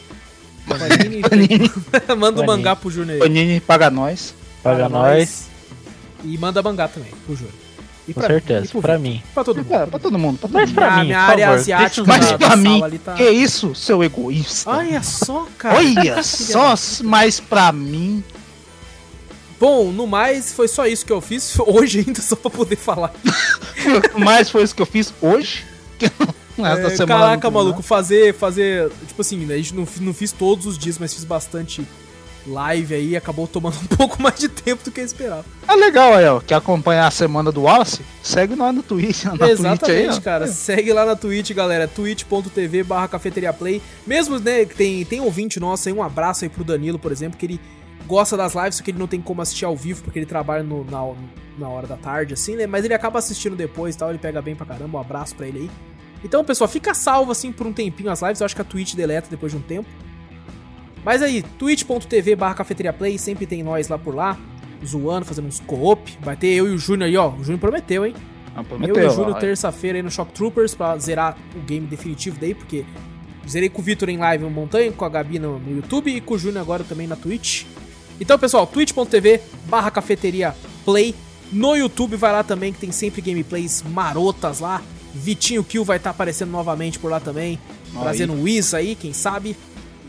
Panini. 0.67 1.21
Panini, 1.29 1.71
Manda 2.17 2.41
o 2.41 2.47
Panini. 2.47 2.47
mangá 2.47 2.75
pro 2.75 2.91
Júnior 2.91 3.17
aí. 3.17 3.21
Panini 3.21 3.61
paga 3.61 3.91
nós. 3.91 4.35
Paga 4.63 4.89
nós, 4.89 5.49
E 6.25 6.39
manda 6.39 6.63
mangá 6.63 6.89
também 6.89 7.11
pro 7.27 7.37
Júnior. 7.37 7.53
E 8.09 8.13
com 8.13 8.21
pra 8.21 8.29
mim, 8.29 8.35
e 8.37 8.41
certeza, 8.41 8.71
pro 8.73 8.81
pra 8.83 8.99
mim. 8.99 9.23
Pra 9.33 9.45
todo 9.45 9.57
mundo. 9.65 9.87
Pra 9.91 9.99
todo 10.01 10.19
mundo, 10.19 10.39
pra 10.39 10.49
todo 10.49 10.53
Mas 10.59 10.69
mundo. 10.71 10.75
pra 10.75 10.87
Ah, 10.95 10.99
mim, 10.99 11.05
minha 11.07 11.25
por 11.25 11.31
área 11.31 11.47
favor, 11.47 11.61
asiática 11.61 12.07
Mas 12.07 12.27
da- 12.31 12.39
pra 12.39 12.49
da 12.49 12.57
mim, 12.57 12.83
ali 12.83 12.99
tá- 12.99 13.13
que 13.15 13.31
isso, 13.31 13.75
seu 13.75 14.03
egoísta? 14.03 14.71
Olha 14.71 15.03
só, 15.03 15.47
cara. 15.57 15.77
Olha 15.77 16.23
só, 16.25 16.75
mas 17.05 17.39
pra 17.39 17.71
mim. 17.73 18.25
Bom, 19.61 19.93
no 19.93 20.07
mais, 20.09 20.53
foi 20.53 20.67
só 20.67 20.87
isso 20.87 21.07
que 21.07 21.13
eu 21.13 21.21
fiz 21.21 21.57
hoje 21.65 22.01
ainda, 22.07 22.21
só 22.21 22.35
pra 22.35 22.51
poder 22.51 22.75
falar. 22.77 23.13
mais 24.19 24.51
foi 24.51 24.65
isso 24.65 24.75
que 24.75 24.83
eu 24.83 24.87
fiz 24.87 25.15
hoje. 25.23 25.65
Resto 26.01 26.79
é, 26.81 26.83
da 26.83 26.91
semana. 26.91 27.07
Caraca, 27.07 27.51
maluco, 27.51 27.81
fazer, 27.83 28.35
fazer. 28.35 28.91
Tipo 29.07 29.23
assim, 29.23 29.45
a 29.53 29.57
gente 29.57 29.75
não, 29.75 29.87
não 30.01 30.13
fiz 30.13 30.33
todos 30.33 30.67
os 30.67 30.77
dias, 30.77 30.99
mas 30.99 31.15
fiz 31.15 31.25
bastante 31.25 31.87
live 32.47 32.95
aí 32.95 33.17
acabou 33.17 33.47
tomando 33.47 33.77
um 33.83 33.97
pouco 33.97 34.21
mais 34.21 34.39
de 34.39 34.49
tempo 34.49 34.85
do 34.85 34.91
que 34.91 35.01
eu 35.01 35.05
esperava. 35.05 35.45
É 35.67 35.75
legal 35.75 36.15
aí, 36.15 36.27
ó. 36.27 36.41
Quer 36.41 36.57
acompanhar 36.57 37.07
a 37.07 37.11
semana 37.11 37.53
do 37.53 37.63
Wallace? 37.63 38.03
Segue 38.23 38.55
nós 38.55 38.75
no 38.75 38.83
Twitch. 38.83 39.25
Na 39.39 39.49
Exatamente, 39.49 39.85
Twitch 39.85 40.17
aí, 40.17 40.21
cara. 40.21 40.45
É. 40.45 40.49
Segue 40.49 40.93
lá 40.93 41.05
na 41.05 41.17
Twitch, 41.17 41.53
galera. 41.53 41.87
twitch.tv 41.89 42.83
barra 42.83 43.09
cafeteria 43.09 43.53
play. 43.53 43.81
Mesmo, 44.07 44.39
né, 44.39 44.65
tem, 44.65 45.05
tem 45.05 45.21
ouvinte 45.21 45.61
nosso 45.61 45.89
aí, 45.89 45.95
um 45.95 46.03
abraço 46.03 46.45
aí 46.45 46.49
pro 46.49 46.65
Danilo, 46.65 46.99
por 46.99 47.13
exemplo, 47.13 47.39
que 47.39 47.47
ele 47.47 47.61
gosta 48.07 48.37
das 48.37 48.55
lives, 48.55 48.77
só 48.77 48.83
que 48.83 48.91
ele 48.91 48.99
não 48.99 49.07
tem 49.07 49.21
como 49.21 49.41
assistir 49.41 49.65
ao 49.65 49.77
vivo, 49.77 50.03
porque 50.03 50.19
ele 50.19 50.27
trabalha 50.27 50.63
no, 50.63 50.85
na, 50.85 51.01
na 51.59 51.69
hora 51.69 51.87
da 51.87 51.97
tarde, 51.97 52.35
assim, 52.35 52.57
né? 52.57 52.67
Mas 52.67 52.85
ele 52.85 52.95
acaba 52.95 53.19
assistindo 53.19 53.57
depois 53.57 53.95
e 53.95 53.99
tal, 53.99 54.11
ele 54.11 54.19
pega 54.19 54.43
bem 54.43 54.55
pra 54.55 54.67
caramba. 54.67 54.99
Um 54.99 55.01
abraço 55.01 55.35
pra 55.35 55.47
ele 55.47 55.61
aí. 55.61 55.71
Então, 56.25 56.45
pessoal, 56.45 56.69
fica 56.69 56.95
salvo 56.95 57.33
assim 57.33 57.51
por 57.51 57.67
um 57.67 57.73
tempinho 57.73 58.11
as 58.11 58.23
lives. 58.23 58.41
Eu 58.41 58.45
acho 58.45 58.55
que 58.55 58.63
a 58.63 58.65
Twitch 58.65 58.95
deleta 58.95 59.29
depois 59.31 59.51
de 59.51 59.59
um 59.59 59.63
tempo. 59.63 59.89
Mas 61.05 61.23
aí, 61.23 61.43
twitch.tv 61.43 62.37
barra 62.37 62.55
cafeteria 62.55 62.93
play, 62.93 63.19
sempre 63.19 63.47
tem 63.47 63.63
nós 63.63 63.89
lá 63.89 63.99
por 63.99 64.15
lá, 64.15 64.39
zoando, 64.85 65.27
fazendo 65.27 65.49
uns 65.49 65.61
co-op. 65.61 66.17
Vai 66.21 66.37
ter 66.37 66.49
eu 66.49 66.69
e 66.69 66.71
o 66.71 66.79
Júnior 66.79 67.09
aí, 67.09 67.17
ó. 67.17 67.31
O 67.31 67.43
Júnior 67.43 67.59
prometeu, 67.59 68.07
hein? 68.07 68.15
Não, 68.55 68.65
prometeu, 68.65 68.97
eu 68.97 69.03
e 69.03 69.07
o 69.07 69.11
Júnior 69.11 69.39
terça-feira 69.39 69.99
aí 69.99 70.03
no 70.03 70.11
Shock 70.11 70.33
Troopers 70.33 70.75
pra 70.75 70.97
zerar 70.99 71.37
o 71.57 71.61
game 71.61 71.87
definitivo 71.87 72.39
daí, 72.41 72.55
porque 72.55 72.85
zerei 73.49 73.69
com 73.69 73.81
o 73.81 73.85
Vitor 73.85 74.09
em 74.09 74.17
live 74.17 74.45
no 74.45 74.51
Montanha, 74.51 74.93
com 74.93 75.05
a 75.05 75.09
Gabi 75.09 75.39
no, 75.39 75.59
no 75.59 75.77
YouTube 75.77 76.15
e 76.15 76.21
com 76.21 76.35
o 76.35 76.39
Júnior 76.39 76.61
agora 76.61 76.85
também 76.85 77.07
na 77.07 77.17
Twitch. 77.17 77.65
Então, 78.21 78.39
pessoal, 78.39 78.67
twitch.tv 78.67 79.41
barra 79.67 79.91
cafeteria 79.91 80.55
play. 80.85 81.15
No 81.51 81.75
YouTube 81.75 82.17
vai 82.17 82.33
lá 82.33 82.45
também, 82.45 82.73
que 82.73 82.79
tem 82.79 82.93
sempre 82.93 83.21
gameplays 83.21 83.83
marotas 83.83 84.61
lá. 84.61 84.81
Vitinho 85.13 85.63
Kill 85.63 85.85
vai 85.85 85.97
estar 85.99 86.11
tá 86.11 86.15
aparecendo 86.15 86.51
novamente 86.51 86.99
por 86.99 87.11
lá 87.11 87.21
também. 87.21 87.59
trazendo 88.01 88.33
o 88.33 88.43
Wiz 88.43 88.73
aí, 88.73 88.95
quem 88.95 89.13
sabe 89.13 89.57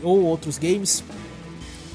ou 0.04 0.22
outros 0.22 0.58
games. 0.58 1.02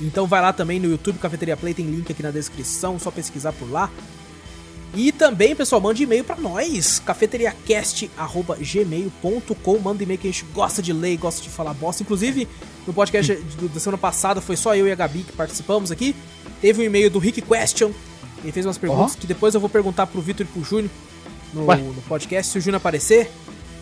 Então 0.02 0.26
vai 0.26 0.42
lá 0.42 0.52
também 0.52 0.80
no 0.80 0.90
YouTube 0.90 1.20
Cafeteria 1.20 1.56
Play, 1.56 1.74
tem 1.74 1.86
link 1.86 2.12
aqui 2.12 2.24
na 2.24 2.32
descrição, 2.32 2.98
só 2.98 3.12
pesquisar 3.12 3.54
por 3.54 3.70
lá. 3.70 3.92
E 4.96 5.12
também, 5.12 5.56
pessoal, 5.56 5.80
mande 5.80 6.02
e-mail 6.02 6.24
para 6.24 6.38
nós, 6.38 7.00
cafeteriacast@gmail.com, 7.06 9.80
manda 9.80 10.02
e-mail 10.02 10.20
que 10.20 10.28
a 10.28 10.32
gente 10.32 10.46
gosta 10.46 10.82
de 10.82 10.92
ler, 10.92 11.16
gosta 11.18 11.44
de 11.44 11.50
falar 11.50 11.76
bosta. 11.76 12.02
Inclusive, 12.02 12.48
no 12.88 12.94
podcast 12.94 13.36
da 13.72 13.80
semana 13.80 14.00
passada 14.00 14.42
foi 14.42 14.58
só 14.58 14.76
eu 14.76 14.88
e 14.88 14.92
a 14.92 14.96
Gabi 14.96 15.22
que 15.24 15.34
participamos 15.34 15.92
aqui. 15.92 16.16
Teve 16.60 16.82
um 16.82 16.86
e-mail 16.86 17.12
do 17.12 17.20
Rick 17.20 17.42
Question, 17.42 17.92
ele 18.44 18.52
fez 18.52 18.66
umas 18.66 18.78
perguntas 18.78 19.14
uhum. 19.14 19.20
que 19.20 19.28
depois 19.28 19.54
eu 19.54 19.60
vou 19.60 19.70
perguntar 19.70 20.08
pro 20.08 20.22
Vitor 20.22 20.46
e 20.46 20.50
pro 20.50 20.64
Júnior 20.64 20.90
no, 21.54 21.66
no, 21.66 22.02
podcast, 22.04 22.52
se 22.52 22.58
o 22.58 22.62
Júnior 22.62 22.78
aparecer. 22.78 23.30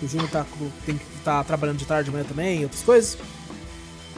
O 0.01 0.07
Júnior 0.07 0.30
tá, 0.30 0.45
tem, 0.86 0.99
tá 1.23 1.43
trabalhando 1.43 1.78
de 1.78 1.86
tarde 1.86 2.05
de 2.05 2.11
manhã 2.11 2.25
também, 2.25 2.63
outras 2.63 2.84
coisas. 2.84 3.17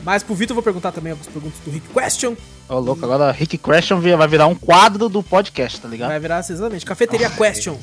Mas 0.03 0.23
pro 0.23 0.35
Vitor 0.35 0.51
eu 0.51 0.55
vou 0.55 0.63
perguntar 0.63 0.91
também 0.91 1.11
algumas 1.11 1.31
perguntas 1.31 1.59
do 1.59 1.71
Rick 1.71 1.87
Question. 1.89 2.33
Ô, 2.67 2.75
oh, 2.75 2.79
louco, 2.79 3.03
agora 3.03 3.31
Rick 3.31 3.57
Question 3.57 3.99
vai 3.99 4.27
virar 4.27 4.47
um 4.47 4.55
quadro 4.55 5.09
do 5.09 5.21
podcast, 5.21 5.81
tá 5.81 5.87
ligado? 5.87 6.09
Vai 6.09 6.19
virar, 6.19 6.39
exatamente. 6.39 6.85
Cafeteria 6.85 7.31
oh, 7.33 7.37
Question. 7.37 7.77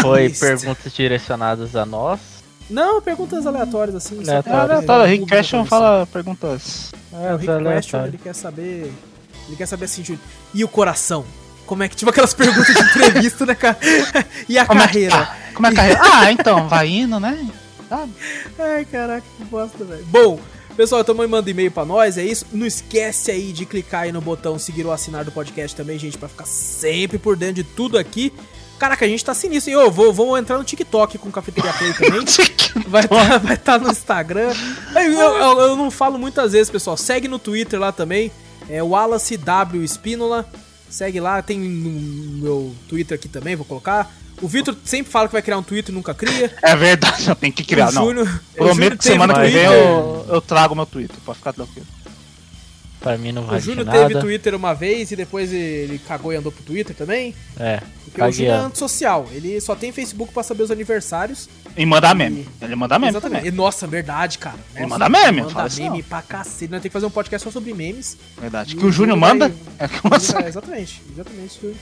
Foi 0.00 0.30
perguntas 0.30 0.92
direcionadas 0.92 1.74
a 1.74 1.84
nós. 1.84 2.20
Não, 2.70 3.00
perguntas 3.00 3.46
aleatórias 3.46 3.96
assim. 3.96 4.20
Aleatórias. 4.20 4.84
Tá, 4.84 5.02
o 5.02 5.04
Rick 5.06 5.26
Question 5.26 5.64
fala 5.64 6.06
perguntas. 6.06 6.92
É, 7.12 7.34
o 7.34 7.36
Rick 7.36 7.64
Question, 7.64 8.06
ele 8.06 8.18
quer 8.18 8.34
saber. 8.34 8.92
Ele 9.46 9.56
quer 9.56 9.66
saber 9.66 9.86
assim, 9.86 10.18
e 10.52 10.62
o 10.62 10.68
coração? 10.68 11.24
Como 11.64 11.82
é 11.82 11.88
que, 11.88 11.96
tipo 11.96 12.10
aquelas 12.10 12.32
perguntas 12.32 12.74
de 12.74 12.80
entrevista, 12.82 13.44
né, 13.44 13.54
cara? 13.54 13.78
E 14.48 14.58
a 14.58 14.64
Como 14.64 14.80
carreira? 14.80 15.14
É 15.14 15.18
tá? 15.18 15.36
Como 15.54 15.66
é 15.66 15.70
a 15.70 15.74
carreira? 15.74 16.00
Ah, 16.02 16.32
então, 16.32 16.68
vai 16.68 16.88
indo, 16.88 17.18
né? 17.18 17.46
Sabe? 17.88 18.12
Ai, 18.58 18.84
caraca, 18.84 19.24
que 19.36 19.44
bosta, 19.44 19.84
velho. 19.84 20.04
Bom, 20.06 20.40
Pessoal, 20.78 21.02
também 21.02 21.26
manda 21.26 21.50
e-mail 21.50 21.72
pra 21.72 21.84
nós, 21.84 22.16
é 22.16 22.24
isso. 22.24 22.46
Não 22.52 22.64
esquece 22.64 23.32
aí 23.32 23.50
de 23.52 23.66
clicar 23.66 24.02
aí 24.02 24.12
no 24.12 24.20
botão 24.20 24.56
seguir 24.60 24.86
ou 24.86 24.92
assinar 24.92 25.24
do 25.24 25.32
podcast 25.32 25.76
também, 25.76 25.98
gente, 25.98 26.16
para 26.16 26.28
ficar 26.28 26.46
sempre 26.46 27.18
por 27.18 27.36
dentro 27.36 27.56
de 27.56 27.64
tudo 27.64 27.98
aqui. 27.98 28.32
Caraca, 28.78 29.04
a 29.04 29.08
gente 29.08 29.24
tá 29.24 29.34
sinistro. 29.34 29.72
E 29.72 29.74
eu 29.74 29.90
vou, 29.90 30.12
vou 30.12 30.38
entrar 30.38 30.56
no 30.56 30.62
TikTok 30.62 31.18
com 31.18 31.32
Cafeteria 31.32 31.72
Play 31.72 31.92
também. 31.94 32.24
vai 32.86 33.02
estar 33.02 33.40
tá, 33.40 33.56
tá 33.56 33.78
no 33.80 33.90
Instagram. 33.90 34.54
Eu, 34.94 35.10
eu, 35.10 35.60
eu, 35.62 35.76
não 35.76 35.90
falo 35.90 36.16
muitas 36.16 36.52
vezes, 36.52 36.70
pessoal. 36.70 36.96
Segue 36.96 37.26
no 37.26 37.40
Twitter 37.40 37.80
lá 37.80 37.90
também. 37.90 38.30
É 38.70 38.80
o 38.80 38.90
Wallace 38.90 39.36
W 39.36 39.82
Espínola. 39.82 40.48
Segue 40.88 41.18
lá, 41.18 41.42
tem 41.42 41.58
no 41.58 42.40
meu 42.40 42.74
Twitter 42.88 43.18
aqui 43.18 43.28
também, 43.28 43.56
vou 43.56 43.66
colocar. 43.66 44.14
O 44.40 44.48
Vitor 44.48 44.76
sempre 44.84 45.10
fala 45.10 45.26
que 45.26 45.32
vai 45.32 45.42
criar 45.42 45.58
um 45.58 45.62
Twitter 45.62 45.92
e 45.92 45.96
nunca 45.96 46.14
cria. 46.14 46.54
É 46.62 46.76
verdade, 46.76 47.28
eu 47.28 47.34
tenho 47.34 47.52
que 47.52 47.64
criar, 47.64 47.88
o 47.88 47.92
não. 47.92 48.04
Júnior, 48.06 48.40
Prometo 48.54 48.98
que 48.98 49.04
semana 49.04 49.34
que 49.34 49.48
vem 49.48 49.64
eu, 49.64 50.26
eu 50.28 50.40
trago 50.40 50.74
meu 50.74 50.86
Twitter, 50.86 51.16
pode 51.24 51.38
ficar 51.38 51.52
tranquilo. 51.52 51.86
Pra 53.00 53.16
mim 53.16 53.30
não 53.30 53.44
vai 53.44 53.58
O 53.58 53.60
Júnior 53.60 53.86
teve 53.86 54.18
Twitter 54.18 54.54
uma 54.54 54.74
vez 54.74 55.12
e 55.12 55.16
depois 55.16 55.52
ele 55.52 56.00
cagou 56.00 56.32
e 56.32 56.36
andou 56.36 56.50
pro 56.50 56.64
Twitter 56.64 56.96
também. 56.96 57.32
É. 57.58 57.80
Porque 58.04 58.20
o 58.20 58.32
Júnior 58.32 58.54
é 58.54 58.58
antissocial. 58.58 59.28
Ele 59.30 59.60
só 59.60 59.76
tem 59.76 59.92
Facebook 59.92 60.32
pra 60.32 60.42
saber 60.42 60.64
os 60.64 60.70
aniversários. 60.70 61.48
E 61.76 61.86
mandar 61.86 62.14
meme. 62.14 62.48
Ele 62.60 62.74
manda 62.74 62.98
meme. 62.98 63.12
Exatamente. 63.12 63.46
E, 63.46 63.50
nossa, 63.52 63.86
verdade, 63.86 64.38
cara. 64.38 64.56
Nossa, 64.56 64.80
ele 64.80 64.86
manda 64.86 65.08
meme. 65.08 65.42
Manda 65.42 65.62
assim, 65.62 65.84
meme 65.84 66.02
pra 66.02 66.22
cacete. 66.22 66.70
Nós 66.72 66.82
temos 66.82 66.82
que 66.82 66.90
fazer 66.90 67.06
um 67.06 67.10
podcast 67.10 67.44
só 67.44 67.52
sobre 67.52 67.72
memes. 67.72 68.16
Verdade. 68.40 68.74
Que 68.74 68.84
o, 68.84 68.88
o 68.88 68.92
Júnior 68.92 69.16
manda? 69.16 69.52
É 69.78 69.86
que 69.86 70.00
vai... 70.08 70.18
Exatamente. 70.48 71.00
Exatamente, 71.12 71.60
Júnior. 71.60 71.76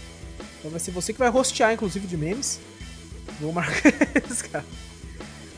Então 0.67 0.73
vai 0.73 0.81
ser 0.81 0.91
você 0.91 1.13
que 1.13 1.19
vai 1.21 1.29
rostear, 1.29 1.73
inclusive, 1.73 2.09
de 2.09 2.17
memes. 2.17 2.59
Vou 3.41 3.53
marcar 3.53 3.93
esse 4.29 4.43
cara. 4.43 4.65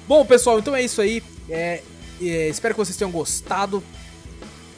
Bom, 0.06 0.22
pessoal, 0.26 0.58
então 0.58 0.76
é 0.76 0.82
isso 0.82 1.00
aí. 1.00 1.22
É, 1.48 1.82
é, 2.20 2.48
espero 2.48 2.74
que 2.74 2.78
vocês 2.78 2.96
tenham 2.96 3.10
gostado. 3.10 3.82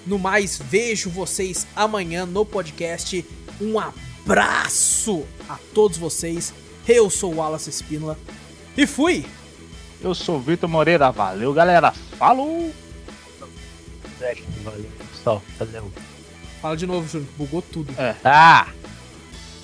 No 0.06 0.20
mais, 0.20 0.56
vejo 0.56 1.10
vocês 1.10 1.66
amanhã 1.74 2.26
no 2.26 2.46
podcast. 2.46 3.26
Um 3.60 3.76
abraço 3.80 5.26
a 5.48 5.58
todos 5.74 5.98
vocês. 5.98 6.54
Eu 6.86 7.10
sou 7.10 7.34
o 7.34 7.36
Wallace 7.38 7.68
Espínola 7.68 8.16
e 8.76 8.86
fui! 8.86 9.26
Eu 10.00 10.14
sou 10.14 10.36
o 10.36 10.40
Vitor 10.40 10.68
Moreira. 10.68 11.10
Valeu, 11.10 11.52
galera. 11.52 11.90
Falou! 12.16 12.72
Valeu, 14.62 14.90
pessoal. 15.12 15.42
Valeu. 15.58 15.92
Fala 16.62 16.76
de 16.76 16.86
novo, 16.86 17.08
Júnior. 17.08 17.28
Bugou 17.36 17.62
tudo. 17.62 17.92
É. 17.98 18.14
Ah! 18.24 18.68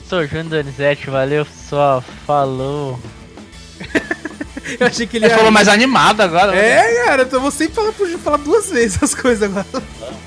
Sou 0.09 0.21
o 0.21 0.27
Júnior 0.27 0.63
Donizete. 0.63 1.11
Valeu, 1.11 1.45
pessoal. 1.45 2.03
Falou! 2.25 2.99
eu 4.79 4.87
achei 4.87 5.07
que 5.07 5.17
ele, 5.17 5.27
ele 5.27 5.35
falou 5.35 5.51
mais 5.51 5.67
animado 5.67 6.21
agora. 6.21 6.55
É, 6.55 6.95
né? 6.95 7.05
cara, 7.05 7.29
eu 7.31 7.41
vou 7.41 7.51
sempre 7.51 7.75
falar, 7.75 7.93
falar 8.19 8.37
duas 8.37 8.71
vezes 8.71 9.03
as 9.03 9.15
coisas 9.15 9.43
agora. 9.43 9.67